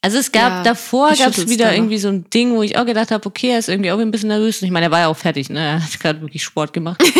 Also 0.00 0.18
es 0.18 0.30
gab 0.30 0.52
Ja, 0.52 0.62
davor 0.62 1.10
gab 1.16 1.36
es 1.36 1.48
wieder 1.48 1.66
da. 1.66 1.72
irgendwie 1.74 1.98
so 1.98 2.06
ein 2.08 2.30
Ding, 2.30 2.54
wo 2.54 2.62
ich 2.62 2.78
auch 2.78 2.86
gedacht 2.86 3.10
habe, 3.10 3.26
okay, 3.26 3.50
er 3.50 3.58
ist 3.58 3.68
irgendwie 3.68 3.90
auch 3.90 3.98
ein 3.98 4.12
bisschen 4.12 4.28
nervös. 4.28 4.60
Und 4.62 4.66
ich 4.66 4.70
meine, 4.72 4.86
er 4.86 4.90
war 4.92 5.00
ja 5.00 5.08
auch 5.08 5.16
fertig, 5.16 5.50
ne? 5.50 5.58
Er 5.58 5.82
hat 5.84 5.98
gerade 5.98 6.20
wirklich 6.20 6.42
Sport 6.42 6.72
gemacht. 6.72 7.02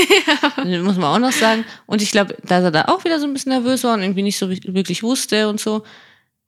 Das 0.56 0.82
muss 0.82 0.96
man 0.96 1.04
auch 1.04 1.18
noch 1.18 1.32
sagen. 1.32 1.64
Und 1.86 2.02
ich 2.02 2.10
glaube, 2.10 2.36
dass 2.44 2.62
er 2.64 2.70
da 2.70 2.84
auch 2.86 3.04
wieder 3.04 3.18
so 3.20 3.26
ein 3.26 3.32
bisschen 3.32 3.52
nervös 3.52 3.84
war 3.84 3.94
und 3.94 4.02
irgendwie 4.02 4.22
nicht 4.22 4.38
so 4.38 4.48
wirklich 4.50 5.02
wusste 5.02 5.48
und 5.48 5.60
so. 5.60 5.82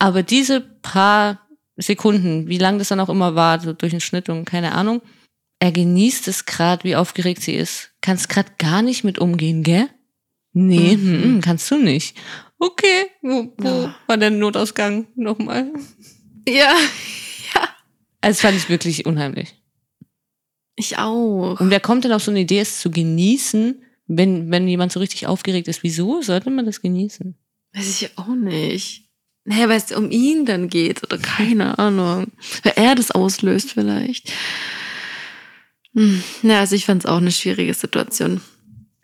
Aber 0.01 0.23
diese 0.25 0.61
paar 0.61 1.47
Sekunden, 1.77 2.49
wie 2.49 2.59
lang 2.59 2.79
das 2.79 2.89
dann 2.89 2.99
auch 3.01 3.09
immer 3.09 3.35
war, 3.37 3.61
so 3.61 3.73
durch 3.73 3.93
den 3.93 4.01
Schnitt 4.01 4.29
und 4.29 4.45
keine 4.45 4.73
Ahnung, 4.73 5.01
er 5.61 5.71
genießt 5.73 6.27
es 6.27 6.47
gerade, 6.47 6.85
wie 6.85 6.97
aufgeregt 6.97 7.43
sie 7.43 7.55
ist. 7.55 7.93
Kannst 8.01 8.29
gerade 8.29 8.51
gar 8.59 8.83
nicht 8.83 9.05
mit 9.05 9.19
umgehen, 9.19 9.63
gell? 9.63 9.89
Nee, 10.53 10.97
Mhm. 10.97 11.35
mhm. 11.37 11.41
kannst 11.43 11.71
du 11.71 11.77
nicht. 11.77 12.17
Okay, 12.59 13.07
wo, 13.23 13.53
wo 13.57 13.69
Ja. 13.69 13.95
war 14.07 14.17
der 14.17 14.31
Notausgang 14.31 15.07
nochmal? 15.15 15.71
Ja, 16.49 16.75
Also 18.23 18.37
das 18.37 18.41
fand 18.41 18.57
ich 18.57 18.69
wirklich 18.71 19.05
unheimlich. 19.07 19.55
ich 20.77 20.97
auch. 20.99 21.61
Und 21.61 21.71
wer 21.71 21.81
kommt 21.81 22.05
denn 22.05 22.13
auf 22.13 22.23
so 22.25 22.31
eine 22.31 22.41
Idee, 22.41 22.61
es 22.61 22.81
zu 22.81 22.91
genießen, 22.91 23.83
wenn, 24.07 24.51
wenn 24.51 24.67
jemand 24.67 24.91
so 24.93 25.01
richtig 25.01 25.27
aufgeregt 25.27 25.69
ist? 25.69 25.83
Wieso 25.83 26.23
sollte 26.23 26.51
man 26.51 26.65
das 26.67 26.81
genießen? 26.81 27.37
Weiß 27.75 27.87
ich 28.03 28.19
auch 28.19 28.35
nicht. 28.35 29.10
Naja, 29.51 29.69
weil 29.69 29.79
es 29.79 29.91
um 29.91 30.11
ihn 30.13 30.47
dann 30.47 30.69
geht 30.69 31.03
oder 31.03 31.19
keine 31.19 31.77
Ahnung. 31.79 32.29
Weil 32.63 32.73
er 32.77 32.95
das 32.95 33.11
auslöst 33.11 33.73
vielleicht. 33.73 34.31
Hm. 35.95 36.23
Ja, 36.43 36.61
also 36.61 36.77
ich 36.77 36.87
fand 36.87 37.03
es 37.05 37.11
auch 37.11 37.17
eine 37.19 37.33
schwierige 37.33 37.75
Situation. 37.75 38.41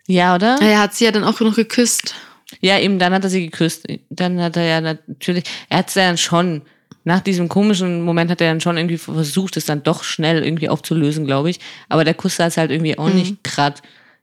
Ja, 0.07 0.35
oder? 0.35 0.57
Er 0.61 0.79
hat 0.79 0.95
sie 0.95 1.03
ja 1.05 1.11
dann 1.11 1.25
auch 1.25 1.39
noch 1.41 1.55
geküsst. 1.55 2.15
Ja, 2.61 2.79
eben, 2.79 2.97
dann 2.97 3.13
hat 3.13 3.25
er 3.25 3.29
sie 3.29 3.45
geküsst. 3.45 3.87
Dann 4.09 4.41
hat 4.41 4.55
er 4.55 4.63
ja 4.63 4.79
natürlich, 4.81 5.43
er 5.67 5.79
hat 5.79 5.89
es 5.89 5.95
ja 5.95 6.07
dann 6.07 6.17
schon, 6.17 6.61
nach 7.03 7.19
diesem 7.19 7.49
komischen 7.49 8.03
Moment 8.03 8.31
hat 8.31 8.39
er 8.39 8.47
dann 8.51 8.61
schon 8.61 8.77
irgendwie 8.77 8.97
versucht, 8.97 9.57
es 9.57 9.65
dann 9.65 9.83
doch 9.83 10.03
schnell 10.05 10.43
irgendwie 10.45 10.69
aufzulösen, 10.69 11.25
glaube 11.25 11.49
ich. 11.49 11.59
Aber 11.89 12.05
der 12.05 12.13
Kuss 12.13 12.37
sah 12.37 12.47
es 12.47 12.55
halt 12.55 12.71
irgendwie 12.71 12.97
auch 12.97 13.09
Mhm. 13.09 13.15
nicht 13.15 13.43
gerade 13.43 13.81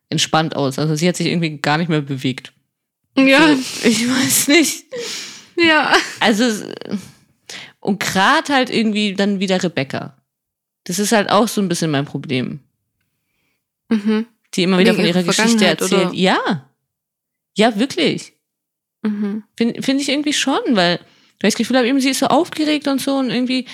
entspannt 0.09 0.57
aus. 0.57 0.79
Also 0.79 0.95
sie 0.95 1.07
hat 1.07 1.17
sich 1.17 1.27
irgendwie 1.27 1.59
gar 1.59 1.77
nicht 1.77 1.89
mehr 1.91 2.01
bewegt. 2.01 2.53
Ja, 3.19 3.55
So, 3.55 3.89
ich 3.89 4.09
weiß 4.09 4.49
nicht. 4.49 4.85
Ja. 5.57 5.93
Also, 6.21 6.67
und 7.81 8.01
gerade 8.01 8.53
halt 8.53 8.71
irgendwie 8.71 9.15
dann 9.15 9.41
wieder 9.41 9.63
Rebecca. 9.63 10.17
Das 10.85 10.99
ist 10.99 11.13
halt 11.13 11.31
auch 11.31 11.49
so 11.49 11.61
ein 11.61 11.69
bisschen 11.69 11.91
mein 11.91 12.05
Problem. 12.05 12.61
Mhm. 13.89 14.27
Die 14.55 14.63
immer 14.63 14.79
wieder 14.79 14.93
Wegen 14.93 15.03
von 15.03 15.07
ihrer 15.07 15.23
Geschichte 15.23 15.67
erzählt. 15.67 15.93
oder? 15.93 16.15
Ja. 16.15 16.71
Ja, 17.57 17.79
wirklich. 17.79 18.35
Mhm. 19.03 19.45
Finde 19.57 19.83
find 19.83 20.01
ich 20.01 20.09
irgendwie 20.09 20.33
schon, 20.33 20.61
weil, 20.71 20.99
weil 21.41 21.49
ich 21.49 21.55
das 21.55 21.57
Gefühl 21.57 21.77
habe, 21.77 21.89
eben 21.89 22.01
sie 22.01 22.11
ist 22.11 22.21
so 22.21 22.27
aufgeregt 22.27 22.89
und 22.89 23.01
so 23.01 23.17
und 23.17 23.31
irgendwie 23.31 23.67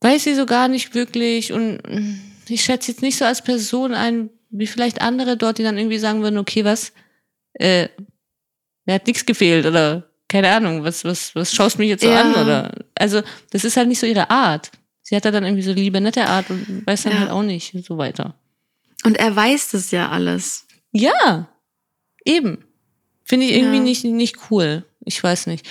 weiß 0.00 0.24
sie 0.24 0.34
so 0.34 0.46
gar 0.46 0.68
nicht 0.68 0.94
wirklich 0.94 1.52
und 1.52 1.80
ich 2.48 2.62
schätze 2.62 2.90
jetzt 2.90 3.02
nicht 3.02 3.16
so 3.16 3.24
als 3.24 3.42
Person 3.42 3.94
ein, 3.94 4.30
wie 4.50 4.66
vielleicht 4.66 5.00
andere 5.00 5.36
dort, 5.36 5.58
die 5.58 5.62
dann 5.62 5.78
irgendwie 5.78 5.98
sagen 5.98 6.22
würden, 6.22 6.38
okay, 6.38 6.64
was, 6.64 6.92
äh, 7.54 7.88
mir 8.86 8.94
hat 8.94 9.06
nichts 9.06 9.24
gefehlt 9.26 9.66
oder 9.66 10.09
keine 10.30 10.48
Ahnung, 10.48 10.84
was, 10.84 11.04
was, 11.04 11.34
was 11.34 11.52
schaust 11.52 11.74
du 11.76 11.80
mich 11.80 11.88
jetzt 11.90 12.02
so 12.04 12.08
Ja. 12.08 12.22
an 12.22 12.34
oder, 12.34 12.72
also, 12.94 13.20
das 13.50 13.64
ist 13.64 13.76
halt 13.76 13.88
nicht 13.88 13.98
so 13.98 14.06
ihre 14.06 14.30
Art. 14.30 14.70
Sie 15.02 15.16
hat 15.16 15.24
da 15.24 15.30
dann 15.32 15.44
irgendwie 15.44 15.62
so 15.64 15.72
liebe, 15.72 16.00
nette 16.00 16.24
Art 16.26 16.48
und 16.50 16.86
weiß 16.86 17.02
dann 17.02 17.12
Ja. 17.14 17.18
halt 17.20 17.30
auch 17.30 17.42
nicht 17.42 17.74
so 17.84 17.98
weiter. 17.98 18.34
Und 19.04 19.16
er 19.18 19.34
weiß 19.34 19.70
das 19.72 19.90
ja 19.90 20.08
alles. 20.08 20.66
Ja, 20.92 21.48
eben. 22.24 22.64
Finde 23.24 23.46
ich 23.46 23.52
irgendwie 23.52 23.78
Ja. 23.78 23.82
nicht, 23.82 24.04
nicht 24.04 24.36
cool. 24.50 24.84
Ich 25.04 25.22
weiß 25.22 25.46
nicht. 25.48 25.66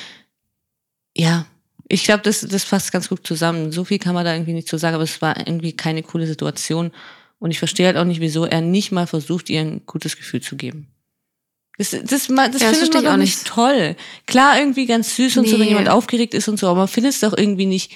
Ja, 1.16 1.46
ich 1.88 2.04
glaube, 2.04 2.24
das, 2.24 2.42
das 2.42 2.66
passt 2.66 2.92
ganz 2.92 3.10
gut 3.10 3.26
zusammen. 3.26 3.72
So 3.72 3.84
viel 3.86 4.00
kann 4.00 4.14
man 4.14 4.26
da 4.26 4.34
irgendwie 4.34 4.54
nicht 4.54 4.68
zu 4.68 4.78
sagen, 4.78 4.96
aber 4.96 5.04
es 5.04 5.22
war 5.22 5.38
irgendwie 5.38 5.74
keine 5.74 6.04
coole 6.04 6.28
Situation. 6.28 6.92
Und 7.40 7.52
ich 7.52 7.60
verstehe 7.60 7.86
halt 7.88 7.98
auch 7.98 8.04
nicht, 8.06 8.20
wieso 8.22 8.46
er 8.46 8.62
nicht 8.62 8.92
mal 8.92 9.08
versucht, 9.08 9.50
ihr 9.50 9.62
ein 9.62 9.86
gutes 9.86 10.18
Gefühl 10.18 10.42
zu 10.42 10.56
geben. 10.58 10.88
Das, 11.80 11.96
das, 12.04 12.28
ma- 12.30 12.50
das 12.50 12.62
Ja, 12.62 12.70
das 12.70 12.80
findet 12.80 12.94
man 12.94 13.02
ich 13.02 13.06
doch 13.06 13.14
auch 13.14 13.18
nicht 13.18 13.46
toll. 13.48 13.96
Klar, 14.28 14.60
irgendwie 14.60 14.86
ganz 14.86 15.16
süß 15.16 15.38
und 15.38 15.48
so, 15.48 15.54
wenn 15.54 15.62
Nee. 15.62 15.70
jemand 15.70 15.90
aufgeregt 15.90 16.34
ist 16.34 16.48
und 16.50 16.60
so, 16.60 16.68
aber 16.68 16.80
man 16.82 16.88
findet 16.90 17.14
es 17.14 17.22
doch 17.22 17.36
irgendwie 17.36 17.66
nicht. 17.66 17.92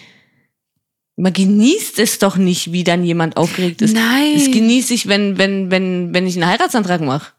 Man 1.17 1.34
genießt 1.34 1.99
es 1.99 2.17
doch 2.17 2.38
nicht, 2.38 2.71
wie 2.71 2.84
dann 2.84 3.03
jemand 3.03 3.38
aufgeregt 3.38 3.81
ist. 3.84 3.93
Nein. 3.93 4.34
Das 4.36 4.45
genieße 4.45 4.93
ich, 4.95 5.07
wenn, 5.07 5.38
wenn, 5.38 5.69
wenn, 5.69 6.13
wenn 6.13 6.25
ich 6.25 6.36
einen 6.36 6.47
Heiratsantrag 6.47 7.01
mache. 7.01 7.34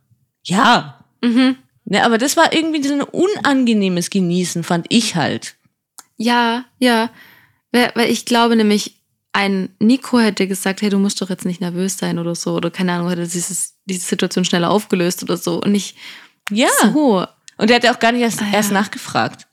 Ja. 0.44 1.02
Mhm. 1.22 1.56
Ne, 1.86 2.04
aber 2.04 2.18
das 2.18 2.36
war 2.36 2.52
irgendwie 2.52 2.82
so 2.86 2.94
ein 2.94 3.02
unangenehmes 3.02 4.10
Genießen, 4.10 4.62
fand 4.64 4.86
ich 4.90 5.16
halt. 5.16 5.56
Ja, 6.18 6.66
ja. 6.78 7.10
Weil 7.72 8.10
ich 8.10 8.24
glaube 8.26 8.54
nämlich, 8.54 8.96
ein 9.32 9.70
Nico 9.80 10.20
hätte 10.20 10.46
gesagt, 10.46 10.80
hey, 10.82 10.90
du 10.90 10.98
musst 10.98 11.20
doch 11.20 11.28
jetzt 11.28 11.44
nicht 11.44 11.60
nervös 11.60 11.98
sein 11.98 12.20
oder 12.20 12.36
so. 12.36 12.54
Oder 12.54 12.70
keine 12.70 12.92
Ahnung, 12.92 13.08
hätte 13.08 13.26
dieses, 13.26 13.74
diese 13.86 14.06
Situation 14.06 14.44
schneller 14.44 14.70
aufgelöst 14.70 15.22
oder 15.24 15.36
so. 15.36 15.60
Und 15.60 15.72
nicht 15.72 15.96
Ja. 16.50 16.68
so. 16.82 17.26
Und 17.56 17.70
er 17.70 17.76
hat 17.76 17.84
ja 17.84 17.94
auch 17.94 17.98
gar 17.98 18.12
nicht 18.12 18.22
erst, 18.22 18.42
Ah, 18.42 18.46
ja. 18.46 18.54
erst 18.54 18.72
nachgefragt. 18.72 19.46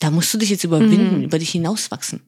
Da 0.00 0.10
musst 0.10 0.32
du 0.34 0.38
dich 0.38 0.50
jetzt 0.50 0.64
überwinden, 0.64 1.18
Mhm. 1.18 1.24
über 1.24 1.38
dich 1.38 1.50
hinauswachsen. 1.50 2.20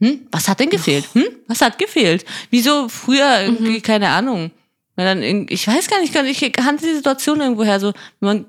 Hm? 0.00 0.26
Was 0.30 0.48
hat 0.48 0.60
denn 0.60 0.70
gefehlt? 0.70 1.04
Hm? 1.14 1.24
Was 1.48 1.60
hat 1.60 1.78
gefehlt? 1.78 2.24
Wieso 2.50 2.88
früher 2.88 3.42
irgendwie, 3.42 3.78
Mhm. 3.78 3.82
keine 3.82 4.08
Ahnung. 4.08 4.50
Weil 4.96 5.04
dann 5.06 5.46
ich 5.48 5.66
weiß 5.66 5.88
gar 5.88 6.00
nicht, 6.00 6.14
ich 6.14 6.52
kannte 6.52 6.86
die 6.86 6.94
Situation 6.94 7.40
irgendwoher 7.40 7.80
so, 7.80 7.92
wenn 8.20 8.26
man 8.26 8.46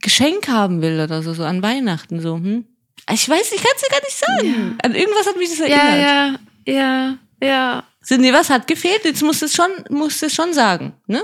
Geschenk 0.00 0.48
haben 0.48 0.82
will 0.82 1.00
oder 1.00 1.22
so, 1.22 1.32
so 1.32 1.44
an 1.44 1.62
Weihnachten 1.62 2.20
so, 2.20 2.36
hm? 2.36 2.66
Ich 3.12 3.28
weiß, 3.28 3.52
ich 3.52 3.62
kann 3.62 3.72
es 3.76 3.82
dir 3.82 3.90
gar 3.90 4.00
nicht 4.00 4.16
sagen. 4.16 4.78
An 4.82 4.94
irgendwas 4.94 5.26
hat 5.26 5.36
mich 5.36 5.50
das 5.50 5.60
erinnert. 5.60 5.78
Ja, 5.78 5.96
ja, 5.96 6.38
ja, 6.66 7.18
ja. 7.42 7.84
So, 8.00 8.16
nee, 8.16 8.32
was 8.32 8.50
hat 8.50 8.66
gefehlt? 8.66 9.04
Jetzt 9.04 9.22
musst 9.22 9.42
du 9.42 9.46
es 9.46 9.54
schon, 9.54 9.70
musst 9.90 10.20
du 10.22 10.26
es 10.26 10.34
schon 10.34 10.52
sagen, 10.52 10.92
ne? 11.06 11.22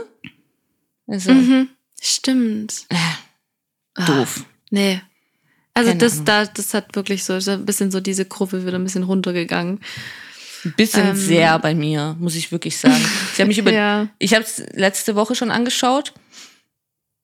Also, 1.07 1.33
Mhm. 1.33 1.69
Stimmt. 2.01 2.87
Ah, 2.91 4.07
doof. 4.07 4.45
Nee. 4.71 5.01
Also 5.75 5.91
Keine 5.91 6.01
das, 6.01 6.13
Ahnung. 6.15 6.25
da, 6.27 6.47
das 6.47 6.75
hat 6.75 6.97
wirklich 6.97 7.25
so, 7.25 7.37
ist 7.37 7.49
ein 7.49 7.65
bisschen 7.67 7.91
so 7.91 8.01
diese 8.01 8.25
Kurve 8.25 8.67
wieder 8.67 8.79
ein 8.79 8.85
bisschen 8.85 9.03
runtergegangen. 9.05 9.81
Ein 10.65 10.75
bisschen 10.77 11.09
Ähm. 11.09 11.17
sehr 11.17 11.59
bei 11.59 11.75
mir, 11.75 12.17
muss 12.19 12.35
ich 12.35 12.53
wirklich 12.53 12.77
sagen. 12.79 12.95
Ich 13.35 13.39
habe 13.41 13.49
mich 13.49 13.59
über, 13.59 13.73
Ja. 13.73 14.09
ich 14.19 14.35
habe 14.35 14.45
es 14.45 14.59
letzte 14.75 15.15
Woche 15.15 15.35
schon 15.35 15.51
angeschaut 15.51 16.13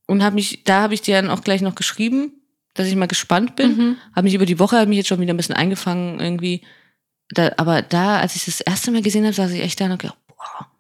und 0.07 0.22
habe 0.22 0.35
mich, 0.37 0.62
da 0.64 0.83
habe 0.83 0.95
ich 0.95 1.03
dir 1.03 1.20
dann 1.20 1.31
auch 1.31 1.43
gleich 1.43 1.61
noch 1.62 1.74
geschrieben, 1.74 2.33
dass 2.74 2.87
ich 2.87 2.97
mal 2.97 3.09
gespannt 3.09 3.57
bin. 3.57 3.77
Mhm. 3.77 3.97
Habe 4.14 4.24
mich 4.24 4.35
über 4.35 4.47
die 4.47 4.59
Woche, 4.59 4.77
habe 4.77 4.87
mich 4.89 4.99
jetzt 4.99 5.09
schon 5.09 5.20
wieder 5.20 5.35
ein 5.35 5.37
bisschen 5.39 5.57
eingefangen 5.57 6.20
irgendwie. 6.20 6.62
Da, 7.31 7.53
aber 7.57 7.83
da, 7.83 8.20
als 8.20 8.37
ich 8.37 8.45
das 8.45 8.61
erste 8.61 8.91
Mal 8.93 9.03
gesehen 9.03 9.24
habe, 9.24 9.35
saß 9.35 9.51
ich 9.51 9.61
echt 9.61 9.81
da 9.81 9.87
und 9.87 9.99
gedacht, 9.99 10.16
boah, 10.29 10.70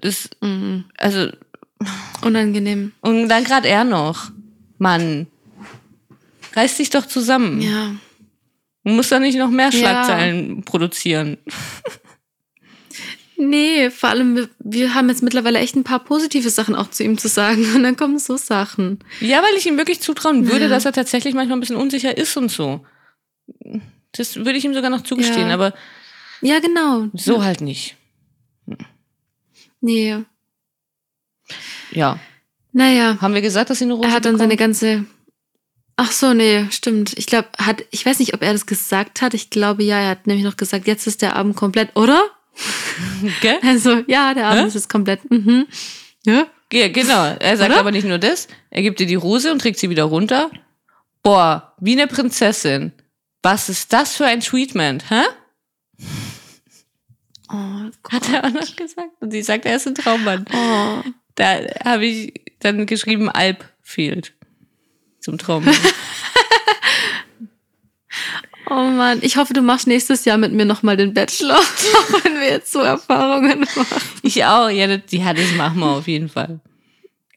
das, 0.00 0.28
Mhm. 0.42 0.86
also, 0.96 1.30
Unangenehm. 2.22 2.92
und 3.00 3.28
dann 3.28 3.44
gerade 3.44 3.68
er 3.68 3.84
noch, 3.84 4.30
Mann, 4.78 5.26
reiß 6.54 6.76
dich 6.78 6.90
doch 6.90 7.06
zusammen. 7.06 7.60
Ja. 7.60 7.94
Du 8.84 8.92
musst 8.92 9.12
da 9.12 9.18
nicht 9.20 9.38
noch 9.38 9.50
mehr 9.50 9.70
Ja. 9.70 9.72
Schlagzeilen 9.78 10.62
produzieren. 10.64 11.38
Nee, 13.40 13.90
vor 13.90 14.08
allem, 14.08 14.34
wir, 14.34 14.48
wir 14.58 14.94
haben 14.94 15.08
jetzt 15.08 15.22
mittlerweile 15.22 15.60
echt 15.60 15.76
ein 15.76 15.84
paar 15.84 16.00
positive 16.00 16.50
Sachen 16.50 16.74
auch 16.74 16.90
zu 16.90 17.04
ihm 17.04 17.18
zu 17.18 17.28
sagen. 17.28 17.72
Und 17.76 17.84
dann 17.84 17.94
kommen 17.94 18.18
so 18.18 18.36
Sachen. 18.36 18.98
Ja, 19.20 19.38
weil 19.44 19.56
ich 19.56 19.64
ihm 19.66 19.76
wirklich 19.78 20.00
zutrauen 20.00 20.48
würde, 20.50 20.62
Ja. 20.64 20.68
dass 20.68 20.84
er 20.86 20.92
tatsächlich 20.92 21.34
manchmal 21.34 21.56
ein 21.56 21.60
bisschen 21.60 21.76
unsicher 21.76 22.16
ist 22.18 22.36
und 22.36 22.50
so. 22.50 22.84
Das 24.10 24.34
würde 24.34 24.54
ich 24.58 24.64
ihm 24.64 24.74
sogar 24.74 24.90
noch 24.90 25.02
zugestehen, 25.02 25.48
Ja. 25.48 25.54
aber 25.54 25.72
Ja, 26.40 26.58
genau. 26.58 27.06
so 27.14 27.44
halt 27.44 27.60
nicht. 27.60 27.96
Nee. 29.80 30.24
Ja. 31.90 32.18
Naja, 32.72 33.18
Haben 33.20 33.34
wir 33.34 33.40
gesagt, 33.40 33.70
dass 33.70 33.78
sie 33.78 33.84
eine 33.84 33.94
Rose 33.94 34.08
er 34.08 34.14
hat 34.14 34.24
dann 34.24 34.36
seine 34.38 34.56
bekommt? 34.56 34.80
ganze. 34.80 35.04
Ach 35.96 36.12
so, 36.12 36.32
nee, 36.32 36.66
stimmt. 36.70 37.16
Ich 37.18 37.26
glaube, 37.26 37.48
hat, 37.58 37.82
ich 37.90 38.06
weiß 38.06 38.20
nicht, 38.20 38.34
ob 38.34 38.42
er 38.42 38.52
das 38.52 38.66
gesagt 38.66 39.20
hat. 39.20 39.34
Ich 39.34 39.50
glaube, 39.50 39.82
ja, 39.82 39.98
er 39.98 40.10
hat 40.10 40.26
nämlich 40.26 40.44
noch 40.44 40.56
gesagt, 40.56 40.86
jetzt 40.86 41.06
ist 41.06 41.22
der 41.22 41.34
Abend 41.34 41.56
komplett, 41.56 41.96
oder? 41.96 42.22
Gell? 43.40 43.58
Also, 43.62 44.02
ja, 44.06 44.32
der 44.34 44.46
Abend 44.46 44.62
Hä? 44.62 44.66
ist 44.68 44.74
jetzt 44.74 44.88
komplett. 44.88 45.28
Mhm. 45.30 45.66
Ja. 46.24 46.46
Ja, 46.72 46.88
genau. 46.88 47.34
Er 47.38 47.56
sagt 47.56 47.70
Oder? 47.70 47.80
aber 47.80 47.90
nicht 47.92 48.06
nur 48.06 48.18
das. 48.18 48.46
Er 48.70 48.82
gibt 48.82 49.00
dir 49.00 49.06
die 49.06 49.14
Rose 49.14 49.50
und 49.50 49.60
trägt 49.60 49.78
sie 49.78 49.88
wieder 49.88 50.04
runter. 50.04 50.50
Boah, 51.22 51.72
wie 51.80 51.92
eine 51.92 52.06
Prinzessin. 52.06 52.92
Was 53.42 53.68
ist 53.70 53.92
das 53.92 54.16
für 54.16 54.26
ein 54.26 54.40
Treatment, 54.40 55.08
hä? 55.10 55.22
Oh 57.50 57.90
Gott. 58.02 58.12
Hat 58.12 58.32
er 58.32 58.44
auch 58.44 58.50
noch 58.52 58.76
gesagt. 58.76 59.10
Und 59.20 59.30
sie 59.30 59.42
sagt, 59.42 59.64
er 59.64 59.76
ist 59.76 59.86
ein 59.86 59.94
Traummann. 59.94 60.44
Oh. 60.52 61.02
Da 61.38 61.60
habe 61.84 62.04
ich 62.04 62.34
dann 62.58 62.84
geschrieben, 62.86 63.30
Alp 63.30 63.64
fehlt. 63.80 64.34
Zum 65.20 65.38
Traummann. 65.38 65.72
oh 68.70 68.74
Mann, 68.74 69.20
ich 69.22 69.36
hoffe, 69.36 69.52
du 69.52 69.62
machst 69.62 69.86
nächstes 69.86 70.24
Jahr 70.24 70.36
mit 70.36 70.52
mir 70.52 70.64
nochmal 70.64 70.96
den 70.96 71.14
Bachelor, 71.14 71.58
auch 71.58 72.24
wenn 72.24 72.40
wir 72.40 72.48
jetzt 72.48 72.72
so 72.72 72.80
Erfahrungen 72.80 73.60
machen. 73.60 73.86
Ich 74.22 74.44
auch, 74.44 74.68
ja, 74.68 74.88
das, 74.88 75.02
ja, 75.10 75.32
das 75.32 75.52
machen 75.52 75.78
wir 75.78 75.86
auf 75.86 76.08
jeden 76.08 76.28
Fall. 76.28 76.58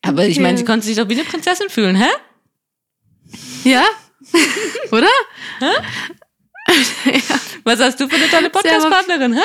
Aber 0.01 0.25
ich 0.25 0.39
meine, 0.39 0.57
sie 0.57 0.65
konnte 0.65 0.87
sich 0.87 0.97
doch 0.97 1.07
wie 1.07 1.13
eine 1.13 1.23
Prinzessin 1.23 1.69
fühlen, 1.69 1.95
hä? 1.95 2.09
Ja? 3.63 3.85
Oder? 4.91 5.09
Was 7.63 7.79
hast 7.79 7.99
du 7.99 8.09
für 8.09 8.15
eine 8.15 8.29
tolle 8.29 8.49
Podcast-Partnerin, 8.49 9.35
hä? 9.35 9.43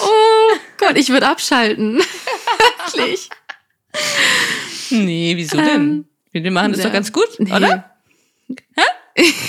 Oh 0.00 0.56
Gott, 0.78 0.96
ich 0.96 1.08
würde 1.08 1.28
abschalten. 1.28 1.98
Wirklich. 2.92 3.28
Nee, 4.90 5.32
wieso 5.36 5.58
Ähm, 5.58 6.06
denn? 6.32 6.44
Wir 6.44 6.50
machen 6.50 6.72
das 6.72 6.80
ja. 6.80 6.86
doch 6.86 6.92
ganz 6.92 7.12
gut, 7.12 7.28
Nee. 7.38 7.52
oder? 7.52 7.96
Entschuldigung, 9.16 9.44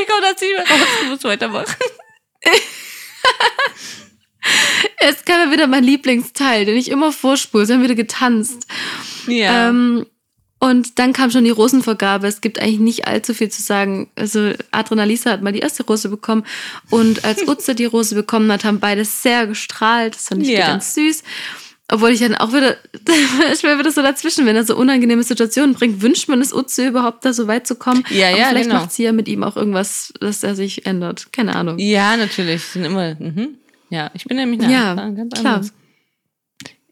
ich 0.00 0.08
komme 0.08 0.22
da 0.22 0.34
mehr 0.40 0.60
raus. 0.80 0.88
Du 1.00 1.06
musst 1.06 1.24
weitermachen. 1.24 1.74
Jetzt 5.00 5.26
kam 5.26 5.38
ja 5.40 5.50
wieder 5.52 5.66
mein 5.68 5.84
Lieblingsteil, 5.84 6.64
den 6.64 6.76
ich 6.76 6.90
immer 6.90 7.12
vorspule. 7.12 7.66
Sie 7.66 7.72
haben 7.72 7.82
wieder 7.82 7.94
getanzt. 7.94 8.66
Ja. 9.26 9.68
Ähm, 9.68 10.06
und 10.62 11.00
dann 11.00 11.12
kam 11.12 11.32
schon 11.32 11.42
die 11.42 11.50
Rosenvergabe. 11.50 12.28
Es 12.28 12.40
gibt 12.40 12.60
eigentlich 12.62 12.78
nicht 12.78 13.08
allzu 13.08 13.34
viel 13.34 13.48
zu 13.48 13.60
sagen. 13.62 14.08
Also 14.14 14.52
Adrenalisa 14.70 15.32
hat 15.32 15.42
mal 15.42 15.52
die 15.52 15.58
erste 15.58 15.82
Rose 15.84 16.08
bekommen. 16.08 16.44
Und 16.88 17.24
als 17.24 17.42
Utze 17.48 17.74
die 17.74 17.84
Rose 17.84 18.14
bekommen 18.14 18.50
hat, 18.52 18.62
haben 18.64 18.78
beide 18.78 19.04
sehr 19.04 19.48
gestrahlt. 19.48 20.14
Das 20.14 20.28
fand 20.28 20.42
ich 20.44 20.50
Ja. 20.50 20.68
ganz 20.68 20.94
süß. 20.94 21.24
Obwohl 21.90 22.10
ich 22.10 22.20
dann 22.20 22.36
auch 22.36 22.52
wieder, 22.52 22.76
ich 23.52 23.62
mir 23.64 23.76
wieder 23.76 23.90
so 23.90 24.02
dazwischen, 24.02 24.46
wenn 24.46 24.54
er 24.54 24.62
so 24.64 24.76
unangenehme 24.76 25.24
Situationen 25.24 25.74
bringt, 25.74 26.00
wünscht 26.00 26.28
man 26.28 26.40
es 26.40 26.52
Utsu 26.54 26.82
überhaupt 26.82 27.24
da 27.24 27.32
so 27.32 27.48
weit 27.48 27.66
zu 27.66 27.74
kommen. 27.74 28.04
Ja, 28.10 28.28
Aber 28.28 28.38
ja, 28.38 28.44
vielleicht 28.50 28.68
genau. 28.70 28.80
macht 28.82 28.92
sie 28.92 29.02
ja 29.02 29.10
mit 29.12 29.26
ihm 29.26 29.42
auch 29.42 29.56
irgendwas, 29.56 30.12
dass 30.20 30.44
er 30.44 30.54
sich 30.54 30.86
ändert. 30.86 31.32
Keine 31.32 31.56
Ahnung. 31.56 31.78
Ja, 31.80 32.16
natürlich. 32.16 32.62
Sind 32.62 32.84
immer. 32.84 33.16
Mhm. 33.16 33.56
Ja, 33.90 34.12
ich 34.14 34.24
bin 34.26 34.36
nämlich 34.36 34.62
Ja, 34.70 34.92
eine 34.94 35.14
ganz 35.16 35.34
klar. 35.34 35.54
anderes. 35.56 35.72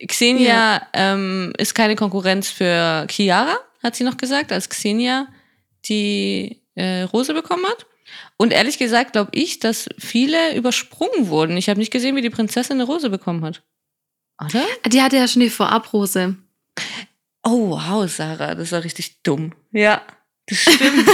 Xenia 0.07 0.87
ähm, 0.93 1.53
ist 1.59 1.75
keine 1.75 1.97
Konkurrenz 1.97 2.49
für 2.49 3.07
Chiara, 3.11 3.57
hat 3.83 3.97
sie 3.97 4.05
noch 4.05 4.17
gesagt, 4.17 4.53
als 4.53 4.69
Xenia 4.69 5.29
die 5.87 6.63
äh, 6.75 7.03
Rose 7.03 7.35
bekommen 7.35 7.65
hat. 7.67 7.87
Und 8.37 8.53
ehrlich 8.53 8.79
gesagt 8.79 9.13
glaube 9.13 9.31
ich, 9.35 9.59
dass 9.59 9.89
viele 9.99 10.57
übersprungen 10.57 11.29
wurden. 11.29 11.57
Ich 11.57 11.69
habe 11.69 11.79
nicht 11.79 11.93
gesehen, 11.93 12.17
wie 12.17 12.23
die 12.23 12.31
Prinzessin 12.31 12.77
eine 12.81 12.85
Rose 12.85 13.11
bekommen 13.11 13.45
hat. 13.45 13.63
Oder? 14.43 14.65
Die 14.87 15.03
hatte 15.03 15.17
ja 15.17 15.29
schon 15.29 15.41
die 15.41 15.51
Vorabrose. 15.51 16.37
Oh, 17.43 17.71
wow, 17.71 18.11
Sarah, 18.11 18.55
das 18.55 18.73
war 18.73 18.85
richtig 18.85 19.23
dumm. 19.23 19.53
Ja, 19.73 20.03
das 20.47 20.59
stimmt. 20.59 21.09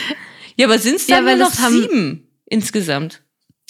ja, 0.56 0.66
aber 0.66 0.78
sind 0.78 0.96
es 0.96 1.06
Ja, 1.06 1.16
dann 1.16 1.26
weil 1.26 1.38
nur 1.38 1.48
noch 1.48 1.54
sieben 1.54 2.28
insgesamt? 2.46 3.22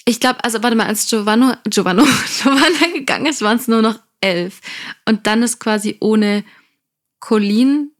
Ich 0.05 0.19
glaube, 0.19 0.43
also 0.43 0.61
warte 0.61 0.75
mal, 0.75 0.87
als 0.87 1.09
Giovanno, 1.09 1.53
Giovanno, 1.69 2.03
Giovanna 2.43 2.93
gegangen 2.93 3.27
ist, 3.27 3.41
waren 3.41 3.57
es 3.57 3.67
nur 3.67 3.81
noch 3.81 3.99
elf. 4.23 4.61
Und 5.05 5.27
dann 5.27 5.43
ist 5.43 5.59
quasi 5.59 5.97
ohne 5.99 6.43
Colleen 7.19 7.91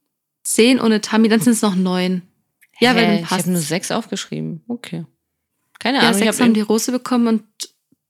zehn, 0.43 0.79
ohne 0.79 1.01
Tammy, 1.01 1.29
dann 1.29 1.39
sind 1.39 1.53
es 1.53 1.61
noch 1.61 1.75
neun. 1.75 2.21
Ja, 2.79 2.95
weil 2.95 3.03
Hä, 3.03 3.07
dann 3.07 3.15
ich 3.15 3.21
passt. 3.29 3.41
habe 3.43 3.51
nur 3.51 3.61
sechs 3.61 3.91
aufgeschrieben. 3.91 4.63
Okay. 4.67 5.05
Keine 5.79 5.97
Ja, 5.99 6.03
Ahnung. 6.05 6.19
ich 6.19 6.25
sechs 6.25 6.37
hab 6.39 6.45
haben 6.45 6.53
die 6.53 6.61
Rose 6.61 6.91
bekommen 6.91 7.27
und 7.27 7.43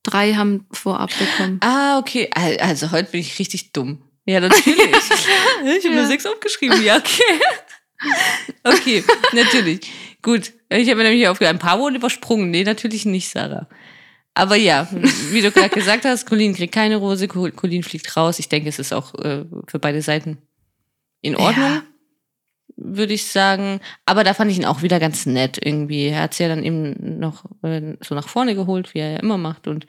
drei 0.03 0.33
haben 0.33 0.65
vorab 0.71 1.11
bekommen. 1.17 1.59
Ah, 1.63 1.97
okay. 1.99 2.29
Al- 2.33 2.57
Also 2.57 2.91
heute 2.91 3.11
bin 3.11 3.21
ich 3.21 3.37
richtig 3.39 3.71
dumm. 3.73 4.01
Ja, 4.25 4.39
natürlich. 4.39 4.77
ich 4.77 5.85
habe 5.85 5.89
Ja. 5.89 5.91
nur 5.91 6.05
sechs 6.07 6.25
aufgeschrieben. 6.25 6.81
Ja, 6.83 6.97
okay. 6.97 7.39
okay, 8.63 9.03
natürlich. 9.33 9.91
Gut. 10.21 10.53
Ich 10.69 10.89
habe 10.89 11.03
nämlich 11.03 11.27
auf 11.27 11.39
ein 11.41 11.59
paar 11.59 11.79
wurden 11.79 11.95
übersprungen. 11.95 12.49
Nee, 12.49 12.63
natürlich 12.63 13.05
nicht, 13.05 13.29
Sarah. 13.29 13.67
Aber 14.35 14.55
ja, 14.55 14.87
wie 15.31 15.41
du 15.41 15.51
gerade 15.51 15.69
gesagt 15.69 16.05
hast, 16.05 16.25
Colin 16.25 16.55
kriegt 16.55 16.73
keine 16.73 16.95
Rose, 16.97 17.27
Col- 17.27 17.51
Colin 17.51 17.83
fliegt 17.83 18.15
raus. 18.17 18.39
Ich 18.39 18.49
denke, 18.49 18.69
es 18.69 18.79
ist 18.79 18.91
auch 18.93 19.13
äh, 19.15 19.45
für 19.67 19.79
beide 19.79 20.01
Seiten 20.01 20.39
in 21.21 21.35
Ordnung, 21.35 21.65
Ja. 21.69 21.83
würde 22.75 23.13
ich 23.13 23.25
sagen. 23.25 23.79
Aber 24.05 24.23
da 24.23 24.33
fand 24.33 24.49
ich 24.51 24.57
ihn 24.57 24.65
auch 24.65 24.81
wieder 24.81 24.99
ganz 24.99 25.25
nett 25.27 25.59
irgendwie. 25.63 26.07
Er 26.07 26.21
hat 26.23 26.33
es 26.33 26.39
ja 26.39 26.47
dann 26.47 26.63
eben 26.63 27.19
noch 27.19 27.45
äh, 27.61 27.95
so 28.01 28.15
nach 28.15 28.27
vorne 28.27 28.55
geholt, 28.55 28.93
wie 28.95 28.99
er 28.99 29.11
ja 29.11 29.19
immer 29.19 29.37
macht. 29.37 29.67
Und 29.67 29.85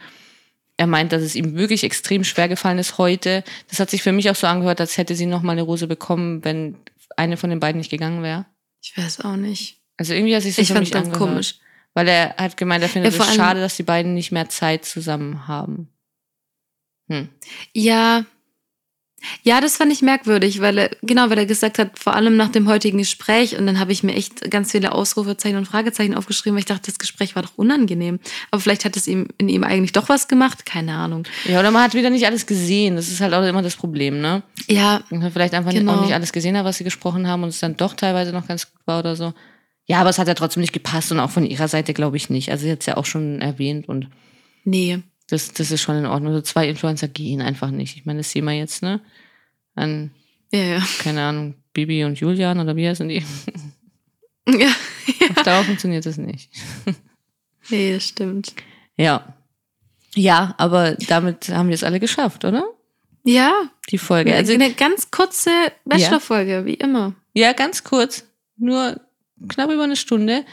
er 0.76 0.86
meint, 0.86 1.12
dass 1.12 1.22
es 1.22 1.34
ihm 1.36 1.57
wirklich 1.57 1.82
extrem 1.84 2.22
schwer 2.24 2.49
gefallen 2.49 2.78
ist 2.78 2.99
heute. 2.99 3.45
Das 3.70 3.80
hat 3.80 3.88
sich 3.90 4.03
für 4.03 4.12
mich 4.12 4.28
auch 4.28 4.36
so 4.36 4.47
angehört, 4.47 4.80
als 4.80 4.99
hätte 4.99 5.14
sie 5.16 5.26
noch 5.26 5.40
mal 5.42 5.53
eine 5.53 5.62
Rose 5.62 5.86
bekommen, 5.86 6.45
wenn 6.45 6.76
eine 7.16 7.36
von 7.38 7.49
den 7.49 7.61
beiden 7.61 7.78
nicht 7.78 7.90
gegangen 7.90 8.22
wäre. 8.22 8.45
Ich 8.82 8.97
weiß 8.99 9.20
auch 9.22 9.36
nicht. 9.36 9.78
Also 9.97 10.12
irgendwie 10.12 10.34
hat 10.36 10.42
sich 10.42 10.57
das 10.57 10.62
Ich 10.64 10.68
für 10.68 10.74
fand 10.74 10.86
mich 10.86 10.95
angehört. 10.97 11.18
komisch. 11.18 11.55
Weil 11.95 12.09
er 12.09 12.34
hat 12.36 12.57
gemeint, 12.57 12.82
er 12.82 12.88
findet 12.88 13.14
Ja, 13.16 13.24
es 13.24 13.34
schade, 13.34 13.61
dass 13.61 13.76
die 13.76 13.84
beiden 13.84 14.14
nicht 14.14 14.32
mehr 14.32 14.49
Zeit 14.49 14.84
zusammen 14.84 15.47
haben. 15.47 15.88
Hm. 17.09 17.28
Ja. 17.72 18.24
Ja, 19.42 19.62
das 19.62 19.78
fand 19.78 19.90
ich 19.90 20.03
merkwürdig, 20.03 20.61
weil 20.61 20.76
er, 20.76 20.90
genau, 21.01 21.30
weil 21.30 21.38
er 21.38 21.47
gesagt 21.47 21.78
hat, 21.78 21.99
vor 21.99 22.14
allem 22.14 22.36
nach 22.36 22.51
dem 22.51 22.68
heutigen 22.68 22.99
Gespräch, 22.99 23.57
und 23.57 23.66
dann 23.66 23.78
habe 23.78 23.90
ich 23.90 24.03
mir 24.03 24.12
echt 24.14 24.51
ganz 24.51 24.72
viele 24.72 24.92
Ausrufezeichen 24.92 25.57
und 25.57 25.64
Fragezeichen 25.64 26.14
aufgeschrieben, 26.14 26.55
weil 26.57 26.61
ich 26.61 26.66
dachte, 26.66 26.90
das 26.90 26.99
Gespräch 26.99 27.34
war 27.34 27.42
doch 27.42 27.57
unangenehm. 27.57 28.20
Aber 28.51 28.61
vielleicht 28.61 28.84
hat 28.84 28.97
es 28.99 29.07
ihm 29.07 29.28
in 29.38 29.49
ihm 29.49 29.64
eigentlich 29.64 29.92
doch 29.92 30.11
was 30.11 30.28
gemacht, 30.28 30.66
keine 30.66 30.95
Ahnung. 30.97 31.26
Ja, 31.47 31.61
oder 31.61 31.70
man 31.70 31.84
hat 31.84 31.95
wieder 31.95 32.11
nicht 32.11 32.26
alles 32.26 32.45
gesehen. 32.45 32.97
Das 32.97 33.09
ist 33.09 33.20
halt 33.22 33.32
auch 33.32 33.42
immer 33.45 33.62
das 33.62 33.76
Problem, 33.76 34.20
ne? 34.20 34.42
Ja, 34.68 35.03
Man 35.09 35.22
hat 35.22 35.32
vielleicht 35.32 35.55
einfach 35.55 35.72
Genau. 35.72 35.95
auch 35.95 36.03
nicht 36.03 36.12
alles 36.12 36.32
gesehen, 36.32 36.59
hat, 36.59 36.66
was 36.66 36.76
sie 36.76 36.84
gesprochen 36.84 37.26
haben 37.26 37.45
und 37.45 37.49
es 37.49 37.61
dann 37.61 37.78
doch 37.78 37.95
teilweise 37.95 38.32
noch 38.32 38.47
ganz 38.47 38.70
gut 38.70 38.82
war 38.84 38.99
oder 38.99 39.16
so. 39.16 39.32
Ja, 39.87 40.01
aber 40.01 40.11
es 40.11 40.18
hat 40.18 40.28
ja 40.28 40.35
trotzdem 40.35 40.61
nicht 40.62 40.72
gepasst 40.72 41.12
und 41.12 41.20
auch 41.20 41.30
von 41.30 41.45
ihrer 41.45 41.68
Seite 41.68 41.93
glaube 41.95 42.16
ich 42.16 42.30
nicht. 42.30 42.51
Also 42.51 42.64
sie 42.64 42.72
hat 42.72 42.80
es 42.80 42.87
ja 42.87 42.97
auch 42.97 43.05
schon 43.05 43.41
erwähnt 43.43 43.89
und 43.89 44.09
nee. 44.64 45.01
das, 45.28 45.53
das 45.53 45.70
ist 45.70 45.82
schon 45.82 45.97
in 45.97 46.07
Ordnung. 46.07 46.32
So 46.32 46.41
zwei 46.41 46.68
Influencer 46.68 47.09
gehen 47.09 47.43
einfach 47.43 47.70
nicht. 47.70 47.97
Ich 47.97 48.07
meine, 48.07 48.20
das 48.20 48.30
sehen 48.30 48.45
wir 48.47 48.53
jetzt, 48.53 48.82
ne? 48.82 49.01
An, 49.74 50.11
Ja, 50.53 50.61
ja. 50.62 50.82
keine 51.01 51.22
Ahnung, 51.22 51.55
Bibi 51.74 52.05
und 52.05 52.18
Julian 52.18 52.61
oder 52.61 52.76
wie 52.76 52.89
heißen 52.89 53.09
die? 53.09 53.22
Ja, 54.47 54.68
Auf 55.30 55.43
Dauer 55.43 55.64
funktioniert 55.64 56.05
das 56.05 56.18
nicht. 56.18 56.51
nee, 57.70 57.95
das 57.95 58.07
stimmt. 58.09 58.53
Ja. 58.95 59.35
Ja, 60.14 60.55
aber 60.59 60.97
damit 61.09 61.49
haben 61.49 61.68
wir 61.68 61.74
es 61.74 61.82
alle 61.82 61.99
geschafft, 61.99 62.45
oder? 62.45 62.62
Ja, 63.24 63.53
Die 63.91 63.97
Folge. 63.97 64.35
also 64.35 64.53
Also, 64.53 64.62
eine 64.62 64.74
ganz 64.74 65.11
kurze 65.11 65.51
Bachelor-Folge, 65.87 66.66
wie 66.66 66.74
immer. 66.74 67.14
ja, 67.32 67.55
ganz 67.55 67.85
kurz. 67.85 68.26
Nur 68.59 69.01
knapp 69.49 69.70
über 69.70 69.85
eine 69.85 69.97
Stunde. 69.97 70.45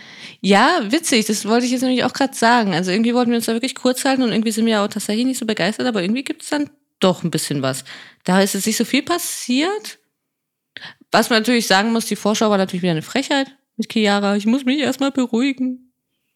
Ja, 0.42 0.80
witzig, 0.90 1.26
das 1.26 1.48
wollte 1.48 1.66
ich 1.66 1.72
jetzt 1.72 1.82
nämlich 1.82 2.04
auch 2.04 2.14
gerade 2.14 2.36
sagen. 2.36 2.74
Also 2.74 2.92
irgendwie 2.92 3.14
wollten 3.14 3.32
wir 3.32 3.38
uns 3.38 3.46
da 3.46 3.54
wirklich 3.54 3.76
kurz 3.76 4.06
halten 4.06 4.24
und 4.24 4.32
irgendwie 4.32 4.52
sind 4.52 4.66
wir 4.66 4.82
auch 4.82 4.88
tatsächlich 4.88 5.26
nicht 5.26 5.40
so 5.40 5.46
begeistert, 5.46 5.88
aber 5.88 6.02
irgendwie 6.02 6.24
gibt 6.24 6.44
es 6.44 6.50
dann 6.50 6.70
doch 7.00 7.24
ein 7.24 7.32
bisschen 7.32 7.62
was. 7.62 7.84
Da 8.24 8.42
ist 8.42 8.54
jetzt 8.54 8.68
nicht 8.68 8.78
so 8.78 8.86
viel 8.86 9.04
passiert. 9.04 10.00
Was 11.12 11.30
man 11.30 11.40
natürlich 11.40 11.68
sagen 11.68 11.92
muss, 11.92 12.06
die 12.06 12.16
Vorschau 12.16 12.50
war 12.50 12.58
natürlich 12.58 12.82
wieder 12.82 12.92
eine 12.92 13.02
Frechheit 13.02 13.48
mit 13.78 13.92
Chiara. 13.92 14.36
Ich 14.36 14.46
muss 14.46 14.66
mich 14.66 14.80
erstmal 14.80 15.12
beruhigen. 15.12 15.92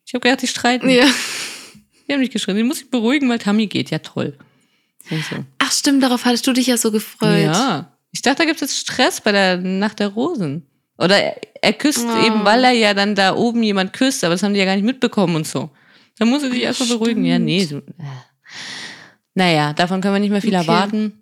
Ich 0.06 0.14
habe 0.14 0.22
gedacht, 0.22 0.42
die 0.42 0.48
streiten. 0.48 0.90
Ja. 0.90 1.08
Die 2.08 2.14
haben 2.14 2.20
nicht 2.20 2.34
geschrien. 2.34 2.58
Ich 2.58 2.64
muss 2.64 2.82
mich 2.82 2.92
beruhigen, 2.92 3.30
weil 3.30 3.40
Tammy 3.40 3.68
geht. 3.68 3.90
Ja, 3.90 4.00
toll. 4.00 4.38
So. 5.10 5.46
Ach 5.60 5.72
stimmt, 5.72 6.04
darauf 6.04 6.26
hattest 6.26 6.48
du 6.48 6.54
dich 6.54 6.68
ja 6.68 6.78
so 6.78 6.92
gefreut. 6.92 7.44
Ja. 7.44 7.98
Ich 8.12 8.22
dachte, 8.22 8.40
da 8.40 8.46
gibt 8.46 8.62
es 8.62 8.72
jetzt 8.72 8.80
Stress 8.80 9.22
bei 9.22 9.32
der 9.32 9.58
Nacht 9.58 10.00
der 10.00 10.10
Rosen. 10.10 10.66
Oder 10.98 11.36
er, 11.62 11.74
küsst 11.74 12.06
Oh. 12.08 12.26
eben, 12.26 12.46
weil 12.46 12.64
er 12.64 12.72
ja 12.72 12.94
dann 12.94 13.16
da 13.16 13.36
oben 13.36 13.64
jemand 13.64 13.92
küsst, 13.94 14.24
aber 14.24 14.34
das 14.34 14.44
haben 14.44 14.54
die 14.54 14.60
ja 14.60 14.66
gar 14.66 14.76
nicht 14.76 14.86
mitbekommen 14.86 15.36
und 15.36 15.48
so. 15.48 15.70
Da 16.18 16.26
muss 16.26 16.44
er 16.44 16.52
sich 16.52 16.62
erstmal 16.62 16.90
beruhigen. 16.90 17.26
Ja, 17.26 17.38
nee. 17.40 17.66
So, 17.66 17.78
äh. 17.80 17.82
Naja, 19.34 19.74
davon 19.74 20.00
können 20.02 20.14
wir 20.16 20.20
nicht 20.20 20.32
mehr 20.32 20.42
viel 20.42 20.56
Okay. 20.56 20.64
erwarten. 20.68 21.22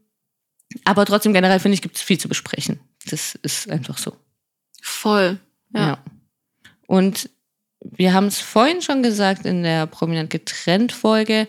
Aber 0.85 1.05
trotzdem 1.05 1.33
generell 1.33 1.59
finde 1.59 1.75
ich, 1.75 1.81
gibt 1.81 1.95
es 1.97 2.01
viel 2.03 2.19
zu 2.19 2.27
besprechen. 2.27 2.79
Das 3.09 3.35
ist 3.41 3.69
einfach 3.69 3.97
so. 3.97 4.15
Voll. 4.81 5.39
Ja. 5.73 5.97
Und 6.87 7.29
wir 7.81 8.13
haben 8.13 8.27
es 8.27 8.39
vorhin 8.39 8.81
schon 8.81 9.01
gesagt 9.03 9.45
in 9.45 9.63
der 9.63 9.87
Prominent 9.87 10.29
getrennt 10.29 10.91
Folge. 10.91 11.47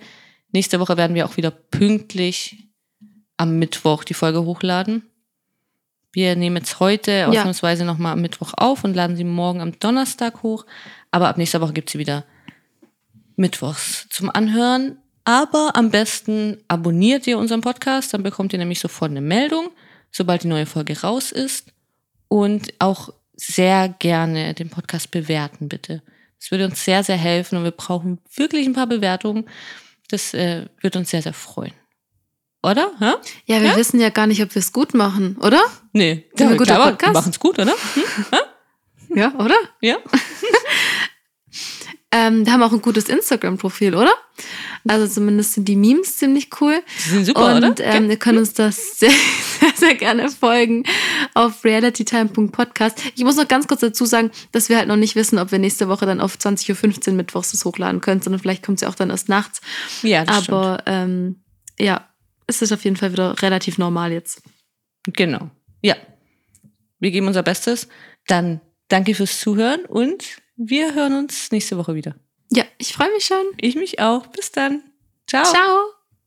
Nächste 0.53 0.81
Woche 0.81 0.97
werden 0.97 1.15
wir 1.15 1.27
auch 1.27 1.37
wieder 1.37 1.51
pünktlich 1.51 2.69
am 3.37 3.59
Mittwoch 3.59 4.05
die 4.05 4.15
Folge 4.15 4.45
hochladen. 4.45 5.03
Wir 6.15 6.37
nehmen 6.37 6.59
jetzt 6.59 6.79
heute 6.79 7.27
ausnahmsweise 7.27 7.85
nochmal 7.85 8.13
am 8.13 8.21
Mittwoch 8.21 8.55
auf 8.57 8.85
und 8.85 8.95
laden 8.95 9.17
sie 9.17 9.25
morgen 9.25 9.61
am 9.61 9.77
Donnerstag 9.81 10.45
hoch. 10.45 10.65
Aber 11.11 11.29
ab 11.29 11.39
nächster 11.39 11.61
Woche 11.61 11.73
gibt 11.73 11.91
sie 11.91 11.99
wieder 11.99 12.25
Mittwochs 13.35 14.07
zum 14.11 14.31
Anhören. 14.31 14.99
Aber 15.25 15.73
am 15.75 15.91
besten 15.91 16.59
abonniert 16.69 17.27
ihr 17.27 17.37
unseren 17.37 17.63
Podcast, 17.63 18.15
dann 18.15 18.23
bekommt 18.23 18.53
ihr 18.53 18.61
nämlich 18.61 18.79
sofort 18.79 19.11
eine 19.11 19.23
Meldung, 19.23 19.71
sobald 20.13 20.45
die 20.45 20.49
neue 20.49 20.67
Folge 20.67 21.01
raus 21.01 21.33
ist. 21.33 21.73
Und 22.29 22.73
auch 22.79 23.13
sehr 23.35 23.89
gerne 23.89 24.55
den 24.55 24.71
Podcast 24.71 25.11
bewerten, 25.11 25.69
bitte. 25.69 26.01
Das 26.39 26.53
würde 26.53 26.67
uns 26.67 26.85
sehr, 26.85 27.03
sehr 27.03 27.17
helfen 27.17 27.59
und 27.59 27.65
wir 27.65 27.73
brauchen 27.73 28.21
wirklich 28.37 28.67
ein 28.67 28.73
paar 28.73 28.87
Bewertungen. 28.87 29.47
Das 30.11 30.33
äh, 30.33 30.67
würde 30.81 31.01
uns 31.01 31.11
sehr, 31.11 31.23
sehr 31.23 31.33
freuen. 31.33 31.73
Oder? 32.65 32.91
Hä? 32.99 33.13
Ja, 33.45 33.61
wir 33.61 33.77
wissen 33.77 34.01
ja 34.01 34.09
gar 34.09 34.27
nicht, 34.27 34.43
ob 34.43 34.55
wir 34.55 34.61
es 34.61 34.73
gut 34.73 34.95
machen, 34.95 35.37
oder? 35.41 35.61
Nee, 35.93 36.25
Sind 36.35 36.49
wir 36.49 36.51
ein 36.53 36.57
guter 36.57 36.75
klar, 36.77 36.91
Podcast? 36.91 37.13
Wir 37.13 37.21
machen 37.21 37.31
es 37.31 37.39
gut, 37.39 37.59
oder? 37.59 37.75
Hm? 37.95 39.17
Ja, 39.17 39.35
oder? 39.35 39.57
Ja. 39.81 39.97
Ähm, 42.17 42.47
wir 42.47 42.53
haben 42.53 42.63
auch 42.63 42.73
ein 42.73 42.81
gutes 42.81 43.09
Instagram-Profil, 43.09 43.97
oder? 43.97 44.13
Also 44.87 45.09
zumindest 45.09 45.55
sind 45.55 45.67
die 45.67 45.75
Memes 45.75 46.17
ziemlich 46.17 46.49
cool. 46.61 46.81
Die 47.07 47.09
sind 47.11 47.25
super, 47.27 47.57
und 47.57 47.65
oder? 47.65 47.85
ähm, 47.85 48.09
ihr 48.09 48.17
könnt 48.17 48.39
uns 48.39 48.53
das 48.53 48.77
sehr, 49.01 49.11
sehr, 49.59 49.73
sehr 49.75 49.95
gerne 49.97 50.31
folgen 50.31 50.85
auf 51.35 51.65
realitytime.podcast. 51.65 53.03
Ich 53.17 53.25
muss 53.25 53.35
noch 53.35 53.49
ganz 53.49 53.67
kurz 53.67 53.81
dazu 53.81 54.05
sagen, 54.05 54.31
dass 54.53 54.69
wir 54.69 54.77
halt 54.79 54.87
noch 54.87 54.95
nicht 54.95 55.17
wissen, 55.17 55.41
ob 55.41 55.51
wir 55.51 55.59
nächste 55.59 55.89
Woche 55.89 56.07
dann 56.07 56.21
auf 56.21 56.37
20.15 56.37 57.09
Uhr 57.09 57.15
mittwochs 57.15 57.51
das 57.51 57.65
hochladen 57.65 58.01
können, 58.01 58.23
sondern 58.23 58.41
vielleicht 58.41 58.65
kommt 58.65 58.79
es 58.79 58.83
ja 58.83 58.89
auch 58.89 58.95
dann 58.95 59.11
erst 59.11 59.29
nachts. 59.29 59.61
ja, 60.03 60.25
das 60.25 60.49
Aber 60.49 60.85
ähm, 60.87 61.43
ja, 61.81 62.09
es 62.47 62.63
ist 62.63 62.73
auf 62.73 62.85
jeden 62.85 62.97
Fall 62.97 63.13
wieder 63.13 63.41
relativ 63.43 63.79
normal 63.79 64.13
jetzt. 64.13 64.43
Genau. 65.07 65.51
Ja. 65.83 65.97
Wir 66.99 67.11
geben 67.11 67.27
unser 67.27 67.43
Bestes. 67.43 67.89
Dann 68.27 68.61
danke 68.89 69.15
fürs 69.15 69.41
Zuhören 69.41 69.85
und 69.85 70.39
wir 70.57 70.95
hören 70.95 71.15
uns 71.15 71.51
nächste 71.51 71.77
Woche 71.77 71.95
wieder. 71.95 72.17
Ja, 72.51 72.65
ich 72.79 72.93
freue 72.93 73.13
mich 73.13 73.25
schon. 73.25 73.45
Ich 73.61 73.75
mich 73.75 74.01
auch. 74.01 74.27
Bis 74.29 74.53
dann. 74.53 74.83
Ciao. 75.27 75.45
Ciao. 75.45 76.04